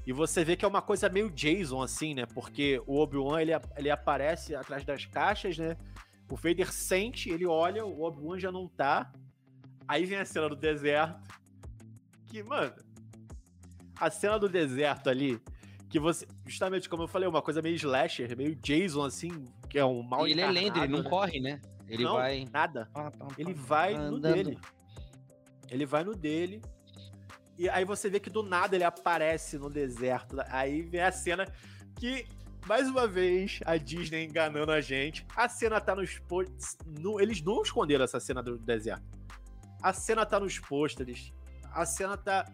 E 0.07 0.13
você 0.13 0.45
vê 0.45 0.57
que 0.57 0.65
é 0.65 0.69
uma 0.69 0.83
coisa 0.83 1.09
meio 1.09 1.31
Jason, 1.31 1.83
assim, 1.83 2.15
né? 2.15 2.27
Porque 2.27 2.83
o 2.87 2.99
Obi-Wan, 2.99 3.41
ele, 3.41 3.53
ele 3.77 3.91
aparece 3.91 4.55
atrás 4.55 4.85
das 4.85 5.05
caixas, 5.07 5.59
né? 5.59 5.77
O 6.31 6.37
Vader 6.37 6.73
sente, 6.73 7.29
ele 7.29 7.47
olha, 7.47 7.85
o 7.85 8.03
Obi-Wan 8.03 8.39
já 8.39 8.51
não 8.51 8.67
tá. 8.67 9.13
Aí 9.87 10.07
vem 10.07 10.19
a 10.19 10.25
cena 10.25 10.49
do 10.49 10.57
deserto. 10.57 11.21
Que, 12.27 12.43
mano, 12.43 12.73
a 14.01 14.11
cena 14.11 14.39
do 14.39 14.49
deserto 14.49 15.09
ali, 15.09 15.41
que 15.89 16.01
você. 16.01 16.27
Justamente 16.47 16.89
como 16.89 17.03
eu 17.03 17.09
falei, 17.09 17.29
uma 17.29 17.43
coisa 17.43 17.61
meio 17.61 17.77
slasher, 17.77 18.37
meio 18.37 18.57
Jason, 18.57 19.05
assim, 19.05 19.45
que 19.69 19.79
é 19.79 19.85
um 19.85 20.03
mal 20.03 20.27
Ele 20.27 20.41
é 20.41 20.51
lento, 20.51 20.79
ele 20.79 20.89
não 20.89 21.03
né? 21.03 21.11
corre, 21.11 21.41
né? 21.41 21.61
Ele 21.89 22.05
não, 22.05 22.15
vai. 22.15 22.45
Nada. 22.51 22.89
Ele 23.37 23.53
vai 23.53 23.97
no 23.97 24.19
dele. 24.19 24.59
Ele 25.69 25.85
vai 25.85 26.05
no 26.05 26.15
dele. 26.15 26.63
E 27.59 27.69
aí 27.69 27.85
você 27.85 28.09
vê 28.09 28.19
que 28.19 28.31
do 28.31 28.43
nada 28.43 28.75
ele 28.75 28.85
aparece 28.85 29.59
no 29.59 29.69
deserto. 29.69 30.37
Aí 30.49 30.83
vem 30.83 31.03
a 31.03 31.13
cena 31.13 31.47
que 31.99 32.27
mais 32.67 32.89
uma 32.89 33.07
vez, 33.07 33.61
a 33.65 33.77
Disney 33.77 34.25
enganando 34.25 34.73
a 34.73 34.81
gente. 34.81 35.27
A 35.35 35.49
cena 35.49 35.81
tá 35.81 35.95
nos 35.95 36.19
pôsteres. 36.19 36.77
Eles 37.19 37.43
não 37.43 37.63
esconderam 37.63 38.05
essa 38.05 38.21
cena 38.21 38.43
do 38.43 38.59
deserto. 38.59 39.05
A 39.83 39.93
cena 39.93 40.27
tá 40.27 40.39
nos 40.39 40.59
pôsteres. 40.59 41.33
A 41.73 41.85
cena 41.87 42.17
tá. 42.17 42.45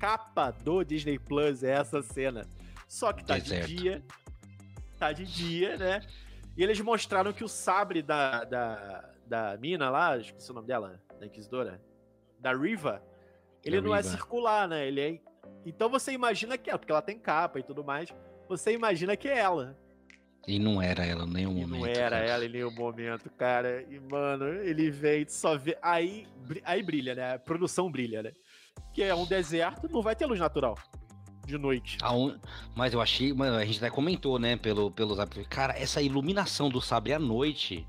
Capa 0.00 0.50
do 0.50 0.82
Disney 0.82 1.18
Plus 1.18 1.62
é 1.62 1.72
essa 1.72 2.02
cena. 2.02 2.46
Só 2.88 3.12
que 3.12 3.22
tá 3.24 3.38
deserto. 3.38 3.68
de 3.68 3.74
dia. 3.76 4.02
Tá 4.98 5.12
de 5.12 5.24
dia, 5.24 5.76
né? 5.76 6.00
E 6.56 6.62
eles 6.62 6.80
mostraram 6.80 7.32
que 7.32 7.44
o 7.44 7.48
sabre 7.48 8.02
da, 8.02 8.44
da, 8.44 9.10
da 9.26 9.56
mina 9.58 9.90
lá, 9.90 10.16
esqueci 10.16 10.50
o 10.50 10.54
nome 10.54 10.66
dela, 10.66 11.00
da 11.18 11.26
Inquisidora, 11.26 11.80
da 12.38 12.52
Riva, 12.52 13.02
ele 13.62 13.76
da 13.76 13.82
não 13.86 13.94
é 13.94 13.98
Riva. 13.98 14.08
é 14.08 14.10
circular, 14.10 14.66
né? 14.66 14.88
Ele 14.88 15.00
é. 15.00 15.20
Então 15.64 15.88
você 15.88 16.12
imagina 16.12 16.56
que 16.56 16.70
é, 16.70 16.76
porque 16.76 16.90
ela 16.90 17.02
tem 17.02 17.18
capa 17.18 17.60
e 17.60 17.62
tudo 17.62 17.84
mais 17.84 18.12
você 18.48 18.72
imagina 18.72 19.16
que 19.16 19.28
é 19.28 19.38
ela. 19.38 19.78
E 20.48 20.58
não 20.58 20.82
era 20.82 21.04
ela 21.04 21.24
em 21.24 21.30
nenhum 21.30 21.52
e 21.52 21.60
momento. 21.60 21.80
Não 21.80 21.86
era 21.86 22.16
cara. 22.16 22.24
ela 22.24 22.44
em 22.44 22.48
nenhum 22.48 22.72
momento, 22.72 23.30
cara. 23.30 23.82
E, 23.82 24.00
mano, 24.00 24.46
ele 24.46 24.90
vem, 24.90 25.28
só 25.28 25.56
vê. 25.56 25.78
Aí, 25.80 26.26
aí 26.64 26.82
brilha, 26.82 27.14
né? 27.14 27.34
A 27.34 27.38
produção 27.38 27.92
brilha, 27.92 28.22
né? 28.22 28.32
Que 28.92 29.02
é 29.02 29.14
um 29.14 29.26
deserto, 29.26 29.88
não 29.90 30.02
vai 30.02 30.14
ter 30.14 30.26
luz 30.26 30.40
natural 30.40 30.76
de 31.46 31.58
noite. 31.58 31.98
Mas 32.76 32.92
eu 32.92 33.00
achei, 33.00 33.32
mano, 33.32 33.56
a 33.56 33.64
gente 33.64 33.78
até 33.78 33.90
comentou, 33.90 34.38
né, 34.38 34.56
pelo, 34.56 34.90
pelo 34.90 35.16
Cara, 35.48 35.76
essa 35.76 36.00
iluminação 36.00 36.68
do 36.68 36.80
sabre 36.80 37.12
à 37.12 37.18
noite 37.18 37.86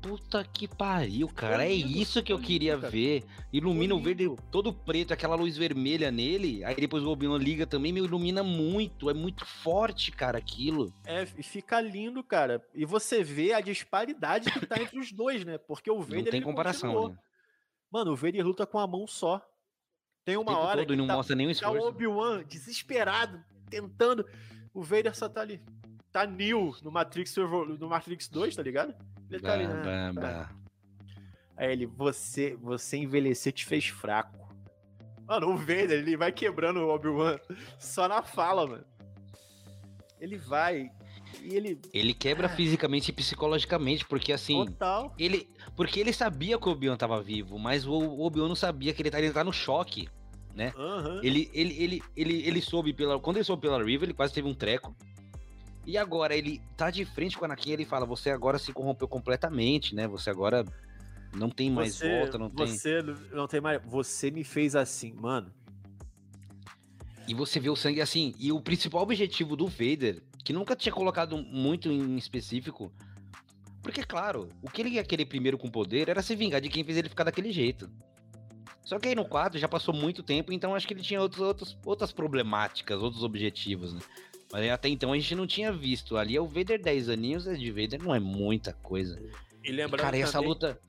Puta 0.00 0.44
que 0.44 0.68
pariu, 0.68 1.28
cara. 1.28 1.64
É 1.64 1.72
isso 1.72 2.22
que 2.22 2.32
eu 2.32 2.38
queria 2.38 2.76
ver. 2.76 3.24
Ilumina 3.52 3.94
o 3.94 4.00
verde 4.00 4.30
todo 4.50 4.72
preto, 4.72 5.12
aquela 5.12 5.34
luz 5.34 5.56
vermelha 5.56 6.10
nele. 6.10 6.64
Aí 6.64 6.76
depois 6.76 7.02
o 7.02 7.10
Obi-Wan 7.10 7.38
liga 7.38 7.66
também, 7.66 7.92
me 7.92 8.00
ilumina 8.00 8.42
muito. 8.42 9.10
É 9.10 9.14
muito 9.14 9.44
forte, 9.44 10.12
cara, 10.12 10.38
aquilo. 10.38 10.92
É, 11.04 11.26
fica 11.26 11.80
lindo, 11.80 12.22
cara. 12.22 12.64
E 12.74 12.84
você 12.84 13.24
vê 13.24 13.52
a 13.52 13.60
disparidade 13.60 14.50
que 14.52 14.66
tá 14.66 14.80
entre 14.80 14.98
os 14.98 15.10
dois, 15.10 15.44
né? 15.44 15.58
Porque 15.58 15.90
o 15.90 16.00
Vader. 16.00 16.24
Não 16.24 16.30
tem 16.30 16.42
comparação, 16.42 17.08
né? 17.08 17.18
Mano, 17.90 18.12
o 18.12 18.16
Vader 18.16 18.46
luta 18.46 18.66
com 18.66 18.78
a 18.78 18.86
mão 18.86 19.06
só. 19.06 19.42
Tem 20.28 20.36
uma 20.36 20.58
hora. 20.58 20.82
Todo, 20.82 20.90
que 20.90 20.96
não 20.96 21.06
tá, 21.06 21.14
mostra 21.14 21.34
nenhum 21.34 21.50
esforço. 21.50 21.74
Tá 21.74 21.80
o 21.82 21.88
Obi-Wan 21.88 22.44
desesperado, 22.46 23.42
tentando. 23.70 24.26
O 24.74 24.82
Vader 24.82 25.16
só 25.16 25.26
tá 25.26 25.40
ali. 25.40 25.58
Tá 26.12 26.26
Neo 26.26 26.76
no 26.82 26.92
Matrix, 26.92 27.34
no 27.34 27.88
Matrix 27.88 28.28
2, 28.28 28.54
tá 28.54 28.62
ligado? 28.62 28.94
Ele 29.30 29.40
tá 29.40 29.54
ali, 29.54 29.66
né? 29.66 30.12
Bah, 30.12 30.50
Aí 31.56 31.72
ele, 31.72 31.86
você, 31.86 32.54
você 32.56 32.98
envelhecer 32.98 33.54
te 33.54 33.64
fez 33.64 33.88
fraco. 33.88 34.54
Mano, 35.26 35.48
o 35.48 35.56
Vader, 35.56 35.92
ele 35.92 36.14
vai 36.14 36.30
quebrando 36.30 36.80
o 36.80 36.94
Obi-Wan 36.94 37.40
só 37.80 38.06
na 38.06 38.22
fala, 38.22 38.66
mano. 38.66 38.84
Ele 40.20 40.36
vai 40.36 40.90
e 41.42 41.54
ele... 41.54 41.80
Ele 41.94 42.12
quebra 42.12 42.48
ah. 42.48 42.50
fisicamente 42.50 43.08
e 43.08 43.12
psicologicamente, 43.12 44.04
porque 44.04 44.32
assim... 44.32 44.66
Total. 44.66 45.14
Ele, 45.18 45.48
porque 45.74 46.00
ele 46.00 46.12
sabia 46.12 46.58
que 46.58 46.68
o 46.68 46.72
Obi-Wan 46.72 46.98
tava 46.98 47.22
vivo, 47.22 47.58
mas 47.58 47.86
o 47.86 48.20
Obi-Wan 48.20 48.48
não 48.48 48.54
sabia 48.54 48.92
que 48.92 49.00
ele 49.00 49.10
tá, 49.10 49.18
ele 49.18 49.32
tá 49.32 49.42
no 49.42 49.52
choque, 49.52 50.08
né? 50.58 50.72
Uhum. 50.76 51.20
Ele, 51.22 51.48
ele, 51.54 51.82
ele, 51.82 52.02
ele, 52.16 52.42
ele 52.42 52.60
soube 52.60 52.92
pela... 52.92 53.18
Quando 53.20 53.36
ele 53.36 53.44
soube 53.44 53.62
pela 53.62 53.82
Riva, 53.82 54.04
ele 54.04 54.12
quase 54.12 54.34
teve 54.34 54.48
um 54.48 54.54
treco. 54.54 54.94
E 55.86 55.96
agora 55.96 56.36
ele 56.36 56.60
tá 56.76 56.90
de 56.90 57.04
frente 57.04 57.38
com 57.38 57.42
o 57.42 57.44
Anakin, 57.46 57.70
ele 57.70 57.86
fala: 57.86 58.04
"Você 58.04 58.28
agora 58.28 58.58
se 58.58 58.74
corrompeu 58.74 59.08
completamente, 59.08 59.94
né? 59.94 60.06
Você 60.06 60.28
agora 60.28 60.62
não 61.34 61.48
tem 61.48 61.70
mais 61.70 61.94
você, 61.94 62.18
volta, 62.18 62.36
não 62.36 62.50
você 62.50 62.64
tem 62.64 62.76
Você 62.76 63.02
não 63.32 63.46
tem 63.46 63.58
mais, 63.58 63.80
você 63.86 64.30
me 64.30 64.44
fez 64.44 64.76
assim, 64.76 65.14
mano. 65.14 65.50
E 67.26 67.32
você 67.32 67.58
vê 67.58 67.70
o 67.70 67.76
sangue 67.76 68.02
assim, 68.02 68.34
e 68.38 68.52
o 68.52 68.60
principal 68.60 69.00
objetivo 69.00 69.56
do 69.56 69.66
Vader, 69.66 70.22
que 70.44 70.52
nunca 70.52 70.76
tinha 70.76 70.92
colocado 70.92 71.38
muito 71.38 71.90
em 71.90 72.18
específico, 72.18 72.92
porque 73.82 74.02
claro, 74.02 74.50
o 74.60 74.70
que 74.70 74.82
ele 74.82 74.90
ia 74.90 75.04
querer 75.04 75.24
primeiro 75.24 75.56
com 75.56 75.70
poder 75.70 76.10
era 76.10 76.20
se 76.20 76.36
vingar 76.36 76.60
de 76.60 76.68
quem 76.68 76.84
fez 76.84 76.98
ele 76.98 77.08
ficar 77.08 77.24
daquele 77.24 77.50
jeito. 77.50 77.88
Só 78.84 78.98
que 78.98 79.08
aí 79.08 79.14
no 79.14 79.24
quadro 79.24 79.58
já 79.58 79.68
passou 79.68 79.94
muito 79.94 80.22
tempo, 80.22 80.52
então 80.52 80.74
acho 80.74 80.86
que 80.86 80.94
ele 80.94 81.02
tinha 81.02 81.20
outros, 81.20 81.40
outros, 81.40 81.78
outras 81.84 82.12
problemáticas, 82.12 83.02
outros 83.02 83.22
objetivos, 83.22 83.92
né? 83.94 84.00
Mas 84.52 84.70
até 84.70 84.88
então 84.88 85.12
a 85.12 85.16
gente 85.16 85.34
não 85.34 85.46
tinha 85.46 85.70
visto. 85.70 86.16
Ali 86.16 86.36
é 86.36 86.40
o 86.40 86.46
Vader 86.46 86.80
10 86.80 87.08
aninhos, 87.10 87.46
é 87.46 87.54
de 87.54 87.70
Vader 87.70 88.02
não 88.02 88.14
é 88.14 88.20
muita 88.20 88.72
coisa. 88.72 89.20
E 89.62 89.70
lembrando 89.70 90.00
Cara, 90.00 90.16
essa 90.16 90.40
luta. 90.40 90.80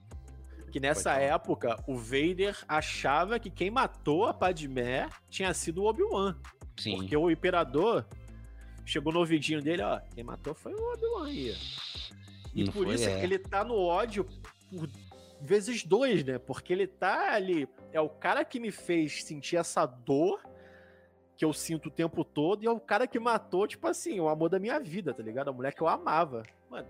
Que 0.72 0.80
nessa 0.80 1.14
época, 1.14 1.84
o 1.88 1.98
Vader 1.98 2.56
achava 2.68 3.40
que 3.40 3.50
quem 3.50 3.72
matou 3.72 4.26
a 4.26 4.34
Padmé 4.34 5.10
tinha 5.30 5.54
sido 5.54 5.82
o 5.82 5.86
Obi-Wan. 5.86 6.36
Sim. 6.78 6.98
Porque 6.98 7.18
o 7.18 7.30
Imperador 7.30 8.06
chegou 8.86 9.12
no 9.12 9.20
ouvidinho 9.20 9.62
dele, 9.62 9.82
ó, 9.82 10.00
quem 10.14 10.24
matou 10.24 10.54
foi 10.54 10.74
o 10.74 10.94
Obi-Wan 10.94 11.28
aí. 11.28 11.56
E 12.54 12.64
não 12.64 12.72
por 12.72 12.88
isso 12.88 13.10
é. 13.10 13.24
ele 13.24 13.40
tá 13.40 13.64
no 13.64 13.76
ódio 13.76 14.28
por 14.70 14.88
vezes 15.42 15.84
dois, 15.84 16.24
né? 16.24 16.38
Porque 16.38 16.74
ele 16.74 16.88
tá 16.88 17.34
ali, 17.34 17.68
é 17.92 18.02
o 18.02 18.10
cara 18.10 18.44
que 18.44 18.60
me 18.60 18.72
fez 18.72 19.24
sentir 19.24 19.58
essa 19.58 19.86
dor 19.86 20.42
que 21.38 21.46
eu 21.46 21.54
sinto 21.54 21.88
o 21.88 21.92
tempo 21.92 22.26
todo, 22.26 22.64
e 22.64 22.68
é 22.68 22.70
o 22.70 22.82
cara 22.82 23.08
que 23.08 23.18
matou, 23.18 23.66
tipo 23.66 23.88
assim, 23.88 24.20
o 24.20 24.28
amor 24.28 24.50
da 24.50 24.60
minha 24.60 24.78
vida, 24.78 25.14
tá 25.14 25.24
ligado? 25.24 25.50
A 25.50 25.54
mulher 25.54 25.74
que 25.74 25.82
eu 25.82 25.88
amava. 25.88 26.44
Mano. 26.70 26.86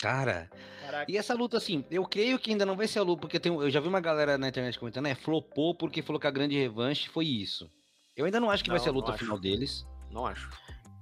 Cara, 0.00 0.50
Caraca. 0.82 1.10
e 1.10 1.16
essa 1.16 1.32
luta, 1.32 1.56
assim, 1.56 1.84
eu 1.88 2.04
creio 2.04 2.40
que 2.40 2.50
ainda 2.50 2.66
não 2.66 2.76
vai 2.76 2.88
ser 2.88 2.98
a 2.98 3.02
luta, 3.02 3.20
porque 3.20 3.38
tem, 3.38 3.54
eu 3.54 3.70
já 3.70 3.78
vi 3.78 3.86
uma 3.86 4.00
galera 4.00 4.36
na 4.36 4.48
internet 4.48 4.78
comentando, 4.78 5.06
é, 5.06 5.14
flopou 5.14 5.76
porque 5.76 6.02
falou 6.02 6.18
que 6.18 6.26
a 6.26 6.30
grande 6.30 6.58
revanche 6.58 7.08
foi 7.08 7.26
isso. 7.26 7.70
Eu 8.16 8.24
ainda 8.24 8.40
não 8.40 8.50
acho 8.50 8.64
que 8.64 8.68
não, 8.68 8.76
vai 8.76 8.82
ser 8.82 8.90
a 8.90 8.92
luta 8.92 9.12
final 9.12 9.38
deles. 9.38 9.86
Não 10.10 10.26
acho. 10.26 10.50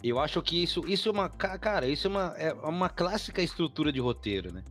Eu 0.02 0.18
acho 0.18 0.42
que 0.42 0.62
isso, 0.62 0.86
isso 0.86 1.08
é 1.08 1.12
uma. 1.12 1.30
Cara, 1.30 1.86
isso 1.86 2.08
é 2.08 2.10
uma, 2.10 2.34
é 2.36 2.52
uma 2.52 2.90
clássica 2.90 3.40
estrutura 3.40 3.90
de 3.90 4.00
roteiro, 4.00 4.52
né? 4.52 4.62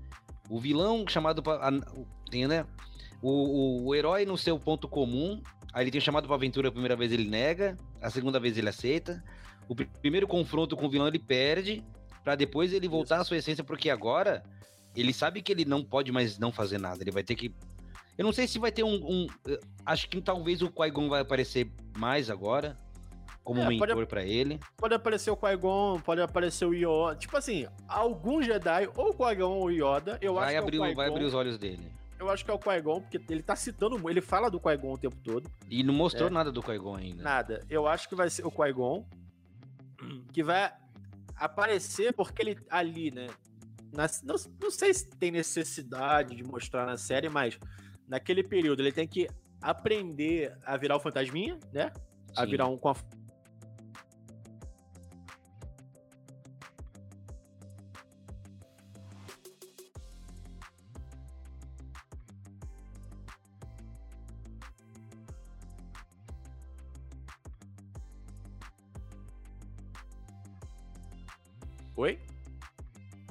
O 0.50 0.60
vilão 0.60 1.06
chamado 1.08 1.42
pra. 1.42 1.72
Tem, 2.30 2.48
né? 2.48 2.66
O, 3.22 3.30
o, 3.30 3.88
o 3.88 3.96
herói 3.96 4.26
no 4.26 4.38
seu 4.38 4.60
ponto 4.60 4.88
comum 4.88 5.42
Aí 5.74 5.84
ele 5.84 5.92
tem 5.92 6.00
chamado 6.00 6.28
pra 6.28 6.36
aventura 6.36 6.70
a 6.70 6.72
primeira 6.72 6.96
vez, 6.96 7.12
ele 7.12 7.28
nega. 7.28 7.76
A 8.00 8.10
segunda 8.12 8.40
vez 8.40 8.58
ele 8.58 8.70
aceita. 8.70 9.24
O 9.68 9.76
primeiro 9.76 10.28
confronto 10.28 10.78
com 10.78 10.86
o 10.86 10.90
vilão 10.90 11.08
ele 11.08 11.18
perde. 11.18 11.84
para 12.24 12.36
depois 12.36 12.72
ele 12.72 12.88
voltar 12.88 13.20
à 13.20 13.24
sua 13.24 13.38
essência, 13.38 13.64
porque 13.64 13.90
agora 13.90 14.44
ele 14.96 15.12
sabe 15.12 15.42
que 15.42 15.52
ele 15.52 15.66
não 15.66 15.84
pode 15.84 16.12
mais 16.12 16.38
não 16.38 16.52
fazer 16.52 16.78
nada. 16.78 17.02
Ele 17.02 17.10
vai 17.10 17.24
ter 17.24 17.34
que. 17.34 17.52
Eu 18.16 18.24
não 18.24 18.32
sei 18.32 18.48
se 18.48 18.60
vai 18.60 18.72
ter 18.72 18.84
um. 18.84 18.94
um 19.04 19.28
acho 19.84 20.08
que 20.08 20.22
talvez 20.22 20.62
o 20.62 20.70
Qui-Gon 20.70 21.10
vai 21.10 21.22
aparecer 21.22 21.72
mais 21.98 22.30
agora. 22.30 22.78
Como 23.44 23.60
é, 23.60 23.68
mentor 23.68 24.08
para 24.08 24.24
ele. 24.24 24.60
Pode 24.78 24.96
aparecer 24.96 25.30
o 25.30 25.36
Qui-Gon, 25.36 26.00
pode 26.00 26.22
aparecer 26.22 26.66
o 26.66 26.74
Yoda. 26.74 27.16
Tipo 27.18 27.36
assim, 27.36 27.68
algum 27.88 28.42
Jedi, 28.42 28.90
ou 28.96 29.10
o 29.10 29.14
Qui-Gon 29.14 29.52
ou 29.52 29.66
o 29.66 29.72
Yoda, 29.72 30.18
eu 30.22 30.36
vai 30.36 30.56
acho 30.56 30.64
abrir, 30.64 30.78
que 30.80 30.86
é 30.86 30.92
o 30.92 30.96
Vai 30.96 31.08
abrir 31.08 31.26
os 31.26 31.34
olhos 31.34 31.58
dele 31.58 31.92
eu 32.24 32.30
acho 32.30 32.44
que 32.44 32.52
é 32.52 32.54
o 32.54 32.60
Qui-Gon, 32.60 33.02
porque 33.02 33.22
ele 33.30 33.44
tá 33.44 33.56
citando, 33.56 34.10
ele 34.10 34.22
fala 34.22 34.50
do 34.50 34.60
Qui-Gon 34.60 34.94
o 34.94 34.98
tempo 34.98 35.18
todo. 35.18 35.52
E 35.70 35.84
não 35.84 35.94
mostrou 35.94 36.30
é. 36.30 36.32
nada 36.32 36.52
do 36.52 36.64
Qui-Gon 36.64 36.96
ainda. 36.96 37.22
Nada. 37.22 37.66
Eu 37.70 37.88
acho 37.88 38.08
que 38.08 38.16
vai 38.16 38.30
ser 38.30 38.46
o 38.46 38.52
Qui-Gon 38.52 39.06
que 40.32 40.44
vai 40.44 40.74
aparecer 41.36 42.14
porque 42.14 42.42
ele 42.42 42.58
ali, 42.70 43.12
né? 43.12 43.28
Na, 43.94 44.08
não, 44.24 44.36
não 44.62 44.72
sei 44.72 44.94
se 44.94 45.10
tem 45.10 45.32
necessidade 45.32 46.36
de 46.36 46.44
mostrar 46.44 46.86
na 46.86 46.98
série, 46.98 47.30
mas 47.30 47.60
naquele 48.08 48.44
período 48.44 48.82
ele 48.82 48.92
tem 48.92 49.08
que 49.08 49.30
aprender 49.62 50.58
a 50.66 50.76
virar 50.78 50.98
o 50.98 51.00
fantasminha, 51.00 51.60
né? 51.72 51.92
Sim. 52.28 52.34
A 52.36 52.46
virar 52.46 52.68
um 52.68 52.78
com 52.78 52.90
a 52.90 52.96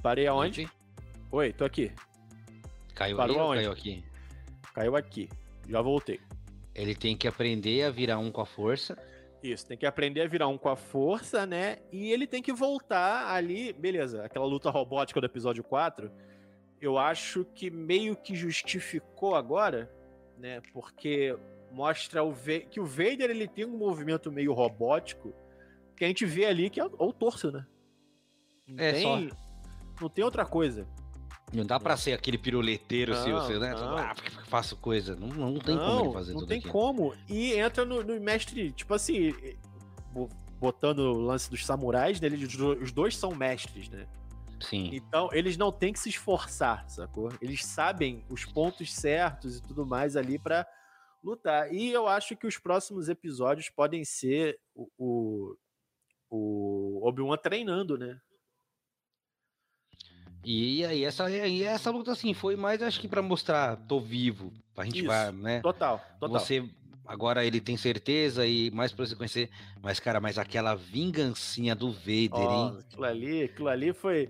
Parei 0.03 0.27
aonde? 0.27 0.69
Oi, 1.31 1.53
tô 1.53 1.65
aqui. 1.65 1.93
Caiu 2.93 3.17
Parou 3.17 3.39
aonde? 3.39 3.61
caiu 3.61 3.73
aqui? 3.73 4.05
Caiu 4.75 4.97
aqui. 4.97 5.29
Já 5.69 5.81
voltei. 5.81 6.21
Ele 6.75 6.93
tem 6.93 7.17
que 7.17 7.29
aprender 7.29 7.85
a 7.85 7.91
virar 7.91 8.19
um 8.19 8.33
com 8.33 8.41
a 8.41 8.47
força. 8.47 8.99
Isso, 9.45 9.65
tem 9.65 9.79
que 9.79 9.87
aprender 9.87 10.23
a 10.23 10.27
virar 10.27 10.49
um 10.49 10.59
com 10.59 10.69
a 10.69 10.75
força, 10.75 11.47
né? 11.47 11.79
E 11.93 12.11
ele 12.11 12.27
tem 12.27 12.43
que 12.43 12.53
voltar 12.53 13.33
ali, 13.33 13.73
beleza, 13.73 14.25
aquela 14.25 14.45
luta 14.45 14.71
robótica 14.71 15.21
do 15.21 15.27
episódio 15.27 15.63
4, 15.63 16.11
eu 16.81 16.99
acho 16.99 17.45
que 17.55 17.71
meio 17.71 18.17
que 18.17 18.35
justificou 18.35 19.37
agora, 19.37 19.89
né? 20.37 20.61
Porque 20.73 21.37
mostra 21.71 22.25
o 22.25 22.35
que 22.71 22.81
o 22.81 22.85
Vader 22.85 23.31
ele 23.31 23.47
tem 23.47 23.65
um 23.65 23.77
movimento 23.77 24.33
meio 24.33 24.53
robótico 24.53 25.33
que 25.97 26.05
a 26.05 26.09
gente 26.09 26.27
vê 26.27 26.47
ali 26.47 26.69
que 26.69 26.81
é 26.81 26.85
o 26.85 27.13
torso, 27.13 27.53
né? 27.53 27.65
Não 28.67 28.85
é 28.85 28.93
tem, 28.93 29.29
só. 29.29 29.52
Não 30.03 30.09
tem 30.09 30.25
outra 30.25 30.45
coisa. 30.45 30.87
Não 31.53 31.65
dá 31.65 31.79
pra 31.79 31.97
ser 31.97 32.13
aquele 32.13 32.39
piruleteiro, 32.39 33.13
não, 33.13 33.23
se 33.23 33.31
você, 33.31 33.59
né? 33.59 33.73
Não. 33.75 33.97
Ah, 33.97 34.15
faço 34.49 34.77
coisa. 34.77 35.15
Não, 35.15 35.29
não 35.29 35.59
tem 35.61 35.77
não, 35.77 35.87
como 35.87 36.05
ele 36.07 36.13
fazer 36.13 36.33
não 36.33 36.41
tudo 36.41 36.49
tem 36.49 36.59
aqui. 36.59 36.69
como. 36.69 37.15
E 37.29 37.53
entra 37.53 37.85
no, 37.85 38.03
no, 38.03 38.19
mestre, 38.21 38.73
tipo 38.73 38.95
assim, 38.95 39.35
botando 40.59 41.01
o 41.01 41.21
lance 41.21 41.51
dos 41.51 41.65
samurais, 41.65 42.21
né? 42.21 42.27
Eles, 42.27 42.55
os 42.55 42.91
dois 42.91 43.17
são 43.17 43.35
mestres, 43.35 43.89
né? 43.91 44.09
Sim. 44.61 44.91
Então, 44.93 45.29
eles 45.33 45.57
não 45.57 45.71
têm 45.71 45.93
que 45.93 45.99
se 45.99 46.09
esforçar, 46.09 46.89
sacou? 46.89 47.31
Eles 47.41 47.65
sabem 47.65 48.25
os 48.31 48.45
pontos 48.45 48.93
certos 48.95 49.59
e 49.59 49.63
tudo 49.63 49.85
mais 49.85 50.17
ali 50.17 50.39
para 50.39 50.67
lutar. 51.23 51.73
E 51.73 51.91
eu 51.91 52.09
acho 52.09 52.37
que 52.37 52.47
os 52.47 52.59
próximos 52.59 53.09
episódios 53.09 53.69
podem 53.69 54.05
ser 54.05 54.59
o, 54.75 54.89
o, 54.97 55.57
o 56.31 57.09
Obi-Wan 57.09 57.37
treinando, 57.37 57.99
né? 57.99 58.19
E 60.45 60.85
aí 60.85 61.05
essa, 61.05 61.31
e 61.31 61.63
essa 61.63 61.91
luta 61.91 62.13
assim 62.13 62.35
foi 62.35 62.57
mais 62.57 62.83
acho 62.83 63.01
que 63.01 63.09
para 63.09 63.23
mostrar 63.23 63.77
tô 63.77 64.01
vivo, 64.01 64.53
pra 64.75 64.85
gente 64.85 65.03
vai, 65.03 65.31
né? 65.33 65.61
Total, 65.61 66.01
total. 66.19 66.41
Você 66.41 66.69
agora 67.07 67.45
ele 67.45 67.61
tem 67.61 67.77
certeza 67.77 68.47
e 68.47 68.71
mais 68.71 68.93
para 68.93 69.07
você 69.07 69.15
conhecer, 69.15 69.51
mas 69.81 70.01
cara, 70.01 70.21
mas 70.21 70.39
aquela 70.39 70.75
vingancinha 70.75 71.75
do 71.75 71.93
Vader, 71.93 72.31
oh, 72.33 72.53
hein? 72.53 72.79
Aquilo 72.81 73.05
ali, 73.05 73.43
aquilo 73.43 73.69
ali 73.69 73.93
foi 73.93 74.29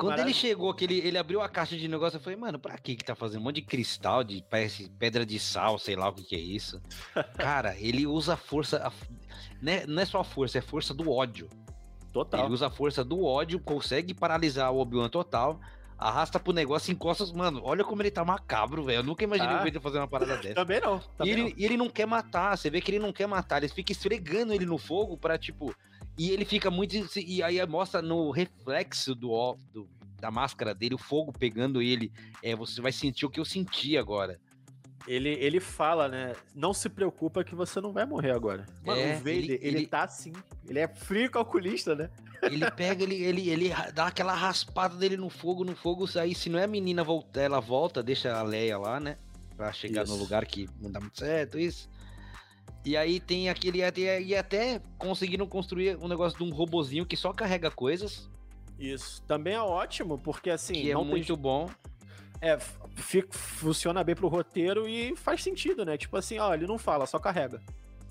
quando 0.00 0.18
ele 0.20 0.32
chegou, 0.32 0.72
que 0.72 0.84
ele, 0.84 0.98
ele 0.98 1.18
abriu 1.18 1.42
a 1.42 1.48
caixa 1.48 1.76
de 1.76 1.86
negócio, 1.86 2.16
eu 2.16 2.20
falei, 2.20 2.38
mano, 2.38 2.58
pra 2.58 2.78
que 2.78 2.96
que 2.96 3.04
tá 3.04 3.14
fazendo 3.14 3.40
um 3.40 3.44
monte 3.44 3.56
de 3.56 3.62
cristal, 3.62 4.24
de 4.24 4.42
pedra 4.98 5.26
de 5.26 5.38
sal, 5.38 5.78
sei 5.78 5.94
lá 5.94 6.08
o 6.08 6.14
que 6.14 6.22
que 6.22 6.34
é 6.34 6.38
isso. 6.38 6.80
Cara, 7.36 7.76
ele 7.78 8.06
usa 8.06 8.32
a 8.32 8.36
força, 8.36 8.78
a, 8.78 8.90
né, 9.60 9.84
não 9.86 10.00
é 10.00 10.06
só 10.06 10.20
a 10.20 10.24
força, 10.24 10.56
é 10.56 10.60
a 10.60 10.62
força 10.62 10.94
do 10.94 11.10
ódio. 11.10 11.50
Total. 12.12 12.44
Ele 12.44 12.52
usa 12.52 12.66
a 12.66 12.70
força 12.70 13.04
do 13.04 13.24
ódio, 13.24 13.60
consegue 13.60 14.12
paralisar 14.12 14.72
o 14.72 14.78
Obi-Wan 14.78 15.08
total, 15.08 15.60
arrasta 15.96 16.40
pro 16.40 16.52
negócio, 16.52 16.90
encosta. 16.90 17.24
Mano, 17.34 17.60
olha 17.62 17.84
como 17.84 18.02
ele 18.02 18.10
tá 18.10 18.24
macabro, 18.24 18.82
velho. 18.82 18.98
Eu 18.98 19.02
nunca 19.04 19.22
imaginei 19.22 19.54
ah, 19.54 19.60
o 19.60 19.64
Vader 19.64 19.80
fazer 19.80 19.98
uma 19.98 20.08
parada 20.08 20.36
dessa. 20.38 20.54
Também 20.54 20.80
não. 20.80 20.98
Também 21.16 21.26
e, 21.26 21.30
ele, 21.30 21.42
não. 21.42 21.52
e 21.56 21.64
ele 21.64 21.76
não 21.76 21.88
quer 21.88 22.06
matar, 22.06 22.56
você 22.56 22.68
vê 22.68 22.80
que 22.80 22.90
ele 22.90 22.98
não 22.98 23.12
quer 23.12 23.26
matar, 23.26 23.58
ele 23.58 23.72
fica 23.72 23.92
esfregando 23.92 24.52
ele 24.52 24.66
no 24.66 24.78
fogo 24.78 25.16
pra, 25.16 25.38
tipo, 25.38 25.74
e 26.18 26.30
ele 26.30 26.44
fica 26.44 26.70
muito. 26.70 26.96
E 27.16 27.42
aí 27.42 27.64
mostra 27.66 28.02
no 28.02 28.30
reflexo 28.30 29.14
do, 29.14 29.56
do, 29.72 29.88
da 30.20 30.30
máscara 30.30 30.74
dele, 30.74 30.94
o 30.94 30.98
fogo 30.98 31.32
pegando 31.32 31.80
ele. 31.80 32.12
É, 32.42 32.56
você 32.56 32.80
vai 32.80 32.92
sentir 32.92 33.26
o 33.26 33.30
que 33.30 33.38
eu 33.38 33.44
senti 33.44 33.96
agora. 33.96 34.40
Ele, 35.06 35.30
ele 35.30 35.60
fala, 35.60 36.08
né? 36.08 36.34
Não 36.54 36.72
se 36.72 36.88
preocupa 36.88 37.42
que 37.42 37.54
você 37.54 37.80
não 37.80 37.92
vai 37.92 38.04
morrer 38.04 38.32
agora. 38.32 38.66
Mano, 38.84 39.00
é, 39.00 39.14
o 39.14 39.18
Vader, 39.18 39.34
ele, 39.34 39.52
ele, 39.54 39.60
ele 39.62 39.86
tá 39.86 40.04
assim. 40.04 40.32
Ele 40.68 40.78
é 40.78 40.86
frio 40.86 41.30
calculista, 41.30 41.94
né? 41.94 42.10
Ele 42.42 42.70
pega, 42.70 43.02
ele, 43.02 43.16
ele, 43.16 43.50
ele 43.50 43.70
dá 43.94 44.06
aquela 44.06 44.34
raspada 44.34 44.96
dele 44.96 45.16
no 45.16 45.28
fogo, 45.28 45.64
no 45.64 45.74
fogo. 45.74 46.06
Aí, 46.18 46.34
se 46.34 46.48
não 46.48 46.58
é 46.58 46.64
a 46.64 46.68
menina, 46.68 47.02
volta, 47.02 47.40
ela 47.40 47.60
volta, 47.60 48.02
deixa 48.02 48.34
a 48.34 48.42
Leia 48.42 48.78
lá, 48.78 49.00
né? 49.00 49.16
Pra 49.56 49.72
chegar 49.72 50.04
isso. 50.04 50.14
no 50.14 50.18
lugar 50.18 50.44
que 50.46 50.68
não 50.80 50.90
dá 50.90 51.00
muito 51.00 51.18
certo, 51.18 51.58
isso. 51.58 51.88
E 52.84 52.96
aí 52.96 53.20
tem 53.20 53.50
aquele. 53.50 53.80
E 54.24 54.34
até 54.34 54.80
conseguiram 54.96 55.46
construir 55.46 55.96
um 55.98 56.08
negócio 56.08 56.38
de 56.38 56.44
um 56.44 56.50
robozinho 56.50 57.04
que 57.04 57.16
só 57.16 57.32
carrega 57.32 57.70
coisas. 57.70 58.30
Isso. 58.78 59.22
Também 59.22 59.54
é 59.54 59.60
ótimo, 59.60 60.18
porque 60.18 60.48
assim. 60.48 60.72
Que 60.74 60.90
é 60.90 60.96
muito 60.96 61.34
tem... 61.34 61.42
bom. 61.42 61.68
É, 62.40 62.58
fica, 62.96 63.28
funciona 63.36 64.02
bem 64.02 64.14
pro 64.14 64.28
roteiro 64.28 64.88
e 64.88 65.14
faz 65.16 65.42
sentido, 65.42 65.84
né? 65.84 65.96
Tipo 65.96 66.16
assim, 66.16 66.38
ó, 66.38 66.54
ele 66.54 66.66
não 66.66 66.78
fala, 66.78 67.06
só 67.06 67.18
carrega. 67.18 67.60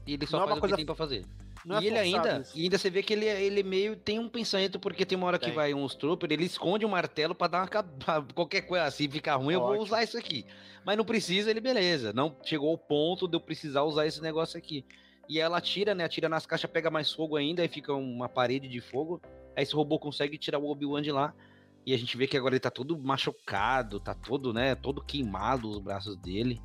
E 0.06 0.14
ele 0.14 0.26
só 0.28 0.40
não 0.40 0.46
faz 0.46 0.56
é 0.56 0.58
o 0.58 0.62
coisa... 0.62 0.76
que 0.76 0.80
tem 0.80 0.86
pra 0.86 0.96
fazer. 0.96 1.26
Não 1.66 1.82
e 1.82 1.86
é 1.86 1.88
ele 1.88 2.00
ainda, 2.00 2.44
e 2.56 2.64
ainda 2.64 2.78
você 2.78 2.90
vê 2.90 3.04
que 3.04 3.12
ele, 3.12 3.26
ele 3.26 3.64
meio 3.64 3.96
tem 3.96 4.18
um 4.18 4.30
pensamento, 4.30 4.80
porque 4.80 5.06
tem 5.06 5.18
uma 5.18 5.28
hora 5.28 5.38
tem. 5.38 5.50
que 5.50 5.56
vai 5.56 5.74
uns 5.74 5.94
troopers, 5.94 6.32
ele 6.32 6.46
esconde 6.46 6.86
o 6.86 6.88
um 6.88 6.92
martelo 6.92 7.36
para 7.36 7.48
dar 7.48 7.70
uma 7.70 8.24
qualquer 8.34 8.62
coisa 8.62 8.86
assim, 8.86 9.10
ficar 9.10 9.36
ruim, 9.36 9.56
Ótimo. 9.56 9.72
eu 9.72 9.76
vou 9.76 9.84
usar 9.84 10.04
isso 10.04 10.18
aqui. 10.18 10.46
Mas 10.86 10.96
não 10.96 11.04
precisa, 11.04 11.52
ele 11.52 11.60
beleza. 11.60 12.14
Não 12.14 12.36
chegou 12.44 12.70
ao 12.70 12.78
ponto 12.78 13.28
de 13.28 13.36
eu 13.36 13.42
precisar 13.42 13.84
usar 13.84 14.08
esse 14.08 14.22
negócio 14.22 14.58
aqui. 14.58 14.86
E 15.28 15.40
ela 15.40 15.58
atira, 15.58 15.94
né? 15.94 16.04
Atira 16.04 16.30
nas 16.30 16.46
caixas, 16.46 16.72
pega 16.72 16.90
mais 16.90 17.12
fogo 17.12 17.36
ainda, 17.36 17.62
aí 17.62 17.68
fica 17.68 17.94
uma 17.94 18.30
parede 18.30 18.68
de 18.68 18.80
fogo. 18.80 19.22
Aí 19.56 19.64
esse 19.64 19.76
robô 19.76 20.00
consegue 20.00 20.38
tirar 20.38 20.58
o 20.58 20.70
Obi-Wan 20.70 21.02
de 21.02 21.12
lá. 21.12 21.34
E 21.86 21.94
a 21.94 21.98
gente 21.98 22.16
vê 22.18 22.28
que 22.28 22.38
agora 22.38 22.54
ele 22.54 22.60
tá 22.60 22.70
todo 22.70 22.98
machucado, 22.98 24.00
tá 24.00 24.14
todo, 24.14 24.54
né? 24.54 24.76
Todo 24.76 25.02
queimado 25.02 25.70
os 25.70 25.80
braços 25.80 26.16
dele. 26.18 26.62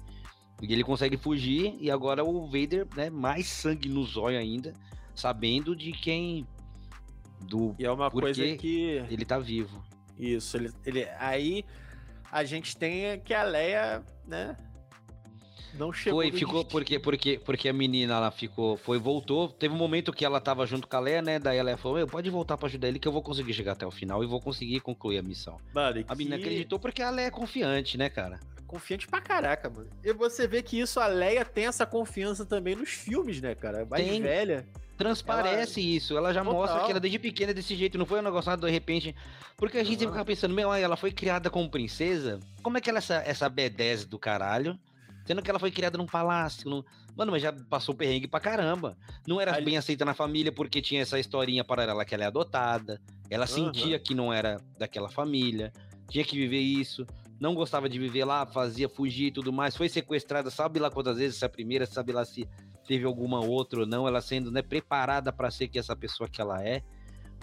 E 0.60 0.72
ele 0.72 0.84
consegue 0.84 1.16
fugir. 1.16 1.76
E 1.80 1.90
agora 1.90 2.24
o 2.24 2.46
Vader, 2.46 2.86
né? 2.94 3.10
Mais 3.10 3.46
sangue 3.46 3.88
no 3.88 4.04
zóio 4.04 4.38
ainda. 4.38 4.72
Sabendo 5.14 5.74
de 5.74 5.92
quem. 5.92 6.46
Do. 7.40 7.74
E 7.78 7.84
é 7.84 7.90
uma 7.90 8.10
coisa 8.10 8.56
que. 8.56 9.02
Ele 9.10 9.24
tá 9.24 9.38
vivo. 9.38 9.82
Isso, 10.18 10.56
ele, 10.56 10.72
ele. 10.84 11.08
Aí 11.18 11.64
a 12.30 12.44
gente 12.44 12.76
tem 12.76 13.18
que 13.20 13.34
a 13.34 13.42
Leia, 13.42 14.04
né? 14.26 14.56
Não 15.78 15.92
chegou. 15.92 16.20
Foi, 16.20 16.30
ficou 16.32 16.64
porque 16.64 16.98
porque 16.98 17.40
porque 17.44 17.68
a 17.68 17.72
menina 17.72 18.14
ela 18.14 18.30
ficou, 18.30 18.76
foi 18.76 18.98
voltou, 18.98 19.48
teve 19.48 19.74
um 19.74 19.78
momento 19.78 20.12
que 20.12 20.24
ela 20.24 20.40
tava 20.40 20.66
junto 20.66 20.86
com 20.86 20.96
a 20.96 21.00
Leia, 21.00 21.22
né? 21.22 21.38
Daí 21.38 21.58
ela 21.58 21.76
falou: 21.76 21.98
"Eu 21.98 22.06
pode 22.06 22.30
voltar 22.30 22.56
para 22.56 22.68
ajudar 22.68 22.88
ele 22.88 22.98
que 22.98 23.08
eu 23.08 23.12
vou 23.12 23.22
conseguir 23.22 23.52
chegar 23.52 23.72
até 23.72 23.86
o 23.86 23.90
final 23.90 24.22
e 24.22 24.26
vou 24.26 24.40
conseguir 24.40 24.80
concluir 24.80 25.18
a 25.18 25.22
missão". 25.22 25.58
Mano, 25.74 26.04
a 26.06 26.14
menina 26.14 26.36
acreditou 26.36 26.78
porque 26.78 27.02
a 27.02 27.10
Leia 27.10 27.26
é 27.26 27.30
confiante, 27.30 27.98
né, 27.98 28.08
cara? 28.08 28.38
Confiante 28.66 29.06
pra 29.06 29.20
caraca, 29.20 29.68
mano. 29.68 29.88
E 30.02 30.12
você 30.12 30.46
vê 30.46 30.62
que 30.62 30.78
isso 30.78 30.98
a 31.00 31.06
Leia 31.06 31.44
tem 31.44 31.66
essa 31.66 31.84
confiança 31.84 32.44
também 32.44 32.74
nos 32.74 32.90
filmes, 32.90 33.40
né, 33.40 33.54
cara? 33.54 33.84
Mais 33.84 34.04
tem. 34.04 34.22
velha 34.22 34.66
transparece 34.96 35.80
ela... 35.80 35.88
isso. 35.88 36.16
Ela 36.16 36.32
já 36.32 36.42
Total. 36.42 36.60
mostra 36.60 36.84
que 36.84 36.90
ela 36.90 37.00
desde 37.00 37.18
pequena 37.18 37.50
é 37.50 37.54
desse 37.54 37.74
jeito, 37.74 37.98
não 37.98 38.06
foi 38.06 38.20
um 38.20 38.22
negócio 38.22 38.56
de 38.56 38.70
repente. 38.70 39.14
Porque 39.56 39.78
a 39.78 39.82
gente 39.82 39.94
uhum. 39.94 39.98
sempre 40.00 40.12
fica 40.14 40.24
pensando, 40.24 40.54
meu, 40.54 40.72
ela 40.72 40.96
foi 40.96 41.12
criada 41.12 41.50
como 41.50 41.68
princesa. 41.68 42.40
Como 42.62 42.78
é 42.78 42.80
que 42.80 42.88
ela 42.88 42.98
é 42.98 43.00
essa, 43.00 43.14
essa 43.26 43.50
B10 43.50 44.06
do 44.06 44.18
caralho? 44.18 44.78
Sendo 45.24 45.42
que 45.42 45.50
ela 45.50 45.58
foi 45.58 45.70
criada 45.70 45.96
num 45.96 46.06
palácio. 46.06 46.68
Num... 46.68 46.82
Mano, 47.16 47.32
mas 47.32 47.42
já 47.42 47.52
passou 47.52 47.94
perrengue 47.94 48.28
pra 48.28 48.40
caramba. 48.40 48.96
Não 49.26 49.40
era 49.40 49.58
bem 49.60 49.76
aceita 49.76 50.04
na 50.04 50.14
família 50.14 50.52
porque 50.52 50.82
tinha 50.82 51.02
essa 51.02 51.18
historinha 51.18 51.64
paralela 51.64 52.04
que 52.04 52.14
ela 52.14 52.24
é 52.24 52.26
adotada. 52.26 53.00
Ela 53.30 53.46
uhum. 53.46 53.72
sentia 53.72 53.98
que 53.98 54.14
não 54.14 54.32
era 54.32 54.60
daquela 54.78 55.08
família. 55.08 55.72
Tinha 56.08 56.24
que 56.24 56.36
viver 56.36 56.60
isso. 56.60 57.06
Não 57.40 57.54
gostava 57.54 57.88
de 57.88 57.98
viver 57.98 58.24
lá, 58.24 58.46
fazia 58.46 58.88
fugir 58.88 59.26
e 59.26 59.30
tudo 59.32 59.52
mais. 59.52 59.76
Foi 59.76 59.88
sequestrada, 59.88 60.50
sabe 60.50 60.78
lá 60.78 60.90
quantas 60.90 61.16
vezes 61.16 61.36
essa 61.36 61.48
primeira, 61.48 61.86
sabe 61.86 62.12
lá 62.12 62.24
se 62.24 62.48
teve 62.86 63.04
alguma 63.04 63.40
outra 63.40 63.80
ou 63.80 63.86
não. 63.86 64.06
Ela 64.06 64.20
sendo 64.20 64.50
né, 64.50 64.62
preparada 64.62 65.32
para 65.32 65.50
ser 65.50 65.68
que 65.68 65.78
essa 65.78 65.96
pessoa 65.96 66.28
que 66.28 66.40
ela 66.40 66.62
é. 66.62 66.82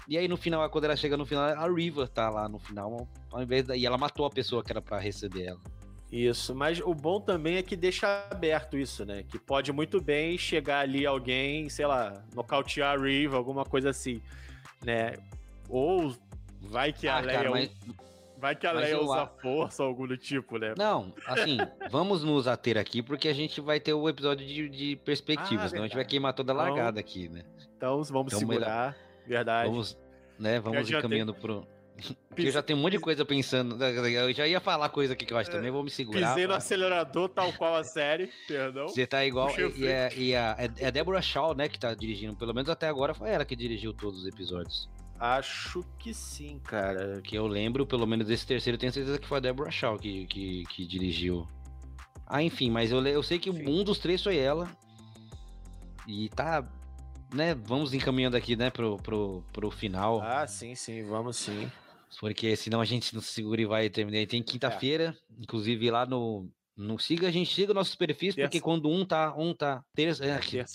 E 0.08 0.18
aí 0.18 0.28
no 0.28 0.38
final, 0.38 0.68
quando 0.70 0.86
ela 0.86 0.96
chega 0.96 1.18
no 1.18 1.26
final, 1.26 1.44
a 1.44 1.68
Riva 1.68 2.08
tá 2.08 2.30
lá 2.30 2.48
no 2.50 2.60
final, 2.60 3.08
ao 3.32 3.42
invés 3.42 3.66
da... 3.66 3.76
e 3.76 3.86
ela 3.86 3.98
matou 3.98 4.26
a 4.26 4.30
pessoa 4.30 4.64
que 4.64 4.72
era 4.72 4.82
para 4.82 5.00
receber 5.00 5.46
ela. 5.46 5.62
Isso, 6.12 6.54
mas 6.54 6.82
o 6.82 6.94
bom 6.94 7.22
também 7.22 7.56
é 7.56 7.64
que 7.64 7.76
deixa 7.76 8.28
aberto 8.30 8.78
isso, 8.78 9.06
né? 9.06 9.24
Que 9.24 9.40
pode 9.40 9.72
muito 9.72 10.02
bem 10.02 10.38
chegar 10.38 10.80
ali 10.80 11.06
alguém, 11.06 11.70
sei 11.70 11.86
lá, 11.86 12.22
nocautear 12.36 13.00
a 13.00 13.02
Riva, 13.02 13.38
alguma 13.38 13.64
coisa 13.64 13.92
assim, 13.92 14.22
né? 14.84 15.14
Ou 15.70 16.14
vai 16.60 16.92
que 16.92 17.08
ah, 17.08 17.18
a 17.18 17.20
Leia. 17.22 17.38
Cara, 17.38 17.52
mas... 17.52 17.72
Vai 18.38 18.56
que 18.56 18.68
a 18.68 18.72
Leia 18.74 19.00
usa 19.00 19.28
força 19.42 19.84
ou 19.84 19.90
algo 19.90 20.08
do 20.08 20.18
tipo, 20.18 20.58
né? 20.58 20.74
Não, 20.76 21.14
assim, 21.28 21.58
vamos 21.90 22.24
nos 22.24 22.46
ater 22.46 22.78
aqui 22.78 23.02
porque 23.02 23.30
a 23.30 23.34
gente 23.34 23.62
vai 23.62 23.80
ter 23.80 23.94
o 23.94 24.10
episódio 24.10 24.46
de, 24.46 24.68
de 24.68 24.96
perspectivas, 24.98 25.66
ah, 25.66 25.70
senão 25.70 25.84
a 25.84 25.88
gente 25.88 25.96
vai 25.96 26.04
queimar 26.04 26.34
toda 26.34 26.52
a 26.52 26.56
então 26.56 26.66
largada 26.66 27.00
então, 27.00 27.10
aqui, 27.10 27.30
né? 27.30 27.44
Então 27.78 28.04
vamos 28.04 28.34
então, 28.34 28.40
segurar, 28.40 28.98
verdade. 29.26 29.70
Vamos, 29.70 29.98
né, 30.38 30.60
vamos 30.60 30.90
encaminhando 30.90 31.34
tem... 31.34 31.42
pro... 31.42 31.68
Porque 32.30 32.48
eu 32.48 32.52
já 32.52 32.62
tenho 32.62 32.80
um 32.80 32.82
monte 32.82 32.94
de 32.94 33.00
coisa 33.00 33.26
pensando. 33.26 33.76
Né, 33.76 33.92
eu 33.92 34.34
já 34.34 34.48
ia 34.48 34.60
falar 34.60 34.90
coisa 34.90 35.14
aqui 35.14 35.26
que 35.26 35.34
eu 35.34 35.38
acho 35.38 35.52
também, 35.52 35.70
vou 35.70 35.84
me 35.84 35.90
segurar. 35.90 36.30
Pisei 36.30 36.48
no 36.48 36.54
acelerador, 36.54 37.30
tal 37.30 37.52
qual 37.54 37.76
a 37.76 37.84
série, 37.84 38.32
perdão. 38.48 38.88
Você 38.88 39.06
tá 39.06 39.26
igual. 39.26 39.50
E, 39.76 39.86
é, 39.86 40.10
e 40.16 40.36
a, 40.36 40.56
é, 40.58 40.88
é 40.88 40.92
Deborah 40.92 41.22
Shaw, 41.22 41.54
né, 41.54 41.68
que 41.68 41.80
tá 41.80 41.94
dirigindo. 41.94 42.36
Pelo 42.36 42.54
menos 42.54 42.70
até 42.70 42.88
agora 42.88 43.14
foi 43.14 43.30
ela 43.30 43.46
que 43.46 43.56
dirigiu 43.56 43.94
todos 43.94 44.22
os 44.22 44.28
episódios. 44.28 44.90
Acho 45.20 45.84
que 46.00 46.14
sim, 46.14 46.60
cara. 46.60 47.22
Que 47.22 47.38
eu 47.38 47.46
lembro, 47.46 47.86
pelo 47.86 48.08
menos 48.08 48.30
esse 48.30 48.48
terceiro, 48.48 48.78
tenho 48.78 48.92
certeza 48.92 49.20
que 49.20 49.28
foi 49.28 49.38
a 49.38 49.42
Deborah 49.42 49.70
Shaw 49.70 50.00
que, 50.00 50.26
que, 50.26 50.64
que 50.64 50.88
dirigiu. 50.88 51.48
Ah, 52.26 52.42
enfim, 52.42 52.72
mas 52.72 52.92
eu, 52.92 53.06
eu 53.06 53.22
sei 53.22 53.38
que 53.38 53.52
Sim. 53.52 53.68
um 53.68 53.84
dos 53.84 54.00
três 54.00 54.24
foi 54.24 54.38
ela. 54.38 54.72
E 56.08 56.30
tá 56.30 56.68
né, 57.34 57.56
vamos 57.56 57.94
encaminhando 57.94 58.38
aqui, 58.38 58.56
né, 58.56 58.70
pro, 58.70 58.98
pro, 58.98 59.44
pro 59.52 59.72
final. 59.72 60.22
Ah, 60.22 60.46
sim, 60.48 60.76
sim, 60.76 61.04
vamos 61.04 61.38
sim. 61.38 61.72
Porque 62.20 62.56
senão 62.56 62.82
a 62.82 62.86
gente 62.86 63.14
não 63.14 63.22
se 63.22 63.32
segura 63.32 63.62
e 63.62 63.66
vai 63.66 63.90
terminar. 63.90 64.26
Tem 64.28 64.44
quinta-feira, 64.44 65.16
é. 65.18 65.42
inclusive 65.42 65.90
lá 65.90 66.06
no. 66.06 66.50
Não 66.76 66.98
siga, 66.98 67.28
a 67.28 67.32
gente 67.32 67.54
siga 67.54 67.74
nossos 67.74 67.96
perfis, 67.96 68.36
terça. 68.36 68.48
porque 68.48 68.60
quando 68.60 68.90
um 68.90 69.06
tá, 69.06 69.34
um 69.38 69.54
tá. 69.54 69.84
Terça, 69.94 70.26
é, 70.26 70.38
terça. 70.38 70.74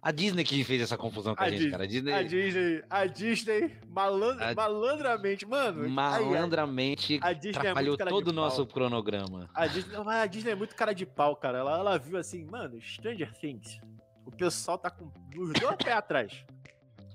A 0.00 0.10
Disney 0.10 0.42
que 0.42 0.64
fez 0.64 0.82
essa 0.82 0.98
confusão 0.98 1.36
com 1.36 1.42
a, 1.42 1.46
a 1.46 1.50
gente, 1.50 1.58
Disney, 1.58 1.70
cara. 1.70 1.84
A 1.84 1.86
Disney, 1.86 2.12
a 2.12 2.22
Disney, 2.22 2.82
a 2.90 3.06
Disney 3.06 3.76
malandra, 3.88 4.50
a... 4.50 4.54
malandramente, 4.54 5.46
mano. 5.46 5.88
Malandramente 5.88 7.20
a 7.22 7.32
Disney 7.32 7.58
atrapalhou 7.58 7.94
é 7.94 8.04
todo 8.04 8.28
o 8.28 8.32
nosso 8.32 8.66
cronograma. 8.66 9.48
A 9.54 9.68
Disney, 9.68 9.96
a 9.96 10.26
Disney 10.26 10.50
é 10.52 10.54
muito 10.56 10.74
cara 10.74 10.92
de 10.92 11.06
pau, 11.06 11.36
cara. 11.36 11.58
Ela, 11.58 11.78
ela 11.78 11.98
viu 11.98 12.18
assim, 12.18 12.44
mano, 12.44 12.80
Stranger 12.80 13.32
Things. 13.38 13.78
O 14.24 14.30
pessoal 14.30 14.78
tá 14.78 14.90
com 14.90 15.10
os 15.36 15.52
dois 15.52 15.76
pés 15.76 15.96
atrás. 15.96 16.44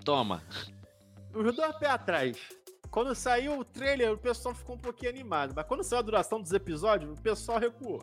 Toma. 0.04 0.44
Os 1.34 1.56
dois 1.56 1.76
pés 1.78 1.92
atrás. 1.92 2.38
Quando 2.90 3.14
saiu 3.14 3.60
o 3.60 3.66
trailer, 3.66 4.14
o 4.14 4.18
pessoal 4.18 4.56
ficou 4.56 4.76
um 4.76 4.80
pouquinho 4.80 5.12
animado. 5.12 5.54
Mas 5.56 5.66
quando 5.66 5.84
saiu 5.84 6.00
a 6.00 6.02
duração 6.02 6.42
dos 6.42 6.52
episódios, 6.52 7.12
o 7.12 7.22
pessoal 7.22 7.60
recuou. 7.60 8.00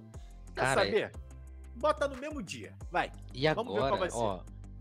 Quer 0.54 0.60
Cara, 0.60 0.84
saber? 0.84 1.12
Bota 1.74 2.06
no 2.06 2.16
mesmo 2.16 2.42
dia. 2.42 2.72
Vai. 2.90 3.10
E 3.32 3.48
Vamos 3.52 3.76
agora, 3.76 4.08
ó, 4.12 4.40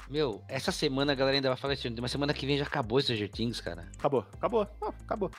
Meu, 0.10 0.44
essa 0.48 0.72
semana 0.72 1.14
a 1.14 1.16
galera 1.16 1.38
ainda 1.38 1.50
vai 1.50 1.58
falar 1.58 1.74
assim, 1.74 1.90
mas 2.00 2.12
semana 2.12 2.34
que 2.34 2.46
vem 2.46 2.58
já 2.58 2.66
acabou 2.66 3.02
Stranger 3.02 3.30
Things, 3.30 3.60
cara. 3.60 3.90
Acabou, 3.98 4.26
acabou, 4.34 4.68
oh, 4.82 4.88
acabou. 4.88 5.32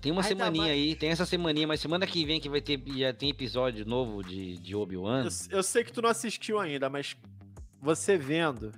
Tem 0.00 0.10
uma 0.10 0.22
ainda 0.22 0.28
semaninha 0.28 0.64
mais... 0.64 0.74
aí, 0.74 0.94
tem 0.96 1.10
essa 1.10 1.26
semaninha, 1.26 1.68
mas 1.68 1.80
semana 1.80 2.06
que 2.06 2.24
vem 2.24 2.40
que 2.40 2.48
vai 2.48 2.60
ter, 2.60 2.82
já 2.96 3.12
tem 3.12 3.28
episódio 3.28 3.84
novo 3.84 4.24
de, 4.24 4.56
de 4.56 4.74
Obi-Wan. 4.74 5.24
Eu, 5.24 5.58
eu, 5.58 5.62
sei 5.62 5.84
que 5.84 5.92
tu 5.92 6.00
não 6.00 6.08
assistiu 6.08 6.58
ainda, 6.58 6.88
mas 6.88 7.14
você 7.80 8.16
vendo, 8.16 8.72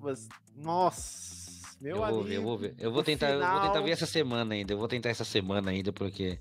você... 0.00 0.28
nossa, 0.56 1.76
meu 1.80 1.96
eu 1.96 2.04
amigo. 2.04 2.18
Vou 2.18 2.24
ver, 2.24 2.36
eu 2.36 2.42
vou 2.42 2.58
ver. 2.58 2.74
Eu 2.78 2.92
vou 2.92 3.02
tentar, 3.02 3.32
final... 3.32 3.42
eu 3.42 3.60
vou 3.60 3.68
tentar 3.68 3.80
ver 3.80 3.90
essa 3.90 4.06
semana 4.06 4.54
ainda. 4.54 4.72
Eu 4.72 4.78
vou 4.78 4.88
tentar 4.88 5.10
essa 5.10 5.24
semana 5.24 5.70
ainda 5.70 5.92
porque 5.92 6.38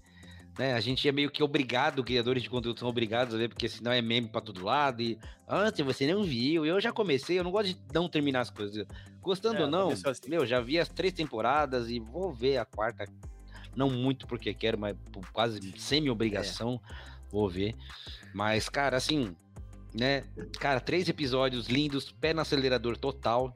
né? 0.57 0.73
A 0.73 0.79
gente 0.79 1.07
é 1.07 1.11
meio 1.11 1.31
que 1.31 1.41
obrigado, 1.41 2.03
criadores 2.03 2.43
de 2.43 2.49
conteúdo 2.49 2.79
são 2.79 2.87
obrigados 2.87 3.33
a 3.33 3.37
ver, 3.37 3.49
porque 3.49 3.67
senão 3.67 3.91
é 3.91 4.01
meme 4.01 4.27
pra 4.27 4.41
todo 4.41 4.63
lado. 4.63 5.01
E 5.01 5.17
antes 5.47 5.83
você 5.83 6.11
não 6.11 6.23
viu, 6.23 6.65
eu 6.65 6.79
já 6.79 6.91
comecei, 6.91 7.39
eu 7.39 7.43
não 7.43 7.51
gosto 7.51 7.73
de 7.73 7.77
não 7.93 8.07
terminar 8.07 8.41
as 8.41 8.49
coisas. 8.49 8.85
Gostando 9.21 9.57
é, 9.57 9.61
ou 9.61 9.67
não, 9.67 9.89
assim. 9.89 10.29
meu, 10.29 10.45
já 10.45 10.59
vi 10.59 10.79
as 10.79 10.89
três 10.89 11.13
temporadas 11.13 11.89
e 11.89 11.99
vou 11.99 12.31
ver 12.31 12.57
a 12.57 12.65
quarta. 12.65 13.05
Não 13.75 13.89
muito 13.89 14.27
porque 14.27 14.53
quero, 14.53 14.77
mas 14.77 14.95
por 15.11 15.27
quase 15.31 15.59
semi-obrigação, 15.79 16.79
é. 16.87 16.93
vou 17.31 17.49
ver. 17.49 17.75
Mas, 18.33 18.69
cara, 18.69 18.97
assim, 18.97 19.35
né? 19.93 20.23
Cara, 20.59 20.79
três 20.79 21.07
episódios 21.07 21.67
lindos, 21.67 22.11
pé 22.11 22.33
no 22.33 22.41
acelerador 22.41 22.97
total 22.97 23.53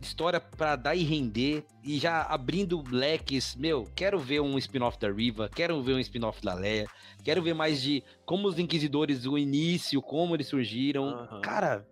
história 0.00 0.40
para 0.40 0.76
dar 0.76 0.94
e 0.94 1.02
render 1.02 1.64
e 1.82 1.98
já 1.98 2.22
abrindo 2.22 2.82
leques. 2.90 3.54
Meu, 3.56 3.88
quero 3.94 4.18
ver 4.18 4.40
um 4.40 4.58
spin-off 4.58 4.98
da 4.98 5.10
Riva, 5.10 5.48
quero 5.54 5.80
ver 5.82 5.94
um 5.94 6.00
spin-off 6.00 6.42
da 6.42 6.54
Leia, 6.54 6.86
quero 7.22 7.42
ver 7.42 7.54
mais 7.54 7.80
de 7.80 8.02
como 8.24 8.48
os 8.48 8.58
Inquisidores, 8.58 9.26
o 9.26 9.36
início, 9.38 10.00
como 10.02 10.34
eles 10.34 10.48
surgiram. 10.48 11.28
Uhum. 11.30 11.40
Cara, 11.40 11.86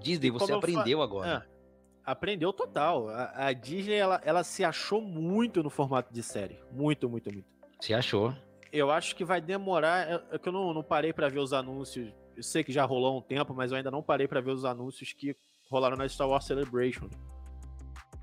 Disney, 0.00 0.30
você 0.30 0.52
aprendeu 0.52 1.02
agora. 1.02 1.46
É, 1.46 1.56
aprendeu 2.04 2.52
total. 2.52 3.08
A, 3.08 3.46
a, 3.46 3.52
Disney, 3.52 3.94
ela, 3.94 4.20
ela 4.24 4.44
se 4.44 4.64
achou 4.64 5.00
muito 5.00 5.62
no 5.62 5.70
formato 5.70 6.12
de 6.12 6.22
série. 6.22 6.58
Muito, 6.72 7.08
muito, 7.08 7.32
muito. 7.32 7.46
Se 7.80 7.94
achou. 7.94 8.34
Eu 8.72 8.90
acho 8.90 9.14
que 9.14 9.24
vai 9.24 9.40
demorar. 9.40 10.08
É, 10.08 10.22
é 10.32 10.38
que 10.38 10.48
eu 10.48 10.52
não, 10.52 10.74
não 10.74 10.82
parei 10.82 11.12
para 11.12 11.28
ver 11.28 11.38
os 11.38 11.52
anúncios. 11.52 12.12
Eu 12.36 12.42
sei 12.42 12.62
que 12.62 12.72
já 12.72 12.84
rolou 12.84 13.18
um 13.18 13.22
tempo, 13.22 13.54
mas 13.54 13.70
eu 13.70 13.76
ainda 13.76 13.90
não 13.90 14.02
parei 14.02 14.28
para 14.28 14.40
ver 14.40 14.50
os 14.50 14.64
anúncios 14.64 15.12
que 15.12 15.34
rolaram 15.70 15.96
na 15.96 16.08
Star 16.08 16.28
Wars 16.28 16.44
Celebration. 16.44 17.08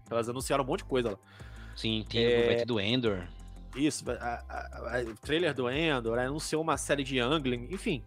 Elas 0.09 0.29
anunciaram 0.29 0.63
um 0.63 0.67
monte 0.67 0.79
de 0.79 0.85
coisa 0.85 1.11
lá. 1.11 1.17
Sim, 1.75 2.05
tem 2.07 2.23
é... 2.23 2.45
vai 2.45 2.55
ter 2.57 2.65
do 2.65 2.79
Endor. 2.79 3.27
Isso, 3.75 4.03
a, 4.11 4.13
a, 4.13 4.99
a, 4.99 5.01
o 5.01 5.15
trailer 5.15 5.53
do 5.53 5.69
Endor, 5.69 6.19
anunciou 6.19 6.61
uma 6.61 6.77
série 6.77 7.03
de 7.03 7.19
Angling, 7.19 7.67
enfim. 7.71 8.03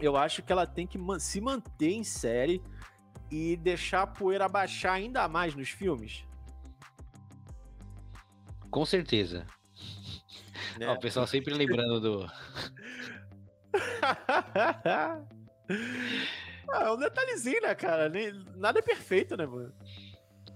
Eu 0.00 0.16
acho 0.16 0.42
que 0.42 0.50
ela 0.50 0.66
tem 0.66 0.86
que 0.86 0.98
man 0.98 1.20
se 1.20 1.40
manter 1.40 1.92
em 1.92 2.02
série 2.02 2.60
e 3.30 3.56
deixar 3.56 4.02
a 4.02 4.06
poeira 4.06 4.48
baixar 4.48 4.94
ainda 4.94 5.28
mais 5.28 5.54
nos 5.54 5.68
filmes. 5.68 6.24
Com 8.68 8.84
certeza. 8.84 9.46
Né? 10.78 10.88
Ó, 10.88 10.94
o 10.94 10.98
pessoal 10.98 11.26
sempre 11.26 11.54
lembrando 11.54 12.00
do. 12.00 12.26
Ah, 16.72 16.84
é 16.84 16.90
um 16.90 16.96
detalhezinho, 16.96 17.60
né, 17.60 17.74
cara? 17.74 18.08
Nem, 18.08 18.32
nada 18.56 18.78
é 18.78 18.82
perfeito, 18.82 19.36
né, 19.36 19.44
mano? 19.44 19.72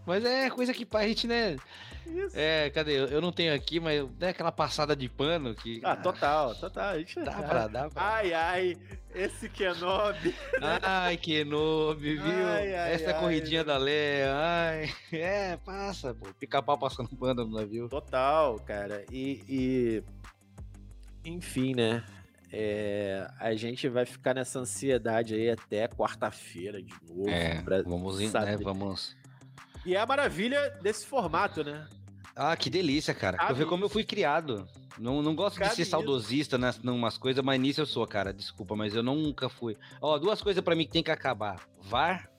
Mas 0.06 0.24
é 0.24 0.48
coisa 0.48 0.72
que 0.72 0.86
a 0.90 1.08
gente, 1.08 1.26
né? 1.26 1.56
Isso. 2.06 2.38
É, 2.38 2.70
cadê? 2.70 2.96
Eu 2.96 3.20
não 3.20 3.32
tenho 3.32 3.52
aqui, 3.52 3.80
mas 3.80 4.08
é 4.20 4.28
aquela 4.28 4.52
passada 4.52 4.94
de 4.94 5.08
pano 5.08 5.54
que. 5.54 5.80
Ah, 5.82 5.96
total, 5.96 6.54
total. 6.54 6.90
A 6.90 6.98
gente... 6.98 7.20
Dá 7.20 7.32
pra, 7.32 7.66
dá 7.66 7.90
pra. 7.90 8.14
Ai, 8.14 8.32
ai, 8.32 8.76
esse 9.12 9.48
Kenobi. 9.48 10.32
Ai, 10.82 11.16
Kenobi, 11.16 12.16
viu? 12.16 12.46
Ai, 12.48 12.74
ai, 12.74 12.92
Essa 12.94 13.10
ai, 13.10 13.20
corridinha 13.20 13.64
da 13.64 13.76
Leia, 13.76 14.32
ai. 14.36 14.94
É, 15.12 15.56
passa, 15.56 16.14
pô. 16.14 16.32
Pica-pau 16.38 16.78
passando 16.78 17.08
pano 17.16 17.44
no 17.44 17.58
navio. 17.58 17.88
Total, 17.88 18.58
cara. 18.60 19.04
E, 19.10 19.42
e. 19.48 20.04
Enfim, 21.24 21.74
né? 21.74 22.04
É, 22.58 23.28
a 23.38 23.54
gente 23.54 23.86
vai 23.86 24.06
ficar 24.06 24.32
nessa 24.32 24.58
ansiedade 24.60 25.34
aí 25.34 25.50
até 25.50 25.86
quarta-feira 25.86 26.82
de 26.82 26.90
novo. 27.06 27.28
É, 27.28 27.62
vamos, 27.82 28.18
né, 28.18 28.56
vamos. 28.56 29.14
E 29.84 29.94
é 29.94 30.00
a 30.00 30.06
maravilha 30.06 30.70
desse 30.82 31.04
formato, 31.04 31.62
né? 31.62 31.86
Ah, 32.34 32.56
que 32.56 32.70
delícia, 32.70 33.12
cara. 33.12 33.36
Cabe 33.36 33.52
eu 33.52 33.56
ver 33.56 33.66
como 33.66 33.84
eu 33.84 33.90
fui 33.90 34.04
criado. 34.04 34.66
Não, 34.98 35.20
não 35.20 35.36
gosto 35.36 35.58
Cabe 35.58 35.68
de 35.68 35.76
ser 35.76 35.84
saudosista 35.84 36.56
nas 36.56 36.78
umas 36.78 37.18
coisas, 37.18 37.44
mas 37.44 37.60
nisso 37.60 37.82
eu 37.82 37.86
sou, 37.86 38.06
cara. 38.06 38.32
Desculpa, 38.32 38.74
mas 38.74 38.94
eu 38.94 39.02
nunca 39.02 39.50
fui. 39.50 39.76
Ó, 40.00 40.18
duas 40.18 40.40
coisas 40.40 40.64
para 40.64 40.74
mim 40.74 40.86
que 40.86 40.92
tem 40.92 41.02
que 41.02 41.10
acabar: 41.10 41.60
VAR 41.82 42.30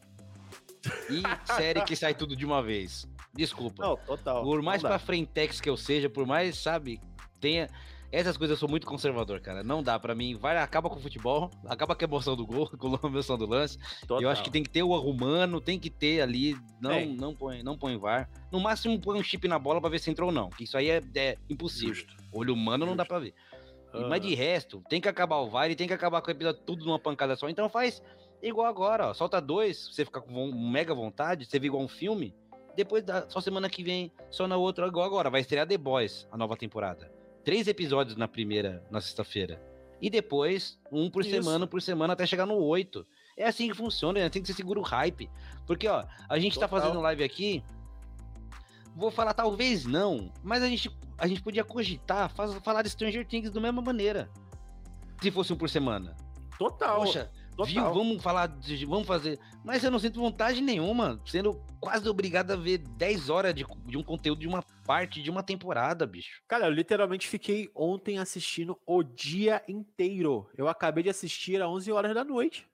e 1.12 1.22
série 1.46 1.84
que 1.84 1.96
sai 1.96 2.16
tudo 2.16 2.36
de 2.36 2.44
uma 2.44 2.64
vez. 2.64 3.08
Desculpa. 3.36 3.84
Não, 3.84 3.98
total. 3.98 4.42
Por 4.42 4.64
mais 4.64 4.82
pra 4.82 4.98
frentex 4.98 5.62
que 5.62 5.70
eu 5.70 5.78
seja, 5.78 6.10
por 6.10 6.26
mais, 6.26 6.58
sabe, 6.58 7.00
tenha 7.40 7.70
essas 8.12 8.38
coisas 8.38 8.56
eu 8.56 8.60
sou 8.60 8.70
muito 8.70 8.88
conservador, 8.88 9.42
cara. 9.42 9.64
Não 9.64 9.84
dá 9.84 10.00
para 10.00 10.16
mim. 10.16 10.36
Vai, 10.36 10.58
acaba 10.58 10.90
com 10.90 10.96
o 10.96 11.02
futebol, 11.02 11.52
acaba 11.68 11.96
com 11.96 12.06
a 12.06 12.08
emoção 12.08 12.36
do 12.36 12.46
gol, 12.46 12.70
com 12.78 12.96
a 12.96 13.08
emoção 13.08 13.38
do 13.38 13.46
lance. 13.46 13.78
Total. 14.08 14.22
Eu 14.22 14.30
acho 14.30 14.44
que 14.44 14.50
tem 14.50 14.64
que 14.64 14.70
ter 14.70 14.84
o 14.84 14.96
arrumando, 14.96 15.60
tem 15.60 15.78
que 15.78 15.90
ter 15.90 16.22
ali. 16.22 16.56
Não, 16.82 16.92
é. 16.92 17.06
não 17.06 17.36
põe, 17.36 17.62
não 17.64 17.78
põe 17.78 17.98
VAR. 17.98 18.30
No 18.52 18.60
máximo 18.60 19.00
põe 19.00 19.20
um 19.20 19.24
chip 19.24 19.48
na 19.48 19.60
bola 19.60 19.82
para 19.82 19.90
ver 19.90 20.00
se 20.00 20.10
entrou 20.10 20.30
ou 20.30 20.34
não. 20.34 20.50
Que 20.50 20.64
isso 20.64 20.78
aí 20.78 20.90
é, 20.90 21.02
é 21.16 21.38
impossível. 21.50 21.96
Justo. 21.96 22.16
Olho 22.32 22.54
humano 22.54 22.86
Justo. 22.86 22.90
não 22.90 22.96
dá 22.96 23.06
para 23.06 23.20
ver. 23.20 23.34
Mas 24.10 24.22
de 24.22 24.36
resto, 24.36 24.84
tem 24.88 25.02
que 25.02 25.08
acabar 25.08 25.38
o 25.38 25.50
VAR 25.50 25.72
e 25.72 25.76
tem 25.76 25.88
que 25.88 25.94
acabar 25.94 26.22
com 26.22 26.28
o 26.28 26.32
episódio 26.32 26.62
tudo 26.62 26.86
numa 26.86 27.00
pancada 27.00 27.36
só. 27.36 27.50
Então 27.50 27.68
faz 27.68 28.02
igual 28.44 28.68
agora, 28.68 29.08
ó. 29.08 29.14
Solta 29.14 29.42
dois, 29.42 29.90
você 29.92 30.06
fica 30.06 30.22
com 30.22 30.52
mega 30.54 30.94
vontade, 30.94 31.46
você 31.46 31.58
vê 31.58 31.68
igual 31.68 31.82
um 31.82 31.88
filme. 31.88 32.36
Depois, 32.76 33.04
da, 33.04 33.28
só 33.28 33.42
semana 33.42 33.68
que 33.70 33.82
vem, 33.82 34.12
só 34.30 34.48
na 34.48 34.56
outra, 34.56 34.86
igual 34.86 35.06
agora. 35.06 35.32
Vai 35.32 35.42
estrear 35.42 35.66
The 35.66 35.80
Boys, 35.80 36.28
a 36.32 36.38
nova 36.38 36.56
temporada 36.56 37.17
três 37.48 37.66
episódios 37.66 38.18
na 38.18 38.28
primeira, 38.28 38.86
na 38.92 39.00
sexta-feira. 39.00 39.58
E 40.02 40.10
depois, 40.10 40.78
um 40.92 41.10
por 41.10 41.22
Isso. 41.22 41.30
semana, 41.30 41.66
por 41.66 41.82
semana, 41.82 42.12
até 42.12 42.26
chegar 42.26 42.46
no 42.46 42.56
oito. 42.56 43.08
É 43.38 43.48
assim 43.48 43.70
que 43.70 43.74
funciona, 43.74 44.20
né? 44.20 44.30
tem 44.30 44.42
que 44.42 44.50
ser 44.50 44.54
seguro 44.54 44.82
o 44.82 44.84
hype. 44.84 45.30
Porque, 45.66 45.88
ó, 45.88 46.04
a 46.28 46.38
gente 46.40 46.60
tá 46.60 46.68
Total. 46.68 46.78
tá 46.82 46.86
fazendo 46.88 47.02
live 47.02 47.24
aqui. 47.24 47.64
Vou 48.94 49.10
falar 49.10 49.34
talvez 49.34 49.86
não, 49.86 50.30
mas 50.44 50.62
a 50.62 50.68
gente, 50.68 50.92
a 51.18 51.26
gente 51.26 51.42
podia 51.42 51.64
cogitar 51.64 52.30
faz, 52.30 52.54
falar 52.56 52.82
de 52.82 52.90
Stranger 52.90 53.26
Things 53.26 53.50
da 53.50 53.62
mesma 53.62 53.82
maneira. 53.82 54.30
Se 55.22 55.32
fosse 55.32 55.54
um 55.54 55.58
por 55.58 55.70
semana. 55.70 56.18
Total. 56.60 57.00
Poxa, 57.00 57.32
Total. 57.58 57.66
Viu? 57.66 57.94
Vamos 57.94 58.22
falar, 58.22 58.48
de, 58.48 58.86
vamos 58.86 59.08
fazer. 59.08 59.40
Mas 59.66 59.84
eu 59.84 59.90
não 59.90 59.98
sinto 59.98 60.20
vontade 60.20 60.62
nenhuma, 60.62 61.20
sendo 61.26 61.60
quase 61.80 62.08
obrigado 62.08 62.52
a 62.52 62.56
ver 62.56 62.78
10 62.78 63.30
horas 63.32 63.56
de, 63.56 63.66
de 63.86 63.98
um 63.98 64.04
conteúdo 64.04 64.40
de 64.40 64.48
uma 64.48 64.64
parte 64.86 65.24
de 65.24 65.32
uma 65.32 65.42
temporada, 65.42 66.06
bicho. 66.06 66.44
Cara, 66.48 66.68
eu 66.68 66.72
literalmente 66.72 67.28
fiquei 67.28 67.70
ontem 67.76 68.20
assistindo 68.20 68.78
o 68.86 69.02
dia 69.02 69.64
inteiro. 69.68 70.48
Eu 70.56 70.68
acabei 70.68 71.04
de 71.04 71.10
assistir 71.10 71.60
às 71.60 71.68
11 71.68 71.92
horas 71.92 72.14
da 72.14 72.24
noite. 72.24 72.68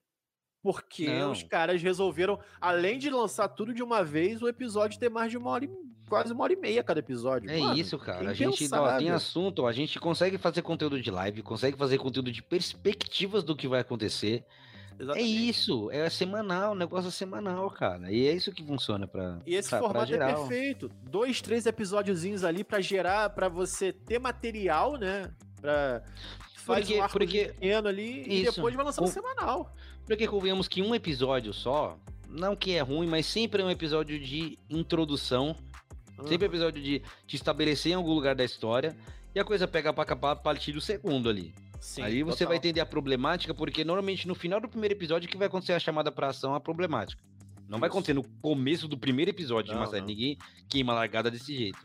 Porque 0.61 1.07
não. 1.07 1.31
os 1.31 1.43
caras 1.43 1.81
resolveram, 1.81 2.39
além 2.59 2.97
de 2.97 3.09
lançar 3.09 3.49
tudo 3.49 3.73
de 3.73 3.83
uma 3.83 4.03
vez, 4.03 4.41
o 4.41 4.47
episódio 4.47 4.99
ter 4.99 5.09
mais 5.09 5.29
de 5.29 5.37
uma 5.37 5.49
hora 5.49 5.65
e 5.65 5.69
quase 6.07 6.31
uma 6.31 6.43
hora 6.43 6.53
e 6.53 6.55
meia 6.55 6.83
cada 6.83 6.99
episódio. 6.99 7.49
É 7.49 7.57
Mano, 7.57 7.77
isso, 7.77 7.97
cara. 7.97 8.29
A 8.29 8.33
gente 8.33 8.67
ó, 8.73 8.97
tem 8.97 9.09
assunto, 9.09 9.65
a 9.65 9.73
gente 9.73 9.99
consegue 9.99 10.37
fazer 10.37 10.61
conteúdo 10.61 11.01
de 11.01 11.11
live, 11.11 11.41
consegue 11.41 11.77
fazer 11.77 11.97
conteúdo 11.97 12.31
de 12.31 12.41
perspectivas 12.41 13.43
do 13.43 13.55
que 13.55 13.67
vai 13.67 13.81
acontecer. 13.81 14.45
É 14.99 15.03
Exatamente. 15.03 15.31
É 15.31 15.41
isso, 15.49 15.91
é 15.91 16.09
semanal, 16.09 16.75
negócio 16.75 17.07
é 17.07 17.11
semanal, 17.11 17.69
cara. 17.71 18.11
E 18.11 18.27
é 18.27 18.33
isso 18.33 18.51
que 18.51 18.63
funciona 18.63 19.07
para 19.07 19.39
E 19.45 19.55
esse 19.55 19.69
pra, 19.69 19.79
formato 19.79 20.11
pra 20.11 20.29
é 20.29 20.33
perfeito. 20.33 20.91
Dois, 21.03 21.41
três 21.41 21.65
episódiozinhos 21.65 22.43
ali 22.43 22.63
para 22.63 22.81
gerar, 22.81 23.29
para 23.31 23.49
você 23.49 23.91
ter 23.91 24.19
material, 24.19 24.97
né? 24.97 25.31
Para 25.59 26.03
faz 26.63 26.85
porque, 26.85 26.99
um 26.99 27.03
arco 27.03 27.17
porque, 27.17 27.45
pequeno 27.45 27.87
ali 27.87 28.21
isso. 28.21 28.29
e 28.29 28.55
depois 28.55 28.73
vai 28.73 28.85
lançar 28.85 29.01
no 29.01 29.07
semanal. 29.07 29.75
Porque 30.05 30.27
convenhamos 30.27 30.67
que 30.67 30.81
um 30.81 30.95
episódio 30.95 31.53
só, 31.53 31.97
não 32.27 32.55
que 32.55 32.73
é 32.73 32.81
ruim, 32.81 33.07
mas 33.07 33.25
sempre 33.25 33.61
é 33.61 33.65
um 33.65 33.69
episódio 33.69 34.19
de 34.19 34.57
introdução. 34.69 35.55
Uhum. 36.17 36.27
Sempre 36.27 36.45
é 36.45 36.49
um 36.49 36.51
episódio 36.51 36.81
de 36.81 37.01
te 37.27 37.35
estabelecer 37.35 37.91
em 37.91 37.95
algum 37.95 38.13
lugar 38.13 38.35
da 38.35 38.43
história. 38.43 38.95
E 39.35 39.39
a 39.39 39.43
coisa 39.43 39.67
pega 39.67 39.91
pra 39.91 40.05
capar 40.05 40.31
a 40.31 40.35
partir 40.35 40.71
do 40.71 40.81
segundo 40.81 41.29
ali. 41.29 41.53
Sim, 41.83 42.01
Aí 42.01 42.23
você 42.23 42.37
total. 42.37 42.47
vai 42.47 42.57
entender 42.57 42.79
a 42.79 42.85
problemática, 42.85 43.53
porque 43.53 43.83
normalmente 43.83 44.25
no 44.25 44.33
final 44.33 44.61
do 44.61 44.69
primeiro 44.69 44.95
episódio 44.95 45.27
que 45.27 45.35
vai 45.35 45.47
acontecer 45.47 45.73
a 45.73 45.79
chamada 45.79 46.09
pra 46.09 46.29
ação, 46.29 46.55
a 46.55 46.59
problemática. 46.59 47.21
Não 47.67 47.71
Isso. 47.71 47.79
vai 47.81 47.89
acontecer 47.89 48.13
no 48.13 48.23
começo 48.41 48.87
do 48.87 48.97
primeiro 48.97 49.31
episódio 49.31 49.73
não, 49.73 49.81
de 49.81 49.85
uma 49.85 49.91
série. 49.91 50.05
Ninguém 50.05 50.37
queima 50.69 50.93
largada 50.93 51.29
desse 51.29 51.53
jeito. 51.53 51.77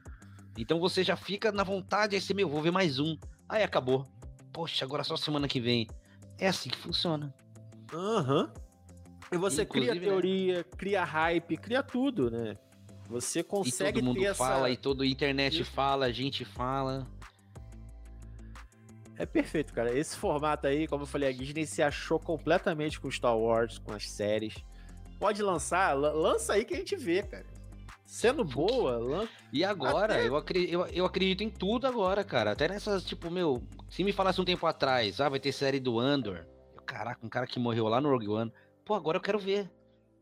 Então 0.57 0.79
você 0.79 1.03
já 1.03 1.16
fica 1.16 1.51
na 1.51 1.65
vontade, 1.65 2.15
aí 2.15 2.23
você, 2.23 2.33
meu, 2.33 2.49
vou 2.49 2.62
ver 2.62 2.70
mais 2.70 3.01
um. 3.01 3.19
Aí 3.49 3.65
acabou. 3.65 4.07
Poxa, 4.53 4.85
agora 4.85 5.03
só 5.03 5.16
semana 5.16 5.49
que 5.49 5.59
vem. 5.59 5.89
É 6.39 6.47
assim 6.47 6.70
que 6.70 6.79
funciona. 6.79 7.35
Aham. 7.93 8.43
Uhum. 8.45 8.53
E 9.33 9.37
você 9.37 9.62
Inclusive, 9.62 9.66
cria 9.66 9.95
né? 9.95 10.01
teoria, 10.01 10.57
né? 10.59 10.65
cria 10.77 11.05
hype, 11.05 11.57
cria 11.57 11.83
tudo, 11.83 12.31
né? 12.31 12.57
Você 13.09 13.43
consegue 13.43 13.99
e 13.99 14.03
todo 14.03 14.05
mundo 14.05 14.20
ter 14.20 14.33
fala, 14.33 14.69
essa... 14.69 14.70
e 14.70 14.77
toda 14.77 15.03
a 15.03 15.07
internet 15.09 15.65
fala, 15.65 16.07
a 16.07 16.12
gente 16.12 16.45
fala. 16.45 17.05
É 19.19 19.27
perfeito, 19.27 19.73
cara. 19.74 19.93
Esse 19.93 20.16
formato 20.16 20.66
aí, 20.66 20.86
como 20.86 21.03
eu 21.03 21.07
falei, 21.07 21.28
a 21.28 21.32
Disney 21.32 21.66
se 21.66 21.82
achou 21.82 22.20
completamente 22.20 23.01
com 23.01 23.11
Star 23.11 23.36
Wars, 23.36 23.78
com 23.78 23.93
as 23.93 24.09
séries. 24.09 24.55
pode 25.19 25.43
lançar, 25.43 25.93
lança 25.95 26.53
aí 26.53 26.65
que 26.65 26.74
a 26.74 26.77
gente 26.77 26.95
vê, 26.95 27.23
cara. 27.23 27.45
Sendo 28.07 28.45
boa, 28.45 28.97
lança. 28.97 29.28
E 29.53 29.62
agora, 29.65 30.15
Até... 30.15 30.28
eu, 30.28 30.36
acredito, 30.36 30.73
eu, 30.73 30.86
eu 30.86 31.05
acredito 31.05 31.43
em 31.43 31.51
tudo 31.51 31.86
agora, 31.86 32.24
cara. 32.24 32.53
Até 32.53 32.69
nessas, 32.69 33.05
tipo, 33.05 33.31
meu, 33.31 33.62
se 33.90 34.03
me 34.03 34.12
falasse 34.12 34.40
um 34.40 34.45
tempo 34.45 34.66
atrás, 34.66 35.20
ah, 35.20 35.28
vai 35.28 35.40
ter 35.40 35.53
série 35.53 35.81
do 35.81 35.99
Andor. 35.99 36.47
Eu, 36.74 36.81
caraca, 36.82 37.27
um 37.27 37.28
cara 37.28 37.47
que 37.47 37.59
morreu 37.59 37.86
lá 37.86 38.01
no 38.01 38.09
Rogue 38.09 38.28
One. 38.28 38.53
Pô, 38.85 38.95
agora 38.95 39.19
eu 39.19 39.20
quero 39.20 39.39
ver. 39.39 39.70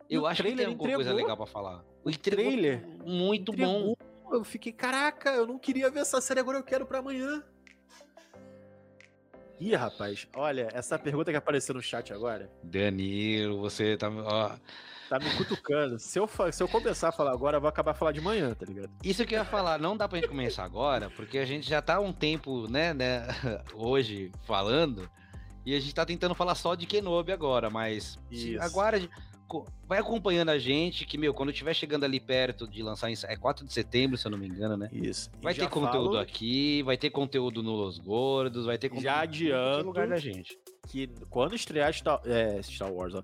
Eu 0.09 0.27
acho 0.27 0.43
que 0.43 0.55
tem 0.55 0.66
alguma 0.66 0.94
coisa 0.94 1.12
legal 1.12 1.36
pra 1.36 1.47
falar. 1.47 1.85
O 2.02 2.10
trailer. 2.10 2.85
Muito 3.05 3.52
entregou. 3.52 3.97
bom. 3.97 4.36
Eu 4.36 4.43
fiquei, 4.43 4.73
caraca, 4.73 5.31
eu 5.31 5.47
não 5.47 5.59
queria 5.59 5.89
ver 5.89 6.01
essa 6.01 6.20
série, 6.20 6.40
agora 6.40 6.59
eu 6.59 6.64
quero 6.64 6.86
pra 6.86 6.98
amanhã. 6.98 7.44
Ih, 9.59 9.74
rapaz, 9.74 10.27
olha, 10.35 10.69
essa 10.73 10.99
pergunta 10.99 11.31
que 11.31 11.37
apareceu 11.37 11.74
no 11.74 11.83
chat 11.83 12.12
agora. 12.12 12.51
Danilo, 12.62 13.61
você 13.61 13.97
tá. 13.97 14.09
Ó. 14.11 14.51
Tá 15.09 15.19
me 15.20 15.31
cutucando. 15.37 15.99
Se 15.99 16.19
eu, 16.19 16.28
se 16.53 16.62
eu 16.62 16.69
começar 16.69 17.09
a 17.09 17.12
falar 17.12 17.33
agora, 17.33 17.57
eu 17.57 17.61
vou 17.61 17.69
acabar 17.69 17.93
a 17.93 17.95
falar 17.95 18.12
de 18.12 18.20
manhã, 18.20 18.53
tá 18.55 18.66
ligado? 18.66 18.91
Isso 19.05 19.24
que 19.24 19.35
eu 19.35 19.39
ia 19.39 19.45
falar, 19.45 19.78
não 19.78 19.97
dá 19.97 20.09
pra 20.09 20.19
gente 20.19 20.28
começar 20.28 20.65
agora, 20.65 21.11
porque 21.11 21.39
a 21.39 21.45
gente 21.45 21.69
já 21.69 21.81
tá 21.81 22.01
um 22.01 22.12
tempo, 22.12 22.69
né, 22.69 22.93
né, 22.93 23.24
hoje 23.73 24.33
falando, 24.45 25.09
e 25.65 25.74
a 25.74 25.81
gente 25.81 25.95
tá 25.95 26.05
tentando 26.05 26.35
falar 26.35 26.57
só 26.57 26.74
de 26.74 26.87
Kenobi 26.87 27.31
agora, 27.31 27.70
mas 27.70 28.19
agora 28.61 29.01
vai 29.86 29.98
acompanhando 29.98 30.51
a 30.51 30.59
gente, 30.59 31.05
que, 31.05 31.16
meu, 31.16 31.32
quando 31.32 31.51
estiver 31.51 31.74
chegando 31.74 32.05
ali 32.05 32.18
perto 32.18 32.66
de 32.66 32.82
lançar, 32.82 33.10
é 33.10 33.36
4 33.36 33.64
de 33.64 33.73
setembro, 33.73 34.16
se 34.16 34.27
eu 34.27 34.31
não 34.31 34.39
me 34.39 34.48
engano, 34.48 34.77
né? 34.77 34.89
Isso. 34.93 35.31
Vai 35.40 35.55
ter 35.55 35.68
conteúdo 35.68 36.12
falo... 36.12 36.18
aqui, 36.18 36.82
vai 36.82 36.97
ter 36.97 37.10
conteúdo 37.10 37.62
no 37.62 37.73
Los 37.73 37.98
Gordos, 37.98 38.66
vai 38.66 38.78
ter 38.78 38.89
conteúdo 38.89 39.05
já 39.05 39.20
adianto 39.20 39.86
lugar 39.86 40.09
da 40.09 40.16
gente. 40.16 40.59
Que 40.89 41.09
quando 41.31 41.55
estrear 41.55 41.93
Star, 41.93 42.20
é, 42.24 42.60
Star 42.62 42.93
Wars, 42.93 43.14
ó, 43.14 43.23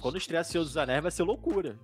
quando 0.00 0.18
estrear 0.18 0.44
Senhor 0.44 0.64
dos 0.64 0.76
Anéis 0.76 1.02
vai 1.02 1.10
ser 1.10 1.22
loucura. 1.22 1.78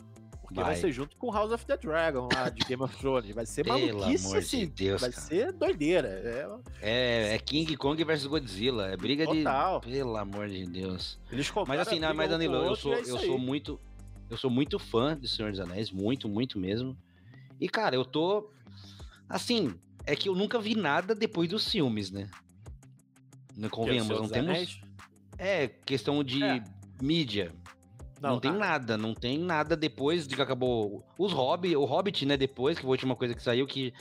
Porque 0.53 0.65
vai. 0.65 0.73
vai. 0.73 0.77
ser 0.77 0.93
junto 0.93 1.17
com 1.17 1.31
House 1.31 1.51
of 1.51 1.65
the 1.65 1.77
Dragon 1.79 2.29
lá 2.33 2.51
de 2.51 2.65
Game 2.67 2.83
of 2.83 2.95
Thrones. 2.99 3.35
Vai 3.35 3.47
ser 3.47 3.65
Pelo 3.65 3.79
maluquice 3.79 4.37
assim. 4.37 4.61
De 4.61 4.67
Deus, 4.67 5.01
vai 5.01 5.11
cara. 5.11 5.27
ser 5.27 5.53
doideira. 5.53 6.09
É... 6.09 6.49
é... 6.83 7.35
É, 7.35 7.39
King 7.39 7.77
Kong 7.77 8.03
versus 8.05 8.27
Godzilla. 8.27 8.89
É 8.89 8.97
briga 8.97 9.25
Total. 9.25 9.81
de. 9.81 9.91
Pelo 9.91 10.17
amor 10.17 10.49
de 10.49 10.67
Deus. 10.67 11.19
Eles 11.31 11.51
mas 11.67 11.81
assim, 11.81 11.99
não, 11.99 12.15
mas 12.15 12.29
Danilo, 12.29 12.57
eu 12.57 12.77
sou, 12.77 12.95
é 12.95 13.01
eu 13.01 13.19
sou 13.19 13.39
muito. 13.39 13.81
Eu 14.29 14.37
sou 14.37 14.51
muito 14.51 14.79
fã 14.79 15.19
de 15.19 15.29
Senhor 15.29 15.51
dos 15.51 15.61
Anéis, 15.61 15.91
muito, 15.91 16.29
muito 16.29 16.59
mesmo. 16.59 16.97
E, 17.61 17.69
cara, 17.69 17.95
eu 17.95 18.05
tô. 18.05 18.51
Assim, 19.29 19.75
é 20.05 20.15
que 20.17 20.29
eu 20.29 20.35
nunca 20.35 20.59
vi 20.59 20.75
nada 20.75 21.15
depois 21.15 21.49
dos 21.49 21.71
filmes, 21.71 22.11
né? 22.11 22.29
Não 23.57 23.69
convenhamos, 23.69 24.09
não 24.09 24.29
temos. 24.29 24.51
Anéis? 24.51 24.81
É, 25.39 25.69
questão 25.69 26.23
de 26.23 26.43
é. 26.43 26.63
mídia. 27.01 27.53
Não, 28.23 28.35
não 28.35 28.41
tem 28.41 28.53
nada, 28.53 28.97
não 28.97 29.15
tem 29.15 29.39
nada 29.39 29.77
depois 29.77 30.29
de 30.29 30.37
que 30.37 30.43
acabou 30.43 31.05
os 31.19 31.33
Hobbit, 31.33 31.75
o 31.75 31.85
Hobbit, 31.85 32.25
né, 32.25 32.37
depois, 32.37 32.77
que 32.77 32.83
foi 32.83 32.91
a 32.91 32.93
última 32.93 33.17
coisa 33.17 33.35
que 33.35 33.43
saiu, 33.43 33.67
que. 33.67 33.93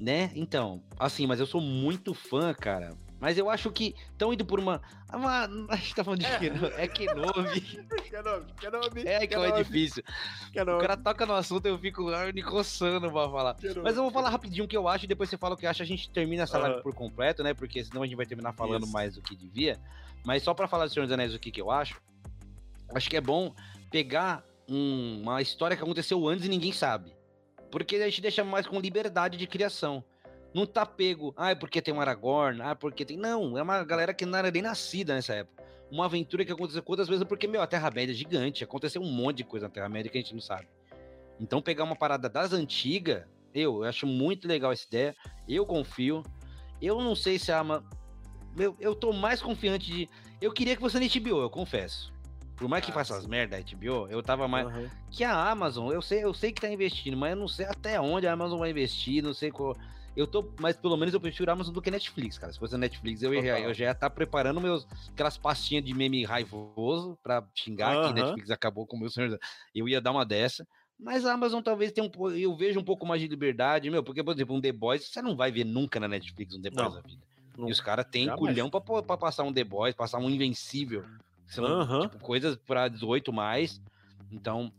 Né? 0.00 0.32
Então, 0.34 0.82
assim, 0.98 1.24
mas 1.24 1.38
eu 1.38 1.46
sou 1.46 1.60
muito 1.60 2.12
fã, 2.12 2.52
cara. 2.52 2.96
Mas 3.20 3.38
eu 3.38 3.48
acho 3.48 3.70
que 3.70 3.94
estão 4.10 4.34
indo 4.34 4.44
por 4.44 4.58
uma. 4.58 4.82
uma 5.10 5.48
a 5.68 5.76
gente 5.76 5.94
tá 5.94 6.02
falando 6.02 6.20
de 6.20 6.26
é. 6.26 6.38
Kenobi. 6.38 6.74
É 6.76 6.88
Kenobi. 6.88 7.60
Kenobi, 8.10 8.52
Kenobi. 8.54 9.06
É 9.06 9.26
que 9.26 9.34
é 9.34 9.50
difícil. 9.52 10.02
Kenobi. 10.52 10.78
O 10.78 10.80
cara 10.80 10.96
toca 10.96 11.24
no 11.24 11.34
assunto 11.34 11.64
eu 11.66 11.78
fico 11.78 12.02
me 12.34 12.42
coçando 12.42 13.10
pra 13.12 13.30
falar. 13.30 13.54
Kenobi. 13.54 13.80
Mas 13.80 13.96
eu 13.96 14.02
vou 14.02 14.10
falar 14.10 14.30
rapidinho 14.30 14.64
o 14.64 14.68
que 14.68 14.76
eu 14.76 14.88
acho 14.88 15.04
e 15.04 15.08
depois 15.08 15.30
você 15.30 15.38
fala 15.38 15.54
o 15.54 15.56
que 15.56 15.66
acha. 15.66 15.84
A 15.84 15.86
gente 15.86 16.10
termina 16.10 16.42
essa 16.42 16.58
live 16.58 16.82
por 16.82 16.92
completo, 16.92 17.44
né? 17.44 17.54
Porque 17.54 17.84
senão 17.84 18.02
a 18.02 18.06
gente 18.06 18.16
vai 18.16 18.26
terminar 18.26 18.52
falando 18.52 18.82
Isso. 18.82 18.92
mais 18.92 19.14
do 19.14 19.22
que 19.22 19.36
devia. 19.36 19.80
Mas 20.24 20.42
só 20.42 20.52
pra 20.52 20.66
falar 20.66 20.86
do 20.86 20.92
Senhor 20.92 21.06
dos 21.06 21.12
Anéis 21.12 21.32
o 21.32 21.38
que, 21.38 21.52
que 21.52 21.60
eu 21.62 21.70
acho 21.70 22.02
acho 22.94 23.08
que 23.08 23.16
é 23.16 23.20
bom 23.20 23.54
pegar 23.90 24.44
um, 24.68 25.20
uma 25.22 25.40
história 25.40 25.76
que 25.76 25.82
aconteceu 25.82 26.26
antes 26.26 26.46
e 26.46 26.48
ninguém 26.48 26.72
sabe. 26.72 27.14
Porque 27.70 27.96
a 27.96 28.04
gente 28.04 28.20
deixa 28.20 28.44
mais 28.44 28.66
com 28.66 28.78
liberdade 28.80 29.36
de 29.36 29.46
criação. 29.46 30.04
Não 30.54 30.64
tá 30.64 30.86
pego, 30.86 31.34
ah, 31.36 31.50
é 31.50 31.54
porque 31.54 31.82
tem 31.82 31.92
um 31.92 32.00
Aragorn, 32.00 32.62
ah, 32.62 32.76
porque 32.76 33.04
tem. 33.04 33.16
Não, 33.16 33.58
é 33.58 33.62
uma 33.62 33.82
galera 33.82 34.14
que 34.14 34.24
não 34.24 34.38
era 34.38 34.50
nem 34.50 34.62
nascida 34.62 35.12
nessa 35.12 35.34
época. 35.34 35.64
Uma 35.90 36.04
aventura 36.04 36.44
que 36.44 36.52
aconteceu 36.52 36.82
quantas 36.82 37.08
vezes, 37.08 37.24
porque, 37.24 37.48
meu, 37.48 37.60
a 37.60 37.66
Terra-média 37.66 38.12
é 38.12 38.14
gigante, 38.14 38.62
aconteceu 38.62 39.02
um 39.02 39.10
monte 39.10 39.38
de 39.38 39.44
coisa 39.44 39.66
na 39.66 39.72
Terra-média 39.72 40.08
que 40.08 40.16
a 40.16 40.20
gente 40.20 40.32
não 40.32 40.40
sabe. 40.40 40.68
Então, 41.40 41.60
pegar 41.60 41.82
uma 41.82 41.96
parada 41.96 42.28
das 42.28 42.52
antigas, 42.52 43.24
eu, 43.52 43.82
eu 43.82 43.84
acho 43.84 44.06
muito 44.06 44.46
legal 44.46 44.70
essa 44.70 44.86
ideia, 44.86 45.16
eu 45.48 45.66
confio. 45.66 46.22
Eu 46.80 47.00
não 47.00 47.16
sei 47.16 47.36
se 47.36 47.50
a 47.50 47.58
Ama. 47.58 47.84
Eu, 48.56 48.76
eu 48.78 48.94
tô 48.94 49.12
mais 49.12 49.42
confiante 49.42 49.86
de. 49.90 50.08
Eu 50.40 50.52
queria 50.52 50.76
que 50.76 50.80
fosse 50.80 51.00
na 51.00 51.06
HBO, 51.06 51.42
eu 51.42 51.50
confesso. 51.50 52.13
Por 52.56 52.68
mais 52.68 52.84
que 52.84 52.90
ah, 52.90 52.94
faça 52.94 53.16
as 53.16 53.26
merda 53.26 53.56
da 53.56 53.62
HBO, 53.62 54.06
eu 54.08 54.22
tava 54.22 54.46
mais. 54.46 54.66
Uhum. 54.66 54.88
Que 55.10 55.24
a 55.24 55.50
Amazon, 55.50 55.92
eu 55.92 56.00
sei, 56.00 56.24
eu 56.24 56.32
sei 56.32 56.52
que 56.52 56.60
tá 56.60 56.68
investindo, 56.68 57.16
mas 57.16 57.30
eu 57.30 57.36
não 57.36 57.48
sei 57.48 57.66
até 57.66 58.00
onde 58.00 58.26
a 58.26 58.32
Amazon 58.32 58.58
vai 58.58 58.70
investir, 58.70 59.22
não 59.22 59.34
sei 59.34 59.50
qual. 59.50 59.76
Eu 60.16 60.28
tô, 60.28 60.48
mas 60.60 60.76
pelo 60.76 60.96
menos 60.96 61.12
eu 61.12 61.20
prefiro 61.20 61.50
a 61.50 61.54
Amazon 61.54 61.74
do 61.74 61.82
que 61.82 61.90
Netflix, 61.90 62.38
cara. 62.38 62.52
Se 62.52 62.58
fosse 62.58 62.76
a 62.76 62.78
Netflix, 62.78 63.22
eu, 63.22 63.34
ia, 63.34 63.58
eu 63.58 63.74
já 63.74 63.86
ia 63.86 63.90
estar 63.90 64.08
tá 64.08 64.14
preparando 64.14 64.60
meus, 64.60 64.86
aquelas 65.12 65.36
pastinhas 65.36 65.84
de 65.84 65.92
meme 65.92 66.24
raivoso 66.24 67.18
pra 67.20 67.44
xingar 67.52 67.96
uhum. 67.96 68.08
que 68.08 68.20
Netflix 68.20 68.50
acabou 68.50 68.86
com 68.86 68.96
o 68.96 69.00
meu 69.00 69.10
senhor. 69.10 69.36
Eu 69.74 69.88
ia 69.88 70.00
dar 70.00 70.12
uma 70.12 70.24
dessa. 70.24 70.66
Mas 70.96 71.26
a 71.26 71.32
Amazon 71.32 71.60
talvez 71.60 71.90
tenha 71.90 72.08
um 72.08 72.30
eu 72.30 72.56
vejo 72.56 72.78
um 72.78 72.84
pouco 72.84 73.04
mais 73.04 73.20
de 73.20 73.26
liberdade, 73.26 73.90
meu, 73.90 74.04
porque, 74.04 74.22
por 74.22 74.32
exemplo, 74.32 74.54
um 74.54 74.60
The 74.60 74.70
Boys, 74.70 75.08
você 75.08 75.20
não 75.20 75.36
vai 75.36 75.50
ver 75.50 75.64
nunca 75.64 75.98
na 75.98 76.06
Netflix 76.06 76.54
um 76.54 76.62
The 76.62 76.70
Boys 76.70 76.84
não, 76.84 76.94
da 76.94 77.00
vida. 77.00 77.22
Não, 77.58 77.68
e 77.68 77.72
os 77.72 77.80
caras 77.80 78.06
têm 78.08 78.28
culhão 78.36 78.70
pra, 78.70 78.80
pra, 78.80 79.16
passar 79.16 79.42
um 79.42 79.52
The 79.52 79.64
Boys, 79.64 79.96
passar 79.96 80.18
um 80.18 80.30
Invencível 80.30 81.04
Uhum. 81.58 82.00
Tipo, 82.02 82.18
coisas 82.18 82.56
para 82.56 82.88
18 82.88 83.32
mais. 83.32 83.80
Então, 84.30 84.72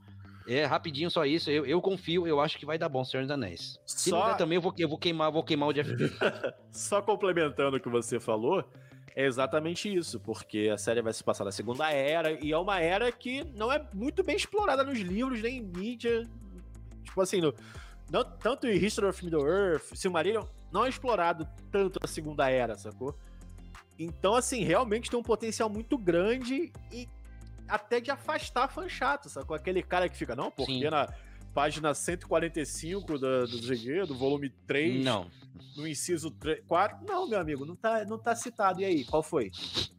é 0.47 0.65
rapidinho 0.65 1.09
só 1.09 1.25
isso. 1.25 1.49
Eu, 1.49 1.65
eu 1.65 1.81
confio, 1.81 2.27
eu 2.27 2.39
acho 2.39 2.57
que 2.57 2.65
vai 2.65 2.77
dar 2.77 2.89
bom 2.89 3.03
Senhor 3.03 3.23
dos 3.23 3.31
Anéis. 3.31 3.79
Se 3.85 4.09
só... 4.09 4.29
não 4.29 4.37
também, 4.37 4.57
eu 4.57 4.61
vou, 4.61 4.73
eu 4.77 4.89
vou 4.89 4.97
queimar, 4.97 5.31
vou 5.31 5.43
queimar 5.43 5.69
o 5.69 5.73
Jeff 5.73 5.89
Só 6.71 7.01
complementando 7.01 7.77
o 7.77 7.79
que 7.79 7.89
você 7.89 8.19
falou, 8.19 8.63
é 9.15 9.25
exatamente 9.25 9.93
isso, 9.93 10.19
porque 10.19 10.69
a 10.71 10.77
série 10.77 11.01
vai 11.01 11.13
se 11.13 11.23
passar 11.23 11.45
na 11.45 11.51
Segunda 11.51 11.89
Era, 11.89 12.31
e 12.43 12.51
é 12.51 12.57
uma 12.57 12.79
era 12.79 13.11
que 13.11 13.43
não 13.55 13.71
é 13.71 13.83
muito 13.93 14.23
bem 14.23 14.35
explorada 14.35 14.83
nos 14.83 14.99
livros, 14.99 15.41
nem 15.41 15.57
em 15.57 15.61
mídia. 15.61 16.27
Tipo 17.03 17.21
assim, 17.21 17.39
no, 17.41 17.53
não, 18.11 18.23
tanto 18.23 18.67
em 18.67 18.75
History 18.75 19.07
of 19.07 19.23
Middle-earth, 19.23 19.95
Silmarillion, 19.95 20.43
não 20.71 20.85
é 20.85 20.89
explorado 20.89 21.47
tanto 21.71 21.99
a 22.03 22.07
Segunda 22.07 22.49
Era, 22.49 22.75
sacou? 22.75 23.17
Então, 23.97 24.35
assim, 24.35 24.63
realmente 24.63 25.09
tem 25.09 25.19
um 25.19 25.23
potencial 25.23 25.69
muito 25.69 25.97
grande 25.97 26.71
e 26.91 27.07
até 27.67 27.99
de 27.99 28.11
afastar 28.11 28.67
fã 28.67 28.87
chato, 28.87 29.29
sabe? 29.29 29.45
Com 29.45 29.53
aquele 29.53 29.81
cara 29.81 30.07
que 30.09 30.17
fica, 30.17 30.35
não, 30.35 30.51
porque 30.51 30.73
Sim. 30.73 30.89
na 30.89 31.11
página 31.53 31.93
145 31.93 33.17
do, 33.17 33.47
do 33.47 33.57
ZG, 33.57 34.05
do 34.05 34.15
volume 34.15 34.49
3, 34.67 35.03
não. 35.03 35.29
no 35.77 35.87
inciso 35.87 36.29
3, 36.29 36.61
4, 36.67 37.05
não, 37.05 37.27
meu 37.27 37.39
amigo, 37.39 37.65
não 37.65 37.75
tá, 37.75 38.03
não 38.05 38.19
tá 38.19 38.35
citado. 38.35 38.81
E 38.81 38.85
aí, 38.85 39.05
qual 39.05 39.23
foi? 39.23 39.51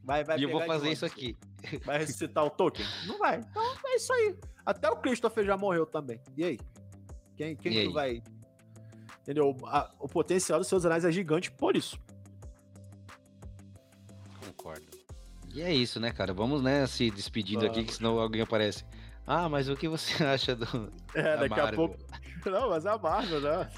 Vai, 0.04 0.22
vai 0.22 0.38
e 0.38 0.42
eu 0.42 0.50
vou 0.50 0.60
fazer 0.62 0.90
isso 0.90 1.06
aqui. 1.06 1.36
Vai 1.84 1.98
recitar 1.98 2.44
o 2.44 2.50
Tolkien? 2.50 2.86
Não 3.06 3.18
vai. 3.18 3.40
Então 3.40 3.62
é 3.86 3.96
isso 3.96 4.12
aí. 4.12 4.36
Até 4.64 4.88
o 4.88 4.96
Christopher 4.96 5.44
já 5.44 5.56
morreu 5.56 5.86
também. 5.86 6.20
E 6.36 6.44
aí? 6.44 6.58
Quem, 7.36 7.56
quem 7.56 7.72
e 7.72 7.78
aí? 7.78 7.88
vai. 7.88 8.22
Entendeu? 9.22 9.56
A, 9.64 9.90
o 9.98 10.06
potencial 10.06 10.60
dos 10.60 10.68
seus 10.68 10.84
anais 10.84 11.04
é 11.04 11.10
gigante 11.10 11.50
por 11.50 11.76
isso. 11.76 11.98
E 15.56 15.62
é 15.62 15.72
isso, 15.72 15.98
né, 15.98 16.10
cara? 16.10 16.34
Vamos, 16.34 16.60
né, 16.60 16.86
se 16.86 17.10
despedindo 17.10 17.60
Vamos. 17.60 17.78
aqui, 17.78 17.86
que 17.86 17.94
senão 17.94 18.18
alguém 18.18 18.42
aparece. 18.42 18.84
Ah, 19.26 19.48
mas 19.48 19.70
o 19.70 19.74
que 19.74 19.88
você 19.88 20.12
acha 20.22 20.54
do. 20.54 20.92
É, 21.14 21.34
daqui 21.38 21.58
a 21.58 21.72
pouco. 21.72 21.96
Não, 22.44 22.68
mas 22.68 22.84
a 22.84 22.98
Marvel, 22.98 23.40
né? 23.40 23.70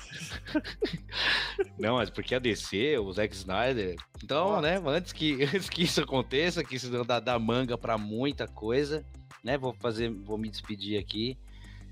Não, 1.79 1.95
mas 1.95 2.11
porque 2.11 2.35
a 2.35 2.41
DC, 2.41 2.99
o 2.99 3.13
Zack 3.13 3.33
Snyder. 3.33 3.95
Então, 4.23 4.51
Nossa. 4.51 4.63
né, 4.63 4.83
antes 4.87 5.13
que, 5.13 5.45
antes 5.55 5.71
que 5.71 5.85
isso 5.85 6.03
aconteça, 6.03 6.65
que 6.65 6.75
isso 6.75 6.91
dá, 7.05 7.21
dá 7.21 7.39
manga 7.39 7.79
para 7.79 7.97
muita 7.97 8.49
coisa, 8.49 9.07
né? 9.45 9.57
Vou 9.57 9.73
fazer, 9.73 10.11
vou 10.11 10.37
me 10.37 10.51
despedir 10.51 10.99
aqui. 10.99 11.39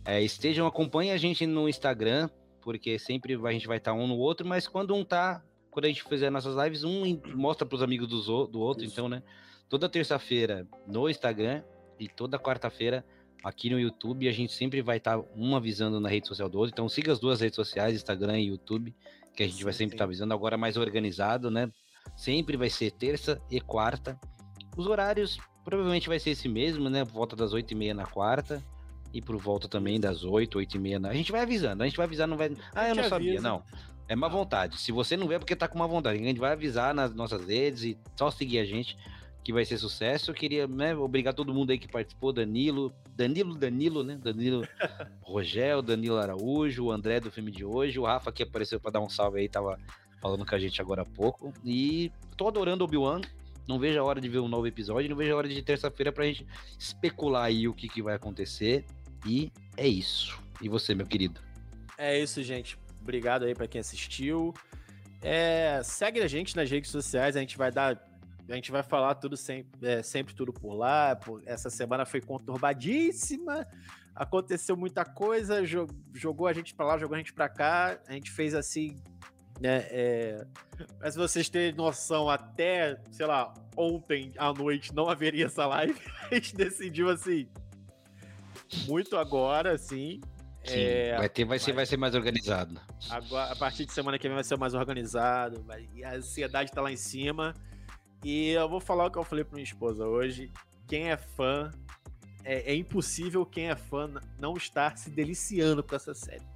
É, 0.05 0.21
estejam, 0.21 0.67
acompanhem 0.67 1.13
a 1.13 1.17
gente 1.17 1.47
no 1.47 1.69
Instagram, 1.69 2.29
porque 2.61 2.99
sempre 2.99 3.35
a 3.37 3.53
gente 3.53 3.69
vai 3.69 3.77
estar 3.79 3.93
um 3.93 4.09
no 4.09 4.17
outro, 4.17 4.45
mas 4.45 4.67
quando 4.67 4.97
um 4.97 5.05
tá, 5.05 5.41
quando 5.71 5.85
a 5.85 5.89
gente 5.89 6.03
fizer 6.03 6.29
nossas 6.29 6.57
lives, 6.57 6.83
um 6.83 7.21
mostra 7.37 7.65
pros 7.65 7.83
amigos 7.83 8.09
do, 8.09 8.49
do 8.49 8.59
outro, 8.59 8.83
isso. 8.83 8.93
então, 8.93 9.09
né? 9.09 9.23
Toda 9.69 9.89
terça-feira 9.89 10.67
no 10.87 11.09
Instagram 11.09 11.63
e 11.99 12.09
toda 12.09 12.39
quarta-feira 12.39 13.05
aqui 13.43 13.71
no 13.71 13.79
YouTube. 13.79 14.29
A 14.29 14.33
gente 14.33 14.53
sempre 14.53 14.83
vai 14.83 14.99
estar 14.99 15.19
tá 15.19 15.25
um 15.37 15.57
avisando 15.57 16.01
na 16.01 16.09
rede 16.09 16.27
social 16.27 16.49
do 16.49 16.59
outro. 16.59 16.73
Então 16.73 16.89
siga 16.89 17.13
as 17.13 17.21
duas 17.21 17.41
redes 17.41 17.57
sociais, 17.57 17.95
Instagram 17.95 18.39
e 18.39 18.49
YouTube, 18.49 18.95
que 19.35 19.43
a 19.43 19.47
gente 19.47 19.59
sim, 19.59 19.65
vai 19.65 19.73
sempre 19.73 19.95
estar 19.95 20.05
tá 20.05 20.09
avisando 20.09 20.35
agora 20.35 20.57
mais 20.57 20.77
organizado, 20.77 21.51
né? 21.51 21.71
Sempre 22.17 22.57
vai 22.57 22.71
ser 22.71 22.93
terça 22.93 23.41
e 23.51 23.61
quarta. 23.61 24.19
Os 24.77 24.87
horários 24.87 25.39
provavelmente 25.65 26.09
vai 26.09 26.19
ser 26.19 26.31
esse 26.31 26.49
mesmo, 26.49 26.89
né? 26.89 27.05
Por 27.05 27.13
volta 27.13 27.37
das 27.37 27.53
oito 27.53 27.73
e 27.73 27.75
meia 27.75 27.95
na 27.95 28.07
quarta. 28.07 28.63
E 29.13 29.23
por 29.23 29.37
volta 29.37 29.67
também 29.67 29.99
das 29.99 30.25
oito, 30.25 30.59
oito 30.59 30.77
e 30.77 30.81
meia. 30.81 30.99
Na... 30.99 31.09
A 31.09 31.15
gente 31.15 31.33
vai 31.33 31.41
avisando, 31.41 31.83
a 31.83 31.87
gente 31.87 31.97
vai 31.97 32.05
avisar, 32.05 32.29
não 32.29 32.37
vai. 32.37 32.55
Ah, 32.75 32.89
eu 32.89 32.95
não 32.95 33.05
sabia, 33.05 33.41
não. 33.41 33.63
É 34.09 34.15
má 34.15 34.29
vontade. 34.29 34.79
Se 34.79 34.93
você 34.93 35.17
não 35.17 35.27
vê, 35.27 35.35
é 35.35 35.39
porque 35.39 35.57
tá 35.57 35.67
com 35.67 35.79
má 35.79 35.87
vontade. 35.87 36.19
A 36.19 36.23
gente 36.23 36.39
vai 36.39 36.53
avisar 36.53 36.95
nas 36.95 37.15
nossas 37.15 37.47
redes 37.47 37.83
e 37.83 37.99
só 38.15 38.31
seguir 38.31 38.59
a 38.59 38.65
gente 38.65 38.97
que 39.47 39.53
vai 39.53 39.65
ser 39.65 39.79
sucesso. 39.79 40.33
Eu 40.33 40.35
queria 40.35 40.67
né, 40.67 40.93
obrigar 40.97 41.33
todo 41.33 41.55
mundo 41.55 41.71
aí 41.71 41.79
que 41.79 41.87
participou, 41.87 42.33
Danilo, 42.33 42.93
Danilo, 43.15 43.55
Danilo, 43.55 44.03
né? 44.03 44.19
Danilo 44.21 44.67
Rogel, 45.23 45.81
Danilo 45.83 46.17
Araújo, 46.17 46.87
o 46.87 46.91
André 46.91 47.21
do 47.21 47.31
filme 47.31 47.53
de 47.53 47.65
hoje, 47.65 47.97
o 47.97 48.03
Rafa 48.03 48.33
que 48.33 48.43
apareceu 48.43 48.81
para 48.81 48.91
dar 48.91 49.01
um 49.01 49.09
salve 49.09 49.39
aí, 49.39 49.49
tava 49.49 49.79
falando 50.21 50.45
com 50.45 50.53
a 50.53 50.59
gente 50.59 50.81
agora 50.81 51.03
há 51.03 51.05
pouco. 51.05 51.55
E 51.65 52.11
tô 52.37 52.49
adorando 52.49 52.83
Obi-Wan. 52.83 53.21
Não 53.69 53.79
vejo 53.79 54.01
a 54.01 54.03
hora 54.03 54.21
de 54.21 54.29
ver 54.29 54.41
um 54.41 54.49
novo 54.49 54.67
episódio, 54.67 55.09
não 55.09 55.17
vejo 55.17 55.33
a 55.33 55.37
hora 55.37 55.49
de 55.49 55.63
terça-feira 55.63 56.11
pra 56.11 56.25
gente 56.25 56.45
especular 56.77 57.45
aí 57.45 57.69
o 57.69 57.73
que, 57.73 57.89
que 57.89 58.03
vai 58.03 58.17
acontecer. 58.17 58.85
E 59.25 59.53
é 59.77 59.87
isso. 59.87 60.41
E 60.61 60.69
você, 60.69 60.93
meu 60.93 61.07
querido? 61.07 61.41
É 61.97 62.21
isso, 62.21 62.43
gente. 62.43 62.77
Obrigado 63.01 63.45
aí 63.45 63.55
para 63.55 63.69
quem 63.69 63.81
assistiu. 63.81 64.53
É, 65.23 65.81
segue 65.85 66.21
a 66.21 66.27
gente 66.27 66.57
nas 66.57 66.69
redes 66.69 66.91
sociais, 66.91 67.37
a 67.37 67.41
gente 67.41 67.57
vai 67.57 67.71
dar. 67.71 67.97
A 68.49 68.55
gente 68.55 68.71
vai 68.71 68.83
falar 68.83 69.15
tudo 69.17 69.37
sempre, 69.37 69.87
é, 69.87 70.03
sempre 70.03 70.35
tudo 70.35 70.53
por 70.53 70.75
lá. 70.75 71.17
Por, 71.17 71.43
essa 71.47 71.69
semana 71.69 72.07
foi 72.07 72.21
conturbadíssima. 72.21 73.67
Aconteceu 74.15 74.77
muita 74.77 75.05
coisa, 75.05 75.63
jogou 76.15 76.47
a 76.47 76.53
gente 76.53 76.75
para 76.75 76.87
lá, 76.87 76.99
jogou 76.99 77.15
a 77.15 77.19
gente 77.19 77.33
para 77.33 77.49
cá. 77.49 77.99
A 78.07 78.13
gente 78.13 78.31
fez 78.31 78.55
assim 78.55 78.97
né? 79.61 79.87
É... 79.91 80.47
Mas 81.01 81.15
vocês 81.15 81.49
terem 81.49 81.73
noção, 81.73 82.29
até, 82.29 83.01
sei 83.11 83.27
lá, 83.27 83.53
ontem 83.77 84.33
à 84.37 84.53
noite 84.53 84.95
não 84.95 85.09
haveria 85.09 85.47
essa 85.47 85.67
live. 85.67 85.99
A 86.31 86.35
gente 86.35 86.55
decidiu 86.55 87.09
assim. 87.09 87.49
Muito 88.87 89.17
agora, 89.17 89.75
assim. 89.75 90.21
Sim, 90.65 90.75
é... 90.75 91.17
vai, 91.17 91.29
ter, 91.29 91.45
vai, 91.45 91.59
ser, 91.59 91.73
vai 91.73 91.87
ser 91.87 91.97
mais 91.97 92.15
organizado. 92.15 92.79
Agora, 93.09 93.53
a 93.53 93.57
partir 93.57 93.87
de 93.87 93.93
semana 93.93 94.19
que 94.19 94.27
vem 94.27 94.35
vai 94.35 94.45
ser 94.45 94.59
mais 94.59 94.75
organizado. 94.75 95.63
Vai... 95.63 95.89
E 95.95 96.05
a 96.05 96.15
ansiedade 96.15 96.73
tá 96.73 96.81
lá 96.81 96.91
em 96.91 96.97
cima. 96.97 97.55
E 98.25 98.51
eu 98.51 98.69
vou 98.69 98.81
falar 98.81 99.07
o 99.07 99.11
que 99.11 99.19
eu 99.19 99.25
falei 99.25 99.45
pra 99.45 99.55
minha 99.55 99.65
esposa 99.65 100.07
hoje. 100.07 100.51
Quem 100.87 101.11
é 101.11 101.17
fã, 101.17 101.71
é, 102.45 102.73
é 102.73 102.75
impossível 102.75 103.45
quem 103.45 103.69
é 103.69 103.77
fã 103.77 104.13
não 104.39 104.55
estar 104.55 104.97
se 104.97 105.11
deliciando 105.11 105.83
com 105.83 105.95
essa 105.95 106.15
série. 106.15 106.47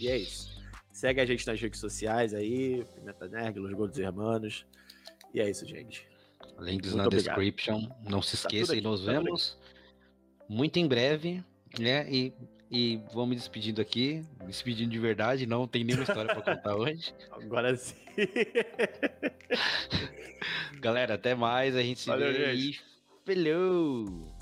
E 0.00 0.08
é 0.08 0.18
isso. 0.18 0.62
Segue 0.92 1.20
a 1.20 1.26
gente 1.26 1.46
nas 1.46 1.60
redes 1.60 1.80
sociais 1.80 2.34
aí, 2.34 2.84
Pimenta 2.94 3.28
Nerd, 3.28 3.58
Los 3.58 3.72
Gordos 3.72 3.98
Hermanos. 3.98 4.66
E 5.32 5.40
é 5.40 5.50
isso, 5.50 5.66
gente. 5.66 6.06
Links 6.58 6.90
muito 6.90 6.96
na 6.96 7.06
obrigado. 7.06 7.36
description. 7.36 7.88
Não 8.08 8.22
se 8.22 8.36
tá 8.36 8.48
esqueça 8.48 8.72
tá 8.72 8.78
e 8.78 8.80
nos 8.80 9.04
tá 9.04 9.12
vemos 9.12 9.58
muito 10.48 10.78
em 10.78 10.86
breve, 10.86 11.42
né? 11.78 12.10
E, 12.10 12.32
e 12.70 13.00
vou 13.12 13.26
me 13.26 13.36
despedindo 13.36 13.80
aqui, 13.80 14.24
me 14.40 14.46
despedindo 14.48 14.90
de 14.90 14.98
verdade, 14.98 15.46
não 15.46 15.66
tem 15.66 15.84
nenhuma 15.84 16.04
história 16.04 16.34
para 16.34 16.42
contar 16.56 16.76
hoje. 16.76 17.14
Agora 17.30 17.76
sim. 17.76 17.94
Galera, 20.80 21.14
até 21.14 21.34
mais, 21.34 21.76
a 21.76 21.82
gente 21.82 22.00
se 22.00 22.06
Valeu, 22.06 22.32
vê 22.32 22.56
gente. 22.56 22.80
e 23.26 23.34
falou! 23.34 24.33